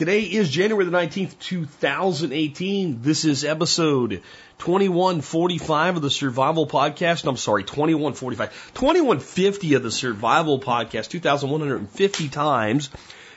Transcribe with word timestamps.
Today 0.00 0.22
is 0.22 0.48
January 0.48 0.86
the 0.86 0.96
19th, 0.96 1.38
2018. 1.40 3.02
This 3.02 3.26
is 3.26 3.44
episode 3.44 4.22
2145 4.56 5.96
of 5.96 6.00
the 6.00 6.08
Survival 6.08 6.66
Podcast. 6.66 7.28
I'm 7.28 7.36
sorry, 7.36 7.64
2145. 7.64 8.72
2150 8.72 9.74
of 9.74 9.82
the 9.82 9.90
Survival 9.90 10.58
Podcast. 10.58 11.10
2,150 11.10 12.30
times 12.30 12.88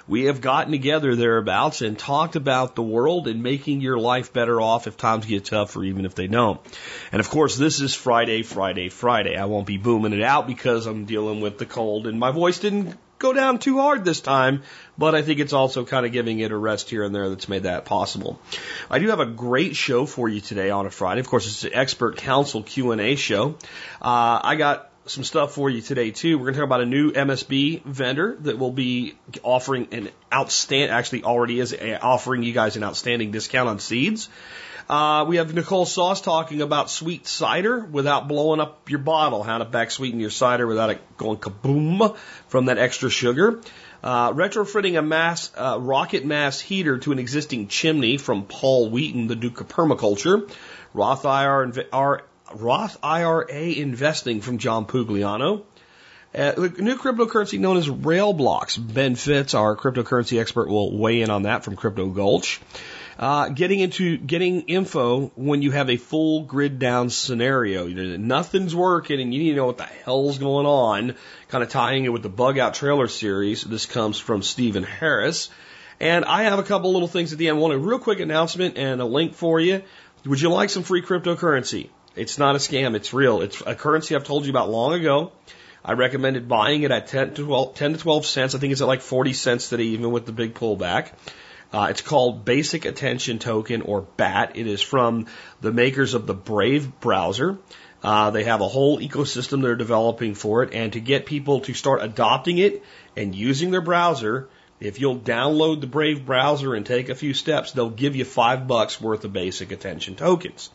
we 0.07 0.23
have 0.25 0.39
gotten 0.39 0.71
together 0.71 1.17
thereabouts 1.17 1.81
and 1.81 1.99
talked 1.99 2.37
about 2.37 2.75
the 2.75 2.81
world 2.81 3.27
and 3.27 3.43
making 3.43 3.81
your 3.81 3.99
life 3.99 4.31
better 4.31 4.61
off 4.61 4.87
if 4.87 4.95
times 4.95 5.25
get 5.25 5.43
tough 5.43 5.75
or 5.75 5.83
even 5.83 6.05
if 6.05 6.15
they 6.15 6.27
don't. 6.27 6.61
And 7.11 7.19
of 7.19 7.29
course, 7.29 7.57
this 7.57 7.81
is 7.81 7.93
Friday, 7.93 8.41
Friday, 8.41 8.87
Friday. 8.87 9.35
I 9.35 9.45
won't 9.45 9.67
be 9.67 9.77
booming 9.77 10.13
it 10.13 10.23
out 10.23 10.47
because 10.47 10.85
I'm 10.85 11.03
dealing 11.03 11.41
with 11.41 11.57
the 11.57 11.65
cold 11.65 12.07
and 12.07 12.17
my 12.17 12.31
voice 12.31 12.59
didn't 12.59 12.97
go 13.23 13.33
down 13.33 13.57
too 13.57 13.79
hard 13.79 14.05
this 14.05 14.21
time, 14.21 14.61
but 14.97 15.15
I 15.15 15.23
think 15.23 15.39
it's 15.39 15.53
also 15.53 15.85
kind 15.85 16.05
of 16.05 16.11
giving 16.11 16.39
it 16.39 16.51
a 16.51 16.57
rest 16.57 16.89
here 16.89 17.03
and 17.03 17.15
there 17.15 17.29
that's 17.29 17.49
made 17.49 17.63
that 17.63 17.85
possible. 17.85 18.39
I 18.91 18.99
do 18.99 19.07
have 19.09 19.21
a 19.21 19.25
great 19.25 19.75
show 19.75 20.05
for 20.05 20.29
you 20.29 20.41
today 20.41 20.69
on 20.69 20.85
a 20.85 20.91
Friday. 20.91 21.21
Of 21.21 21.27
course, 21.27 21.47
it's 21.47 21.63
an 21.63 21.71
expert 21.73 22.17
council 22.17 22.61
Q&A 22.61 23.15
show. 23.15 23.55
Uh, 24.01 24.39
I 24.43 24.55
got 24.55 24.91
some 25.05 25.23
stuff 25.23 25.53
for 25.53 25.69
you 25.69 25.81
today 25.81 26.11
too. 26.11 26.37
We're 26.37 26.45
going 26.45 26.53
to 26.55 26.59
talk 26.59 26.67
about 26.67 26.81
a 26.81 26.85
new 26.85 27.11
MSB 27.11 27.83
vendor 27.83 28.37
that 28.41 28.59
will 28.59 28.71
be 28.71 29.15
offering 29.41 29.87
an 29.91 30.09
outstanding, 30.31 30.89
actually 30.89 31.23
already 31.23 31.59
is 31.59 31.75
offering 32.01 32.43
you 32.43 32.53
guys 32.53 32.75
an 32.75 32.83
outstanding 32.83 33.31
discount 33.31 33.69
on 33.69 33.79
seeds. 33.79 34.29
Uh, 34.89 35.25
we 35.27 35.37
have 35.37 35.53
Nicole 35.53 35.85
Sauce 35.85 36.21
talking 36.21 36.61
about 36.61 36.89
sweet 36.89 37.25
cider 37.25 37.79
without 37.79 38.27
blowing 38.27 38.59
up 38.59 38.89
your 38.89 38.99
bottle, 38.99 39.43
how 39.43 39.59
to 39.59 39.65
back 39.65 39.91
sweeten 39.91 40.19
your 40.19 40.29
cider 40.29 40.67
without 40.67 40.89
it 40.89 41.17
going 41.17 41.37
kaboom 41.37 42.17
from 42.47 42.65
that 42.65 42.77
extra 42.77 43.09
sugar. 43.09 43.61
Uh, 44.03 44.33
retrofitting 44.33 44.99
a 44.99 45.01
mass 45.01 45.51
uh, 45.55 45.77
rocket 45.79 46.25
mass 46.25 46.59
heater 46.59 46.97
to 46.97 47.13
an 47.13 47.19
existing 47.19 47.69
chimney 47.69 48.17
from 48.17 48.43
Paul 48.43 48.89
Wheaton, 48.89 49.27
the 49.27 49.35
Duke 49.35 49.61
of 49.61 49.69
Permaculture. 49.69 50.51
Roth 50.93 51.23
IR, 51.23 52.21
Roth 52.53 52.97
IRA 53.01 53.61
investing 53.61 54.41
from 54.41 54.57
John 54.57 54.85
Pugliano. 54.85 55.63
Uh, 56.35 56.51
the 56.51 56.69
new 56.79 56.97
cryptocurrency 56.97 57.59
known 57.59 57.77
as 57.77 57.87
RaiBlocks. 57.87 58.77
Ben 58.93 59.15
Fitz, 59.15 59.53
our 59.53 59.77
cryptocurrency 59.77 60.41
expert, 60.41 60.67
will 60.67 60.97
weigh 60.97 61.21
in 61.21 61.29
on 61.29 61.43
that 61.43 61.63
from 61.63 61.75
Crypto 61.75 62.07
Gulch. 62.07 62.59
Uh, 63.17 63.49
getting 63.49 63.79
into 63.79 64.17
getting 64.17 64.61
info 64.61 65.27
when 65.35 65.61
you 65.61 65.71
have 65.71 65.89
a 65.89 65.97
full 65.97 66.43
grid 66.43 66.79
down 66.79 67.09
scenario. 67.09 67.85
You 67.85 67.95
know, 67.95 68.17
nothing's 68.17 68.75
working 68.75 69.21
and 69.21 69.33
you 69.33 69.39
need 69.39 69.51
to 69.51 69.57
know 69.57 69.67
what 69.67 69.77
the 69.77 69.83
hell's 69.83 70.39
going 70.39 70.65
on. 70.65 71.15
Kind 71.49 71.63
of 71.63 71.69
tying 71.69 72.05
it 72.05 72.09
with 72.09 72.23
the 72.23 72.29
bug 72.29 72.57
out 72.57 72.73
trailer 72.73 73.07
series. 73.07 73.63
This 73.63 73.85
comes 73.85 74.19
from 74.19 74.41
Stephen 74.41 74.83
Harris. 74.83 75.49
And 75.99 76.25
I 76.25 76.43
have 76.43 76.57
a 76.57 76.63
couple 76.63 76.91
little 76.91 77.07
things 77.07 77.33
at 77.33 77.37
the 77.37 77.49
end. 77.49 77.59
One, 77.59 77.71
a 77.71 77.77
real 77.77 77.99
quick 77.99 78.19
announcement 78.19 78.77
and 78.77 78.99
a 78.99 79.05
link 79.05 79.35
for 79.35 79.59
you. 79.59 79.83
Would 80.25 80.41
you 80.41 80.49
like 80.49 80.69
some 80.69 80.83
free 80.83 81.01
cryptocurrency? 81.01 81.89
It's 82.15 82.37
not 82.37 82.55
a 82.55 82.57
scam. 82.57 82.95
It's 82.95 83.13
real. 83.13 83.41
It's 83.41 83.61
a 83.65 83.75
currency 83.75 84.15
I've 84.15 84.23
told 84.23 84.45
you 84.45 84.51
about 84.51 84.69
long 84.69 84.93
ago. 84.93 85.31
I 85.85 85.93
recommended 85.93 86.47
buying 86.47 86.83
it 86.83 86.91
at 86.91 87.07
10 87.07 87.35
to 87.35 87.45
12, 87.45 87.75
10 87.75 87.93
to 87.93 87.99
12 87.99 88.25
cents. 88.25 88.55
I 88.55 88.59
think 88.59 88.71
it's 88.71 88.81
at 88.81 88.87
like 88.87 89.01
40 89.01 89.33
cents 89.33 89.69
today, 89.69 89.83
even 89.83 90.11
with 90.11 90.25
the 90.25 90.31
big 90.31 90.53
pullback. 90.53 91.11
Uh, 91.73 91.87
it's 91.89 92.01
called 92.01 92.45
Basic 92.45 92.85
Attention 92.85 93.39
Token 93.39 93.81
or 93.81 94.01
BAT. 94.01 94.55
It 94.55 94.67
is 94.67 94.81
from 94.81 95.25
the 95.59 95.73
makers 95.73 96.13
of 96.13 96.27
the 96.27 96.35
Brave 96.35 96.99
browser. 96.99 97.57
Uh, 98.03 98.29
they 98.29 98.43
have 98.43 98.61
a 98.61 98.67
whole 98.67 98.99
ecosystem 98.99 99.63
they're 99.63 99.75
developing 99.75 100.35
for 100.35 100.61
it, 100.61 100.73
and 100.73 100.93
to 100.93 100.99
get 100.99 101.25
people 101.25 101.61
to 101.61 101.73
start 101.73 102.03
adopting 102.03 102.59
it 102.59 102.83
and 103.17 103.33
using 103.33 103.71
their 103.71 103.81
browser, 103.81 104.47
if 104.79 104.99
you'll 104.99 105.17
download 105.17 105.81
the 105.81 105.87
Brave 105.87 106.25
browser 106.25 106.75
and 106.75 106.85
take 106.85 107.09
a 107.09 107.15
few 107.15 107.33
steps, 107.33 107.71
they'll 107.71 107.89
give 107.89 108.15
you 108.15 108.25
five 108.25 108.67
bucks 108.67 109.01
worth 109.01 109.23
of 109.23 109.33
basic 109.33 109.71
attention 109.71 110.15
tokens. 110.15 110.69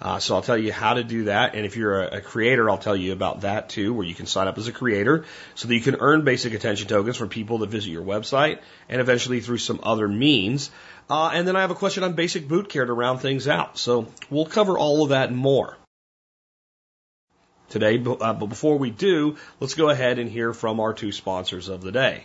Uh, 0.00 0.18
so 0.18 0.34
I'll 0.34 0.42
tell 0.42 0.58
you 0.58 0.72
how 0.72 0.94
to 0.94 1.04
do 1.04 1.24
that. 1.24 1.54
And 1.54 1.64
if 1.64 1.76
you're 1.76 2.02
a, 2.02 2.16
a, 2.16 2.20
creator, 2.20 2.68
I'll 2.68 2.78
tell 2.78 2.96
you 2.96 3.12
about 3.12 3.42
that 3.42 3.68
too, 3.68 3.94
where 3.94 4.06
you 4.06 4.14
can 4.14 4.26
sign 4.26 4.48
up 4.48 4.58
as 4.58 4.68
a 4.68 4.72
creator 4.72 5.24
so 5.54 5.68
that 5.68 5.74
you 5.74 5.80
can 5.80 5.96
earn 6.00 6.24
basic 6.24 6.52
attention 6.54 6.88
tokens 6.88 7.16
from 7.16 7.28
people 7.28 7.58
that 7.58 7.70
visit 7.70 7.90
your 7.90 8.02
website 8.02 8.58
and 8.88 9.00
eventually 9.00 9.40
through 9.40 9.58
some 9.58 9.80
other 9.82 10.08
means. 10.08 10.70
Uh, 11.08 11.30
and 11.32 11.46
then 11.46 11.56
I 11.56 11.60
have 11.60 11.70
a 11.70 11.76
question 11.76 12.02
on 12.02 12.14
basic 12.14 12.48
boot 12.48 12.68
care 12.68 12.84
to 12.84 12.92
round 12.92 13.20
things 13.20 13.46
out. 13.46 13.78
So 13.78 14.08
we'll 14.30 14.46
cover 14.46 14.78
all 14.78 15.02
of 15.02 15.10
that 15.10 15.28
and 15.28 15.38
more 15.38 15.76
today. 17.68 17.98
But, 17.98 18.22
uh, 18.22 18.34
but 18.34 18.46
before 18.46 18.78
we 18.78 18.90
do, 18.90 19.36
let's 19.60 19.74
go 19.74 19.90
ahead 19.90 20.18
and 20.18 20.30
hear 20.30 20.52
from 20.52 20.80
our 20.80 20.94
two 20.94 21.12
sponsors 21.12 21.68
of 21.68 21.82
the 21.82 21.92
day. 21.92 22.24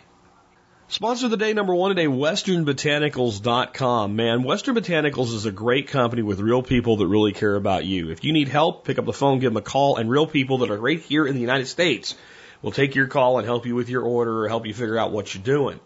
Sponsor 0.91 1.25
of 1.25 1.31
the 1.31 1.37
day 1.37 1.53
number 1.53 1.75
one 1.75 1.89
today, 1.89 2.07
westernbotanicals.com. 2.07 4.15
Man, 4.15 4.41
Western 4.41 4.73
Botanicals 4.73 5.35
is 5.35 5.45
a 5.45 5.51
great 5.51 5.89
company 5.89 6.23
with 6.23 6.39
real 6.39 6.63
people 6.63 6.97
that 6.97 7.05
really 7.05 7.31
care 7.31 7.55
about 7.55 7.85
you. 7.85 8.09
If 8.09 8.23
you 8.23 8.33
need 8.33 8.47
help, 8.47 8.85
pick 8.85 8.97
up 8.97 9.05
the 9.05 9.13
phone, 9.13 9.37
give 9.37 9.53
them 9.53 9.57
a 9.57 9.61
call, 9.61 9.97
and 9.97 10.09
real 10.09 10.25
people 10.25 10.57
that 10.57 10.71
are 10.71 10.81
right 10.81 10.99
here 10.99 11.27
in 11.27 11.35
the 11.35 11.41
United 11.41 11.67
States 11.67 12.15
will 12.63 12.71
take 12.71 12.95
your 12.95 13.05
call 13.05 13.37
and 13.37 13.45
help 13.45 13.67
you 13.67 13.75
with 13.75 13.87
your 13.87 14.01
order 14.01 14.45
or 14.45 14.47
help 14.47 14.65
you 14.65 14.73
figure 14.73 14.97
out 14.97 15.11
what 15.11 15.31
you're 15.31 15.43
doing. 15.43 15.79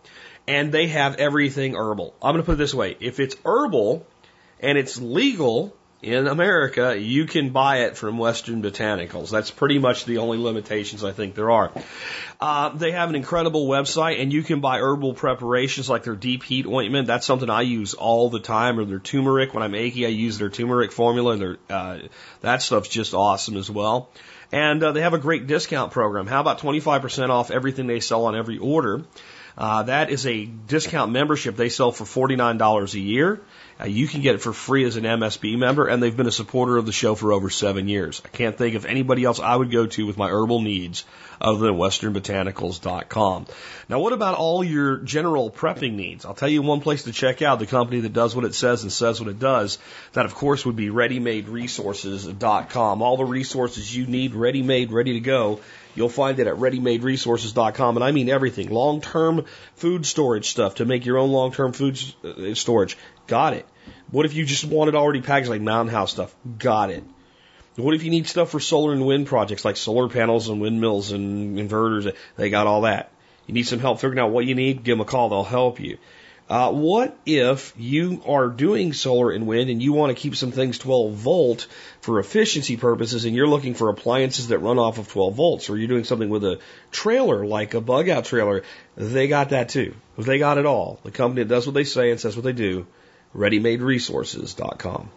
And 0.47 0.71
they 0.71 0.87
have 0.87 1.17
everything 1.17 1.75
herbal. 1.75 2.15
I'm 2.21 2.35
going 2.35 2.41
to 2.41 2.45
put 2.45 2.53
it 2.53 2.59
this 2.59 2.73
way. 2.73 2.95
If 3.01 3.19
it's 3.19 3.35
herbal 3.43 4.07
and 4.61 4.77
it's 4.77 5.01
legal, 5.01 5.75
in 6.03 6.27
America, 6.27 6.99
you 6.99 7.25
can 7.25 7.51
buy 7.51 7.83
it 7.85 7.95
from 7.95 8.17
Western 8.17 8.61
Botanicals. 8.61 9.31
That's 9.31 9.49
pretty 9.49 9.79
much 9.79 10.03
the 10.03 10.17
only 10.17 10.37
limitations 10.37 11.01
I 11.01 11.13
think 11.13 11.33
there 11.33 11.49
are. 11.49 11.71
Uh, 12.41 12.69
they 12.69 12.91
have 12.91 13.07
an 13.07 13.15
incredible 13.15 13.67
website, 13.67 14.21
and 14.21 14.31
you 14.31 14.43
can 14.43 14.59
buy 14.59 14.79
herbal 14.79 15.13
preparations 15.13 15.89
like 15.89 16.03
their 16.03 16.15
deep 16.15 16.43
heat 16.43 16.65
ointment. 16.65 17.07
That's 17.07 17.25
something 17.25 17.49
I 17.49 17.61
use 17.61 17.93
all 17.93 18.29
the 18.29 18.41
time, 18.41 18.79
or 18.79 18.85
their 18.85 18.99
turmeric. 18.99 19.53
When 19.53 19.63
I'm 19.63 19.75
achy, 19.75 20.05
I 20.05 20.09
use 20.09 20.37
their 20.37 20.49
turmeric 20.49 20.91
formula. 20.91 21.37
Their, 21.37 21.57
uh, 21.69 21.99
that 22.41 22.61
stuff's 22.61 22.89
just 22.89 23.13
awesome 23.13 23.55
as 23.55 23.71
well. 23.71 24.09
And 24.51 24.83
uh, 24.83 24.91
they 24.91 25.01
have 25.01 25.13
a 25.13 25.19
great 25.19 25.47
discount 25.47 25.93
program. 25.93 26.27
How 26.27 26.41
about 26.41 26.59
25% 26.59 27.29
off 27.29 27.49
everything 27.49 27.87
they 27.87 28.01
sell 28.01 28.25
on 28.25 28.35
every 28.35 28.57
order? 28.57 29.03
Uh, 29.57 29.83
that 29.83 30.09
is 30.09 30.25
a 30.25 30.45
discount 30.45 31.11
membership 31.11 31.55
they 31.55 31.69
sell 31.69 31.91
for 31.91 32.05
$49 32.05 32.93
a 32.93 32.99
year. 32.99 33.41
Uh, 33.79 33.85
you 33.85 34.07
can 34.07 34.21
get 34.21 34.35
it 34.35 34.39
for 34.39 34.53
free 34.53 34.85
as 34.85 34.97
an 34.97 35.03
MSB 35.03 35.57
member, 35.57 35.87
and 35.87 36.01
they've 36.01 36.15
been 36.15 36.27
a 36.27 36.31
supporter 36.31 36.77
of 36.77 36.85
the 36.85 36.91
show 36.91 37.15
for 37.15 37.33
over 37.33 37.49
seven 37.49 37.87
years. 37.87 38.21
I 38.23 38.29
can't 38.29 38.57
think 38.57 38.75
of 38.75 38.85
anybody 38.85 39.23
else 39.23 39.39
I 39.39 39.55
would 39.55 39.71
go 39.71 39.87
to 39.87 40.05
with 40.05 40.17
my 40.17 40.29
herbal 40.29 40.61
needs 40.61 41.05
other 41.41 41.59
than 41.59 41.75
westernbotanicals.com. 41.75 43.47
Now, 43.89 43.99
what 43.99 44.13
about 44.13 44.37
all 44.37 44.63
your 44.63 44.97
general 44.97 45.51
prepping 45.51 45.93
needs? 45.93 46.25
I'll 46.25 46.33
tell 46.33 46.49
you 46.49 46.61
one 46.61 46.81
place 46.81 47.03
to 47.03 47.11
check 47.11 47.41
out, 47.41 47.59
the 47.59 47.65
company 47.65 48.01
that 48.01 48.13
does 48.13 48.35
what 48.35 48.45
it 48.45 48.55
says 48.55 48.83
and 48.83 48.91
says 48.91 49.19
what 49.19 49.29
it 49.29 49.39
does. 49.39 49.79
That, 50.13 50.25
of 50.25 50.35
course, 50.35 50.65
would 50.65 50.75
be 50.75 50.87
readymaderesources.com. 50.87 53.01
All 53.01 53.17
the 53.17 53.25
resources 53.25 53.95
you 53.95 54.07
need, 54.07 54.35
ready 54.35 54.61
made, 54.61 54.91
ready 54.91 55.13
to 55.13 55.19
go 55.19 55.59
You'll 55.95 56.09
find 56.09 56.39
it 56.39 56.47
at 56.47 56.55
readymaderesources.com. 56.55 57.97
And 57.97 58.03
I 58.03 58.11
mean 58.11 58.29
everything. 58.29 58.69
Long 58.69 59.01
term 59.01 59.45
food 59.75 60.05
storage 60.05 60.49
stuff 60.49 60.75
to 60.75 60.85
make 60.85 61.05
your 61.05 61.17
own 61.17 61.31
long 61.31 61.51
term 61.51 61.73
food 61.73 62.01
uh, 62.23 62.55
storage. 62.55 62.97
Got 63.27 63.53
it. 63.53 63.67
What 64.11 64.25
if 64.25 64.33
you 64.33 64.45
just 64.45 64.65
wanted 64.65 64.95
already 64.95 65.21
packaged 65.21 65.49
like 65.49 65.61
Mountain 65.61 65.93
House 65.93 66.11
stuff? 66.11 66.33
Got 66.57 66.89
it. 66.89 67.03
What 67.75 67.95
if 67.95 68.03
you 68.03 68.11
need 68.11 68.27
stuff 68.27 68.51
for 68.51 68.59
solar 68.59 68.93
and 68.93 69.05
wind 69.05 69.25
projects 69.25 69.65
like 69.65 69.77
solar 69.77 70.07
panels 70.07 70.47
and 70.47 70.61
windmills 70.61 71.11
and 71.11 71.57
inverters? 71.57 72.15
They 72.35 72.49
got 72.49 72.67
all 72.67 72.81
that. 72.81 73.11
You 73.47 73.53
need 73.53 73.63
some 73.63 73.79
help 73.79 73.99
figuring 73.99 74.19
out 74.19 74.31
what 74.31 74.45
you 74.45 74.55
need? 74.55 74.83
Give 74.83 74.97
them 74.97 75.01
a 75.01 75.09
call. 75.09 75.29
They'll 75.29 75.43
help 75.43 75.79
you. 75.79 75.97
Uh, 76.53 76.71
what 76.71 77.17
if 77.25 77.73
you 77.79 78.21
are 78.27 78.47
doing 78.47 78.93
solar 78.93 79.31
and 79.31 79.47
wind 79.47 79.71
and 79.71 79.81
you 79.81 79.91
want 79.91 80.15
to 80.15 80.21
keep 80.21 80.35
some 80.35 80.51
things 80.51 80.77
12 80.77 81.13
volt 81.13 81.65
for 81.99 82.19
efficiency 82.19 82.77
purposes 82.77 83.25
and 83.25 83.35
you're 83.35 83.47
looking 83.47 83.73
for 83.73 83.89
appliances 83.89 84.49
that 84.49 84.59
run 84.59 84.77
off 84.77 84.99
of 84.99 85.07
12 85.07 85.33
volts 85.33 85.67
or 85.67 85.79
you're 85.79 85.87
doing 85.87 86.03
something 86.03 86.29
with 86.29 86.43
a 86.43 86.59
trailer 86.91 87.43
like 87.43 87.73
a 87.73 87.81
bug 87.81 88.07
out 88.07 88.25
trailer? 88.25 88.61
They 88.95 89.27
got 89.27 89.49
that 89.49 89.69
too. 89.69 89.95
They 90.15 90.37
got 90.37 90.59
it 90.59 90.67
all. 90.67 90.99
The 91.01 91.09
company 91.09 91.41
that 91.41 91.49
does 91.49 91.65
what 91.65 91.73
they 91.73 91.85
say 91.85 92.11
and 92.11 92.19
says 92.19 92.35
what 92.35 92.45
they 92.45 92.53
do, 92.53 92.85
readymaderesources.com. 93.35 95.09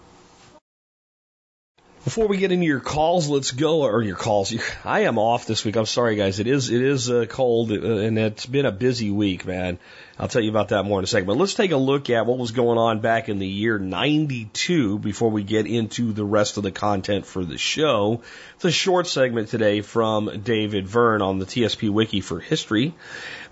Before 2.06 2.28
we 2.28 2.36
get 2.36 2.52
into 2.52 2.66
your 2.66 2.78
calls, 2.78 3.28
let's 3.28 3.50
go, 3.50 3.82
or 3.82 4.00
your 4.00 4.14
calls. 4.14 4.54
I 4.84 5.00
am 5.00 5.18
off 5.18 5.48
this 5.48 5.64
week. 5.64 5.74
I'm 5.74 5.86
sorry, 5.86 6.14
guys. 6.14 6.38
It 6.38 6.46
is, 6.46 6.70
it 6.70 6.80
is 6.80 7.10
uh, 7.10 7.26
cold 7.28 7.72
uh, 7.72 7.74
and 7.74 8.16
it's 8.16 8.46
been 8.46 8.64
a 8.64 8.70
busy 8.70 9.10
week, 9.10 9.44
man. 9.44 9.80
I'll 10.16 10.28
tell 10.28 10.40
you 10.40 10.50
about 10.50 10.68
that 10.68 10.84
more 10.84 11.00
in 11.00 11.04
a 11.04 11.08
second. 11.08 11.26
But 11.26 11.36
let's 11.36 11.54
take 11.54 11.72
a 11.72 11.76
look 11.76 12.08
at 12.08 12.24
what 12.24 12.38
was 12.38 12.52
going 12.52 12.78
on 12.78 13.00
back 13.00 13.28
in 13.28 13.40
the 13.40 13.48
year 13.48 13.80
92 13.80 15.00
before 15.00 15.32
we 15.32 15.42
get 15.42 15.66
into 15.66 16.12
the 16.12 16.24
rest 16.24 16.58
of 16.58 16.62
the 16.62 16.70
content 16.70 17.26
for 17.26 17.44
the 17.44 17.58
show. 17.58 18.22
It's 18.54 18.64
a 18.64 18.70
short 18.70 19.08
segment 19.08 19.48
today 19.48 19.80
from 19.80 20.42
David 20.44 20.86
Verne 20.86 21.22
on 21.22 21.40
the 21.40 21.44
TSP 21.44 21.90
Wiki 21.90 22.20
for 22.20 22.38
history. 22.38 22.94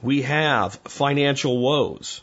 We 0.01 0.23
have 0.23 0.77
financial 0.85 1.59
woes. 1.59 2.23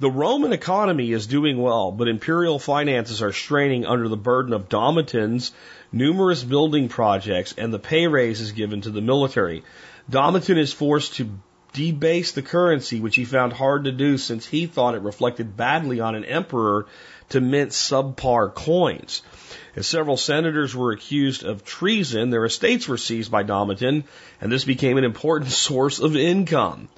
The 0.00 0.10
Roman 0.10 0.54
economy 0.54 1.12
is 1.12 1.26
doing 1.26 1.60
well, 1.60 1.92
but 1.92 2.08
imperial 2.08 2.58
finances 2.58 3.20
are 3.20 3.34
straining 3.34 3.84
under 3.84 4.08
the 4.08 4.16
burden 4.16 4.54
of 4.54 4.70
Domitian's 4.70 5.52
numerous 5.92 6.42
building 6.42 6.88
projects 6.88 7.54
and 7.58 7.70
the 7.70 7.78
pay 7.78 8.06
raises 8.06 8.52
given 8.52 8.80
to 8.80 8.90
the 8.90 9.02
military. 9.02 9.62
Domitian 10.08 10.56
is 10.56 10.72
forced 10.72 11.16
to 11.16 11.28
debase 11.74 12.32
the 12.32 12.40
currency, 12.40 12.98
which 12.98 13.16
he 13.16 13.26
found 13.26 13.52
hard 13.52 13.84
to 13.84 13.92
do 13.92 14.16
since 14.16 14.46
he 14.46 14.64
thought 14.64 14.94
it 14.94 15.02
reflected 15.02 15.54
badly 15.54 16.00
on 16.00 16.14
an 16.14 16.24
emperor 16.24 16.86
to 17.28 17.42
mint 17.42 17.72
subpar 17.72 18.54
coins. 18.54 19.20
As 19.76 19.86
several 19.86 20.16
senators 20.16 20.74
were 20.74 20.92
accused 20.92 21.44
of 21.44 21.62
treason, 21.62 22.30
their 22.30 22.46
estates 22.46 22.88
were 22.88 22.96
seized 22.96 23.30
by 23.30 23.42
Domitian, 23.42 24.04
and 24.40 24.50
this 24.50 24.64
became 24.64 24.96
an 24.96 25.04
important 25.04 25.50
source 25.66 26.00
of 26.00 26.16
income. 26.16 26.88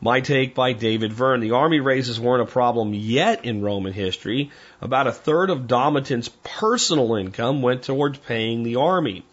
My 0.00 0.20
take 0.20 0.54
by 0.54 0.74
David 0.74 1.12
Verne. 1.12 1.40
The 1.40 1.50
army 1.50 1.80
raises 1.80 2.20
weren't 2.20 2.48
a 2.48 2.52
problem 2.52 2.94
yet 2.94 3.44
in 3.44 3.62
Roman 3.62 3.92
history. 3.92 4.52
About 4.80 5.08
a 5.08 5.12
third 5.12 5.50
of 5.50 5.66
Domitian's 5.66 6.28
personal 6.44 7.16
income 7.16 7.62
went 7.62 7.82
towards 7.82 8.18
paying 8.18 8.62
the 8.62 8.76
army. 8.76 9.24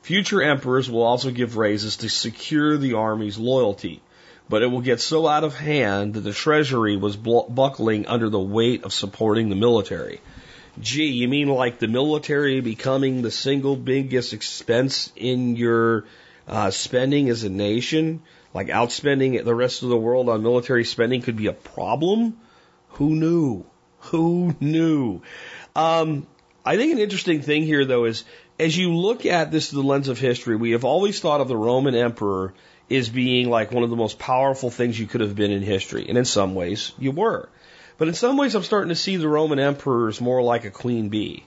Future 0.00 0.42
emperors 0.42 0.90
will 0.90 1.02
also 1.02 1.30
give 1.30 1.58
raises 1.58 1.98
to 1.98 2.08
secure 2.08 2.78
the 2.78 2.94
army's 2.94 3.36
loyalty, 3.36 4.00
but 4.48 4.62
it 4.62 4.66
will 4.66 4.80
get 4.80 5.00
so 5.00 5.26
out 5.26 5.44
of 5.44 5.54
hand 5.56 6.14
that 6.14 6.20
the 6.20 6.32
treasury 6.32 6.96
was 6.96 7.16
buckling 7.16 8.06
under 8.06 8.30
the 8.30 8.40
weight 8.40 8.82
of 8.84 8.94
supporting 8.94 9.50
the 9.50 9.54
military. 9.54 10.22
Gee, 10.80 11.08
you 11.08 11.28
mean 11.28 11.48
like 11.48 11.78
the 11.78 11.88
military 11.88 12.60
becoming 12.60 13.20
the 13.20 13.30
single 13.30 13.76
biggest 13.76 14.32
expense 14.32 15.12
in 15.16 15.56
your 15.56 16.06
uh, 16.48 16.70
spending 16.70 17.28
as 17.28 17.44
a 17.44 17.50
nation? 17.50 18.22
Like 18.54 18.68
outspending 18.68 19.44
the 19.44 19.54
rest 19.54 19.82
of 19.82 19.88
the 19.88 19.96
world 19.96 20.28
on 20.28 20.42
military 20.42 20.84
spending 20.84 21.20
could 21.20 21.36
be 21.36 21.48
a 21.48 21.52
problem. 21.52 22.38
Who 22.90 23.16
knew? 23.16 23.66
Who 23.98 24.54
knew? 24.60 25.22
Um, 25.74 26.26
I 26.64 26.76
think 26.76 26.92
an 26.92 27.00
interesting 27.00 27.42
thing 27.42 27.64
here, 27.64 27.84
though, 27.84 28.04
is 28.04 28.24
as 28.58 28.78
you 28.78 28.94
look 28.94 29.26
at 29.26 29.50
this 29.50 29.70
through 29.70 29.82
the 29.82 29.88
lens 29.88 30.08
of 30.08 30.18
history, 30.18 30.54
we 30.54 30.70
have 30.70 30.84
always 30.84 31.18
thought 31.18 31.40
of 31.40 31.48
the 31.48 31.56
Roman 31.56 31.96
emperor 31.96 32.54
as 32.90 33.08
being 33.08 33.50
like 33.50 33.72
one 33.72 33.82
of 33.82 33.90
the 33.90 33.96
most 33.96 34.18
powerful 34.18 34.70
things 34.70 34.98
you 34.98 35.06
could 35.06 35.20
have 35.20 35.34
been 35.34 35.50
in 35.50 35.62
history. 35.62 36.06
And 36.08 36.16
in 36.16 36.24
some 36.24 36.54
ways, 36.54 36.92
you 36.98 37.10
were. 37.10 37.48
But 37.98 38.08
in 38.08 38.14
some 38.14 38.36
ways, 38.36 38.54
I'm 38.54 38.62
starting 38.62 38.90
to 38.90 38.94
see 38.94 39.16
the 39.16 39.28
Roman 39.28 39.58
emperors 39.58 40.20
more 40.20 40.42
like 40.42 40.64
a 40.64 40.70
queen 40.70 41.08
bee. 41.08 41.44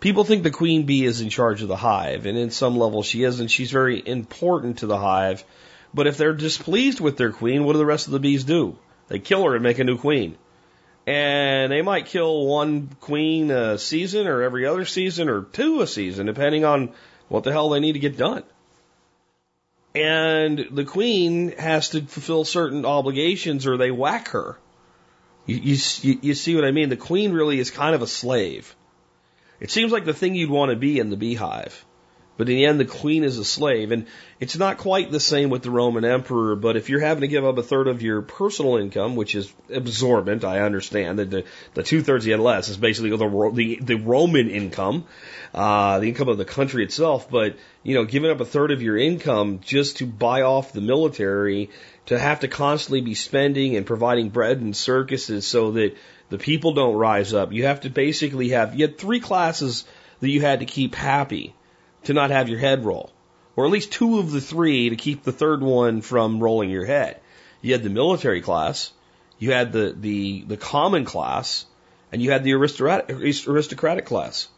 People 0.00 0.24
think 0.24 0.42
the 0.42 0.50
queen 0.50 0.84
bee 0.84 1.04
is 1.04 1.20
in 1.20 1.30
charge 1.30 1.62
of 1.62 1.68
the 1.68 1.76
hive, 1.76 2.26
and 2.26 2.36
in 2.36 2.50
some 2.50 2.76
level 2.76 3.02
she 3.02 3.22
is, 3.22 3.40
and 3.40 3.50
she's 3.50 3.70
very 3.70 4.02
important 4.04 4.78
to 4.78 4.86
the 4.86 4.98
hive 4.98 5.44
but 5.94 6.06
if 6.06 6.16
they're 6.16 6.32
displeased 6.32 7.00
with 7.00 7.16
their 7.16 7.32
queen, 7.32 7.64
what 7.64 7.72
do 7.72 7.78
the 7.78 7.86
rest 7.86 8.06
of 8.06 8.12
the 8.12 8.20
bees 8.20 8.44
do? 8.44 8.78
They 9.08 9.18
kill 9.18 9.44
her 9.44 9.54
and 9.54 9.62
make 9.62 9.78
a 9.78 9.84
new 9.84 9.98
queen. 9.98 10.36
And 11.06 11.72
they 11.72 11.82
might 11.82 12.06
kill 12.06 12.46
one 12.46 12.88
queen 13.00 13.50
a 13.50 13.76
season 13.76 14.26
or 14.26 14.42
every 14.42 14.66
other 14.66 14.84
season 14.84 15.28
or 15.28 15.42
two 15.42 15.82
a 15.82 15.86
season, 15.86 16.26
depending 16.26 16.64
on 16.64 16.92
what 17.28 17.44
the 17.44 17.52
hell 17.52 17.70
they 17.70 17.80
need 17.80 17.92
to 17.92 17.98
get 17.98 18.16
done. 18.16 18.44
And 19.94 20.68
the 20.70 20.84
queen 20.84 21.52
has 21.58 21.90
to 21.90 22.02
fulfill 22.02 22.44
certain 22.44 22.86
obligations 22.86 23.66
or 23.66 23.76
they 23.76 23.90
whack 23.90 24.28
her. 24.28 24.56
You, 25.44 25.56
you, 25.56 26.18
you 26.22 26.34
see 26.34 26.54
what 26.54 26.64
I 26.64 26.70
mean? 26.70 26.88
The 26.88 26.96
queen 26.96 27.32
really 27.32 27.58
is 27.58 27.70
kind 27.70 27.94
of 27.94 28.02
a 28.02 28.06
slave. 28.06 28.74
It 29.60 29.70
seems 29.70 29.92
like 29.92 30.04
the 30.04 30.14
thing 30.14 30.34
you'd 30.34 30.50
want 30.50 30.70
to 30.70 30.76
be 30.76 30.98
in 30.98 31.10
the 31.10 31.16
beehive. 31.16 31.84
But 32.38 32.48
in 32.48 32.56
the 32.56 32.64
end, 32.64 32.80
the 32.80 32.86
queen 32.86 33.24
is 33.24 33.38
a 33.38 33.44
slave. 33.44 33.92
And 33.92 34.06
it's 34.40 34.56
not 34.56 34.78
quite 34.78 35.10
the 35.10 35.20
same 35.20 35.50
with 35.50 35.62
the 35.62 35.70
Roman 35.70 36.04
emperor, 36.04 36.56
but 36.56 36.76
if 36.76 36.88
you're 36.88 37.00
having 37.00 37.20
to 37.20 37.28
give 37.28 37.44
up 37.44 37.58
a 37.58 37.62
third 37.62 37.88
of 37.88 38.02
your 38.02 38.22
personal 38.22 38.78
income, 38.78 39.16
which 39.16 39.34
is 39.34 39.52
absorbent, 39.72 40.42
I 40.42 40.60
understand 40.60 41.18
that 41.18 41.30
the, 41.30 41.44
the 41.74 41.82
two 41.82 42.02
thirds 42.02 42.24
you 42.24 42.32
had 42.32 42.40
less 42.40 42.68
is 42.68 42.78
basically 42.78 43.10
the, 43.10 43.50
the, 43.52 43.78
the 43.82 43.94
Roman 43.96 44.48
income, 44.48 45.04
uh, 45.54 45.98
the 45.98 46.08
income 46.08 46.28
of 46.28 46.38
the 46.38 46.46
country 46.46 46.84
itself. 46.84 47.30
But, 47.30 47.56
you 47.82 47.94
know, 47.94 48.04
giving 48.04 48.30
up 48.30 48.40
a 48.40 48.46
third 48.46 48.70
of 48.70 48.80
your 48.80 48.96
income 48.96 49.60
just 49.60 49.98
to 49.98 50.06
buy 50.06 50.42
off 50.42 50.72
the 50.72 50.80
military, 50.80 51.70
to 52.06 52.18
have 52.18 52.40
to 52.40 52.48
constantly 52.48 53.02
be 53.02 53.14
spending 53.14 53.76
and 53.76 53.84
providing 53.84 54.30
bread 54.30 54.58
and 54.58 54.74
circuses 54.74 55.46
so 55.46 55.72
that 55.72 55.96
the 56.30 56.38
people 56.38 56.72
don't 56.72 56.94
rise 56.94 57.34
up. 57.34 57.52
You 57.52 57.66
have 57.66 57.82
to 57.82 57.90
basically 57.90 58.48
have, 58.48 58.74
you 58.74 58.86
had 58.86 58.96
three 58.96 59.20
classes 59.20 59.84
that 60.20 60.30
you 60.30 60.40
had 60.40 60.60
to 60.60 60.66
keep 60.66 60.94
happy 60.94 61.54
to 62.04 62.12
not 62.12 62.30
have 62.30 62.48
your 62.48 62.58
head 62.58 62.84
roll, 62.84 63.12
or 63.56 63.64
at 63.64 63.70
least 63.70 63.92
two 63.92 64.18
of 64.18 64.30
the 64.30 64.40
three 64.40 64.90
to 64.90 64.96
keep 64.96 65.22
the 65.22 65.32
third 65.32 65.62
one 65.62 66.00
from 66.00 66.40
rolling 66.40 66.70
your 66.70 66.86
head. 66.86 67.20
You 67.60 67.72
had 67.72 67.82
the 67.82 67.90
military 67.90 68.40
class, 68.40 68.92
you 69.38 69.52
had 69.52 69.72
the, 69.72 69.94
the, 69.98 70.44
the 70.46 70.56
common 70.56 71.04
class, 71.04 71.66
and 72.10 72.20
you 72.20 72.30
had 72.30 72.44
the 72.44 72.52
aristocratic, 72.54 73.10
aristocratic 73.46 74.06
class. 74.06 74.48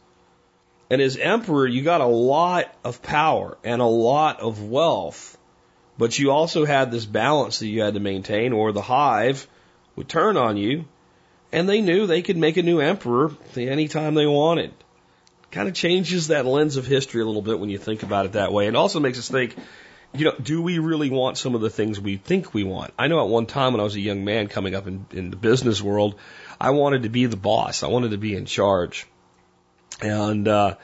And 0.91 1.00
as 1.00 1.17
emperor, 1.17 1.67
you 1.67 1.82
got 1.82 2.00
a 2.00 2.06
lot 2.06 2.75
of 2.85 3.02
power 3.02 3.56
and 3.64 3.81
a 3.81 3.87
lot 3.87 4.41
of 4.41 4.62
wealth, 4.62 5.38
but 5.96 6.19
you 6.19 6.31
also 6.31 6.64
had 6.64 6.91
this 6.91 7.06
balance 7.06 7.61
that 7.61 7.69
you 7.69 7.82
had 7.82 7.94
to 7.94 8.00
maintain, 8.00 8.52
or 8.52 8.73
the 8.73 8.82
hive 8.82 9.46
would 9.96 10.08
turn 10.08 10.37
on 10.37 10.56
you, 10.56 10.85
and 11.52 11.69
they 11.69 11.81
knew 11.81 12.06
they 12.06 12.23
could 12.23 12.37
make 12.37 12.56
a 12.56 12.62
new 12.62 12.81
emperor 12.81 13.31
any 13.56 13.88
time 13.88 14.14
they 14.14 14.26
wanted 14.26 14.73
kind 15.55 15.69
of 15.69 15.75
changes 15.75 16.29
that 16.29 16.45
lens 16.45 16.77
of 16.77 16.87
history 16.87 17.23
a 17.23 17.25
little 17.25 17.43
bit 17.43 17.59
when 17.59 17.71
you 17.71 17.79
think 17.79 18.03
about 18.03 18.27
it 18.27 18.33
that 18.33 18.53
way. 18.53 18.67
And 18.67 18.77
also 18.77 19.01
makes 19.01 19.19
us 19.19 19.29
think, 19.29 19.56
you 20.12 20.25
know, 20.25 20.35
do 20.41 20.61
we 20.61 20.79
really 20.79 21.11
want 21.11 21.39
some 21.39 21.55
of 21.55 21.61
the 21.61 21.71
things 21.71 22.01
we 22.01 22.17
think 22.17 22.53
we 22.53 22.65
want? 22.65 22.93
I 22.99 23.06
know 23.06 23.21
at 23.21 23.29
one 23.29 23.47
time 23.47 23.73
when 23.73 23.81
I 23.81 23.85
was 23.85 23.95
a 23.95 24.01
young 24.01 24.25
man 24.25 24.49
coming 24.49 24.75
up 24.75 24.87
in, 24.87 25.06
in 25.12 25.31
the 25.31 25.37
business 25.37 25.81
world, 25.81 26.17
I 26.61 26.71
wanted 26.71 27.05
to 27.05 27.09
be 27.09 27.27
the 27.27 27.37
boss. 27.37 27.83
I 27.83 27.89
wanted 27.89 28.11
to 28.11 28.19
be 28.19 28.35
in 28.35 28.47
charge. 28.47 29.06
And, 30.03 30.47
uh, 30.49 30.75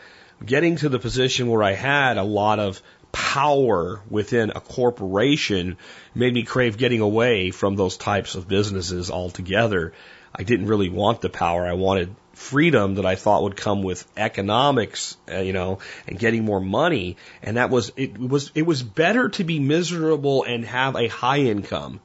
getting 0.44 0.76
to 0.76 0.88
the 0.88 0.98
position 0.98 1.48
where 1.48 1.62
I 1.62 1.72
had 1.72 2.16
a 2.16 2.22
lot 2.22 2.58
of 2.58 2.80
power 3.12 4.00
within 4.08 4.50
a 4.50 4.60
corporation 4.60 5.76
made 6.14 6.32
me 6.32 6.44
crave 6.44 6.78
getting 6.78 7.00
away 7.00 7.50
from 7.50 7.76
those 7.76 7.96
types 7.96 8.36
of 8.36 8.48
businesses 8.48 9.10
altogether. 9.10 9.92
I 10.34 10.44
didn't 10.44 10.66
really 10.66 10.88
want 10.88 11.20
the 11.20 11.28
power. 11.28 11.66
I 11.66 11.72
wanted 11.72 12.14
freedom 12.40 12.94
that 12.94 13.04
I 13.04 13.16
thought 13.16 13.42
would 13.42 13.56
come 13.56 13.82
with 13.82 14.06
economics, 14.16 15.16
uh, 15.30 15.40
you 15.40 15.52
know, 15.52 15.78
and 16.08 16.18
getting 16.18 16.44
more 16.44 16.60
money. 16.60 17.18
And 17.42 17.58
that 17.58 17.68
was, 17.68 17.92
it 17.96 18.18
was, 18.18 18.50
it 18.54 18.62
was 18.62 18.82
better 18.82 19.28
to 19.28 19.44
be 19.44 19.60
miserable 19.60 20.44
and 20.44 20.64
have 20.64 20.96
a 20.96 21.06
high 21.08 21.40
income 21.40 22.00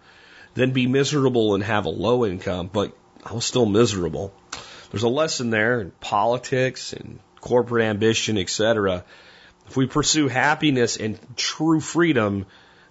than 0.53 0.71
be 0.71 0.87
miserable 0.87 1.55
and 1.55 1.63
have 1.63 1.85
a 1.85 1.89
low 1.89 2.25
income, 2.25 2.69
but 2.71 2.95
I 3.25 3.33
was 3.33 3.45
still 3.45 3.65
miserable. 3.65 4.33
There's 4.91 5.03
a 5.03 5.09
lesson 5.09 5.51
there 5.51 5.79
in 5.79 5.91
politics 6.01 6.91
and 6.91 7.19
corporate 7.39 7.85
ambition, 7.85 8.37
etc. 8.37 9.05
If 9.67 9.77
we 9.77 9.87
pursue 9.87 10.27
happiness 10.27 10.97
and 10.97 11.17
true 11.37 11.79
freedom, 11.79 12.45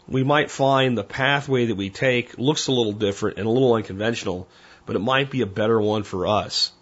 we 0.08 0.24
might 0.24 0.50
find 0.50 0.96
the 0.96 1.04
pathway 1.04 1.66
that 1.66 1.76
we 1.76 1.90
take 1.90 2.38
looks 2.38 2.68
a 2.68 2.72
little 2.72 2.92
different 2.92 3.36
and 3.36 3.46
a 3.46 3.50
little 3.50 3.74
unconventional, 3.74 4.48
but 4.86 4.96
it 4.96 5.00
might 5.00 5.30
be 5.30 5.42
a 5.42 5.46
better 5.46 5.80
one 5.80 6.04
for 6.04 6.26
us. 6.26 6.72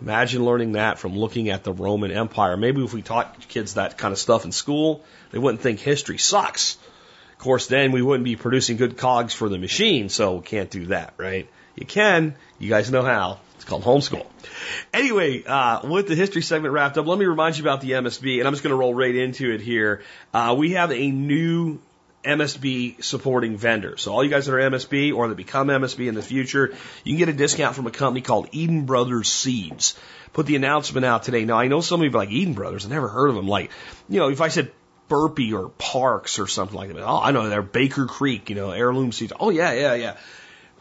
Imagine 0.00 0.44
learning 0.44 0.72
that 0.72 0.98
from 0.98 1.16
looking 1.16 1.48
at 1.48 1.64
the 1.64 1.72
Roman 1.72 2.10
Empire. 2.10 2.56
Maybe 2.56 2.84
if 2.84 2.92
we 2.92 3.02
taught 3.02 3.48
kids 3.48 3.74
that 3.74 3.96
kind 3.96 4.12
of 4.12 4.18
stuff 4.18 4.44
in 4.44 4.52
school, 4.52 5.02
they 5.30 5.38
wouldn't 5.38 5.62
think 5.62 5.80
history 5.80 6.18
sucks. 6.18 6.76
Of 7.32 7.38
course, 7.38 7.66
then 7.66 7.92
we 7.92 8.02
wouldn't 8.02 8.24
be 8.24 8.36
producing 8.36 8.76
good 8.76 8.96
cogs 8.96 9.32
for 9.32 9.48
the 9.48 9.58
machine, 9.58 10.08
so 10.08 10.36
we 10.36 10.42
can't 10.42 10.70
do 10.70 10.86
that, 10.86 11.14
right? 11.16 11.48
You 11.76 11.86
can. 11.86 12.34
You 12.58 12.68
guys 12.68 12.90
know 12.90 13.02
how. 13.02 13.40
It's 13.56 13.64
called 13.64 13.84
homeschool. 13.84 14.26
Anyway, 14.92 15.44
uh, 15.44 15.86
with 15.88 16.08
the 16.08 16.14
history 16.14 16.42
segment 16.42 16.74
wrapped 16.74 16.98
up, 16.98 17.06
let 17.06 17.18
me 17.18 17.24
remind 17.24 17.56
you 17.56 17.64
about 17.64 17.80
the 17.80 17.92
MSB, 17.92 18.38
and 18.38 18.46
I'm 18.46 18.52
just 18.52 18.62
going 18.62 18.72
to 18.72 18.76
roll 18.76 18.94
right 18.94 19.14
into 19.14 19.52
it 19.52 19.60
here. 19.60 20.02
Uh, 20.32 20.54
we 20.58 20.72
have 20.72 20.92
a 20.92 21.10
new 21.10 21.80
MSB 22.26 23.02
supporting 23.02 23.56
vendor. 23.56 23.96
So 23.96 24.12
all 24.12 24.24
you 24.24 24.30
guys 24.30 24.46
that 24.46 24.54
are 24.54 24.70
MSB 24.70 25.14
or 25.14 25.28
that 25.28 25.36
become 25.36 25.68
MSB 25.68 26.08
in 26.08 26.14
the 26.14 26.22
future, 26.22 26.74
you 27.04 27.12
can 27.12 27.18
get 27.18 27.28
a 27.28 27.32
discount 27.32 27.76
from 27.76 27.86
a 27.86 27.90
company 27.90 28.20
called 28.20 28.48
Eden 28.52 28.84
Brothers 28.84 29.30
Seeds. 29.30 29.98
Put 30.32 30.46
the 30.46 30.56
announcement 30.56 31.06
out 31.06 31.22
today. 31.22 31.44
Now 31.44 31.58
I 31.58 31.68
know 31.68 31.80
some 31.80 32.00
of 32.00 32.04
you 32.04 32.10
like 32.10 32.30
Eden 32.30 32.54
Brothers. 32.54 32.84
I 32.84 32.88
never 32.88 33.08
heard 33.08 33.28
of 33.28 33.36
them. 33.36 33.46
Like, 33.46 33.70
you 34.08 34.18
know, 34.18 34.28
if 34.28 34.40
I 34.40 34.48
said 34.48 34.72
Burpee 35.08 35.52
or 35.52 35.68
Parks 35.68 36.38
or 36.38 36.48
something 36.48 36.76
like 36.76 36.92
that, 36.92 37.02
oh, 37.02 37.20
I 37.22 37.30
know 37.30 37.48
they're 37.48 37.62
Baker 37.62 38.06
Creek, 38.06 38.50
you 38.50 38.56
know, 38.56 38.72
heirloom 38.72 39.12
seeds. 39.12 39.32
Oh 39.38 39.50
yeah, 39.50 39.72
yeah, 39.72 39.94
yeah. 39.94 40.16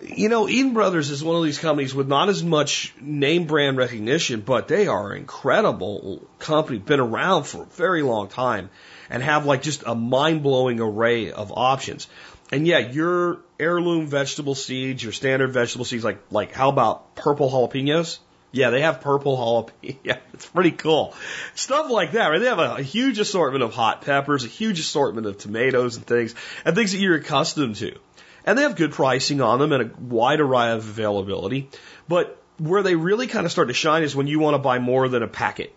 you 0.02 0.30
know, 0.30 0.50
Eden 0.50 0.74
Brothers 0.74 1.12
is 1.12 1.24
one 1.24 1.36
of 1.36 1.44
these 1.44 1.60
companies 1.60 1.94
with 1.94 2.08
not 2.08 2.28
as 2.30 2.44
much 2.44 2.94
name 3.00 3.46
brand 3.46 3.78
recognition, 3.78 4.42
but 4.42 4.68
they 4.68 4.88
are 4.88 5.12
an 5.12 5.20
incredible 5.20 6.28
company, 6.40 6.80
been 6.80 7.00
around 7.00 7.44
for 7.44 7.64
a 7.64 7.68
very 7.68 8.02
long 8.02 8.28
time 8.28 8.72
and 9.10 9.22
have 9.24 9.46
like 9.46 9.62
just 9.62 9.84
a 9.86 9.96
mind 9.96 10.44
blowing 10.44 10.80
array 10.80 11.32
of 11.32 11.52
options. 11.56 12.08
And 12.52 12.68
yeah, 12.68 12.80
your 12.80 13.40
heirloom 13.60 14.08
vegetable 14.08 14.56
seeds, 14.56 15.04
your 15.04 15.12
standard 15.12 15.52
vegetable 15.52 15.86
seeds, 15.86 16.04
like, 16.04 16.20
like 16.30 16.52
how 16.52 16.70
about 16.70 17.16
purple 17.16 17.50
jalapenos? 17.50 18.20
Yeah, 18.52 18.70
they 18.70 18.82
have 18.82 19.02
purple 19.02 19.38
jalapeno. 19.38 19.98
Yeah, 20.04 20.18
it's 20.34 20.46
pretty 20.46 20.72
cool. 20.72 21.14
Stuff 21.56 21.90
like 21.90 22.14
that, 22.14 22.28
right? 22.28 22.40
They 22.40 22.48
have 22.48 22.60
a, 22.60 22.76
a 22.76 22.82
huge 22.82 23.20
assortment 23.20 23.64
of 23.64 23.74
hot 23.74 24.02
peppers, 24.02 24.46
a 24.46 24.48
huge 24.48 24.80
assortment 24.80 25.28
of 25.28 25.38
tomatoes 25.38 25.98
and 25.98 26.06
things, 26.06 26.36
and 26.64 26.76
things 26.76 26.92
that 26.92 27.00
you're 27.00 27.16
accustomed 27.16 27.76
to. 27.78 27.98
And 28.46 28.58
they 28.58 28.62
have 28.62 28.76
good 28.76 28.94
pricing 28.94 29.42
on 29.42 29.60
them 29.60 29.72
and 29.72 29.92
a 29.92 29.96
wide 30.00 30.40
array 30.40 30.72
of 30.72 30.88
availability. 30.88 31.70
But 32.08 32.42
where 32.58 32.84
they 32.84 32.96
really 32.96 33.28
kind 33.28 33.46
of 33.46 33.52
start 33.52 33.68
to 33.68 33.74
shine 33.74 34.04
is 34.04 34.16
when 34.16 34.28
you 34.28 34.40
want 34.40 34.54
to 34.54 34.60
buy 34.60 34.80
more 34.80 35.10
than 35.10 35.24
a 35.24 35.28
packet. 35.28 35.74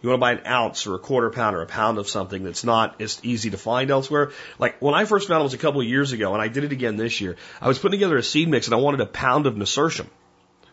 You 0.00 0.08
want 0.08 0.18
to 0.18 0.20
buy 0.20 0.32
an 0.32 0.46
ounce 0.46 0.86
or 0.86 0.94
a 0.94 0.98
quarter 0.98 1.30
pound 1.30 1.56
or 1.56 1.62
a 1.62 1.66
pound 1.66 1.98
of 1.98 2.08
something 2.08 2.44
that's 2.44 2.62
not 2.62 3.00
as 3.00 3.18
easy 3.24 3.50
to 3.50 3.58
find 3.58 3.90
elsewhere. 3.90 4.30
Like 4.58 4.80
when 4.80 4.94
I 4.94 5.04
first 5.04 5.26
found 5.26 5.40
it 5.40 5.44
was 5.44 5.54
a 5.54 5.58
couple 5.58 5.80
of 5.80 5.86
years 5.86 6.12
ago, 6.12 6.32
and 6.34 6.42
I 6.42 6.48
did 6.48 6.64
it 6.64 6.72
again 6.72 6.96
this 6.96 7.20
year. 7.20 7.36
I 7.60 7.68
was 7.68 7.78
putting 7.78 7.98
together 7.98 8.16
a 8.16 8.22
seed 8.22 8.48
mix 8.48 8.68
and 8.68 8.74
I 8.74 8.78
wanted 8.78 9.00
a 9.00 9.06
pound 9.06 9.46
of 9.46 9.56
nasturtium 9.56 10.08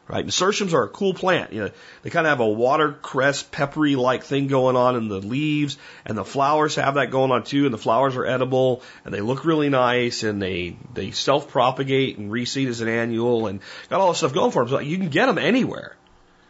right? 0.07 0.25
Nasturtiums 0.25 0.73
are 0.73 0.83
a 0.83 0.87
cool 0.87 1.13
plant. 1.13 1.53
You 1.53 1.61
know, 1.61 1.71
they 2.03 2.09
kind 2.09 2.27
of 2.27 2.31
have 2.31 2.39
a 2.39 2.47
watercress, 2.47 3.43
peppery 3.43 3.95
like 3.95 4.23
thing 4.23 4.47
going 4.47 4.75
on 4.75 4.95
in 4.95 5.07
the 5.07 5.19
leaves, 5.19 5.77
and 6.05 6.17
the 6.17 6.25
flowers 6.25 6.75
have 6.75 6.95
that 6.95 7.11
going 7.11 7.31
on 7.31 7.43
too. 7.43 7.65
And 7.65 7.73
the 7.73 7.79
flowers 7.79 8.15
are 8.15 8.25
edible, 8.25 8.83
and 9.03 9.13
they 9.13 9.21
look 9.21 9.45
really 9.45 9.69
nice, 9.69 10.23
and 10.23 10.41
they 10.41 10.77
they 10.93 11.11
self 11.11 11.49
propagate 11.49 12.17
and 12.17 12.31
reseed 12.31 12.67
as 12.67 12.81
an 12.81 12.87
annual, 12.87 13.47
and 13.47 13.61
got 13.89 13.99
all 13.99 14.09
this 14.09 14.19
stuff 14.19 14.33
going 14.33 14.51
for 14.51 14.63
them. 14.63 14.69
So 14.69 14.79
you 14.79 14.97
can 14.97 15.09
get 15.09 15.25
them 15.25 15.37
anywhere, 15.37 15.95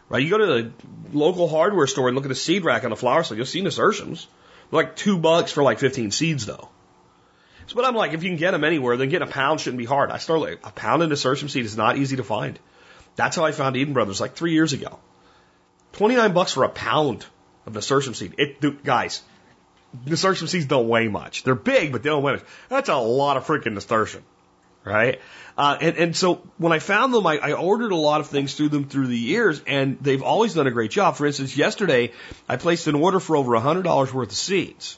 right? 0.10 0.22
You 0.22 0.30
go 0.30 0.38
to 0.38 0.46
the 0.46 0.72
local 1.14 1.48
hardware 1.48 1.88
store 1.88 2.08
and 2.08 2.16
look 2.16 2.26
at 2.26 2.32
a 2.32 2.36
seed 2.36 2.64
rack 2.64 2.84
on 2.84 2.92
a 2.92 2.96
flower 2.96 3.24
store, 3.24 3.38
you'll 3.38 3.46
see 3.46 3.62
nasturtiums. 3.62 4.28
Like 4.72 4.96
two 4.96 5.18
bucks 5.18 5.52
for 5.52 5.64
like 5.64 5.80
15 5.80 6.12
seeds 6.12 6.46
though. 6.46 6.70
So, 7.68 7.76
but 7.76 7.86
I'm 7.86 7.96
like, 7.96 8.14
if 8.14 8.24
you 8.24 8.30
can 8.30 8.38
get 8.38 8.52
them 8.52 8.64
anywhere, 8.64 8.98
then 8.98 9.10
getting 9.10 9.28
a 9.28 9.32
pound 9.32 9.60
shouldn't 9.60 9.80
be 9.80 9.86
hard. 9.86 10.12
I 10.12 10.18
started 10.18 10.42
like 10.42 10.60
a 10.64 10.72
pound 10.72 11.02
of 11.02 11.10
nasturtium 11.10 11.50
seed 11.50 11.66
is 11.66 11.78
not 11.78 11.98
easy 11.98 12.18
to 12.18 12.24
find. 12.24 12.60
That's 13.16 13.36
how 13.36 13.46
I 13.46 13.52
found 13.52 13.78
Eden 13.78 13.94
Brothers 13.94 14.22
like 14.22 14.36
three 14.36 14.54
years 14.54 14.74
ago. 14.74 15.00
29 15.94 16.34
bucks 16.34 16.54
for 16.54 16.64
a 16.64 16.70
pound 16.70 17.26
of 17.66 17.74
nasturtium 17.74 18.14
seed. 18.14 18.36
It, 18.38 18.60
dude, 18.60 18.84
guys, 18.84 19.24
nasturtium 20.06 20.48
seeds 20.48 20.66
don't 20.66 20.88
weigh 20.88 21.08
much. 21.08 21.44
They're 21.44 21.56
big, 21.56 21.92
but 21.92 22.04
they 22.04 22.10
don't 22.10 22.22
weigh 22.22 22.34
much. 22.34 22.44
That's 22.70 22.90
a 22.90 22.98
lot 22.98 23.38
of 23.38 23.46
freaking 23.46 23.74
nasturtium, 23.74 24.24
right? 24.86 25.20
Uh, 25.58 25.78
and, 25.82 25.98
and 25.98 26.16
so 26.16 26.36
when 26.58 26.72
I 26.72 26.80
found 26.80 27.14
them, 27.14 27.26
I, 27.26 27.38
I 27.38 27.52
ordered 27.54 27.92
a 27.92 27.96
lot 27.96 28.22
of 28.22 28.28
things 28.28 28.54
through 28.54 28.70
them 28.70 28.88
through 28.88 29.08
the 29.08 29.18
years, 29.18 29.62
and 29.66 29.98
they've 30.00 30.22
always 30.22 30.54
done 30.54 30.68
a 30.68 30.72
great 30.72 30.92
job. 30.92 31.16
For 31.16 31.26
instance, 31.26 31.58
yesterday 31.58 32.12
I 32.48 32.58
placed 32.58 32.88
an 32.88 32.96
order 32.96 33.20
for 33.20 33.36
over 33.36 33.52
$100 33.52 34.14
worth 34.14 34.30
of 34.30 34.36
seeds. 34.36 34.98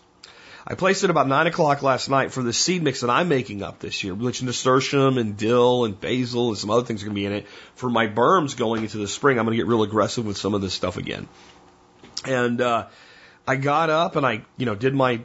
I 0.70 0.76
placed 0.76 1.06
it 1.06 1.10
about 1.10 1.30
nine 1.30 1.48
o'clock 1.48 1.82
last 1.82 2.10
night 2.10 2.34
for 2.34 2.44
the 2.44 2.52
seed 2.52 2.84
mix 2.84 3.00
that 3.00 3.10
I'm 3.10 3.30
making 3.30 3.64
up 3.64 3.80
this 3.80 4.04
year, 4.04 4.14
which 4.14 4.44
nasturtium 4.44 5.18
and 5.18 5.38
dill 5.38 5.86
and 5.86 5.98
basil 5.98 6.50
and 6.50 6.58
some 6.58 6.70
other 6.70 6.84
things 6.84 7.04
are 7.04 7.06
going 7.06 7.16
to 7.16 7.22
be 7.22 7.26
in 7.26 7.32
it 7.32 7.48
for 7.76 7.90
my 7.90 8.08
berms 8.08 8.58
going 8.58 8.84
into 8.84 8.98
the 8.98 9.08
spring. 9.08 9.40
I'm 9.40 9.46
going 9.46 9.58
to 9.58 9.64
get 9.64 9.70
real 9.70 9.84
aggressive 9.84 10.26
with 10.26 10.38
some 10.38 10.54
of 10.54 10.62
this 10.62 10.74
stuff 10.74 10.98
again. 10.98 11.30
And, 12.26 12.60
uh, 12.60 12.88
I 13.48 13.56
got 13.56 13.90
up 13.90 14.18
and 14.18 14.26
I, 14.26 14.44
you 14.58 14.66
know, 14.66 14.76
did 14.76 14.94
my 14.94 15.22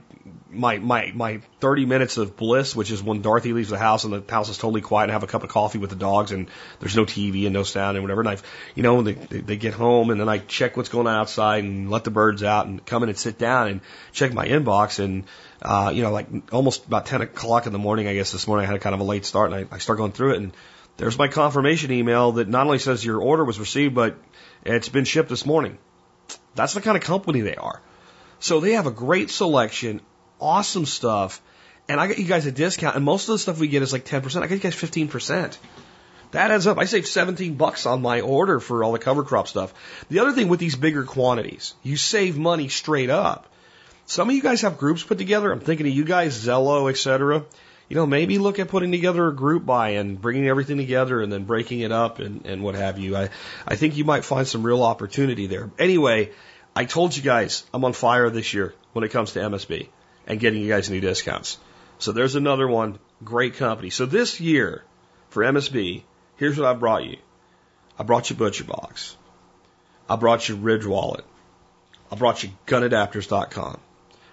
my 0.52 0.78
my 0.78 1.12
my 1.14 1.40
30 1.60 1.86
minutes 1.86 2.16
of 2.18 2.36
bliss, 2.36 2.76
which 2.76 2.90
is 2.90 3.02
when 3.02 3.22
Dorothy 3.22 3.52
leaves 3.52 3.70
the 3.70 3.78
house 3.78 4.04
and 4.04 4.12
the 4.12 4.32
house 4.32 4.48
is 4.48 4.58
totally 4.58 4.80
quiet 4.80 5.04
and 5.04 5.12
I 5.12 5.14
have 5.14 5.22
a 5.22 5.26
cup 5.26 5.42
of 5.42 5.50
coffee 5.50 5.78
with 5.78 5.90
the 5.90 5.96
dogs 5.96 6.30
and 6.30 6.48
there's 6.80 6.96
no 6.96 7.04
TV 7.04 7.44
and 7.44 7.52
no 7.52 7.62
sound 7.62 7.96
and 7.96 8.04
whatever. 8.04 8.20
And 8.20 8.28
I've, 8.28 8.42
you 8.74 8.82
know, 8.82 9.02
they 9.02 9.14
they 9.14 9.56
get 9.56 9.74
home 9.74 10.10
and 10.10 10.20
then 10.20 10.28
I 10.28 10.38
check 10.38 10.76
what's 10.76 10.88
going 10.88 11.06
on 11.06 11.14
outside 11.14 11.64
and 11.64 11.90
let 11.90 12.04
the 12.04 12.10
birds 12.10 12.42
out 12.42 12.66
and 12.66 12.84
come 12.84 13.02
in 13.02 13.08
and 13.08 13.18
sit 13.18 13.38
down 13.38 13.68
and 13.68 13.80
check 14.12 14.32
my 14.32 14.46
inbox 14.46 14.98
and. 14.98 15.24
Uh, 15.64 15.92
you 15.94 16.02
know, 16.02 16.10
like 16.10 16.26
almost 16.50 16.86
about 16.86 17.06
10 17.06 17.20
o'clock 17.22 17.66
in 17.66 17.72
the 17.72 17.78
morning, 17.78 18.08
I 18.08 18.14
guess 18.14 18.32
this 18.32 18.48
morning 18.48 18.68
I 18.68 18.72
had 18.72 18.80
kind 18.80 18.94
of 18.94 19.00
a 19.00 19.04
late 19.04 19.24
start 19.24 19.52
and 19.52 19.64
I, 19.72 19.76
I 19.76 19.78
start 19.78 19.96
going 19.96 20.10
through 20.10 20.32
it 20.32 20.38
and 20.38 20.52
there's 20.96 21.16
my 21.16 21.28
confirmation 21.28 21.90
email 21.92 22.32
that 22.32 22.48
not 22.48 22.66
only 22.66 22.78
says 22.78 23.04
your 23.04 23.20
order 23.20 23.44
was 23.44 23.58
received, 23.58 23.94
but 23.94 24.16
it's 24.64 24.88
been 24.88 25.04
shipped 25.04 25.28
this 25.28 25.46
morning. 25.46 25.78
That's 26.54 26.74
the 26.74 26.80
kind 26.80 26.96
of 26.96 27.02
company 27.02 27.40
they 27.40 27.56
are. 27.56 27.80
So 28.40 28.60
they 28.60 28.72
have 28.72 28.86
a 28.86 28.90
great 28.90 29.30
selection, 29.30 30.00
awesome 30.42 30.84
stuff, 30.84 31.40
and 31.88 32.00
I 32.00 32.08
got 32.08 32.18
you 32.18 32.24
guys 32.24 32.46
a 32.46 32.52
discount, 32.52 32.96
and 32.96 33.04
most 33.04 33.28
of 33.28 33.34
the 33.34 33.38
stuff 33.38 33.58
we 33.58 33.68
get 33.68 33.82
is 33.82 33.92
like 33.92 34.04
10%. 34.04 34.36
I 34.36 34.46
got 34.46 34.50
you 34.50 34.58
guys 34.58 34.74
15%. 34.74 35.56
That 36.32 36.50
adds 36.50 36.66
up. 36.66 36.78
I 36.78 36.86
saved 36.86 37.06
17 37.06 37.54
bucks 37.54 37.84
on 37.86 38.00
my 38.00 38.22
order 38.22 38.58
for 38.58 38.82
all 38.82 38.92
the 38.92 38.98
cover 38.98 39.22
crop 39.22 39.48
stuff. 39.48 39.72
The 40.08 40.20
other 40.20 40.32
thing 40.32 40.48
with 40.48 40.60
these 40.60 40.76
bigger 40.76 41.04
quantities, 41.04 41.74
you 41.82 41.96
save 41.96 42.38
money 42.38 42.68
straight 42.68 43.10
up. 43.10 43.48
Some 44.06 44.30
of 44.30 44.34
you 44.34 44.42
guys 44.42 44.62
have 44.62 44.78
groups 44.78 45.02
put 45.02 45.18
together. 45.18 45.52
I'm 45.52 45.60
thinking 45.60 45.86
of 45.86 45.92
you 45.92 46.04
guys, 46.04 46.46
Zello, 46.46 46.90
etc. 46.90 47.44
You 47.88 47.96
know, 47.96 48.06
maybe 48.06 48.38
look 48.38 48.58
at 48.58 48.68
putting 48.68 48.90
together 48.90 49.28
a 49.28 49.34
group 49.34 49.66
buy 49.66 49.90
and 49.90 50.20
bringing 50.20 50.48
everything 50.48 50.78
together 50.78 51.20
and 51.20 51.30
then 51.30 51.44
breaking 51.44 51.80
it 51.80 51.92
up 51.92 52.18
and, 52.18 52.46
and 52.46 52.62
what 52.62 52.74
have 52.74 52.98
you. 52.98 53.14
I, 53.14 53.28
I 53.68 53.76
think 53.76 53.96
you 53.96 54.04
might 54.04 54.24
find 54.24 54.46
some 54.46 54.62
real 54.62 54.82
opportunity 54.82 55.46
there. 55.46 55.70
Anyway, 55.78 56.30
I 56.74 56.86
told 56.86 57.14
you 57.14 57.22
guys 57.22 57.64
I'm 57.74 57.84
on 57.84 57.92
fire 57.92 58.30
this 58.30 58.54
year 58.54 58.74
when 58.94 59.04
it 59.04 59.10
comes 59.10 59.32
to 59.32 59.40
MSB 59.40 59.88
and 60.26 60.40
getting 60.40 60.62
you 60.62 60.68
guys 60.68 60.90
new 60.90 61.00
discounts. 61.00 61.58
So 61.98 62.12
there's 62.12 62.34
another 62.34 62.66
one. 62.66 62.98
Great 63.22 63.54
company. 63.54 63.90
So 63.90 64.06
this 64.06 64.40
year 64.40 64.84
for 65.28 65.42
MSB, 65.42 66.02
here's 66.36 66.58
what 66.58 66.66
I 66.66 66.74
brought 66.74 67.04
you. 67.04 67.16
I 67.98 68.02
brought 68.02 68.30
you 68.30 68.36
Butcher 68.36 68.64
Box. 68.64 69.16
I 70.08 70.16
brought 70.16 70.48
you 70.48 70.56
Ridge 70.56 70.86
Wallet. 70.86 71.24
I 72.10 72.16
brought 72.16 72.42
you 72.42 72.50
GunAdapters.com. 72.66 73.80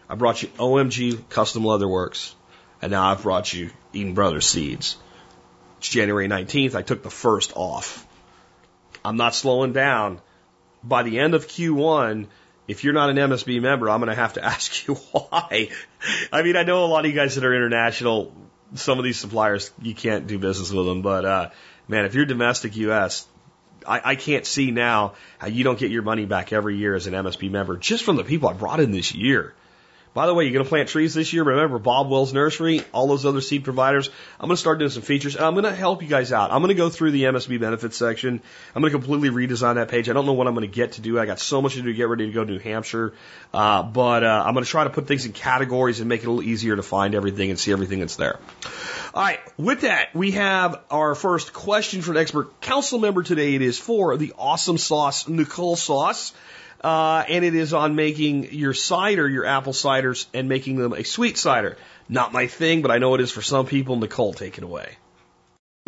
I 0.09 0.15
brought 0.15 0.41
you 0.41 0.49
OMG 0.49 1.29
Custom 1.29 1.63
Leatherworks. 1.63 2.33
And 2.81 2.91
now 2.91 3.11
I've 3.11 3.21
brought 3.21 3.53
you 3.53 3.69
Eden 3.93 4.13
Brothers 4.13 4.47
Seeds. 4.47 4.97
It's 5.77 5.89
January 5.89 6.27
19th. 6.27 6.75
I 6.75 6.81
took 6.81 7.03
the 7.03 7.09
first 7.09 7.53
off. 7.55 8.05
I'm 9.03 9.17
not 9.17 9.35
slowing 9.35 9.73
down 9.73 10.19
by 10.83 11.03
the 11.03 11.19
end 11.19 11.35
of 11.35 11.47
Q1, 11.47 12.27
if 12.69 12.83
you're 12.83 12.93
not 12.93 13.09
an 13.09 13.17
MSB 13.17 13.61
member, 13.61 13.89
I'm 13.89 13.99
going 13.99 14.09
to 14.09 14.15
have 14.15 14.33
to 14.33 14.45
ask 14.53 14.87
you 14.87 14.95
why. 14.95 15.69
I 16.31 16.43
mean, 16.43 16.55
I 16.55 16.63
know 16.63 16.85
a 16.85 16.87
lot 16.87 17.03
of 17.03 17.11
you 17.11 17.17
guys 17.17 17.35
that 17.35 17.43
are 17.43 17.53
international, 17.53 18.31
some 18.75 18.99
of 18.99 19.03
these 19.03 19.19
suppliers, 19.19 19.71
you 19.81 19.95
can't 19.95 20.27
do 20.27 20.37
business 20.37 20.71
with 20.71 20.85
them, 20.85 21.01
but, 21.01 21.25
uh, 21.25 21.49
man, 21.87 22.05
if 22.05 22.13
you're 22.13 22.25
domestic 22.25 22.77
US, 22.77 23.27
I, 23.87 24.01
I 24.11 24.15
can't 24.15 24.45
see 24.45 24.69
now 24.69 25.15
how 25.39 25.47
you 25.47 25.63
don't 25.63 25.79
get 25.79 25.89
your 25.89 26.03
money 26.03 26.25
back 26.25 26.53
every 26.53 26.77
year 26.77 26.93
as 26.93 27.07
an 27.07 27.13
MSB 27.13 27.49
member 27.49 27.75
just 27.75 28.03
from 28.03 28.17
the 28.17 28.23
people 28.23 28.49
I 28.49 28.53
brought 28.53 28.79
in 28.79 28.91
this 28.91 29.13
year. 29.15 29.55
By 30.19 30.25
the 30.25 30.33
way, 30.33 30.43
you're 30.43 30.51
going 30.51 30.65
to 30.65 30.69
plant 30.69 30.89
trees 30.89 31.13
this 31.13 31.31
year. 31.31 31.45
Remember 31.45 31.79
Bob 31.79 32.09
Wells 32.09 32.33
Nursery, 32.33 32.83
all 32.91 33.07
those 33.07 33.25
other 33.25 33.39
seed 33.39 33.63
providers. 33.63 34.09
I'm 34.37 34.47
going 34.47 34.57
to 34.57 34.59
start 34.59 34.77
doing 34.77 34.91
some 34.91 35.01
features 35.01 35.37
and 35.37 35.45
I'm 35.45 35.53
going 35.53 35.63
to 35.63 35.73
help 35.73 36.01
you 36.01 36.09
guys 36.09 36.33
out. 36.33 36.51
I'm 36.51 36.59
going 36.59 36.67
to 36.67 36.75
go 36.75 36.89
through 36.89 37.11
the 37.11 37.23
MSB 37.23 37.57
benefits 37.57 37.95
section. 37.95 38.41
I'm 38.75 38.81
going 38.81 38.91
to 38.91 38.99
completely 38.99 39.29
redesign 39.29 39.75
that 39.75 39.87
page. 39.87 40.09
I 40.09 40.11
don't 40.11 40.25
know 40.25 40.33
what 40.33 40.47
I'm 40.47 40.55
going 40.55 40.69
to 40.69 40.75
get 40.75 40.91
to 40.93 41.01
do. 41.01 41.17
I 41.17 41.25
got 41.25 41.39
so 41.39 41.61
much 41.61 41.75
to 41.75 41.81
do 41.83 41.87
to 41.87 41.93
get 41.93 42.09
ready 42.09 42.25
to 42.25 42.33
go 42.33 42.43
to 42.43 42.51
New 42.51 42.59
Hampshire. 42.59 43.13
Uh, 43.53 43.81
but, 43.83 44.25
uh, 44.25 44.43
I'm 44.45 44.55
going 44.55 44.65
to 44.65 44.69
try 44.69 44.83
to 44.83 44.89
put 44.89 45.07
things 45.07 45.25
in 45.25 45.31
categories 45.31 46.01
and 46.01 46.09
make 46.09 46.19
it 46.19 46.27
a 46.27 46.29
little 46.29 46.43
easier 46.43 46.75
to 46.75 46.83
find 46.83 47.15
everything 47.15 47.49
and 47.49 47.57
see 47.57 47.71
everything 47.71 48.01
that's 48.01 48.17
there. 48.17 48.39
All 49.13 49.23
right. 49.23 49.39
With 49.57 49.81
that, 49.81 50.13
we 50.13 50.31
have 50.31 50.81
our 50.91 51.15
first 51.15 51.53
question 51.53 52.01
for 52.01 52.11
an 52.11 52.17
expert 52.17 52.59
council 52.59 52.99
member 52.99 53.23
today. 53.23 53.55
It 53.55 53.61
is 53.61 53.79
for 53.79 54.17
the 54.17 54.33
awesome 54.37 54.79
sauce, 54.79 55.29
Nicole 55.29 55.77
sauce. 55.77 56.33
Uh, 56.81 57.23
and 57.27 57.43
it 57.43 57.55
is 57.55 57.73
on 57.73 57.95
making 57.95 58.53
your 58.53 58.73
cider, 58.73 59.27
your 59.27 59.45
apple 59.45 59.73
ciders, 59.73 60.27
and 60.33 60.47
making 60.47 60.77
them 60.77 60.93
a 60.93 61.03
sweet 61.03 61.37
cider. 61.37 61.77
Not 62.07 62.31
my 62.31 62.47
thing, 62.47 62.81
but 62.81 62.91
I 62.91 62.97
know 62.97 63.15
it 63.15 63.21
is 63.21 63.31
for 63.31 63.41
some 63.41 63.65
people. 63.65 63.97
Nicole, 63.97 64.33
take 64.33 64.57
it 64.57 64.63
away. 64.63 64.97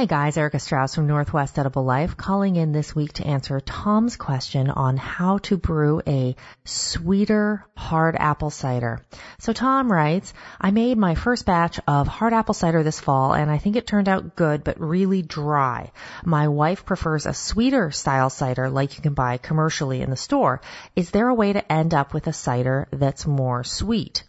Hey 0.01 0.07
guys, 0.07 0.35
Erica 0.35 0.57
Strauss 0.57 0.95
from 0.95 1.05
Northwest 1.05 1.59
Edible 1.59 1.83
Life 1.83 2.17
calling 2.17 2.55
in 2.55 2.71
this 2.71 2.95
week 2.95 3.13
to 3.13 3.23
answer 3.23 3.59
Tom's 3.59 4.15
question 4.15 4.71
on 4.71 4.97
how 4.97 5.37
to 5.43 5.57
brew 5.57 6.01
a 6.07 6.35
sweeter 6.65 7.67
hard 7.77 8.15
apple 8.15 8.49
cider. 8.49 9.05
So 9.37 9.53
Tom 9.53 9.91
writes, 9.91 10.33
I 10.59 10.71
made 10.71 10.97
my 10.97 11.13
first 11.13 11.45
batch 11.45 11.79
of 11.87 12.07
hard 12.07 12.33
apple 12.33 12.55
cider 12.55 12.81
this 12.81 12.99
fall 12.99 13.33
and 13.33 13.51
I 13.51 13.59
think 13.59 13.75
it 13.75 13.85
turned 13.85 14.09
out 14.09 14.35
good 14.35 14.63
but 14.63 14.79
really 14.79 15.21
dry. 15.21 15.91
My 16.25 16.47
wife 16.47 16.83
prefers 16.83 17.27
a 17.27 17.33
sweeter 17.35 17.91
style 17.91 18.31
cider 18.31 18.71
like 18.71 18.97
you 18.97 19.03
can 19.03 19.13
buy 19.13 19.37
commercially 19.37 20.01
in 20.01 20.09
the 20.09 20.17
store. 20.17 20.61
Is 20.95 21.11
there 21.11 21.27
a 21.27 21.35
way 21.35 21.53
to 21.53 21.71
end 21.71 21.93
up 21.93 22.11
with 22.11 22.25
a 22.25 22.33
cider 22.33 22.87
that's 22.89 23.27
more 23.27 23.63
sweet? 23.63 24.23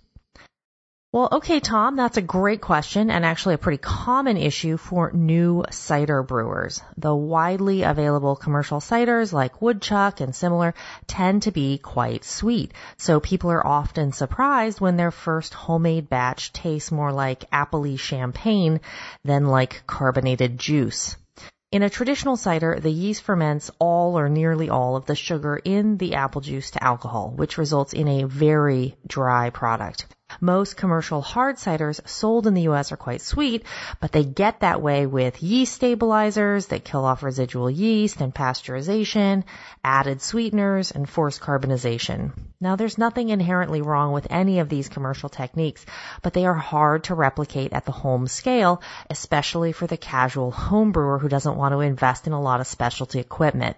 Well, 1.15 1.29
okay, 1.31 1.61
Tom, 1.61 1.97
that's 1.97 2.17
a 2.17 2.23
great 2.23 2.63
question 2.63 3.11
and 3.11 3.23
actually 3.23 3.53
a 3.53 3.59
pretty 3.59 3.77
common 3.77 4.39
issue 4.39 4.79
for 4.79 5.11
new 5.13 5.63
cider 5.71 6.23
brewers. 6.23 6.83
The 6.97 7.15
widely 7.15 7.83
available 7.83 8.35
commercial 8.35 8.81
ciders 8.81 9.31
like 9.31 9.61
Woodchuck 9.61 10.23
and 10.23 10.35
similar 10.35 10.73
tend 11.07 11.43
to 11.43 11.51
be 11.51 11.77
quite 11.77 12.25
sweet. 12.25 12.73
So 12.97 13.21
people 13.21 13.51
are 13.51 13.67
often 13.67 14.13
surprised 14.13 14.81
when 14.81 14.97
their 14.97 15.11
first 15.11 15.53
homemade 15.53 16.09
batch 16.09 16.51
tastes 16.55 16.91
more 16.91 17.13
like 17.13 17.51
appley 17.51 17.99
champagne 17.99 18.81
than 19.23 19.49
like 19.49 19.83
carbonated 19.87 20.57
juice. 20.57 21.19
In 21.71 21.83
a 21.83 21.91
traditional 21.91 22.37
cider, 22.37 22.81
the 22.81 22.91
yeast 22.91 23.23
ferments 23.23 23.71
all 23.79 24.19
or 24.19 24.31
nearly 24.31 24.71
all 24.71 24.97
of 24.97 25.05
the 25.05 25.15
sugar 25.15 25.61
in 25.63 25.99
the 25.99 26.15
apple 26.15 26.41
juice 26.41 26.71
to 26.71 26.83
alcohol, 26.83 27.35
which 27.37 27.59
results 27.59 27.93
in 27.93 28.09
a 28.09 28.25
very 28.25 28.97
dry 29.07 29.51
product. 29.51 30.07
Most 30.41 30.77
commercial 30.77 31.21
hard 31.21 31.57
ciders 31.57 32.07
sold 32.09 32.47
in 32.47 32.55
the 32.55 32.69
US 32.69 32.93
are 32.93 32.97
quite 32.97 33.21
sweet, 33.21 33.65
but 34.01 34.13
they 34.13 34.25
get 34.25 34.61
that 34.61 34.83
way 34.83 35.07
with 35.07 35.43
yeast 35.43 35.75
stabilizers 35.75 36.67
that 36.67 36.85
kill 36.85 37.05
off 37.05 37.23
residual 37.23 37.71
yeast 37.71 38.21
and 38.21 38.35
pasteurization, 38.35 39.45
added 39.85 40.23
sweeteners, 40.23 40.91
and 40.91 41.09
forced 41.09 41.41
carbonization. 41.41 42.33
Now 42.61 42.77
there's 42.77 42.99
nothing 42.99 43.29
inherently 43.29 43.83
wrong 43.83 44.13
with 44.13 44.27
any 44.31 44.61
of 44.61 44.69
these 44.69 44.89
commercial 44.89 45.29
techniques, 45.29 45.85
but 46.23 46.33
they 46.33 46.47
are 46.47 46.55
hard 46.55 47.05
to 47.05 47.15
replicate 47.15 47.73
at 47.73 47.85
the 47.85 47.93
home 47.93 48.27
scale, 48.27 48.83
especially 49.11 49.73
for 49.73 49.87
the 49.87 49.97
casual 49.97 50.51
home 50.51 50.93
brewer 50.93 51.19
who 51.19 51.29
doesn't 51.29 51.57
want 51.57 51.73
to 51.73 51.81
invest 51.81 52.27
in 52.27 52.33
a 52.33 52.41
lot 52.41 52.61
of 52.61 52.67
specialty 52.67 53.19
equipment. 53.19 53.77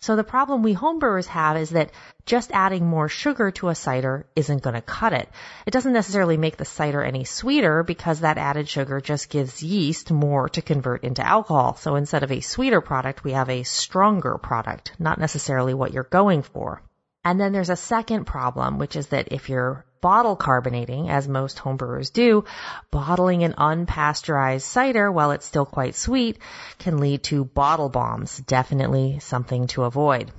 So 0.00 0.16
the 0.16 0.24
problem 0.24 0.62
we 0.62 0.74
homebrewers 0.74 1.26
have 1.26 1.56
is 1.56 1.70
that 1.70 1.90
just 2.26 2.50
adding 2.52 2.86
more 2.86 3.08
sugar 3.08 3.50
to 3.52 3.68
a 3.68 3.74
cider 3.74 4.26
isn't 4.36 4.62
going 4.62 4.74
to 4.74 4.82
cut 4.82 5.12
it. 5.12 5.28
It 5.66 5.70
doesn't 5.70 5.92
necessarily 5.92 6.36
make 6.36 6.56
the 6.56 6.64
cider 6.64 7.02
any 7.02 7.24
sweeter 7.24 7.82
because 7.82 8.20
that 8.20 8.38
added 8.38 8.68
sugar 8.68 9.00
just 9.00 9.30
gives 9.30 9.62
yeast 9.62 10.10
more 10.10 10.48
to 10.50 10.62
convert 10.62 11.04
into 11.04 11.26
alcohol. 11.26 11.76
So 11.76 11.96
instead 11.96 12.22
of 12.22 12.32
a 12.32 12.40
sweeter 12.40 12.80
product, 12.80 13.24
we 13.24 13.32
have 13.32 13.50
a 13.50 13.62
stronger 13.62 14.38
product, 14.38 14.92
not 14.98 15.18
necessarily 15.18 15.74
what 15.74 15.92
you're 15.92 16.04
going 16.04 16.42
for. 16.42 16.82
And 17.28 17.38
then 17.38 17.52
there's 17.52 17.68
a 17.68 17.76
second 17.76 18.24
problem, 18.24 18.78
which 18.78 18.96
is 18.96 19.08
that 19.08 19.32
if 19.32 19.50
you're 19.50 19.84
bottle 20.00 20.34
carbonating, 20.34 21.10
as 21.10 21.28
most 21.28 21.58
homebrewers 21.58 22.10
do, 22.10 22.46
bottling 22.90 23.44
an 23.44 23.52
unpasteurized 23.52 24.62
cider 24.62 25.12
while 25.12 25.32
it's 25.32 25.44
still 25.44 25.66
quite 25.66 25.94
sweet 25.94 26.38
can 26.78 26.96
lead 26.96 27.24
to 27.24 27.44
bottle 27.44 27.90
bombs. 27.90 28.38
Definitely 28.38 29.18
something 29.18 29.66
to 29.66 29.84
avoid. 29.84 30.32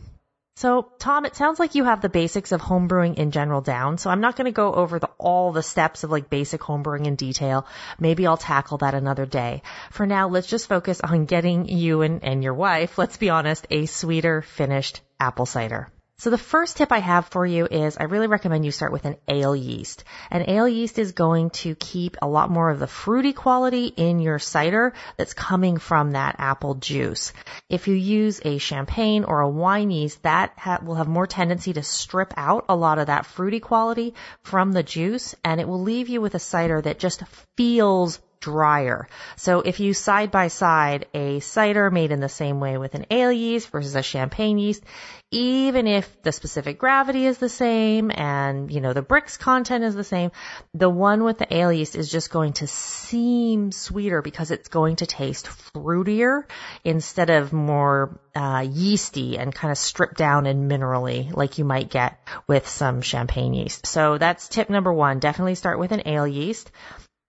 So, 0.56 0.92
Tom, 0.98 1.26
it 1.26 1.36
sounds 1.36 1.60
like 1.60 1.76
you 1.76 1.84
have 1.84 2.02
the 2.02 2.10
basics 2.10 2.52
of 2.52 2.60
homebrewing 2.60 3.20
in 3.20 3.30
general 3.30 3.62
down. 3.62 4.00
So 4.00 4.10
I'm 4.10 4.22
not 4.22 4.36
going 4.36 4.46
to 4.46 4.52
go 4.52 4.74
over 4.74 4.98
the, 4.98 5.12
all 5.20 5.52
the 5.52 5.62
steps 5.62 6.04
of 6.04 6.10
like 6.10 6.32
basic 6.32 6.62
homebrewing 6.62 7.06
in 7.06 7.16
detail. 7.16 7.68
Maybe 8.00 8.26
I'll 8.26 8.36
tackle 8.36 8.80
that 8.80 8.96
another 8.96 9.28
day. 9.28 9.62
For 9.92 10.08
now, 10.08 10.28
let's 10.28 10.48
just 10.48 10.68
focus 10.68 11.02
on 11.02 11.26
getting 11.26 11.70
you 11.70 12.02
and, 12.02 12.24
and 12.24 12.44
your 12.44 12.56
wife, 12.56 12.98
let's 12.98 13.18
be 13.18 13.30
honest, 13.30 13.68
a 13.70 13.86
sweeter 13.86 14.42
finished 14.42 15.02
apple 15.20 15.46
cider. 15.46 15.92
So 16.20 16.30
the 16.30 16.38
first 16.38 16.76
tip 16.76 16.92
I 16.92 16.98
have 16.98 17.28
for 17.28 17.46
you 17.46 17.66
is 17.66 17.96
I 17.98 18.04
really 18.04 18.28
recommend 18.28 18.66
you 18.66 18.72
start 18.72 18.92
with 18.92 19.06
an 19.06 19.16
ale 19.30 19.56
yeast. 19.56 20.04
An 20.30 20.50
ale 20.50 20.68
yeast 20.68 21.00
is 21.00 21.14
going 21.14 21.50
to 21.62 21.76
keep 21.76 22.18
a 22.22 22.28
lot 22.28 22.52
more 22.52 22.70
of 22.70 22.80
the 22.80 22.88
fruity 22.88 23.32
quality 23.32 23.86
in 23.86 24.20
your 24.20 24.38
cider 24.38 24.92
that's 25.16 25.34
coming 25.34 25.78
from 25.78 26.12
that 26.12 26.36
apple 26.38 26.76
juice. 26.76 27.32
If 27.70 27.88
you 27.88 27.96
use 27.96 28.42
a 28.44 28.58
champagne 28.58 29.24
or 29.24 29.40
a 29.40 29.48
wine 29.48 29.92
yeast, 29.92 30.22
that 30.24 30.52
ha- 30.58 30.80
will 30.84 30.96
have 30.96 31.08
more 31.08 31.26
tendency 31.26 31.72
to 31.72 31.84
strip 31.84 32.34
out 32.36 32.66
a 32.68 32.76
lot 32.76 33.00
of 33.00 33.08
that 33.08 33.26
fruity 33.26 33.62
quality 33.62 34.14
from 34.44 34.74
the 34.74 34.84
juice 34.84 35.36
and 35.46 35.62
it 35.62 35.70
will 35.70 35.82
leave 35.82 36.10
you 36.10 36.20
with 36.20 36.36
a 36.36 36.40
cider 36.40 36.82
that 36.82 37.00
just 37.00 37.24
feels 37.56 38.20
drier. 38.40 39.08
So 39.36 39.62
if 39.62 39.80
you 39.80 39.94
side 39.94 40.32
by 40.32 40.48
side 40.48 41.08
a 41.14 41.40
cider 41.40 41.92
made 41.92 42.12
in 42.12 42.20
the 42.20 42.30
same 42.30 42.60
way 42.60 42.78
with 42.78 42.96
an 42.96 43.06
ale 43.12 43.32
yeast 43.32 43.70
versus 43.70 43.96
a 43.96 44.02
champagne 44.02 44.58
yeast, 44.58 44.84
even 45.32 45.86
if 45.86 46.22
the 46.24 46.32
specific 46.32 46.80
gravity 46.80 47.26
is 47.26 47.38
the 47.38 47.50
same 47.50 48.10
and, 48.12 48.72
you 48.72 48.82
know, 48.82 48.94
the 48.94 49.04
Brix 49.04 49.38
content 49.38 49.84
is 49.84 49.94
the 49.94 50.04
same, 50.04 50.32
the 50.74 50.90
one 50.90 51.24
with 51.24 51.38
the 51.38 51.54
ale 51.54 51.72
yeast 51.72 51.96
is 51.96 52.10
just 52.10 52.32
going 52.32 52.54
to 52.54 52.68
seem 52.68 53.72
sweeter 53.72 54.22
because 54.22 54.52
it's 54.52 54.70
going 54.70 54.96
to 54.98 55.06
taste 55.06 55.48
fruitier 55.48 56.44
instead 56.84 57.30
of 57.30 57.54
more 57.54 58.20
uh, 58.36 58.66
yeasty 58.68 59.38
and 59.38 59.54
kind 59.54 59.72
of 59.72 59.78
stripped 59.78 60.18
down 60.18 60.46
and 60.46 60.72
minerally 60.72 61.32
like 61.36 61.58
you 61.58 61.66
might 61.66 61.90
get 61.90 62.20
with 62.48 62.68
some 62.68 63.02
champagne 63.02 63.54
yeast. 63.54 63.86
So 63.86 64.18
that's 64.18 64.48
tip 64.48 64.70
number 64.70 64.92
one. 64.92 65.20
Definitely 65.20 65.56
start 65.56 65.78
with 65.78 65.92
an 65.92 66.04
ale 66.08 66.28
yeast. 66.28 66.72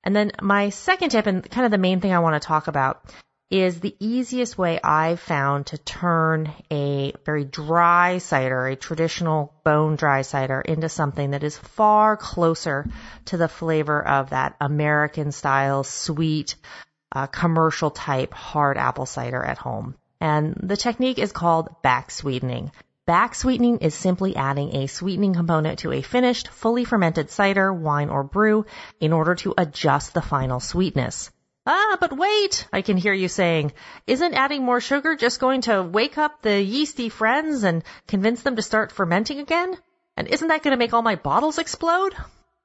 And 0.02 0.16
then 0.16 0.32
my 0.40 0.70
second 0.70 1.10
tip 1.10 1.26
and 1.26 1.48
kind 1.48 1.64
of 1.64 1.70
the 1.70 1.78
main 1.78 2.00
thing 2.00 2.12
I 2.12 2.20
want 2.20 2.40
to 2.40 2.46
talk 2.46 2.68
about 2.68 3.04
is 3.50 3.80
the 3.80 3.96
easiest 3.98 4.56
way 4.56 4.80
I've 4.82 5.18
found 5.18 5.66
to 5.66 5.78
turn 5.78 6.52
a 6.70 7.12
very 7.26 7.44
dry 7.44 8.18
cider, 8.18 8.68
a 8.68 8.76
traditional 8.76 9.52
bone 9.64 9.96
dry 9.96 10.22
cider, 10.22 10.60
into 10.60 10.88
something 10.88 11.32
that 11.32 11.42
is 11.42 11.58
far 11.58 12.16
closer 12.16 12.86
to 13.26 13.36
the 13.36 13.48
flavor 13.48 14.06
of 14.06 14.30
that 14.30 14.54
American 14.60 15.32
style 15.32 15.82
sweet, 15.82 16.54
uh, 17.12 17.26
commercial 17.26 17.90
type 17.90 18.32
hard 18.32 18.78
apple 18.78 19.06
cider 19.06 19.42
at 19.42 19.58
home. 19.58 19.96
And 20.20 20.54
the 20.62 20.76
technique 20.76 21.18
is 21.18 21.32
called 21.32 21.82
back 21.82 22.12
sweetening. 22.12 22.70
Back 23.06 23.34
sweetening 23.34 23.78
is 23.78 23.94
simply 23.94 24.36
adding 24.36 24.76
a 24.76 24.86
sweetening 24.86 25.34
component 25.34 25.80
to 25.80 25.92
a 25.92 26.02
finished, 26.02 26.48
fully 26.48 26.84
fermented 26.84 27.30
cider, 27.30 27.72
wine, 27.72 28.10
or 28.10 28.22
brew 28.22 28.66
in 29.00 29.12
order 29.12 29.34
to 29.36 29.54
adjust 29.56 30.14
the 30.14 30.22
final 30.22 30.60
sweetness. 30.60 31.30
Ah, 31.66 31.96
but 31.98 32.16
wait, 32.16 32.66
I 32.72 32.82
can 32.82 32.96
hear 32.96 33.12
you 33.12 33.28
saying, 33.28 33.72
isn't 34.06 34.34
adding 34.34 34.64
more 34.64 34.80
sugar 34.80 35.16
just 35.16 35.40
going 35.40 35.62
to 35.62 35.82
wake 35.82 36.18
up 36.18 36.42
the 36.42 36.60
yeasty 36.60 37.08
friends 37.08 37.64
and 37.64 37.82
convince 38.06 38.42
them 38.42 38.56
to 38.56 38.62
start 38.62 38.92
fermenting 38.92 39.38
again? 39.40 39.76
And 40.16 40.28
isn't 40.28 40.48
that 40.48 40.62
going 40.62 40.72
to 40.72 40.78
make 40.78 40.92
all 40.92 41.02
my 41.02 41.16
bottles 41.16 41.58
explode? 41.58 42.14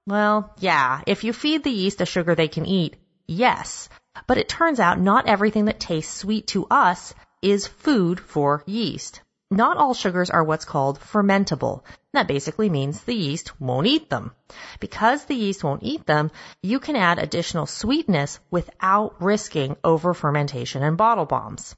Well, 0.05 0.53
yeah, 0.59 1.01
if 1.07 1.23
you 1.23 1.33
feed 1.33 1.63
the 1.63 1.71
yeast 1.71 2.01
a 2.01 2.05
sugar 2.05 2.35
they 2.35 2.47
can 2.47 2.65
eat, 2.65 2.97
yes. 3.25 3.89
But 4.27 4.37
it 4.37 4.49
turns 4.49 4.79
out 4.79 4.99
not 4.99 5.27
everything 5.27 5.65
that 5.65 5.79
tastes 5.79 6.13
sweet 6.13 6.47
to 6.47 6.67
us 6.69 7.13
is 7.41 7.67
food 7.67 8.19
for 8.19 8.63
yeast. 8.65 9.21
Not 9.51 9.77
all 9.77 9.93
sugars 9.93 10.31
are 10.31 10.43
what's 10.43 10.65
called 10.65 10.99
fermentable. 10.99 11.83
That 12.13 12.27
basically 12.27 12.67
means 12.67 13.03
the 13.03 13.13
yeast 13.13 13.61
won't 13.61 13.85
eat 13.85 14.09
them. 14.09 14.31
Because 14.79 15.25
the 15.25 15.35
yeast 15.35 15.63
won't 15.63 15.83
eat 15.83 16.07
them, 16.07 16.31
you 16.63 16.79
can 16.79 16.95
add 16.95 17.19
additional 17.19 17.67
sweetness 17.67 18.39
without 18.49 19.21
risking 19.21 19.77
over 19.83 20.15
fermentation 20.15 20.81
and 20.81 20.97
bottle 20.97 21.25
bombs. 21.25 21.75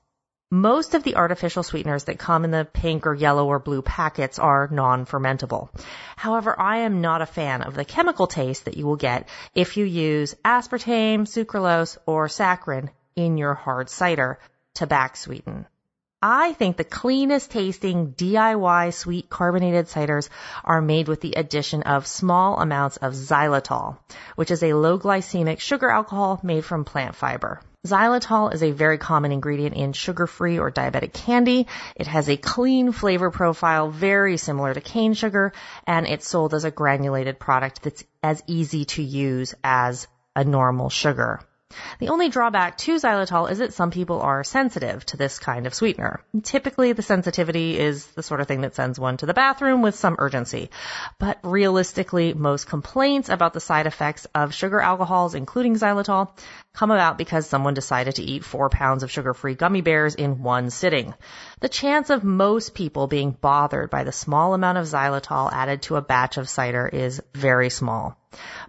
Most 0.50 0.94
of 0.94 1.04
the 1.04 1.18
artificial 1.18 1.62
sweeteners 1.62 2.06
that 2.06 2.20
come 2.20 2.46
in 2.46 2.52
the 2.52 2.64
pink 2.64 3.06
or 3.06 3.14
yellow 3.14 3.46
or 3.48 3.60
blue 3.60 3.82
packets 3.82 4.40
are 4.40 4.70
non-fermentable. 4.72 5.68
However, 6.16 6.58
I 6.58 6.78
am 6.78 7.02
not 7.02 7.22
a 7.22 7.26
fan 7.26 7.64
of 7.64 7.74
the 7.74 7.84
chemical 7.84 8.28
taste 8.28 8.64
that 8.64 8.78
you 8.78 8.86
will 8.86 8.96
get 8.96 9.28
if 9.54 9.76
you 9.76 9.84
use 9.84 10.36
aspartame, 10.46 11.28
sucralose, 11.28 11.98
or 12.06 12.30
saccharin 12.30 12.92
in 13.18 13.38
your 13.38 13.56
hard 13.56 13.90
cider 13.90 14.40
to 14.76 14.88
back 14.88 15.18
sweeten. 15.18 15.66
I 16.30 16.52
think 16.52 16.76
the 16.76 16.84
cleanest 16.84 17.52
tasting 17.52 18.12
DIY 18.12 18.94
sweet 18.94 19.30
carbonated 19.30 19.86
ciders 19.86 20.28
are 20.66 20.82
made 20.82 21.08
with 21.08 21.22
the 21.22 21.36
addition 21.38 21.84
of 21.84 22.06
small 22.06 22.60
amounts 22.60 22.98
of 22.98 23.14
xylitol, 23.14 23.98
which 24.36 24.52
is 24.52 24.62
a 24.62 24.74
low 24.74 25.00
glycemic 25.00 25.62
sugar 25.62 25.90
alcohol 25.90 26.42
made 26.44 26.66
from 26.66 26.84
plant 26.84 27.16
fiber. 27.16 27.62
Xylitol 27.86 28.54
is 28.54 28.62
a 28.62 28.72
very 28.72 28.98
common 28.98 29.32
ingredient 29.32 29.78
in 29.78 29.94
sugar-free 29.94 30.60
or 30.60 30.70
diabetic 30.70 31.14
candy. 31.14 31.66
It 31.96 32.08
has 32.08 32.28
a 32.28 32.36
clean 32.36 32.92
flavor 32.92 33.32
profile 33.32 33.90
very 33.90 34.36
similar 34.36 34.74
to 34.74 34.82
cane 34.82 35.14
sugar 35.14 35.54
and 35.86 36.06
it's 36.06 36.28
sold 36.28 36.54
as 36.54 36.66
a 36.66 36.72
granulated 36.72 37.40
product 37.40 37.84
that's 37.84 38.04
as 38.22 38.44
easy 38.48 38.84
to 38.84 39.02
use 39.02 39.56
as 39.64 40.08
a 40.36 40.44
normal 40.44 40.90
sugar. 40.90 41.40
The 42.00 42.10
only 42.10 42.30
drawback 42.30 42.78
to 42.80 42.96
xylitol 42.96 43.50
is 43.52 43.58
that 43.58 43.74
some 43.74 43.92
people 43.92 44.22
are 44.22 44.44
sensitive 44.44 45.06
to 45.08 45.18
this 45.18 45.40
kind 45.40 45.66
of 45.68 45.74
sweetener. 45.74 46.22
Typically, 46.44 46.94
the 46.94 47.02
sensitivity 47.02 47.78
is 47.78 48.06
the 48.08 48.24
sort 48.24 48.40
of 48.40 48.48
thing 48.48 48.62
that 48.62 48.76
sends 48.76 49.00
one 49.00 49.18
to 49.18 49.26
the 49.26 49.34
bathroom 49.34 49.82
with 49.82 49.96
some 49.96 50.16
urgency. 50.20 50.70
But 51.20 51.40
realistically, 51.44 52.34
most 52.34 52.68
complaints 52.68 53.30
about 53.30 53.54
the 53.54 53.60
side 53.60 53.88
effects 53.88 54.28
of 54.36 54.54
sugar 54.54 54.80
alcohols, 54.80 55.36
including 55.36 55.76
xylitol, 55.76 56.30
come 56.78 56.92
about 56.92 57.18
because 57.18 57.48
someone 57.48 57.74
decided 57.74 58.16
to 58.16 58.24
eat 58.24 58.44
four 58.46 58.70
pounds 58.70 59.02
of 59.02 59.10
sugar-free 59.10 59.56
gummy 59.56 59.82
bears 59.82 60.14
in 60.14 60.44
one 60.44 60.70
sitting. 60.70 61.12
The 61.60 61.70
chance 61.70 62.12
of 62.12 62.24
most 62.24 62.76
people 62.76 63.08
being 63.08 63.32
bothered 63.32 63.90
by 63.90 64.04
the 64.04 64.12
small 64.12 64.54
amount 64.54 64.78
of 64.78 64.86
xylitol 64.86 65.52
added 65.52 65.82
to 65.84 65.96
a 65.96 66.04
batch 66.04 66.38
of 66.38 66.48
cider 66.48 66.88
is 66.88 67.20
very 67.34 67.72
small. 67.72 68.16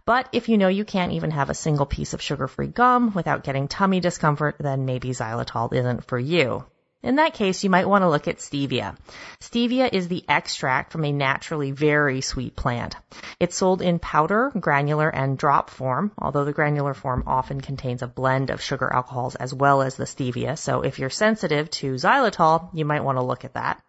But 0.06 0.26
if 0.32 0.48
you 0.48 0.56
know 0.56 0.68
you 0.68 0.86
can't 0.86 1.12
even 1.12 1.32
have 1.32 1.50
a 1.50 1.54
single 1.54 1.84
piece 1.84 2.14
of 2.14 2.22
sugar-free 2.22 2.68
gum 2.68 3.12
without 3.12 3.44
getting 3.44 3.68
tummy 3.68 4.00
discomfort, 4.00 4.56
then 4.58 4.86
maybe 4.86 5.10
xylitol 5.10 5.70
isn't 5.74 6.06
for 6.06 6.18
you. 6.18 6.64
In 7.00 7.16
that 7.16 7.34
case, 7.34 7.62
you 7.62 7.70
might 7.70 7.88
want 7.88 8.02
to 8.02 8.08
look 8.08 8.26
at 8.26 8.38
stevia. 8.38 8.96
Stevia 9.40 9.88
is 9.92 10.08
the 10.08 10.24
extract 10.28 10.90
from 10.90 11.04
a 11.04 11.12
naturally 11.12 11.70
very 11.70 12.20
sweet 12.20 12.56
plant. 12.56 12.96
It's 13.38 13.56
sold 13.56 13.82
in 13.82 14.00
powder, 14.00 14.50
granular, 14.58 15.08
and 15.08 15.38
drop 15.38 15.70
form, 15.70 16.10
although 16.18 16.44
the 16.44 16.52
granular 16.52 16.94
form 16.94 17.22
often 17.26 17.60
contains 17.60 18.02
a 18.02 18.08
blend 18.08 18.50
of 18.50 18.60
sugar 18.60 18.92
alcohols 18.92 19.36
as 19.36 19.54
well 19.54 19.82
as 19.82 19.94
the 19.94 20.04
stevia. 20.04 20.58
So 20.58 20.82
if 20.82 20.98
you're 20.98 21.08
sensitive 21.08 21.70
to 21.70 21.94
xylitol, 21.94 22.70
you 22.74 22.84
might 22.84 23.04
want 23.04 23.18
to 23.18 23.24
look 23.24 23.44
at 23.44 23.54
that. 23.54 23.80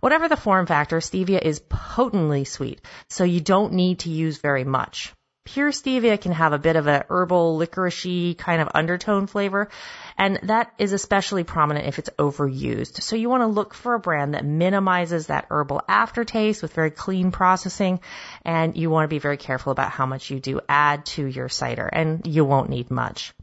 Whatever 0.00 0.28
the 0.28 0.36
form 0.36 0.66
factor, 0.66 0.98
stevia 0.98 1.40
is 1.40 1.60
potently 1.68 2.44
sweet, 2.44 2.80
so 3.08 3.22
you 3.22 3.40
don't 3.40 3.74
need 3.74 4.00
to 4.00 4.10
use 4.10 4.38
very 4.38 4.64
much. 4.64 5.12
Pure 5.44 5.72
stevia 5.72 6.20
can 6.20 6.32
have 6.32 6.52
a 6.52 6.58
bit 6.58 6.76
of 6.76 6.86
a 6.86 7.04
herbal 7.08 7.58
licoricey 7.58 8.38
kind 8.38 8.62
of 8.62 8.68
undertone 8.74 9.26
flavor, 9.26 9.68
and 10.22 10.38
that 10.44 10.72
is 10.78 10.92
especially 10.92 11.42
prominent 11.42 11.88
if 11.88 11.98
it's 11.98 12.10
overused. 12.10 13.02
So 13.02 13.16
you 13.16 13.28
want 13.28 13.40
to 13.40 13.48
look 13.48 13.74
for 13.74 13.94
a 13.94 13.98
brand 13.98 14.34
that 14.34 14.44
minimizes 14.44 15.26
that 15.26 15.46
herbal 15.50 15.82
aftertaste 15.88 16.62
with 16.62 16.74
very 16.74 16.92
clean 16.92 17.32
processing, 17.32 17.98
and 18.44 18.76
you 18.76 18.88
want 18.88 19.02
to 19.02 19.08
be 19.08 19.18
very 19.18 19.36
careful 19.36 19.72
about 19.72 19.90
how 19.90 20.06
much 20.06 20.30
you 20.30 20.38
do 20.38 20.60
add 20.68 21.06
to 21.06 21.26
your 21.26 21.48
cider, 21.48 21.88
and 21.92 22.24
you 22.24 22.44
won't 22.44 22.70
need 22.70 22.88
much. 22.88 23.34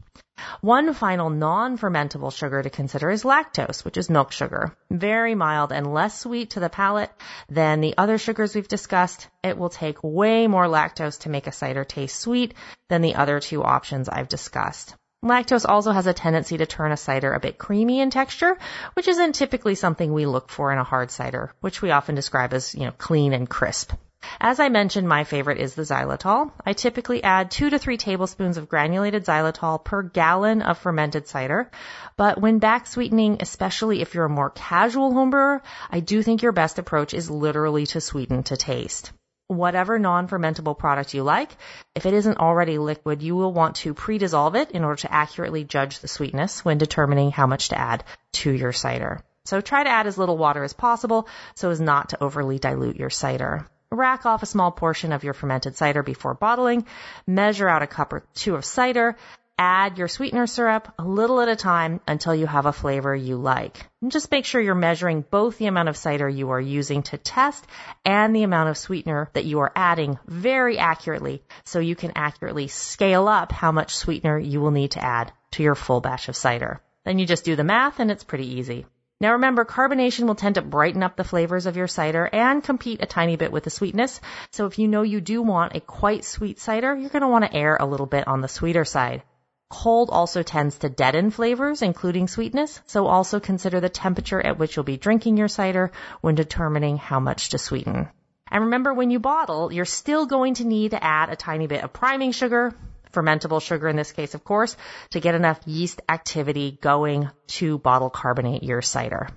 One 0.62 0.94
final 0.94 1.28
non-fermentable 1.28 2.32
sugar 2.32 2.62
to 2.62 2.70
consider 2.70 3.10
is 3.10 3.24
lactose, 3.24 3.84
which 3.84 3.98
is 3.98 4.08
milk 4.08 4.32
sugar. 4.32 4.74
Very 4.90 5.34
mild 5.34 5.72
and 5.72 5.92
less 5.92 6.18
sweet 6.18 6.52
to 6.52 6.60
the 6.60 6.70
palate 6.70 7.12
than 7.50 7.82
the 7.82 7.94
other 7.98 8.16
sugars 8.16 8.54
we've 8.54 8.66
discussed. 8.66 9.28
It 9.42 9.58
will 9.58 9.68
take 9.68 10.02
way 10.02 10.46
more 10.46 10.64
lactose 10.64 11.20
to 11.20 11.28
make 11.28 11.46
a 11.46 11.52
cider 11.52 11.84
taste 11.84 12.18
sweet 12.18 12.54
than 12.88 13.02
the 13.02 13.16
other 13.16 13.38
two 13.38 13.62
options 13.62 14.08
I've 14.08 14.28
discussed. 14.28 14.94
Lactose 15.22 15.68
also 15.68 15.92
has 15.92 16.06
a 16.06 16.14
tendency 16.14 16.56
to 16.56 16.64
turn 16.64 16.92
a 16.92 16.96
cider 16.96 17.34
a 17.34 17.40
bit 17.40 17.58
creamy 17.58 18.00
in 18.00 18.08
texture, 18.08 18.56
which 18.94 19.06
isn't 19.06 19.34
typically 19.34 19.74
something 19.74 20.14
we 20.14 20.24
look 20.24 20.48
for 20.48 20.72
in 20.72 20.78
a 20.78 20.84
hard 20.84 21.10
cider, 21.10 21.52
which 21.60 21.82
we 21.82 21.90
often 21.90 22.14
describe 22.14 22.54
as, 22.54 22.74
you 22.74 22.86
know, 22.86 22.92
clean 22.96 23.34
and 23.34 23.48
crisp. 23.48 23.92
As 24.40 24.60
I 24.60 24.70
mentioned, 24.70 25.06
my 25.06 25.24
favorite 25.24 25.58
is 25.58 25.74
the 25.74 25.82
xylitol. 25.82 26.52
I 26.64 26.72
typically 26.72 27.22
add 27.22 27.50
two 27.50 27.68
to 27.68 27.78
three 27.78 27.98
tablespoons 27.98 28.56
of 28.56 28.68
granulated 28.70 29.26
xylitol 29.26 29.84
per 29.84 30.02
gallon 30.02 30.62
of 30.62 30.78
fermented 30.78 31.28
cider. 31.28 31.70
But 32.16 32.40
when 32.40 32.58
back 32.58 32.86
sweetening, 32.86 33.38
especially 33.40 34.00
if 34.00 34.14
you're 34.14 34.24
a 34.24 34.30
more 34.30 34.50
casual 34.50 35.12
homebrewer, 35.12 35.60
I 35.90 36.00
do 36.00 36.22
think 36.22 36.40
your 36.40 36.52
best 36.52 36.78
approach 36.78 37.12
is 37.12 37.30
literally 37.30 37.84
to 37.86 38.00
sweeten 38.00 38.42
to 38.44 38.56
taste. 38.56 39.12
Whatever 39.50 39.98
non-fermentable 39.98 40.78
product 40.78 41.12
you 41.12 41.24
like, 41.24 41.50
if 41.96 42.06
it 42.06 42.14
isn't 42.14 42.38
already 42.38 42.78
liquid, 42.78 43.20
you 43.20 43.34
will 43.34 43.52
want 43.52 43.74
to 43.76 43.94
pre-dissolve 43.94 44.54
it 44.54 44.70
in 44.70 44.84
order 44.84 45.00
to 45.00 45.12
accurately 45.12 45.64
judge 45.64 45.98
the 45.98 46.06
sweetness 46.06 46.64
when 46.64 46.78
determining 46.78 47.32
how 47.32 47.48
much 47.48 47.70
to 47.70 47.76
add 47.76 48.04
to 48.30 48.52
your 48.52 48.70
cider. 48.70 49.24
So 49.46 49.60
try 49.60 49.82
to 49.82 49.90
add 49.90 50.06
as 50.06 50.16
little 50.16 50.38
water 50.38 50.62
as 50.62 50.72
possible 50.72 51.26
so 51.56 51.70
as 51.70 51.80
not 51.80 52.10
to 52.10 52.22
overly 52.22 52.60
dilute 52.60 52.94
your 52.94 53.10
cider. 53.10 53.66
Rack 53.90 54.24
off 54.24 54.44
a 54.44 54.46
small 54.46 54.70
portion 54.70 55.10
of 55.10 55.24
your 55.24 55.34
fermented 55.34 55.76
cider 55.76 56.04
before 56.04 56.34
bottling. 56.34 56.86
Measure 57.26 57.68
out 57.68 57.82
a 57.82 57.88
cup 57.88 58.12
or 58.12 58.22
two 58.34 58.54
of 58.54 58.64
cider. 58.64 59.16
Add 59.62 59.98
your 59.98 60.08
sweetener 60.08 60.46
syrup 60.46 60.90
a 60.98 61.04
little 61.04 61.38
at 61.42 61.50
a 61.50 61.54
time 61.54 62.00
until 62.08 62.34
you 62.34 62.46
have 62.46 62.64
a 62.64 62.72
flavor 62.72 63.14
you 63.14 63.36
like. 63.36 63.86
And 64.00 64.10
just 64.10 64.30
make 64.30 64.46
sure 64.46 64.58
you're 64.58 64.74
measuring 64.74 65.20
both 65.20 65.58
the 65.58 65.66
amount 65.66 65.90
of 65.90 65.98
cider 65.98 66.26
you 66.26 66.48
are 66.52 66.60
using 66.60 67.02
to 67.02 67.18
test 67.18 67.66
and 68.02 68.34
the 68.34 68.42
amount 68.42 68.70
of 68.70 68.78
sweetener 68.78 69.28
that 69.34 69.44
you 69.44 69.60
are 69.60 69.70
adding 69.76 70.18
very 70.26 70.78
accurately 70.78 71.42
so 71.64 71.78
you 71.78 71.94
can 71.94 72.12
accurately 72.16 72.68
scale 72.68 73.28
up 73.28 73.52
how 73.52 73.70
much 73.70 73.96
sweetener 73.96 74.38
you 74.38 74.62
will 74.62 74.70
need 74.70 74.92
to 74.92 75.04
add 75.04 75.30
to 75.50 75.62
your 75.62 75.74
full 75.74 76.00
batch 76.00 76.30
of 76.30 76.36
cider. 76.36 76.80
Then 77.04 77.18
you 77.18 77.26
just 77.26 77.44
do 77.44 77.54
the 77.54 77.62
math 77.62 78.00
and 78.00 78.10
it's 78.10 78.24
pretty 78.24 78.46
easy. 78.46 78.86
Now 79.20 79.32
remember, 79.32 79.66
carbonation 79.66 80.26
will 80.26 80.36
tend 80.36 80.54
to 80.54 80.62
brighten 80.62 81.02
up 81.02 81.16
the 81.16 81.24
flavors 81.24 81.66
of 81.66 81.76
your 81.76 81.86
cider 81.86 82.26
and 82.32 82.64
compete 82.64 83.02
a 83.02 83.06
tiny 83.06 83.36
bit 83.36 83.52
with 83.52 83.64
the 83.64 83.70
sweetness. 83.70 84.22
So 84.52 84.64
if 84.64 84.78
you 84.78 84.88
know 84.88 85.02
you 85.02 85.20
do 85.20 85.42
want 85.42 85.76
a 85.76 85.80
quite 85.80 86.24
sweet 86.24 86.58
cider, 86.58 86.96
you're 86.96 87.10
going 87.10 87.20
to 87.20 87.28
want 87.28 87.44
to 87.44 87.54
err 87.54 87.76
a 87.78 87.84
little 87.84 88.06
bit 88.06 88.26
on 88.26 88.40
the 88.40 88.48
sweeter 88.48 88.86
side. 88.86 89.22
Cold 89.70 90.10
also 90.10 90.42
tends 90.42 90.78
to 90.78 90.88
deaden 90.88 91.30
flavors, 91.30 91.80
including 91.80 92.26
sweetness, 92.26 92.80
so 92.86 93.06
also 93.06 93.38
consider 93.38 93.80
the 93.80 93.88
temperature 93.88 94.44
at 94.44 94.58
which 94.58 94.74
you'll 94.74 94.84
be 94.84 94.96
drinking 94.96 95.36
your 95.36 95.48
cider 95.48 95.92
when 96.20 96.34
determining 96.34 96.96
how 96.96 97.20
much 97.20 97.50
to 97.50 97.58
sweeten. 97.58 98.08
And 98.50 98.64
remember, 98.64 98.92
when 98.92 99.10
you 99.10 99.20
bottle, 99.20 99.72
you're 99.72 99.84
still 99.84 100.26
going 100.26 100.54
to 100.54 100.64
need 100.64 100.90
to 100.90 101.02
add 101.02 101.30
a 101.30 101.36
tiny 101.36 101.68
bit 101.68 101.84
of 101.84 101.92
priming 101.92 102.32
sugar, 102.32 102.74
fermentable 103.12 103.62
sugar 103.62 103.86
in 103.86 103.94
this 103.94 104.10
case, 104.10 104.34
of 104.34 104.42
course, 104.42 104.76
to 105.10 105.20
get 105.20 105.36
enough 105.36 105.60
yeast 105.66 106.02
activity 106.08 106.76
going 106.80 107.30
to 107.46 107.78
bottle 107.78 108.10
carbonate 108.10 108.64
your 108.64 108.82
cider. 108.82 109.28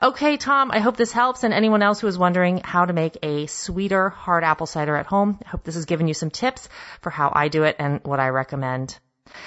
Okay, 0.00 0.36
Tom, 0.36 0.70
I 0.70 0.78
hope 0.78 0.96
this 0.96 1.10
helps. 1.10 1.42
And 1.42 1.52
anyone 1.52 1.82
else 1.82 2.00
who 2.00 2.06
is 2.06 2.16
wondering 2.16 2.60
how 2.62 2.84
to 2.84 2.92
make 2.92 3.18
a 3.22 3.46
sweeter 3.46 4.10
hard 4.10 4.44
apple 4.44 4.66
cider 4.66 4.94
at 4.94 5.06
home, 5.06 5.40
I 5.44 5.48
hope 5.48 5.64
this 5.64 5.74
has 5.74 5.84
given 5.84 6.06
you 6.06 6.14
some 6.14 6.30
tips 6.30 6.68
for 7.00 7.10
how 7.10 7.32
I 7.34 7.48
do 7.48 7.64
it 7.64 7.76
and 7.80 8.00
what 8.04 8.20
I 8.20 8.28
recommend. 8.28 8.98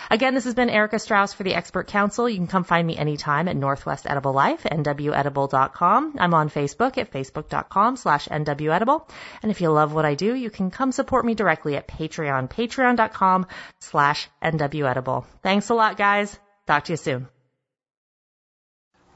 Again, 0.09 0.33
this 0.33 0.45
has 0.45 0.55
been 0.55 0.69
Erica 0.69 0.99
Strauss 0.99 1.33
for 1.33 1.43
the 1.43 1.53
Expert 1.53 1.87
Council. 1.87 2.29
You 2.29 2.37
can 2.37 2.47
come 2.47 2.63
find 2.63 2.85
me 2.87 2.97
anytime 2.97 3.47
at 3.47 3.55
Northwest 3.55 4.07
Edible 4.09 4.33
Life, 4.33 4.63
nwedible.com. 4.63 6.15
I'm 6.17 6.33
on 6.33 6.49
Facebook 6.49 6.97
at 6.97 7.11
facebook.com 7.11 7.97
slash 7.97 8.27
nwedible. 8.27 9.07
And 9.41 9.51
if 9.51 9.61
you 9.61 9.69
love 9.69 9.93
what 9.93 10.05
I 10.05 10.15
do, 10.15 10.33
you 10.33 10.49
can 10.49 10.71
come 10.71 10.91
support 10.91 11.25
me 11.25 11.35
directly 11.35 11.75
at 11.75 11.87
Patreon, 11.87 12.49
patreon.com 12.49 13.47
slash 13.79 14.29
nwedible. 14.41 15.25
Thanks 15.43 15.69
a 15.69 15.75
lot, 15.75 15.97
guys. 15.97 16.37
Talk 16.65 16.85
to 16.85 16.93
you 16.93 16.97
soon. 16.97 17.27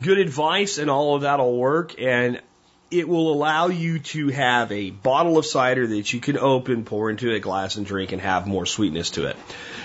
Good 0.02 0.18
advice 0.18 0.78
and 0.78 0.90
all 0.90 1.16
of 1.16 1.22
that'll 1.22 1.58
work. 1.58 2.00
And 2.00 2.42
it 2.92 3.08
will 3.08 3.32
allow 3.32 3.68
you 3.68 4.00
to 4.00 4.28
have 4.28 4.72
a 4.72 4.90
bottle 4.92 5.38
of 5.38 5.46
cider 5.46 5.88
that 5.88 6.14
you 6.14 6.20
can 6.20 6.38
open, 6.38 6.84
pour 6.84 7.10
into 7.10 7.34
a 7.34 7.40
glass 7.40 7.78
and 7.78 7.86
drink 7.86 8.12
and 8.12 8.22
have 8.22 8.46
more 8.46 8.66
sweetness 8.66 9.12
to 9.12 9.28
it. 9.28 9.38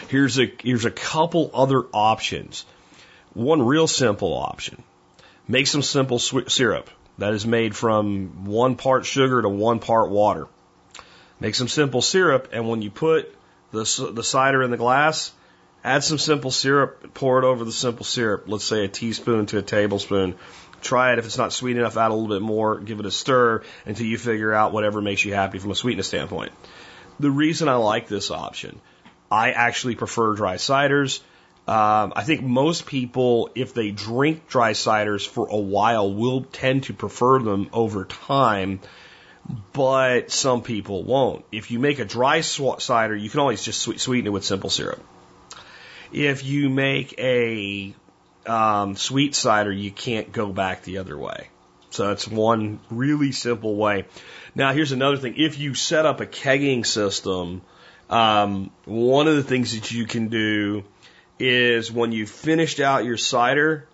Here's 0.08 0.38
a, 0.40 0.52
here's 0.62 0.84
a 0.84 0.90
couple 0.90 1.50
other 1.54 1.84
options. 1.92 2.66
One 3.32 3.62
real 3.62 3.86
simple 3.86 4.34
option. 4.34 4.82
Make 5.46 5.68
some 5.68 5.82
simple 5.82 6.18
syrup 6.18 6.90
that 7.18 7.32
is 7.32 7.46
made 7.46 7.76
from 7.76 8.44
one 8.44 8.74
part 8.74 9.06
sugar 9.06 9.40
to 9.40 9.48
one 9.48 9.78
part 9.78 10.10
water. 10.10 10.48
Make 11.38 11.54
some 11.54 11.68
simple 11.68 12.02
syrup 12.02 12.48
and 12.52 12.68
when 12.68 12.82
you 12.82 12.90
put 12.90 13.32
the, 13.70 14.10
the 14.12 14.24
cider 14.24 14.62
in 14.62 14.70
the 14.72 14.76
glass, 14.76 15.32
add 15.84 16.02
some 16.02 16.18
simple 16.18 16.50
syrup, 16.50 17.14
pour 17.14 17.38
it 17.38 17.44
over 17.44 17.64
the 17.64 17.72
simple 17.72 18.04
syrup. 18.04 18.44
Let's 18.48 18.64
say 18.64 18.84
a 18.84 18.88
teaspoon 18.88 19.46
to 19.46 19.58
a 19.58 19.62
tablespoon 19.62 20.34
Try 20.80 21.12
it. 21.12 21.18
If 21.18 21.26
it's 21.26 21.38
not 21.38 21.52
sweet 21.52 21.76
enough, 21.76 21.96
add 21.96 22.10
a 22.10 22.14
little 22.14 22.28
bit 22.28 22.42
more. 22.42 22.78
Give 22.78 23.00
it 23.00 23.06
a 23.06 23.10
stir 23.10 23.62
until 23.84 24.06
you 24.06 24.18
figure 24.18 24.52
out 24.52 24.72
whatever 24.72 25.00
makes 25.00 25.24
you 25.24 25.34
happy 25.34 25.58
from 25.58 25.70
a 25.70 25.74
sweetness 25.74 26.06
standpoint. 26.06 26.52
The 27.18 27.30
reason 27.30 27.68
I 27.68 27.76
like 27.76 28.08
this 28.08 28.30
option, 28.30 28.80
I 29.30 29.52
actually 29.52 29.94
prefer 29.94 30.34
dry 30.34 30.56
ciders. 30.56 31.20
Um, 31.66 32.12
I 32.14 32.22
think 32.22 32.42
most 32.42 32.86
people, 32.86 33.50
if 33.56 33.74
they 33.74 33.90
drink 33.90 34.46
dry 34.46 34.72
ciders 34.72 35.26
for 35.26 35.48
a 35.48 35.56
while, 35.56 36.12
will 36.12 36.44
tend 36.44 36.84
to 36.84 36.92
prefer 36.92 37.40
them 37.40 37.68
over 37.72 38.04
time, 38.04 38.78
but 39.72 40.30
some 40.30 40.62
people 40.62 41.02
won't. 41.02 41.44
If 41.50 41.72
you 41.72 41.80
make 41.80 41.98
a 41.98 42.04
dry 42.04 42.42
cider, 42.42 43.16
you 43.16 43.30
can 43.30 43.40
always 43.40 43.64
just 43.64 43.80
sweeten 43.80 44.26
it 44.28 44.30
with 44.30 44.44
simple 44.44 44.70
syrup. 44.70 45.04
If 46.12 46.44
you 46.44 46.70
make 46.70 47.18
a 47.18 47.94
um, 48.48 48.96
sweet 48.96 49.34
cider, 49.34 49.72
you 49.72 49.90
can't 49.90 50.32
go 50.32 50.52
back 50.52 50.82
the 50.82 50.98
other 50.98 51.16
way. 51.16 51.48
So 51.90 52.08
that's 52.08 52.28
one 52.28 52.80
really 52.90 53.32
simple 53.32 53.76
way. 53.76 54.04
Now, 54.54 54.72
here's 54.72 54.92
another 54.92 55.16
thing. 55.16 55.34
If 55.36 55.58
you 55.58 55.74
set 55.74 56.06
up 56.06 56.20
a 56.20 56.26
kegging 56.26 56.84
system, 56.84 57.62
um, 58.10 58.70
one 58.84 59.28
of 59.28 59.36
the 59.36 59.42
things 59.42 59.74
that 59.74 59.90
you 59.90 60.06
can 60.06 60.28
do 60.28 60.84
is 61.38 61.90
when 61.90 62.12
you 62.12 62.26
finished 62.26 62.80
out 62.80 63.04
your 63.04 63.16
cider, 63.16 63.88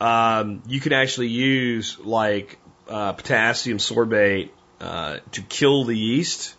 um, 0.00 0.62
you 0.66 0.80
can 0.80 0.92
actually 0.92 1.28
use 1.28 1.98
like 1.98 2.58
uh, 2.88 3.12
potassium 3.12 3.78
sorbate 3.78 4.50
uh, 4.80 5.18
to 5.32 5.42
kill 5.42 5.84
the 5.84 5.96
yeast 5.96 6.54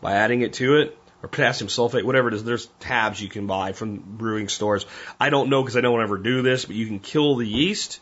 by 0.00 0.14
adding 0.14 0.42
it 0.42 0.54
to 0.54 0.76
it 0.76 0.96
or 1.22 1.28
potassium 1.28 1.68
sulfate, 1.68 2.04
whatever 2.04 2.28
it 2.28 2.34
is. 2.34 2.44
There's 2.44 2.66
tabs 2.80 3.20
you 3.20 3.28
can 3.28 3.46
buy 3.46 3.72
from 3.72 3.96
brewing 3.96 4.48
stores. 4.48 4.86
I 5.18 5.30
don't 5.30 5.50
know 5.50 5.62
because 5.62 5.76
I 5.76 5.80
don't 5.80 6.00
ever 6.00 6.18
do 6.18 6.42
this, 6.42 6.64
but 6.64 6.76
you 6.76 6.86
can 6.86 7.00
kill 7.00 7.36
the 7.36 7.46
yeast. 7.46 8.00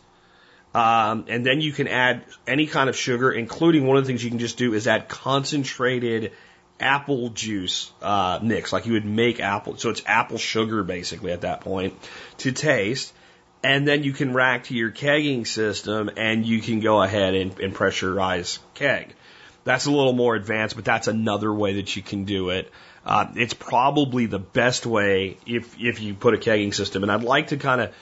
Um, 0.75 1.25
and 1.27 1.45
then 1.45 1.61
you 1.61 1.71
can 1.71 1.87
add 1.87 2.25
any 2.45 2.67
kind 2.67 2.89
of 2.89 2.95
sugar, 2.95 3.31
including 3.31 3.87
one 3.87 3.97
of 3.97 4.03
the 4.03 4.07
things 4.07 4.23
you 4.23 4.29
can 4.29 4.39
just 4.39 4.57
do 4.57 4.73
is 4.73 4.87
add 4.87 5.09
concentrated 5.09 6.33
apple 6.79 7.29
juice 7.29 7.91
uh, 8.01 8.39
mix, 8.43 8.71
like 8.71 8.85
you 8.85 8.93
would 8.93 9.05
make 9.05 9.39
apple. 9.39 9.77
So 9.77 9.89
it's 9.89 10.03
apple 10.05 10.37
sugar 10.37 10.83
basically 10.83 11.31
at 11.31 11.41
that 11.41 11.61
point 11.61 11.95
to 12.39 12.51
taste. 12.51 13.13
And 13.63 13.87
then 13.87 14.03
you 14.03 14.13
can 14.13 14.33
rack 14.33 14.65
to 14.65 14.75
your 14.75 14.91
kegging 14.91 15.47
system 15.47 16.11
and 16.15 16.45
you 16.45 16.61
can 16.61 16.79
go 16.79 17.01
ahead 17.01 17.33
and, 17.33 17.59
and 17.59 17.73
pressurize 17.73 18.59
keg. 18.75 19.15
That's 19.63 19.87
a 19.87 19.91
little 19.91 20.13
more 20.13 20.35
advanced, 20.35 20.75
but 20.75 20.85
that's 20.85 21.07
another 21.07 21.51
way 21.53 21.73
that 21.73 21.95
you 21.95 22.01
can 22.01 22.23
do 22.23 22.51
it. 22.51 22.71
Uh, 23.07 23.27
it's 23.35 23.53
probably 23.53 24.25
the 24.25 24.37
best 24.37 24.85
way 24.85 25.37
if 25.45 25.79
if 25.79 26.01
you 26.01 26.13
put 26.13 26.33
a 26.33 26.37
kegging 26.37 26.73
system. 26.73 27.03
And 27.03 27.11
I'd 27.11 27.23
like 27.23 27.47
to 27.47 27.57
kind 27.57 27.79
of 27.79 27.95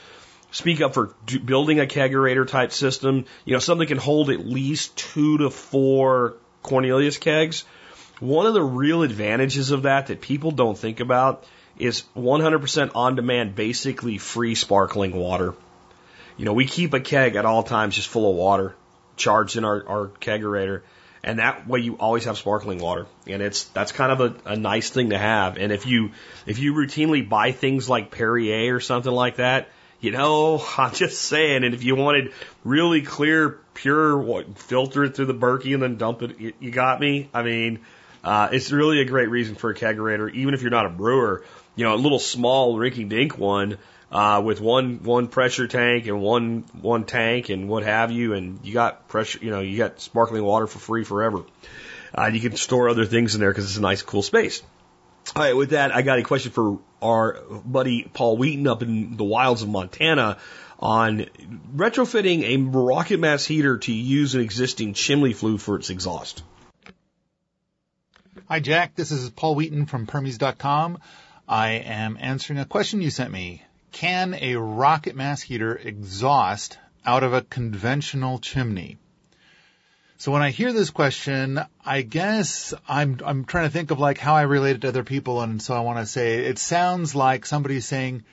speak 0.50 0.82
up 0.82 0.96
for 0.96 1.13
building 1.46 1.80
a 1.80 1.86
kegerator 1.86 2.48
type 2.48 2.72
system. 2.72 3.26
You 3.46 3.54
know, 3.54 3.60
something 3.60 3.88
can 3.88 4.00
hold 4.00 4.32
at 4.32 4.39
least 4.39 4.98
two 4.98 5.38
to 5.38 5.52
four 5.52 6.38
Cornelius 6.63 7.20
kegs. 7.20 7.65
One 8.20 8.48
of 8.48 8.56
the 8.56 8.63
real 8.63 9.04
advantages 9.04 9.70
of 9.70 9.84
that 9.84 10.08
that 10.08 10.22
people 10.22 10.50
don't 10.50 10.78
think 10.78 11.02
about 11.02 11.46
is 11.78 12.04
100% 12.15 12.91
on 12.96 13.15
demand, 13.15 13.54
basically 13.54 14.18
free 14.18 14.56
sparkling 14.56 15.13
water. 15.13 15.54
You 16.38 16.46
know, 16.46 16.54
we 16.54 16.65
keep 16.65 16.94
a 16.94 17.00
keg 17.00 17.36
at 17.36 17.46
all 17.46 17.62
times 17.62 17.96
just 17.96 18.08
full 18.08 18.32
of 18.32 18.36
water 18.36 18.76
charged 19.18 19.58
in 19.58 19.65
our, 19.65 19.88
our 19.88 20.08
kegerator. 20.08 20.82
And 21.25 21.39
that 21.39 21.67
way 21.67 21.79
you 21.79 21.95
always 21.95 22.25
have 22.25 22.38
sparkling 22.38 22.77
water, 22.77 23.07
and 23.27 23.41
it's 23.41 23.63
that's 23.65 23.91
kind 23.91 24.11
of 24.11 24.21
a, 24.21 24.51
a 24.51 24.55
nice 24.55 24.91
thing 24.91 25.09
to 25.09 25.17
have. 25.17 25.57
And 25.57 25.71
if 25.71 25.88
you 25.88 26.11
if 26.45 26.59
you 26.59 26.73
routinely 26.73 27.27
buy 27.27 27.51
things 27.51 27.89
like 27.89 28.11
Perrier 28.11 28.75
or 28.75 28.79
something 28.79 29.11
like 29.11 29.38
that, 29.38 29.69
you 29.99 30.11
know, 30.11 30.63
I'm 30.77 30.93
just 30.93 31.19
saying. 31.23 31.63
And 31.63 31.73
if 31.73 31.83
you 31.83 31.95
wanted 31.95 32.31
really 32.63 33.01
clear, 33.01 33.59
pure, 33.73 34.15
what, 34.15 34.57
filter 34.59 35.03
it 35.03 35.15
through 35.15 35.25
the 35.25 35.33
Berkey 35.33 35.73
and 35.73 35.81
then 35.81 35.97
dump 35.97 36.21
it, 36.21 36.39
you, 36.39 36.53
you 36.59 36.69
got 36.69 36.99
me. 36.99 37.27
I 37.33 37.41
mean, 37.41 37.79
uh, 38.23 38.49
it's 38.51 38.71
really 38.71 39.01
a 39.01 39.05
great 39.05 39.29
reason 39.29 39.55
for 39.55 39.71
a 39.71 39.75
kegerator, 39.75 40.31
even 40.31 40.53
if 40.53 40.61
you're 40.61 40.71
not 40.71 40.85
a 40.85 40.89
brewer. 40.89 41.43
You 41.75 41.85
know, 41.85 41.95
a 41.95 41.97
little 41.97 42.19
small 42.19 42.77
rinky 42.77 43.09
dink 43.09 43.38
one 43.38 43.79
uh, 44.12 44.41
with 44.44 44.62
one 44.62 45.04
one 45.04 45.28
pressure 45.28 45.68
tank 45.68 46.08
and 46.08 46.22
one 46.22 46.65
one 46.82 47.06
tank 47.06 47.50
and 47.50 47.68
what 47.68 47.84
have 47.84 48.12
you, 48.12 48.34
and 48.34 48.60
you 48.63 48.74
got 48.74 49.08
pressure. 49.08 49.39
You 49.41 49.52
know, 49.52 49.62
you 49.62 49.78
got 49.78 50.00
sparkling 50.00 50.44
water 50.44 50.68
for 50.68 50.80
free 50.80 51.04
forever. 51.04 51.44
Uh, 52.18 52.28
you 52.28 52.39
can 52.39 52.56
store 52.56 52.89
other 52.89 53.06
things 53.06 53.36
in 53.36 53.41
there 53.41 53.52
because 53.52 53.65
it's 53.65 53.78
a 53.78 53.82
nice, 53.82 54.02
cool 54.02 54.22
space. 54.22 54.62
All 55.36 55.41
right, 55.41 55.56
with 55.56 55.72
that, 55.72 55.94
I 55.94 56.02
got 56.02 56.20
a 56.20 56.24
question 56.24 56.52
for 56.52 56.80
our 57.02 57.41
buddy 57.50 58.10
Paul 58.13 58.38
Wheaton 58.38 58.68
up 58.68 58.84
in 58.84 59.18
the 59.18 59.24
wilds 59.24 59.63
of 59.63 59.70
Montana 59.70 60.38
on 60.80 61.26
retrofitting 61.76 62.44
a 62.44 62.58
rocket 62.58 63.20
mass 63.20 63.46
heater 63.46 63.78
to 63.80 63.91
use 63.91 64.36
an 64.36 64.41
existing 64.41 64.94
chimney 64.94 65.34
flue 65.34 65.58
for 65.58 65.78
its 65.78 65.89
exhaust. 65.89 66.44
Hi, 68.48 68.60
Jack. 68.60 68.96
This 68.96 69.12
is 69.12 69.30
Paul 69.32 69.56
Wheaton 69.56 69.88
from 69.88 70.06
Permies.com. 70.06 71.00
I 71.48 71.70
am 71.72 72.18
answering 72.20 72.60
a 72.60 72.65
question 72.65 73.02
you 73.02 73.10
sent 73.10 73.32
me. 73.32 73.63
Can 73.95 74.34
a 74.34 74.58
rocket 74.58 75.15
mass 75.15 75.41
heater 75.41 75.73
exhaust 75.73 76.77
out 77.05 77.23
of 77.23 77.31
a 77.31 77.41
conventional 77.41 78.39
chimney? 78.39 78.97
So 80.17 80.34
when 80.34 80.41
I 80.41 80.49
hear 80.49 80.73
this 80.73 80.89
question, 80.89 81.62
I 81.86 82.01
guess 82.01 82.73
I'm 82.89 83.21
I'm 83.25 83.45
trying 83.45 83.67
to 83.67 83.71
think 83.71 83.91
of 83.91 83.99
like 83.99 84.17
how 84.17 84.36
I 84.36 84.41
relate 84.41 84.75
it 84.75 84.81
to 84.81 84.89
other 84.89 85.05
people, 85.05 85.41
and 85.41 85.62
so 85.62 85.73
I 85.73 85.79
want 85.79 85.99
to 85.99 86.05
say 86.05 86.39
it 86.39 86.60
sounds 86.60 87.15
like 87.15 87.45
somebody's 87.45 87.86
saying, 87.86 88.25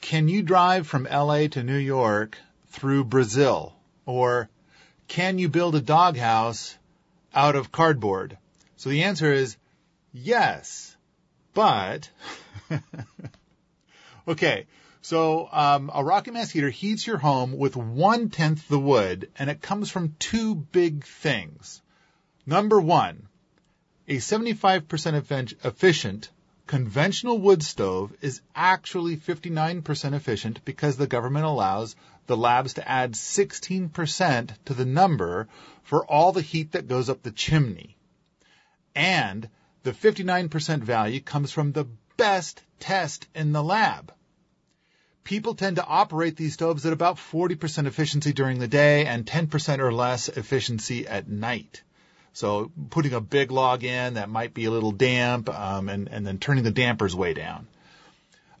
"Can 0.00 0.26
you 0.26 0.42
drive 0.42 0.88
from 0.88 1.06
L.A. 1.06 1.46
to 1.46 1.62
New 1.62 1.78
York 1.78 2.36
through 2.70 3.04
Brazil?" 3.04 3.72
or 4.06 4.48
"Can 5.06 5.38
you 5.38 5.48
build 5.48 5.76
a 5.76 5.80
doghouse 5.80 6.76
out 7.32 7.54
of 7.54 7.70
cardboard?" 7.70 8.36
So 8.76 8.90
the 8.90 9.04
answer 9.04 9.32
is 9.32 9.56
yes, 10.12 10.96
but 11.52 12.10
okay. 14.26 14.66
So 15.04 15.50
um, 15.52 15.90
a 15.92 16.02
rocket 16.02 16.32
mass 16.32 16.50
heater 16.50 16.70
heats 16.70 17.06
your 17.06 17.18
home 17.18 17.58
with 17.58 17.76
one 17.76 18.30
tenth 18.30 18.66
the 18.68 18.78
wood, 18.78 19.30
and 19.38 19.50
it 19.50 19.60
comes 19.60 19.90
from 19.90 20.16
two 20.18 20.54
big 20.54 21.04
things. 21.04 21.82
Number 22.46 22.80
one, 22.80 23.28
a 24.08 24.16
75% 24.16 25.54
efficient 25.62 26.30
conventional 26.66 27.38
wood 27.38 27.62
stove 27.62 28.14
is 28.22 28.40
actually 28.56 29.18
59% 29.18 30.14
efficient 30.14 30.64
because 30.64 30.96
the 30.96 31.06
government 31.06 31.44
allows 31.44 31.96
the 32.26 32.38
labs 32.38 32.72
to 32.74 32.88
add 32.88 33.12
16% 33.12 34.50
to 34.64 34.72
the 34.72 34.86
number 34.86 35.48
for 35.82 36.06
all 36.06 36.32
the 36.32 36.40
heat 36.40 36.72
that 36.72 36.88
goes 36.88 37.10
up 37.10 37.22
the 37.22 37.30
chimney. 37.30 37.98
And 38.94 39.50
the 39.82 39.92
59% 39.92 40.78
value 40.78 41.20
comes 41.20 41.52
from 41.52 41.72
the 41.72 41.88
best 42.16 42.62
test 42.80 43.26
in 43.34 43.52
the 43.52 43.62
lab 43.62 44.10
people 45.24 45.54
tend 45.54 45.76
to 45.76 45.84
operate 45.84 46.36
these 46.36 46.54
stoves 46.54 46.86
at 46.86 46.92
about 46.92 47.16
40% 47.16 47.86
efficiency 47.86 48.32
during 48.32 48.58
the 48.58 48.68
day 48.68 49.06
and 49.06 49.26
10% 49.26 49.78
or 49.80 49.92
less 49.92 50.28
efficiency 50.28 51.06
at 51.08 51.28
night. 51.28 51.82
So 52.34 52.70
putting 52.90 53.14
a 53.14 53.20
big 53.20 53.50
log 53.50 53.84
in 53.84 54.14
that 54.14 54.28
might 54.28 54.54
be 54.54 54.66
a 54.66 54.70
little 54.70 54.92
damp, 54.92 55.48
um, 55.48 55.88
and, 55.88 56.08
and 56.08 56.26
then 56.26 56.38
turning 56.38 56.64
the 56.64 56.70
dampers 56.70 57.16
way 57.16 57.32
down. 57.32 57.66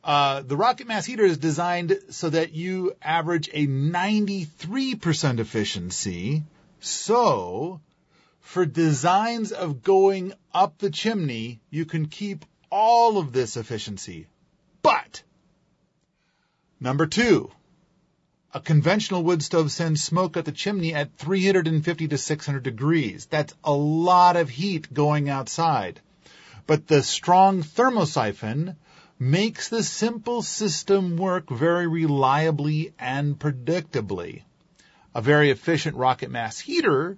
Uh, 0.02 0.42
the 0.42 0.56
rocket 0.56 0.86
mass 0.86 1.06
heater 1.06 1.24
is 1.24 1.38
designed 1.38 1.98
so 2.10 2.30
that 2.30 2.52
you 2.52 2.94
average 3.02 3.48
a 3.52 3.66
93% 3.66 5.38
efficiency. 5.38 6.42
So 6.80 7.80
for 8.40 8.66
designs 8.66 9.52
of 9.52 9.82
going 9.82 10.34
up 10.52 10.78
the 10.78 10.90
chimney, 10.90 11.60
you 11.70 11.86
can 11.86 12.06
keep 12.06 12.44
all 12.70 13.18
of 13.18 13.32
this 13.32 13.56
efficiency. 13.56 14.26
Number 16.84 17.06
two, 17.06 17.50
a 18.52 18.60
conventional 18.60 19.22
wood 19.22 19.42
stove 19.42 19.72
sends 19.72 20.02
smoke 20.02 20.36
at 20.36 20.44
the 20.44 20.52
chimney 20.52 20.92
at 20.92 21.16
350 21.16 22.08
to 22.08 22.18
600 22.18 22.62
degrees. 22.62 23.24
That's 23.24 23.54
a 23.64 23.72
lot 23.72 24.36
of 24.36 24.50
heat 24.50 24.92
going 24.92 25.30
outside. 25.30 26.02
But 26.66 26.86
the 26.86 27.02
strong 27.02 27.62
thermosiphon 27.62 28.76
makes 29.18 29.70
the 29.70 29.82
simple 29.82 30.42
system 30.42 31.16
work 31.16 31.48
very 31.48 31.86
reliably 31.86 32.92
and 32.98 33.38
predictably. 33.38 34.42
A 35.14 35.22
very 35.22 35.48
efficient 35.48 35.96
rocket 35.96 36.30
mass 36.30 36.58
heater 36.58 37.16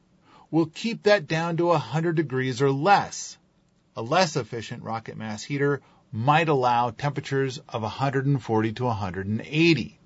will 0.52 0.66
keep 0.66 1.02
that 1.02 1.26
down 1.26 1.56
to 1.56 1.66
100 1.66 2.14
degrees 2.14 2.62
or 2.62 2.70
less. 2.70 3.36
A 3.96 4.02
less 4.02 4.36
efficient 4.36 4.84
rocket 4.84 5.16
mass 5.16 5.42
heater 5.42 5.82
might 6.12 6.48
allow 6.48 6.90
temperatures 6.90 7.58
of 7.68 7.82
140 7.82 8.72
to 8.72 8.84
180. 8.84 9.98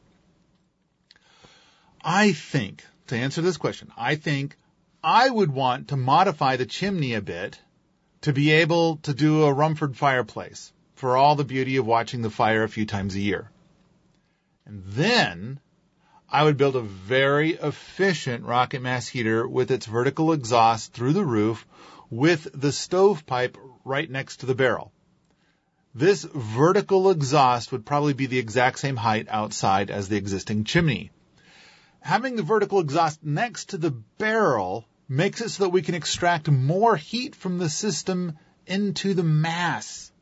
I 2.03 2.33
think, 2.33 2.85
to 3.09 3.17
answer 3.17 3.43
this 3.43 3.57
question, 3.57 3.93
I 3.97 4.17
think 4.17 4.57
I 5.03 5.29
would 5.29 5.51
want 5.51 5.89
to 5.89 5.97
modify 5.97 6.57
the 6.57 6.67
chimney 6.67 7.15
a 7.15 7.21
bit 7.21 7.59
to 8.23 8.33
be 8.33 8.51
able 8.51 8.97
to 8.99 9.15
do 9.15 9.45
a 9.45 9.53
Rumford 9.53 9.97
fireplace 9.97 10.73
for 10.95 11.17
all 11.17 11.37
the 11.37 11.45
beauty 11.45 11.77
of 11.77 11.87
watching 11.87 12.23
the 12.23 12.31
fire 12.31 12.63
a 12.63 12.69
few 12.69 12.87
times 12.87 13.15
a 13.15 13.21
year. 13.21 13.51
And 14.67 14.85
then 14.87 15.61
I 16.29 16.45
would 16.45 16.57
build 16.57 16.77
a 16.77 16.83
very 16.83 17.53
efficient 17.53 18.45
rocket 18.45 18.83
mass 18.83 19.09
heater 19.09 19.49
with 19.49 19.71
its 19.71 19.87
vertical 19.87 20.33
exhaust 20.33 20.93
through 20.93 21.15
the 21.15 21.25
roof 21.25 21.67
with 22.11 22.47
the 22.55 22.73
stovepipe 22.73 23.57
right 23.85 24.11
next 24.11 24.39
to 24.39 24.47
the 24.47 24.55
barrel. 24.55 24.93
This 25.95 26.23
vertical 26.23 27.11
exhaust 27.11 27.73
would 27.73 27.85
probably 27.85 28.13
be 28.13 28.27
the 28.27 28.39
exact 28.39 28.79
same 28.79 28.97
height 28.97 29.27
outside 29.29 29.91
as 29.91 30.09
the 30.09 30.17
existing 30.17 30.63
chimney. 30.63 31.11
Having 32.01 32.37
the 32.37 32.45
vertical 32.45 32.79
exhaust 32.79 33.25
next 33.25 33.71
to 33.71 33.77
the 33.77 33.91
barrel 33.91 34.87
makes 35.09 35.41
it 35.41 35.49
so 35.49 35.65
that 35.65 35.71
we 35.71 35.83
can 35.83 35.97
extract 35.97 36.49
more 36.49 36.95
heat 36.95 37.35
from 37.35 37.59
the 37.59 37.69
system 37.69 38.39
into 38.67 39.15
the 39.15 39.25
mass. 39.25 40.13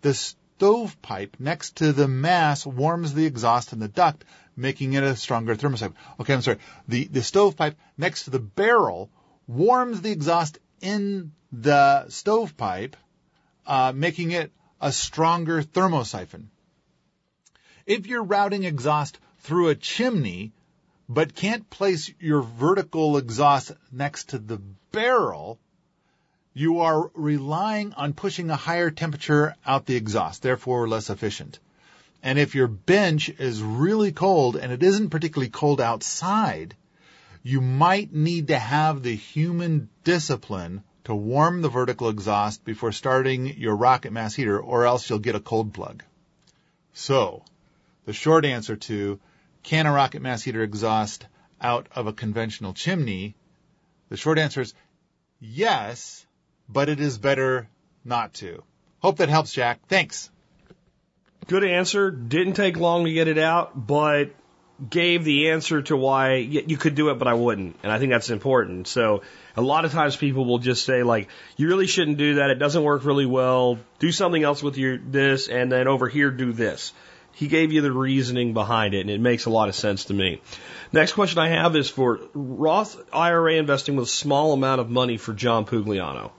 The 0.00 0.14
stovepipe 0.14 1.38
next 1.38 1.76
to 1.76 1.92
the 1.92 2.08
mass 2.08 2.64
warms 2.64 3.12
the 3.12 3.26
exhaust 3.26 3.74
in 3.74 3.78
the 3.78 3.88
duct, 3.88 4.24
making 4.56 4.94
it 4.94 5.02
a 5.02 5.16
stronger 5.16 5.54
thermosiphon. 5.54 5.94
Okay, 6.18 6.32
I'm 6.32 6.40
sorry. 6.40 6.58
The, 6.88 7.04
the 7.04 7.22
stovepipe 7.22 7.76
next 7.98 8.24
to 8.24 8.30
the 8.30 8.38
barrel 8.38 9.10
warms 9.46 10.00
the 10.00 10.12
exhaust 10.12 10.58
in 10.80 11.32
the 11.52 12.08
stovepipe, 12.08 12.96
uh, 13.66 13.92
making 13.94 14.30
it 14.30 14.50
a 14.80 14.92
stronger 14.92 15.62
thermosiphon. 15.62 16.46
If 17.86 18.06
you're 18.06 18.22
routing 18.22 18.64
exhaust 18.64 19.18
through 19.40 19.68
a 19.68 19.74
chimney, 19.74 20.52
but 21.08 21.34
can't 21.34 21.68
place 21.68 22.10
your 22.20 22.42
vertical 22.42 23.16
exhaust 23.16 23.72
next 23.90 24.30
to 24.30 24.38
the 24.38 24.60
barrel, 24.92 25.58
you 26.54 26.80
are 26.80 27.10
relying 27.14 27.92
on 27.94 28.12
pushing 28.12 28.50
a 28.50 28.56
higher 28.56 28.90
temperature 28.90 29.54
out 29.66 29.86
the 29.86 29.96
exhaust, 29.96 30.42
therefore 30.42 30.88
less 30.88 31.10
efficient. 31.10 31.58
And 32.22 32.38
if 32.38 32.54
your 32.54 32.68
bench 32.68 33.28
is 33.28 33.62
really 33.62 34.12
cold 34.12 34.56
and 34.56 34.72
it 34.72 34.82
isn't 34.82 35.10
particularly 35.10 35.50
cold 35.50 35.80
outside, 35.80 36.76
you 37.42 37.60
might 37.60 38.12
need 38.12 38.48
to 38.48 38.58
have 38.58 39.02
the 39.02 39.14
human 39.14 39.88
discipline 40.04 40.82
to 41.04 41.14
warm 41.14 41.62
the 41.62 41.68
vertical 41.68 42.08
exhaust 42.08 42.64
before 42.64 42.92
starting 42.92 43.46
your 43.58 43.76
rocket 43.76 44.12
mass 44.12 44.34
heater 44.34 44.58
or 44.58 44.86
else 44.86 45.08
you'll 45.08 45.18
get 45.18 45.34
a 45.34 45.40
cold 45.40 45.72
plug. 45.72 46.02
So, 46.92 47.44
the 48.04 48.12
short 48.12 48.44
answer 48.44 48.76
to 48.76 49.18
can 49.62 49.86
a 49.86 49.92
rocket 49.92 50.22
mass 50.22 50.42
heater 50.42 50.62
exhaust 50.62 51.26
out 51.60 51.86
of 51.94 52.06
a 52.06 52.12
conventional 52.12 52.72
chimney? 52.72 53.34
The 54.08 54.16
short 54.16 54.38
answer 54.38 54.60
is 54.62 54.74
yes, 55.40 56.24
but 56.68 56.88
it 56.88 57.00
is 57.00 57.18
better 57.18 57.68
not 58.04 58.34
to. 58.34 58.62
Hope 59.00 59.18
that 59.18 59.28
helps, 59.28 59.52
Jack. 59.52 59.80
Thanks. 59.88 60.30
Good 61.46 61.64
answer. 61.64 62.10
Didn't 62.10 62.54
take 62.54 62.76
long 62.76 63.04
to 63.04 63.12
get 63.12 63.28
it 63.28 63.38
out, 63.38 63.86
but 63.86 64.30
gave 64.88 65.24
the 65.24 65.50
answer 65.50 65.82
to 65.82 65.96
why 65.96 66.36
you 66.36 66.76
could 66.76 66.94
do 66.94 67.10
it, 67.10 67.18
but 67.18 67.28
I 67.28 67.34
wouldn't. 67.34 67.76
And 67.82 67.92
I 67.92 67.98
think 67.98 68.12
that's 68.12 68.30
important. 68.30 68.88
So 68.88 69.22
a 69.56 69.62
lot 69.62 69.84
of 69.84 69.92
times 69.92 70.16
people 70.16 70.44
will 70.44 70.58
just 70.58 70.84
say 70.84 71.02
like, 71.02 71.28
you 71.56 71.68
really 71.68 71.86
shouldn't 71.86 72.18
do 72.18 72.36
that. 72.36 72.50
It 72.50 72.58
doesn't 72.58 72.82
work 72.82 73.04
really 73.04 73.26
well. 73.26 73.78
Do 73.98 74.12
something 74.12 74.42
else 74.42 74.62
with 74.62 74.76
your 74.78 74.98
this 74.98 75.48
and 75.48 75.70
then 75.70 75.88
over 75.88 76.08
here 76.08 76.30
do 76.30 76.52
this. 76.52 76.92
he 77.34 77.48
gave 77.48 77.72
you 77.72 77.80
the 77.80 77.92
reasoning 77.92 78.52
behind 78.52 78.94
it, 78.94 79.00
and 79.00 79.10
it 79.10 79.20
makes 79.20 79.46
a 79.46 79.50
lot 79.50 79.68
of 79.68 79.74
sense 79.74 80.04
to 80.06 80.14
me. 80.14 80.40
Next 80.92 81.12
question 81.12 81.38
I 81.38 81.48
have 81.48 81.76
is 81.76 81.88
for 81.88 82.20
Roth 82.34 82.96
IRA 83.12 83.54
investing 83.54 83.96
with 83.96 84.08
a 84.08 84.10
small 84.10 84.52
amount 84.52 84.80
of 84.80 84.90
money 84.90 85.16
for 85.16 85.32
John 85.32 85.64
Pugliano. 85.64 86.32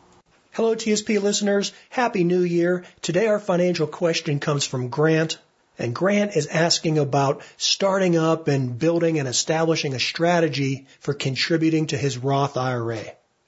Hello, 0.52 0.76
TSP 0.76 1.22
listeners. 1.22 1.72
Happy 1.90 2.24
New 2.24 2.42
Year. 2.42 2.84
Today 3.02 3.28
our 3.28 3.40
financial 3.40 3.88
question 3.88 4.40
comes 4.40 4.66
from 4.66 4.90
Grant. 4.90 5.38
And 5.82 5.96
Grant 5.96 6.36
is 6.36 6.46
asking 6.46 7.00
about 7.00 7.42
starting 7.58 8.16
up 8.16 8.48
and 8.48 8.78
building 8.78 9.18
and 9.18 9.28
establishing 9.28 9.96
a 9.96 10.00
strategy 10.00 10.86
for 11.00 11.16
contributing 11.16 11.88
to 11.88 11.98
his 11.98 12.20
Roth 12.20 12.56
IRA. 12.56 13.04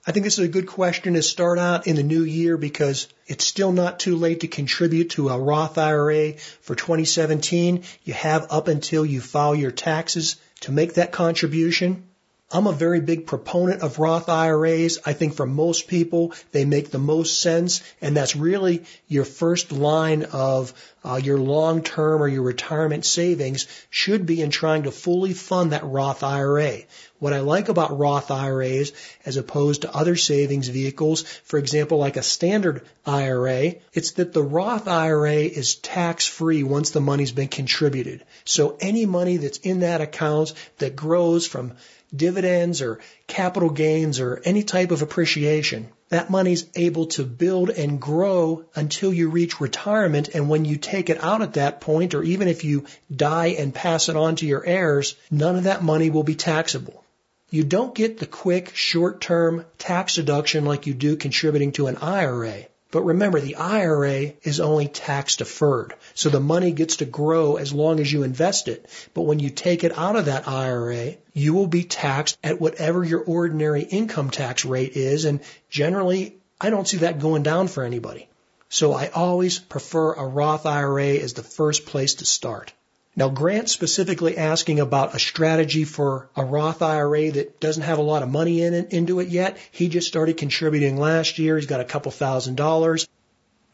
I 0.07 0.11
think 0.11 0.23
this 0.23 0.39
is 0.39 0.45
a 0.45 0.51
good 0.51 0.65
question 0.65 1.13
to 1.13 1.21
start 1.21 1.59
out 1.59 1.85
in 1.85 1.95
the 1.95 2.01
new 2.01 2.23
year 2.23 2.57
because 2.57 3.07
it's 3.27 3.45
still 3.45 3.71
not 3.71 3.99
too 3.99 4.15
late 4.15 4.39
to 4.39 4.47
contribute 4.47 5.11
to 5.11 5.29
a 5.29 5.39
Roth 5.39 5.77
IRA 5.77 6.33
for 6.33 6.73
2017. 6.73 7.83
You 8.03 8.13
have 8.13 8.47
up 8.49 8.67
until 8.67 9.05
you 9.05 9.21
file 9.21 9.53
your 9.53 9.71
taxes 9.71 10.37
to 10.61 10.71
make 10.71 10.95
that 10.95 11.11
contribution. 11.11 12.03
I'm 12.53 12.67
a 12.67 12.71
very 12.71 12.99
big 12.99 13.25
proponent 13.25 13.81
of 13.81 13.97
Roth 13.97 14.29
IRAs. 14.29 14.99
I 15.03 15.13
think 15.13 15.33
for 15.33 15.47
most 15.47 15.87
people, 15.87 16.33
they 16.51 16.65
make 16.65 16.91
the 16.91 16.99
most 16.99 17.41
sense, 17.41 17.81
and 17.99 18.15
that's 18.15 18.35
really 18.35 18.83
your 19.07 19.25
first 19.25 19.71
line 19.71 20.21
of 20.31 20.71
uh, 21.03 21.19
your 21.21 21.39
long-term 21.39 22.21
or 22.21 22.27
your 22.27 22.43
retirement 22.43 23.05
savings 23.05 23.65
should 23.89 24.27
be 24.27 24.39
in 24.39 24.51
trying 24.51 24.83
to 24.83 24.91
fully 24.91 25.33
fund 25.33 25.71
that 25.71 25.83
Roth 25.83 26.21
IRA. 26.21 26.81
What 27.17 27.33
I 27.33 27.39
like 27.39 27.69
about 27.69 27.97
Roth 27.97 28.29
IRAs 28.29 28.91
as 29.25 29.37
opposed 29.37 29.81
to 29.81 29.95
other 29.95 30.15
savings 30.15 30.67
vehicles, 30.67 31.23
for 31.23 31.57
example, 31.57 31.97
like 31.97 32.17
a 32.17 32.23
standard 32.23 32.83
IRA, 33.03 33.75
it's 33.93 34.11
that 34.11 34.31
the 34.31 34.43
Roth 34.43 34.87
IRA 34.87 35.37
is 35.37 35.75
tax 35.75 36.27
free 36.27 36.61
once 36.61 36.91
the 36.91 37.01
money's 37.01 37.31
been 37.31 37.47
contributed. 37.47 38.23
So 38.45 38.77
any 38.79 39.07
money 39.07 39.37
that's 39.37 39.57
in 39.57 39.79
that 39.79 40.01
account 40.01 40.53
that 40.77 40.95
grows 40.95 41.47
from 41.47 41.73
dividends 42.15 42.81
or 42.81 42.99
capital 43.27 43.69
gains 43.69 44.19
or 44.19 44.41
any 44.45 44.63
type 44.63 44.91
of 44.91 45.01
appreciation, 45.01 45.89
that 46.09 46.29
money's 46.29 46.65
able 46.75 47.07
to 47.07 47.23
build 47.23 47.69
and 47.69 47.99
grow 47.99 48.65
until 48.75 49.11
you 49.11 49.29
reach 49.29 49.59
retirement. 49.59 50.29
And 50.33 50.49
when 50.49 50.65
you 50.65 50.77
take 50.77 51.09
it 51.09 51.23
out 51.23 51.41
at 51.41 51.53
that 51.53 51.81
point, 51.81 52.13
or 52.13 52.23
even 52.23 52.47
if 52.47 52.63
you 52.63 52.85
die 53.13 53.55
and 53.57 53.73
pass 53.73 54.09
it 54.09 54.15
on 54.15 54.35
to 54.37 54.45
your 54.45 54.65
heirs, 54.65 55.15
none 55.31 55.55
of 55.55 55.63
that 55.63 55.83
money 55.83 56.09
will 56.09 56.23
be 56.23 56.35
taxable. 56.35 57.03
You 57.49 57.63
don't 57.63 57.93
get 57.93 58.17
the 58.17 58.25
quick 58.25 58.75
short-term 58.75 59.65
tax 59.77 60.15
deduction 60.15 60.65
like 60.65 60.87
you 60.87 60.93
do 60.93 61.15
contributing 61.15 61.71
to 61.73 61.87
an 61.87 61.97
IRA. 61.97 62.65
But 62.93 63.05
remember, 63.05 63.39
the 63.39 63.55
IRA 63.55 64.33
is 64.43 64.59
only 64.59 64.87
tax 64.87 65.37
deferred. 65.37 65.95
So 66.13 66.29
the 66.29 66.39
money 66.39 66.71
gets 66.71 66.97
to 66.97 67.05
grow 67.05 67.55
as 67.55 67.73
long 67.73 67.99
as 67.99 68.13
you 68.13 68.21
invest 68.21 68.67
it. 68.67 68.87
But 69.15 69.23
when 69.23 69.39
you 69.39 69.49
take 69.49 69.83
it 69.83 69.97
out 69.97 70.15
of 70.15 70.25
that 70.25 70.47
IRA, 70.47 71.15
you 71.33 71.55
will 71.55 71.65
be 71.65 71.85
taxed 71.85 72.37
at 72.43 72.61
whatever 72.61 73.03
your 73.03 73.23
ordinary 73.23 73.81
income 73.81 74.29
tax 74.29 74.63
rate 74.63 74.95
is. 74.95 75.25
And 75.25 75.39
generally, 75.71 76.37
I 76.61 76.69
don't 76.69 76.87
see 76.87 76.97
that 76.97 77.17
going 77.17 77.41
down 77.41 77.67
for 77.67 77.83
anybody. 77.83 78.29
So 78.69 78.93
I 78.93 79.07
always 79.07 79.57
prefer 79.57 80.13
a 80.13 80.27
Roth 80.27 80.67
IRA 80.67 81.15
as 81.15 81.33
the 81.33 81.41
first 81.41 81.87
place 81.87 82.13
to 82.15 82.27
start. 82.27 82.73
Now, 83.15 83.29
Grant 83.29 83.69
specifically 83.69 84.37
asking 84.37 84.79
about 84.79 85.13
a 85.13 85.19
strategy 85.19 85.83
for 85.83 86.29
a 86.35 86.43
Roth 86.43 86.81
IRA 86.81 87.31
that 87.31 87.59
doesn't 87.59 87.83
have 87.83 87.99
a 87.99 88.03
lot 88.03 88.23
of 88.23 88.29
money 88.29 88.63
in 88.63 88.73
it, 88.73 88.91
into 88.91 89.19
it 89.19 89.27
yet. 89.27 89.57
He 89.71 89.87
just 89.87 90.07
started 90.07 90.37
contributing 90.37 90.97
last 90.97 91.37
year. 91.37 91.55
He's 91.55 91.67
got 91.67 91.79
a 91.79 91.85
couple 91.85 92.11
thousand 92.11 92.55
dollars. 92.55 93.07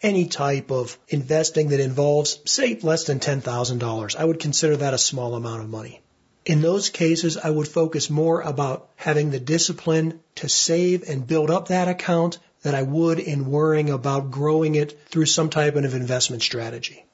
Any 0.01 0.27
type 0.27 0.71
of 0.71 0.97
investing 1.07 1.69
that 1.69 1.79
involves, 1.79 2.39
say, 2.45 2.77
less 2.81 3.05
than 3.05 3.19
$10,000, 3.19 4.15
I 4.15 4.25
would 4.25 4.39
consider 4.39 4.77
that 4.77 4.93
a 4.93 4.97
small 4.97 5.35
amount 5.35 5.61
of 5.61 5.69
money. 5.69 6.01
In 6.45 6.61
those 6.61 6.89
cases, 6.89 7.37
I 7.37 7.49
would 7.49 7.67
focus 7.67 8.09
more 8.09 8.41
about 8.41 8.89
having 8.95 9.29
the 9.29 9.39
discipline 9.39 10.19
to 10.35 10.49
save 10.49 11.07
and 11.07 11.27
build 11.27 11.49
up 11.49 11.67
that 11.67 11.87
account 11.87 12.39
than 12.61 12.75
I 12.75 12.83
would 12.83 13.19
in 13.19 13.51
worrying 13.51 13.89
about 13.89 14.31
growing 14.31 14.75
it 14.75 14.99
through 15.09 15.27
some 15.27 15.49
type 15.49 15.75
of 15.75 15.93
investment 15.93 16.43
strategy. 16.43 17.05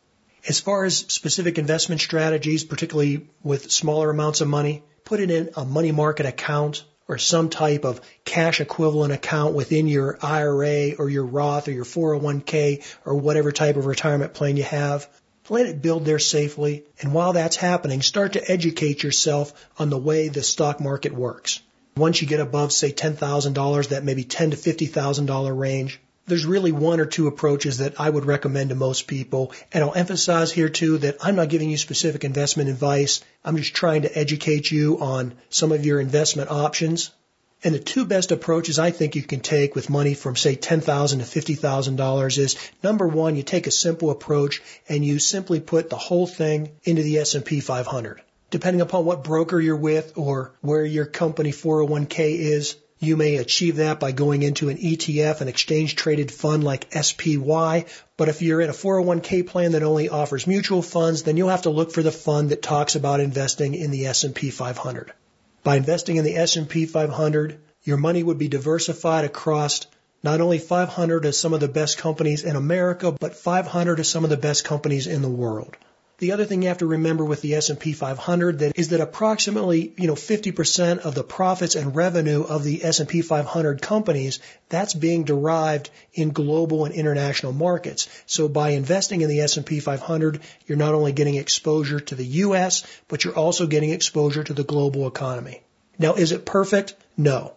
As 0.48 0.60
far 0.60 0.86
as 0.86 0.98
specific 0.98 1.58
investment 1.58 2.02
strategies, 2.02 2.64
particularly 2.64 3.28
with 3.42 3.72
smaller 3.72 4.12
amounts 4.12 4.42
of 4.42 4.48
money, 4.48 4.84
put 5.04 5.20
it 5.20 5.32
in 5.32 5.50
a 5.56 5.66
money 5.66 5.92
market 5.92 6.26
account 6.26 6.84
or 7.08 7.18
some 7.18 7.50
type 7.50 7.84
of 7.84 8.02
cash 8.26 8.62
equivalent 8.62 9.14
account 9.14 9.56
within 9.56 9.88
your 9.88 10.18
IRA 10.22 10.94
or 10.98 11.10
your 11.10 11.26
Roth 11.26 11.68
or 11.68 11.72
your 11.72 11.86
401k 11.86 12.84
or 13.06 13.16
whatever 13.16 13.52
type 13.52 13.76
of 13.76 13.86
retirement 13.86 14.34
plan 14.34 14.58
you 14.58 14.64
have. 14.64 15.08
Let 15.50 15.68
it 15.68 15.82
build 15.82 16.06
there 16.06 16.20
safely. 16.20 16.86
And 17.02 17.14
while 17.14 17.34
that's 17.34 17.56
happening, 17.56 18.02
start 18.02 18.34
to 18.34 18.52
educate 18.52 19.04
yourself 19.04 19.54
on 19.78 19.90
the 19.90 19.98
way 19.98 20.28
the 20.28 20.42
stock 20.42 20.80
market 20.80 21.14
works. 21.14 21.62
Once 21.96 22.22
you 22.22 22.28
get 22.28 22.40
above, 22.40 22.74
say, 22.74 22.92
$10,000, 22.92 23.90
that 23.90 24.04
maybe 24.04 24.26
$10 24.26 24.52
to 24.52 24.58
$50,000 24.58 25.58
range, 25.58 26.02
there's 26.28 26.46
really 26.46 26.72
one 26.72 27.00
or 27.00 27.06
two 27.06 27.28
approaches 27.28 27.78
that 27.78 28.00
I 28.00 28.10
would 28.10 28.26
recommend 28.26 28.70
to 28.70 28.76
most 28.76 29.08
people. 29.08 29.54
And 29.72 29.84
I'll 29.84 29.94
emphasize 29.94 30.52
here 30.52 30.70
too 30.70 30.98
that 31.00 31.18
I'm 31.22 31.36
not 31.36 31.50
giving 31.50 31.70
you 31.70 31.78
specific 31.78 32.24
investment 32.24 32.70
advice. 32.70 33.24
I'm 33.44 33.58
just 33.58 33.76
trying 33.76 34.04
to 34.04 34.18
educate 34.18 34.72
you 34.72 35.00
on 35.00 35.36
some 35.50 35.72
of 35.72 35.86
your 35.86 36.00
investment 36.00 36.50
options. 36.50 37.12
And 37.64 37.74
the 37.74 37.80
two 37.80 38.06
best 38.06 38.32
approaches 38.32 38.78
I 38.78 38.92
think 38.92 39.16
you 39.16 39.24
can 39.24 39.40
take 39.40 39.76
with 39.76 39.90
money 39.90 40.14
from 40.14 40.36
say 40.36 40.56
$10,000 40.56 40.84
to 40.84 41.56
$50,000 41.58 42.38
is 42.38 42.56
number 42.84 43.08
one, 43.08 43.36
you 43.36 43.44
take 43.44 43.66
a 43.66 43.72
simple 43.72 44.12
approach 44.12 44.62
and 44.90 45.06
you 45.06 45.20
simply 45.20 45.60
put 45.60 45.90
the 45.90 45.98
whole 45.98 46.28
thing 46.28 46.72
into 46.84 47.02
the 47.02 47.20
S&P 47.20 47.62
500. 47.62 48.22
Depending 48.52 48.82
upon 48.82 49.06
what 49.06 49.24
broker 49.24 49.60
you're 49.60 49.76
with 49.76 50.14
or 50.16 50.54
where 50.62 50.86
your 50.86 51.06
company 51.06 51.52
401k 51.52 52.38
is, 52.38 52.76
you 53.06 53.16
may 53.16 53.38
achieve 53.38 53.78
that 53.78 54.00
by 54.00 54.12
going 54.12 54.44
into 54.44 54.70
an 54.70 54.78
ETF, 54.78 55.42
an 55.42 55.48
exchange 55.48 55.96
traded 55.96 56.32
fund 56.32 56.64
like 56.64 56.92
SPY. 56.92 57.86
But 58.18 58.30
if 58.30 58.42
you're 58.42 58.62
in 58.62 58.70
a 58.70 58.74
401k 58.74 59.48
plan 59.48 59.74
that 59.74 59.84
only 59.84 60.10
offers 60.10 60.48
mutual 60.48 60.82
funds, 60.82 61.24
then 61.24 61.38
you'll 61.38 61.50
have 61.50 61.64
to 61.64 61.70
look 61.70 61.92
for 61.92 62.04
the 62.04 62.12
fund 62.12 62.50
that 62.50 62.62
talks 62.62 62.96
about 62.96 63.20
investing 63.20 63.76
in 63.76 63.92
the 63.92 64.08
S&P 64.08 64.50
500. 64.50 65.14
By 65.64 65.78
investing 65.78 66.18
in 66.18 66.26
the 66.26 66.36
S&P 66.36 66.86
500, 66.86 67.60
your 67.84 67.98
money 67.98 68.24
would 68.24 68.38
be 68.38 68.48
diversified 68.48 69.26
across 69.26 69.86
not 70.24 70.42
only 70.42 70.58
500 70.58 71.26
of 71.26 71.36
some 71.36 71.54
of 71.54 71.60
the 71.60 71.68
best 71.68 71.98
companies 72.00 72.44
in 72.44 72.56
America, 72.56 73.12
but 73.12 73.36
500 73.36 74.00
of 74.00 74.08
some 74.08 74.24
of 74.24 74.30
the 74.32 74.38
best 74.38 74.66
companies 74.66 75.06
in 75.06 75.22
the 75.22 75.30
world. 75.30 75.78
The 76.18 76.32
other 76.32 76.46
thing 76.46 76.62
you 76.62 76.70
have 76.70 76.78
to 76.78 76.86
remember 76.88 77.26
with 77.26 77.42
the 77.42 77.56
S&P 77.56 77.92
500 77.92 78.60
that 78.60 78.80
is 78.80 78.90
that 78.90 79.02
approximately, 79.02 79.94
you 79.98 80.08
know, 80.08 80.16
50% 80.16 81.00
of 81.00 81.14
the 81.14 81.24
profits 81.24 81.76
and 81.76 81.96
revenue 81.96 82.44
of 82.44 82.64
the 82.64 82.86
S&P 82.86 83.22
500 83.22 83.82
companies, 83.82 84.40
that's 84.70 84.94
being 84.94 85.26
derived 85.26 85.90
in 86.14 86.30
global 86.30 86.86
and 86.86 86.96
international 86.96 87.52
markets. 87.52 88.08
So 88.26 88.48
by 88.48 88.70
investing 88.70 89.22
in 89.22 89.30
the 89.30 89.42
S&P 89.42 89.82
500, 89.82 90.40
you're 90.68 90.78
not 90.78 90.94
only 90.94 91.12
getting 91.12 91.36
exposure 91.36 92.00
to 92.00 92.16
the 92.16 92.26
US, 92.26 92.86
but 93.10 93.24
you're 93.24 93.36
also 93.36 93.68
getting 93.68 93.90
exposure 93.90 94.44
to 94.44 94.54
the 94.54 94.64
global 94.64 95.08
economy. 95.08 95.64
Now, 96.00 96.14
is 96.14 96.32
it 96.32 96.46
perfect? 96.46 96.96
No. 97.18 97.54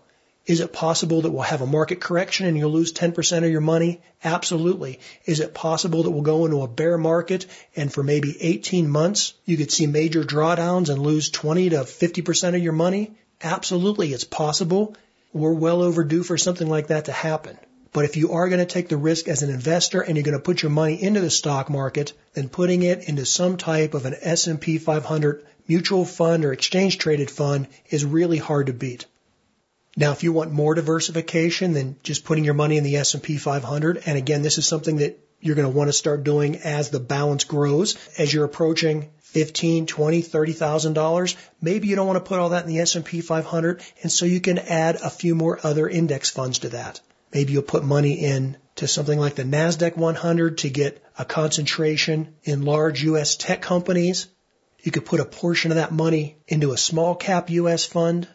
Is 0.48 0.60
it 0.60 0.72
possible 0.72 1.20
that 1.20 1.30
we'll 1.30 1.42
have 1.42 1.60
a 1.60 1.66
market 1.66 2.00
correction 2.00 2.46
and 2.46 2.56
you'll 2.56 2.70
lose 2.70 2.94
10% 2.94 3.44
of 3.44 3.50
your 3.50 3.60
money? 3.60 4.00
Absolutely. 4.24 4.98
Is 5.26 5.40
it 5.40 5.52
possible 5.52 6.04
that 6.04 6.10
we'll 6.10 6.22
go 6.22 6.46
into 6.46 6.62
a 6.62 6.66
bear 6.66 6.96
market 6.96 7.44
and 7.76 7.92
for 7.92 8.02
maybe 8.02 8.34
18 8.40 8.88
months 8.88 9.34
you 9.44 9.58
could 9.58 9.70
see 9.70 9.86
major 9.86 10.24
drawdowns 10.24 10.88
and 10.88 11.02
lose 11.02 11.28
20 11.28 11.68
to 11.68 11.76
50% 11.80 12.54
of 12.56 12.62
your 12.62 12.72
money? 12.72 13.12
Absolutely. 13.42 14.14
It's 14.14 14.24
possible. 14.24 14.96
We're 15.34 15.52
well 15.52 15.82
overdue 15.82 16.22
for 16.22 16.38
something 16.38 16.66
like 16.66 16.86
that 16.86 17.04
to 17.04 17.12
happen. 17.12 17.58
But 17.92 18.06
if 18.06 18.16
you 18.16 18.32
are 18.32 18.48
going 18.48 18.66
to 18.66 18.74
take 18.74 18.88
the 18.88 18.96
risk 18.96 19.28
as 19.28 19.42
an 19.42 19.50
investor 19.50 20.00
and 20.00 20.16
you're 20.16 20.24
going 20.24 20.32
to 20.38 20.42
put 20.42 20.62
your 20.62 20.70
money 20.70 21.02
into 21.02 21.20
the 21.20 21.28
stock 21.28 21.68
market, 21.68 22.14
then 22.32 22.48
putting 22.48 22.82
it 22.82 23.06
into 23.06 23.26
some 23.26 23.58
type 23.58 23.92
of 23.92 24.06
an 24.06 24.16
S&P 24.18 24.78
500 24.78 25.44
mutual 25.66 26.06
fund 26.06 26.46
or 26.46 26.54
exchange 26.54 26.96
traded 26.96 27.30
fund 27.30 27.68
is 27.90 28.02
really 28.06 28.38
hard 28.38 28.68
to 28.68 28.72
beat. 28.72 29.04
Now, 29.98 30.12
if 30.12 30.22
you 30.22 30.32
want 30.32 30.52
more 30.52 30.76
diversification 30.76 31.72
than 31.72 31.96
just 32.04 32.24
putting 32.24 32.44
your 32.44 32.54
money 32.54 32.76
in 32.76 32.84
the 32.84 32.98
S&P 32.98 33.36
500, 33.36 34.00
and 34.06 34.16
again, 34.16 34.42
this 34.42 34.56
is 34.56 34.64
something 34.64 34.98
that 34.98 35.18
you're 35.40 35.56
going 35.56 35.68
to 35.68 35.76
want 35.76 35.88
to 35.88 35.92
start 35.92 36.22
doing 36.22 36.58
as 36.58 36.90
the 36.90 37.00
balance 37.00 37.42
grows, 37.42 37.98
as 38.16 38.32
you're 38.32 38.44
approaching 38.44 39.10
15, 39.22 39.86
20, 39.86 40.22
30,000 40.22 40.92
dollars. 40.92 41.36
Maybe 41.60 41.88
you 41.88 41.96
don't 41.96 42.06
want 42.06 42.24
to 42.24 42.28
put 42.28 42.38
all 42.38 42.50
that 42.50 42.62
in 42.62 42.68
the 42.68 42.78
S&P 42.78 43.20
500, 43.20 43.82
and 44.00 44.12
so 44.12 44.24
you 44.24 44.40
can 44.40 44.58
add 44.58 44.94
a 45.02 45.10
few 45.10 45.34
more 45.34 45.58
other 45.64 45.88
index 45.88 46.30
funds 46.30 46.60
to 46.60 46.68
that. 46.68 47.00
Maybe 47.34 47.54
you'll 47.54 47.62
put 47.62 47.82
money 47.82 48.24
in 48.24 48.56
to 48.76 48.86
something 48.86 49.18
like 49.18 49.34
the 49.34 49.42
Nasdaq 49.42 49.96
100 49.96 50.58
to 50.58 50.70
get 50.70 51.02
a 51.18 51.24
concentration 51.24 52.36
in 52.44 52.62
large 52.62 53.02
U.S. 53.02 53.34
tech 53.34 53.62
companies. 53.62 54.28
You 54.80 54.92
could 54.92 55.06
put 55.06 55.18
a 55.18 55.24
portion 55.24 55.72
of 55.72 55.76
that 55.78 55.90
money 55.90 56.36
into 56.46 56.70
a 56.70 56.78
small 56.78 57.16
cap 57.16 57.50
U.S. 57.50 57.84
fund 57.84 58.28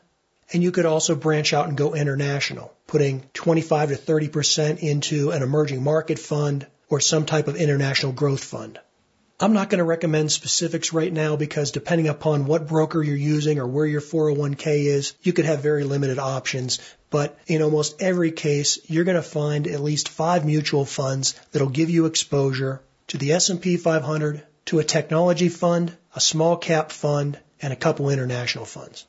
and 0.51 0.62
you 0.62 0.72
could 0.72 0.86
also 0.86 1.15
branch 1.15 1.53
out 1.53 1.68
and 1.68 1.78
go 1.78 1.93
international, 1.95 2.74
putting 2.88 3.24
25 3.34 3.89
to 3.89 3.95
30% 3.95 4.80
into 4.80 5.32
an 5.32 5.41
emerging 5.41 5.84
market 5.84 6.20
fund 6.20 6.68
or 6.89 6.99
some 6.99 7.26
type 7.26 7.47
of 7.47 7.55
international 7.55 8.11
growth 8.11 8.43
fund. 8.43 8.80
I'm 9.39 9.53
not 9.53 9.70
going 9.70 9.80
to 9.80 9.84
recommend 9.84 10.32
specifics 10.32 10.93
right 10.93 11.11
now 11.11 11.36
because 11.36 11.72
depending 11.72 12.07
upon 12.07 12.45
what 12.45 12.68
broker 12.68 13.01
you're 13.03 13.15
using 13.15 13.59
or 13.59 13.68
where 13.68 13.86
your 13.86 13.99
401k 13.99 14.86
is, 14.86 15.13
you 15.22 15.34
could 15.34 15.45
have 15.45 15.59
very 15.59 15.84
limited 15.84 16.20
options. 16.20 16.80
But 17.09 17.38
in 17.47 17.61
almost 17.61 18.01
every 18.01 18.32
case, 18.32 18.80
you're 18.89 19.03
going 19.03 19.15
to 19.15 19.24
find 19.24 19.68
at 19.68 19.82
least 19.82 20.09
five 20.09 20.45
mutual 20.45 20.86
funds 20.86 21.34
that'll 21.51 21.70
give 21.70 21.89
you 21.89 22.05
exposure 22.05 22.82
to 23.07 23.18
the 23.18 23.34
S&P 23.34 23.78
500, 23.78 24.43
to 24.65 24.80
a 24.80 24.84
technology 24.84 25.49
fund, 25.49 25.97
a 26.15 26.22
small 26.22 26.55
cap 26.55 26.91
fund, 26.91 27.38
and 27.61 27.74
a 27.74 27.78
couple 27.78 28.09
international 28.09 28.65
funds. 28.65 29.05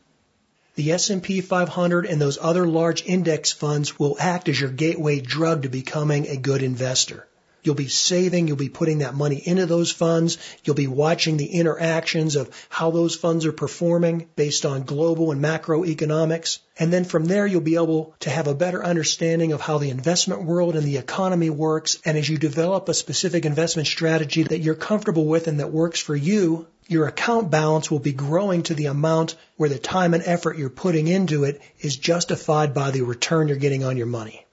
The 0.77 0.91
S&P 0.91 1.41
500 1.41 2.05
and 2.05 2.21
those 2.21 2.37
other 2.41 2.67
large 2.67 3.05
index 3.07 3.53
funds 3.53 3.97
will 3.97 4.17
act 4.19 4.49
as 4.49 4.61
your 4.61 4.71
gateway 4.71 5.21
drug 5.21 5.63
to 5.63 5.69
becoming 5.69 6.27
a 6.27 6.37
good 6.37 6.65
investor. 6.65 7.29
You'll 7.63 7.77
be 7.77 7.89
saving, 7.89 8.49
you'll 8.49 8.57
be 8.57 8.69
putting 8.69 8.99
that 8.99 9.15
money 9.15 9.37
into 9.37 9.67
those 9.67 9.93
funds, 9.93 10.37
you'll 10.65 10.75
be 10.75 10.89
watching 10.89 11.37
the 11.37 11.47
interactions 11.47 12.37
of 12.37 12.51
how 12.69 12.91
those 12.91 13.15
funds 13.15 13.47
are 13.47 13.53
performing 13.53 14.29
based 14.37 14.67
on 14.67 14.83
global 14.83 15.31
and 15.31 15.41
macroeconomics. 15.41 16.59
And 16.77 16.93
then 16.93 17.05
from 17.05 17.25
there, 17.25 17.47
you'll 17.47 17.63
be 17.63 17.77
able 17.77 18.15
to 18.21 18.31
have 18.31 18.49
a 18.49 18.55
better 18.55 18.85
understanding 18.85 19.53
of 19.53 19.61
how 19.61 19.79
the 19.79 19.91
investment 19.91 20.43
world 20.43 20.77
and 20.77 20.85
the 20.85 20.99
economy 20.99 21.49
works. 21.51 21.99
And 22.05 22.19
as 22.19 22.29
you 22.29 22.37
develop 22.37 22.89
a 22.89 22.95
specific 22.95 23.47
investment 23.47 23.87
strategy 23.87 24.43
that 24.43 24.59
you're 24.59 24.75
comfortable 24.75 25.25
with 25.25 25.47
and 25.47 25.61
that 25.61 25.73
works 25.73 26.01
for 26.01 26.17
you, 26.17 26.67
your 26.87 27.07
account 27.07 27.51
balance 27.51 27.91
will 27.91 27.99
be 27.99 28.13
growing 28.13 28.63
to 28.65 28.75
the 28.75 28.87
amount 28.87 29.37
where 29.57 29.71
the 29.71 29.79
time 29.79 30.13
and 30.13 30.23
effort 30.27 30.59
you're 30.59 30.69
putting 30.69 31.09
into 31.09 31.45
it 31.45 31.63
is 31.81 31.97
justified 31.97 32.75
by 32.75 32.91
the 32.91 33.03
return 33.03 33.49
you're 33.49 33.57
getting 33.57 33.85
on 33.85 33.97
your 33.97 34.07
money. 34.07 34.47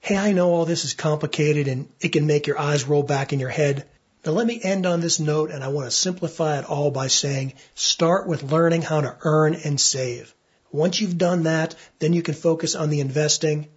Hey, 0.00 0.16
I 0.16 0.32
know 0.32 0.50
all 0.50 0.66
this 0.66 0.84
is 0.84 0.94
complicated 0.94 1.68
and 1.68 1.88
it 2.00 2.10
can 2.10 2.26
make 2.26 2.46
your 2.46 2.58
eyes 2.58 2.84
roll 2.84 3.02
back 3.02 3.32
in 3.32 3.40
your 3.40 3.48
head. 3.48 3.86
Now 4.26 4.32
let 4.32 4.46
me 4.46 4.60
end 4.62 4.84
on 4.84 5.00
this 5.00 5.18
note 5.18 5.50
and 5.50 5.64
I 5.64 5.68
want 5.68 5.86
to 5.86 5.96
simplify 5.96 6.58
it 6.58 6.64
all 6.64 6.90
by 6.90 7.06
saying 7.06 7.54
start 7.74 8.26
with 8.26 8.52
learning 8.52 8.82
how 8.82 9.00
to 9.00 9.16
earn 9.22 9.54
and 9.54 9.80
save. 9.80 10.34
Once 10.72 11.00
you've 11.00 11.18
done 11.18 11.44
that, 11.44 11.74
then 11.98 12.12
you 12.12 12.22
can 12.22 12.34
focus 12.34 12.74
on 12.74 12.90
the 12.90 13.00
investing. 13.00 13.68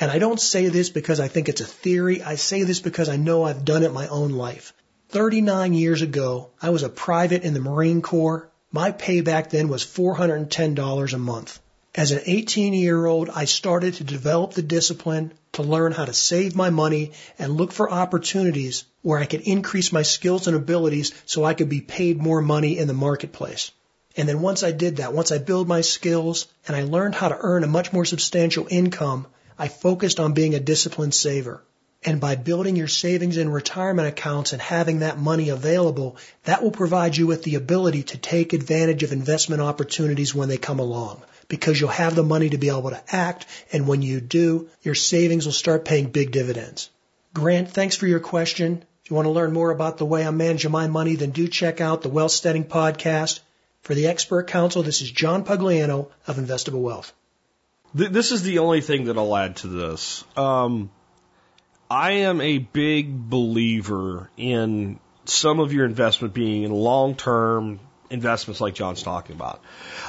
And 0.00 0.10
I 0.10 0.18
don't 0.18 0.40
say 0.40 0.68
this 0.68 0.88
because 0.88 1.20
I 1.20 1.28
think 1.28 1.48
it's 1.48 1.60
a 1.60 1.66
theory. 1.66 2.22
I 2.22 2.36
say 2.36 2.62
this 2.62 2.80
because 2.80 3.08
I 3.08 3.16
know 3.16 3.44
I've 3.44 3.64
done 3.64 3.82
it 3.82 3.92
my 3.92 4.08
own 4.08 4.32
life. 4.32 4.72
39 5.12 5.74
years 5.74 6.00
ago, 6.00 6.48
I 6.62 6.70
was 6.70 6.82
a 6.82 6.88
private 6.88 7.42
in 7.42 7.52
the 7.52 7.60
Marine 7.60 8.00
Corps. 8.00 8.48
My 8.70 8.92
payback 8.92 9.50
then 9.50 9.68
was 9.68 9.84
$410 9.84 11.12
a 11.12 11.18
month. 11.18 11.60
As 11.94 12.12
an 12.12 12.22
18 12.24 12.72
year 12.72 13.04
old, 13.04 13.28
I 13.28 13.44
started 13.44 13.92
to 13.94 14.04
develop 14.04 14.54
the 14.54 14.62
discipline 14.62 15.34
to 15.52 15.62
learn 15.62 15.92
how 15.92 16.06
to 16.06 16.14
save 16.14 16.56
my 16.56 16.70
money 16.70 17.12
and 17.38 17.58
look 17.58 17.72
for 17.72 17.90
opportunities 17.90 18.84
where 19.02 19.18
I 19.18 19.26
could 19.26 19.42
increase 19.42 19.92
my 19.92 20.00
skills 20.00 20.46
and 20.46 20.56
abilities 20.56 21.12
so 21.26 21.44
I 21.44 21.52
could 21.52 21.68
be 21.68 21.82
paid 21.82 22.16
more 22.16 22.40
money 22.40 22.78
in 22.78 22.88
the 22.88 22.94
marketplace. 22.94 23.70
And 24.16 24.26
then 24.26 24.40
once 24.40 24.62
I 24.62 24.72
did 24.72 24.96
that, 24.96 25.12
once 25.12 25.30
I 25.30 25.36
built 25.36 25.68
my 25.68 25.82
skills 25.82 26.46
and 26.66 26.74
I 26.74 26.84
learned 26.84 27.16
how 27.16 27.28
to 27.28 27.38
earn 27.38 27.64
a 27.64 27.66
much 27.66 27.92
more 27.92 28.06
substantial 28.06 28.66
income, 28.70 29.26
I 29.58 29.68
focused 29.68 30.18
on 30.18 30.32
being 30.32 30.54
a 30.54 30.60
disciplined 30.60 31.14
saver. 31.14 31.62
And 32.04 32.20
by 32.20 32.34
building 32.34 32.74
your 32.74 32.88
savings 32.88 33.36
and 33.36 33.52
retirement 33.52 34.08
accounts 34.08 34.52
and 34.52 34.60
having 34.60 35.00
that 35.00 35.18
money 35.18 35.50
available, 35.50 36.16
that 36.44 36.62
will 36.62 36.72
provide 36.72 37.16
you 37.16 37.28
with 37.28 37.44
the 37.44 37.54
ability 37.54 38.02
to 38.04 38.18
take 38.18 38.52
advantage 38.52 39.04
of 39.04 39.12
investment 39.12 39.62
opportunities 39.62 40.34
when 40.34 40.48
they 40.48 40.56
come 40.56 40.80
along 40.80 41.22
because 41.48 41.78
you'll 41.78 41.90
have 41.90 42.14
the 42.14 42.22
money 42.22 42.48
to 42.48 42.58
be 42.58 42.70
able 42.70 42.90
to 42.90 43.14
act. 43.14 43.46
And 43.72 43.86
when 43.86 44.02
you 44.02 44.20
do, 44.20 44.68
your 44.82 44.94
savings 44.94 45.44
will 45.44 45.52
start 45.52 45.84
paying 45.84 46.06
big 46.06 46.32
dividends. 46.32 46.90
Grant, 47.34 47.70
thanks 47.70 47.94
for 47.94 48.06
your 48.06 48.20
question. 48.20 48.84
If 49.04 49.10
you 49.10 49.16
want 49.16 49.26
to 49.26 49.32
learn 49.32 49.52
more 49.52 49.70
about 49.70 49.98
the 49.98 50.06
way 50.06 50.26
I'm 50.26 50.36
managing 50.36 50.70
my 50.70 50.86
money, 50.86 51.16
then 51.16 51.30
do 51.30 51.46
check 51.48 51.80
out 51.80 52.02
the 52.02 52.08
Wealthsteading 52.08 52.64
podcast. 52.64 53.40
For 53.82 53.94
the 53.94 54.06
expert 54.06 54.46
council, 54.46 54.82
this 54.82 55.02
is 55.02 55.10
John 55.10 55.44
Pugliano 55.44 56.08
of 56.26 56.36
Investable 56.36 56.82
Wealth. 56.82 57.12
This 57.94 58.32
is 58.32 58.42
the 58.42 58.60
only 58.60 58.80
thing 58.80 59.04
that 59.04 59.18
I'll 59.18 59.36
add 59.36 59.56
to 59.56 59.66
this. 59.66 60.24
Um, 60.36 60.90
I 61.92 62.12
am 62.24 62.40
a 62.40 62.56
big 62.56 63.28
believer 63.28 64.30
in 64.38 64.98
some 65.26 65.60
of 65.60 65.74
your 65.74 65.84
investment 65.84 66.32
being 66.32 66.62
in 66.62 66.70
long 66.70 67.16
term 67.16 67.80
investments 68.08 68.62
like 68.62 68.72
John's 68.72 69.02
talking 69.02 69.36
about. 69.36 69.60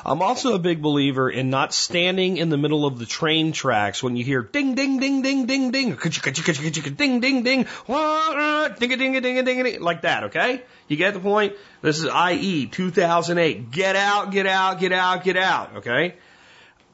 I'm 0.05 0.21
also 0.21 0.55
a 0.55 0.59
big 0.59 0.81
believer 0.81 1.29
in 1.29 1.49
not 1.49 1.73
standing 1.73 2.38
in 2.38 2.47
the 2.47 2.57
middle 2.57 2.86
of 2.86 2.99
the 2.99 3.05
train 3.05 3.51
tracks 3.51 4.01
when 4.01 4.15
you 4.15 4.23
hear 4.23 4.41
ding, 4.41 4.75
ding, 4.75 5.01
ding, 5.01 5.23
ding, 5.23 5.45
ding, 5.45 5.71
ding, 5.71 5.97
ding, 5.97 5.97
ding, 5.97 7.19
ding, 7.19 7.43
ding, 7.43 7.67
ah, 7.89 8.69
ding, 8.79 8.97
ding, 8.97 9.21
ding, 9.21 9.43
ding, 9.43 9.81
like 9.81 10.03
that, 10.03 10.23
okay? 10.25 10.61
You 10.88 10.95
get 10.95 11.13
the 11.13 11.19
point? 11.19 11.53
This 11.81 11.99
is 12.01 12.05
IE 12.05 12.67
2008. 12.67 13.71
Get 13.71 13.97
out, 13.97 14.31
get 14.31 14.47
out, 14.47 14.79
get 14.79 14.93
out, 14.93 15.25
get 15.25 15.36
out, 15.36 15.75
okay? 15.79 16.15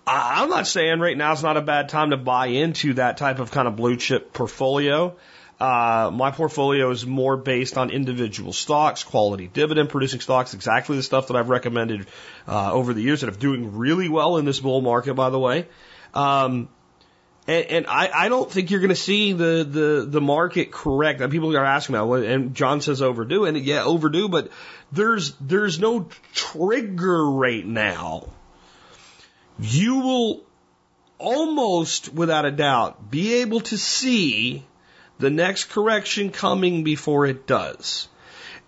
I'm 0.09 0.49
not 0.49 0.65
saying 0.65 0.99
right 0.99 1.15
now 1.15 1.33
is 1.33 1.43
not 1.43 1.55
a 1.55 1.61
bad 1.61 1.89
time 1.89 2.09
to 2.09 2.17
buy 2.17 2.47
into 2.47 2.95
that 2.95 3.17
type 3.17 3.39
of 3.39 3.51
kind 3.51 3.67
of 3.67 3.75
blue 3.75 3.95
chip 3.95 4.33
portfolio. 4.33 5.15
Uh, 5.59 6.09
my 6.13 6.31
portfolio 6.31 6.89
is 6.89 7.05
more 7.05 7.37
based 7.37 7.77
on 7.77 7.89
individual 7.89 8.53
stocks, 8.53 9.03
quality 9.03 9.47
dividend 9.47 9.89
producing 9.89 10.21
stocks, 10.21 10.53
exactly 10.53 10.95
the 10.95 11.03
stuff 11.03 11.27
that 11.27 11.35
I've 11.35 11.49
recommended 11.49 12.07
uh, 12.47 12.71
over 12.71 12.93
the 12.93 13.01
years 13.01 13.21
that 13.21 13.29
are 13.29 13.37
doing 13.37 13.77
really 13.77 14.09
well 14.09 14.37
in 14.37 14.45
this 14.45 14.59
bull 14.59 14.81
market, 14.81 15.13
by 15.15 15.29
the 15.29 15.39
way. 15.39 15.67
Um, 16.13 16.69
and, 17.45 17.65
and 17.65 17.87
I, 17.87 18.09
I 18.13 18.29
don't 18.29 18.49
think 18.49 18.71
you're 18.71 18.79
going 18.79 18.89
to 18.89 18.95
see 18.95 19.33
the, 19.33 19.67
the, 19.69 20.05
the 20.07 20.21
market 20.21 20.71
correct. 20.71 21.19
And 21.21 21.31
people 21.31 21.55
are 21.55 21.65
asking 21.65 21.95
about, 21.95 22.23
and 22.23 22.55
John 22.55 22.79
says 22.81 23.01
overdue, 23.01 23.45
and 23.45 23.57
yeah, 23.57 23.83
overdue, 23.83 24.29
but 24.29 24.49
there's, 24.91 25.33
there's 25.41 25.77
no 25.77 26.07
trigger 26.33 27.29
right 27.29 27.65
now 27.65 28.29
you 29.59 29.99
will 29.99 30.43
almost 31.17 32.13
without 32.13 32.45
a 32.45 32.51
doubt 32.51 33.11
be 33.11 33.35
able 33.35 33.59
to 33.59 33.77
see 33.77 34.65
the 35.19 35.29
next 35.29 35.65
correction 35.65 36.31
coming 36.31 36.83
before 36.83 37.25
it 37.25 37.45
does. 37.45 38.07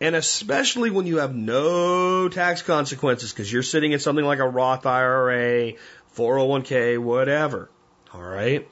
And 0.02 0.16
especially 0.16 0.90
when 0.90 1.06
you 1.06 1.18
have 1.18 1.34
no 1.34 2.28
tax 2.28 2.62
consequences 2.62 3.32
because 3.32 3.52
you're 3.52 3.64
sitting 3.64 3.92
in 3.92 4.00
something 4.00 4.26
like 4.26 4.40
a 4.40 4.48
Roth 4.48 4.86
IRA, 4.86 5.74
401k, 6.18 6.98
whatever. 6.98 7.70
All 8.14 8.22
right. 8.22 8.68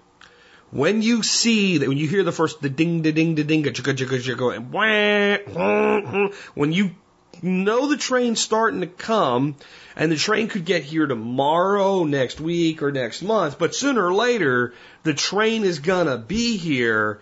When 0.72 1.02
you 1.02 1.24
see 1.24 1.78
that, 1.78 1.88
when 1.88 1.98
you 1.98 2.08
hear 2.08 2.24
the 2.24 2.32
first, 2.32 2.62
the 2.62 2.70
ding, 2.70 3.02
the 3.02 3.12
ding, 3.12 3.36
the 3.36 3.44
ding, 3.44 3.64
chug, 3.64 3.86
chug, 3.86 3.98
chug, 3.98 4.26
you're 4.26 4.36
going 4.36 4.72
when 4.72 6.74
you 6.74 6.96
know 7.42 7.88
the 7.88 7.98
train's 7.98 8.40
starting 8.40 8.82
to 8.82 8.88
come, 8.88 9.56
and 9.96 10.12
the 10.12 10.18
train 10.18 10.48
could 10.48 10.66
get 10.66 10.84
here 10.84 11.08
tomorrow, 11.08 12.04
next 12.04 12.40
week, 12.40 12.82
or 12.84 12.92
next 12.92 13.22
month, 13.22 13.58
but 13.60 13.76
sooner 13.76 14.06
or 14.06 14.14
later, 14.14 14.74
the 15.04 15.14
train 15.14 15.64
is 15.64 15.80
gonna 15.80 16.18
be 16.18 16.58
here. 16.58 17.22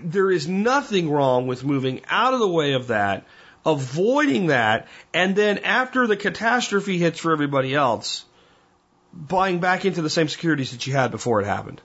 There 0.00 0.30
is 0.30 0.46
nothing 0.46 1.10
wrong 1.10 1.46
with 1.46 1.64
moving 1.64 2.02
out 2.08 2.34
of 2.34 2.40
the 2.40 2.48
way 2.48 2.74
of 2.74 2.88
that, 2.88 3.26
avoiding 3.64 4.48
that, 4.48 4.88
and 5.12 5.34
then 5.34 5.58
after 5.58 6.06
the 6.06 6.16
catastrophe 6.16 6.98
hits 6.98 7.18
for 7.18 7.32
everybody 7.32 7.74
else, 7.74 8.24
buying 9.12 9.60
back 9.60 9.84
into 9.84 10.02
the 10.02 10.10
same 10.10 10.28
securities 10.28 10.72
that 10.72 10.86
you 10.86 10.92
had 10.92 11.10
before 11.10 11.40
it 11.40 11.46
happened. 11.46 11.80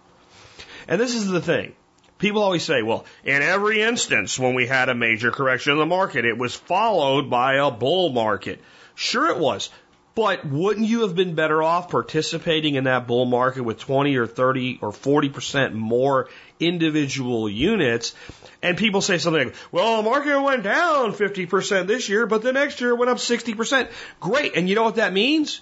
And 0.88 0.99
this 0.99 1.15
is 1.15 1.27
the 1.27 1.41
thing. 1.41 1.73
People 2.20 2.43
always 2.43 2.63
say, 2.63 2.84
well, 2.84 3.05
in 3.24 3.41
every 3.41 3.82
instance 3.82 4.38
when 4.38 4.53
we 4.53 4.67
had 4.67 4.89
a 4.89 4.95
major 4.95 5.32
correction 5.32 5.72
in 5.72 5.80
the 5.80 5.86
market, 5.86 6.26
it 6.26 6.38
was 6.38 6.53
followed 6.53 7.30
by 7.30 7.55
a 7.55 7.72
bull 7.72 8.09
market. 8.09 8.61
Sure 8.93 9.30
it 9.30 9.39
was. 9.39 9.70
But 10.15 10.45
wouldn't 10.45 10.86
you 10.86 11.03
have 11.03 11.15
been 11.15 11.36
better 11.36 11.63
off 11.63 11.89
participating 11.89 12.76
in 12.76 12.84
that 12.84 13.07
bull 13.07 13.24
market 13.26 13.63
with 13.63 13.80
20 13.80 14.17
or 14.17 14.28
30 14.28 14.80
or 14.82 14.91
40% 14.91 15.72
more 15.72 16.28
individual 16.59 17.49
units? 17.49 18.13
And 18.61 18.78
people 18.78 18.99
say 18.99 19.17
something 19.17 19.45
like, 19.45 19.55
well, 19.72 20.03
the 20.03 20.09
market 20.09 20.41
went 20.41 20.63
down 20.63 21.13
50% 21.13 21.88
this 21.88 22.09
year, 22.09 22.28
but 22.28 22.41
the 22.41 22.51
next 22.51 22.82
year 22.82 22.89
it 22.89 22.97
went 22.97 23.11
up 23.11 23.17
60%. 23.17 23.89
Great. 24.20 24.57
And 24.57 24.67
you 24.67 24.76
know 24.76 24.84
what 24.84 24.95
that 24.95 25.13
means? 25.13 25.61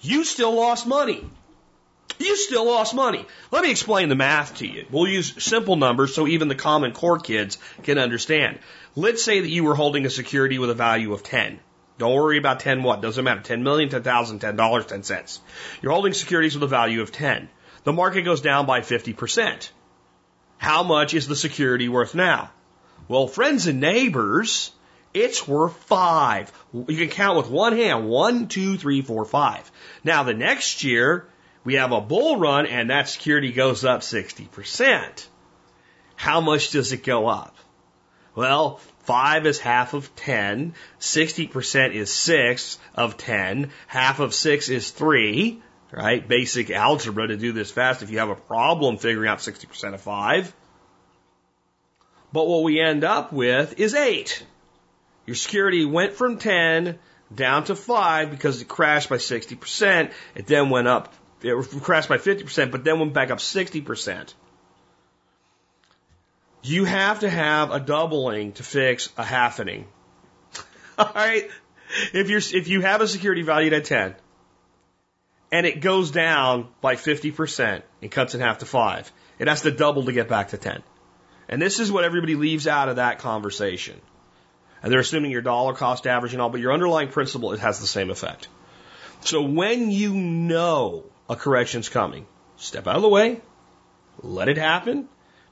You 0.00 0.24
still 0.24 0.52
lost 0.52 0.84
money 0.84 1.24
you 2.22 2.36
still 2.36 2.66
lost 2.66 2.94
money. 2.94 3.26
Let 3.50 3.62
me 3.62 3.70
explain 3.70 4.08
the 4.08 4.14
math 4.14 4.56
to 4.58 4.66
you. 4.66 4.86
We'll 4.90 5.08
use 5.08 5.42
simple 5.42 5.76
numbers 5.76 6.14
so 6.14 6.26
even 6.26 6.48
the 6.48 6.54
common 6.54 6.92
core 6.92 7.18
kids 7.18 7.58
can 7.82 7.98
understand. 7.98 8.58
Let's 8.94 9.22
say 9.22 9.40
that 9.40 9.48
you 9.48 9.64
were 9.64 9.74
holding 9.74 10.06
a 10.06 10.10
security 10.10 10.58
with 10.58 10.70
a 10.70 10.74
value 10.74 11.12
of 11.12 11.22
10. 11.22 11.60
Don't 11.98 12.14
worry 12.14 12.38
about 12.38 12.60
10 12.60 12.82
what, 12.82 13.00
doesn't 13.00 13.24
matter. 13.24 13.40
10 13.40 13.62
million, 13.62 13.88
10,000, 13.88 14.38
10 14.38 14.56
dollars, 14.56 14.86
10 14.86 15.02
cents. 15.02 15.40
You're 15.80 15.92
holding 15.92 16.14
securities 16.14 16.54
with 16.54 16.64
a 16.64 16.68
value 16.68 17.02
of 17.02 17.12
10. 17.12 17.48
The 17.84 17.92
market 17.92 18.22
goes 18.22 18.40
down 18.40 18.66
by 18.66 18.80
50%. 18.80 19.70
How 20.58 20.82
much 20.82 21.14
is 21.14 21.26
the 21.26 21.36
security 21.36 21.88
worth 21.88 22.14
now? 22.14 22.50
Well, 23.08 23.26
friends 23.26 23.66
and 23.66 23.80
neighbors, 23.80 24.70
it's 25.12 25.46
worth 25.46 25.76
five. 25.84 26.52
You 26.72 26.96
can 26.96 27.08
count 27.08 27.36
with 27.36 27.50
one 27.50 27.76
hand. 27.76 28.08
One, 28.08 28.48
two, 28.48 28.78
three, 28.78 29.02
four, 29.02 29.24
five. 29.24 29.70
Now 30.04 30.22
the 30.22 30.34
next 30.34 30.84
year, 30.84 31.26
we 31.64 31.74
have 31.74 31.92
a 31.92 32.00
bull 32.00 32.38
run 32.38 32.66
and 32.66 32.90
that 32.90 33.08
security 33.08 33.52
goes 33.52 33.84
up 33.84 34.00
60%. 34.00 35.26
How 36.16 36.40
much 36.40 36.70
does 36.70 36.92
it 36.92 37.04
go 37.04 37.26
up? 37.26 37.56
Well, 38.34 38.80
5 39.04 39.46
is 39.46 39.58
half 39.58 39.94
of 39.94 40.14
10. 40.16 40.74
60% 41.00 41.94
is 41.94 42.12
6 42.12 42.78
of 42.94 43.16
10. 43.16 43.70
Half 43.86 44.20
of 44.20 44.34
6 44.34 44.68
is 44.68 44.90
3, 44.90 45.60
right? 45.90 46.26
Basic 46.26 46.70
algebra 46.70 47.28
to 47.28 47.36
do 47.36 47.52
this 47.52 47.70
fast 47.70 48.02
if 48.02 48.10
you 48.10 48.18
have 48.18 48.30
a 48.30 48.36
problem 48.36 48.96
figuring 48.96 49.28
out 49.28 49.38
60% 49.38 49.94
of 49.94 50.00
5. 50.00 50.54
But 52.32 52.48
what 52.48 52.62
we 52.62 52.80
end 52.80 53.04
up 53.04 53.32
with 53.32 53.78
is 53.78 53.94
8. 53.94 54.44
Your 55.26 55.36
security 55.36 55.84
went 55.84 56.14
from 56.14 56.38
10 56.38 56.98
down 57.34 57.64
to 57.64 57.74
5 57.74 58.30
because 58.30 58.60
it 58.62 58.68
crashed 58.68 59.08
by 59.08 59.16
60%. 59.16 60.10
It 60.34 60.46
then 60.46 60.70
went 60.70 60.88
up, 60.88 61.12
it 61.42 61.82
crashed 61.82 62.08
by 62.08 62.18
50%, 62.18 62.70
but 62.70 62.84
then 62.84 62.98
went 62.98 63.12
back 63.12 63.30
up 63.30 63.38
60% 63.38 64.34
you 66.62 66.84
have 66.84 67.20
to 67.20 67.30
have 67.30 67.70
a 67.70 67.80
doubling 67.80 68.52
to 68.52 68.62
fix 68.62 69.08
a 69.18 69.24
halfening. 69.24 69.84
All 70.98 71.10
right. 71.14 71.48
If 72.12 72.30
you're, 72.30 72.38
if 72.38 72.68
you 72.68 72.80
have 72.80 73.00
a 73.00 73.08
security 73.08 73.42
valued 73.42 73.72
at 73.72 73.84
10 73.84 74.14
and 75.50 75.66
it 75.66 75.80
goes 75.80 76.10
down 76.10 76.68
by 76.80 76.94
50% 76.94 77.82
and 78.00 78.10
cuts 78.10 78.34
in 78.34 78.40
half 78.40 78.58
to 78.58 78.66
five, 78.66 79.12
it 79.38 79.48
has 79.48 79.62
to 79.62 79.70
double 79.70 80.04
to 80.04 80.12
get 80.12 80.28
back 80.28 80.48
to 80.48 80.56
10. 80.56 80.82
And 81.48 81.60
this 81.60 81.80
is 81.80 81.92
what 81.92 82.04
everybody 82.04 82.36
leaves 82.36 82.66
out 82.66 82.88
of 82.88 82.96
that 82.96 83.18
conversation. 83.18 84.00
And 84.82 84.90
they're 84.90 85.00
assuming 85.00 85.32
your 85.32 85.42
dollar 85.42 85.74
cost 85.74 86.06
average 86.06 86.32
and 86.32 86.40
all, 86.40 86.48
but 86.48 86.60
your 86.60 86.72
underlying 86.72 87.08
principle, 87.08 87.52
it 87.52 87.60
has 87.60 87.80
the 87.80 87.86
same 87.86 88.10
effect. 88.10 88.48
So 89.20 89.42
when 89.42 89.90
you 89.90 90.14
know 90.14 91.04
a 91.32 91.36
correction's 91.36 91.88
coming, 91.88 92.26
step 92.56 92.86
out 92.86 92.96
of 92.96 93.02
the 93.02 93.08
way, 93.08 93.40
let 94.22 94.48
it 94.48 94.58
happen, 94.58 95.08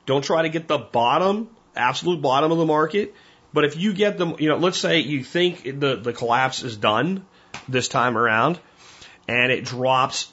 don't 0.06 0.22
try 0.22 0.42
to 0.42 0.48
get 0.48 0.68
the 0.68 0.78
bottom, 0.78 1.48
absolute 1.74 2.20
bottom 2.20 2.52
of 2.52 2.58
the 2.58 2.66
market. 2.66 3.14
But 3.52 3.64
if 3.64 3.76
you 3.76 3.92
get 3.92 4.18
them, 4.18 4.36
you 4.38 4.48
know, 4.48 4.58
let's 4.58 4.78
say 4.78 5.00
you 5.00 5.24
think 5.24 5.64
the, 5.64 5.96
the 5.96 6.12
collapse 6.12 6.62
is 6.62 6.76
done 6.76 7.26
this 7.68 7.88
time 7.88 8.16
around 8.16 8.60
and 9.26 9.50
it 9.50 9.64
drops 9.64 10.32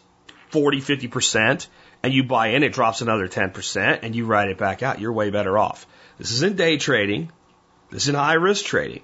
40, 0.49 0.81
50% 0.81 1.67
and 2.03 2.13
you 2.13 2.23
buy 2.23 2.47
in, 2.49 2.63
it 2.63 2.73
drops 2.73 3.01
another 3.01 3.27
10% 3.27 3.99
and 4.03 4.15
you 4.15 4.25
ride 4.25 4.49
it 4.49 4.57
back 4.57 4.83
out, 4.83 4.99
you're 4.99 5.13
way 5.13 5.29
better 5.29 5.57
off. 5.57 5.87
This 6.17 6.31
isn't 6.31 6.57
day 6.57 6.77
trading. 6.77 7.31
This 7.89 8.03
isn't 8.03 8.15
high 8.15 8.33
risk 8.33 8.65
trading. 8.65 9.03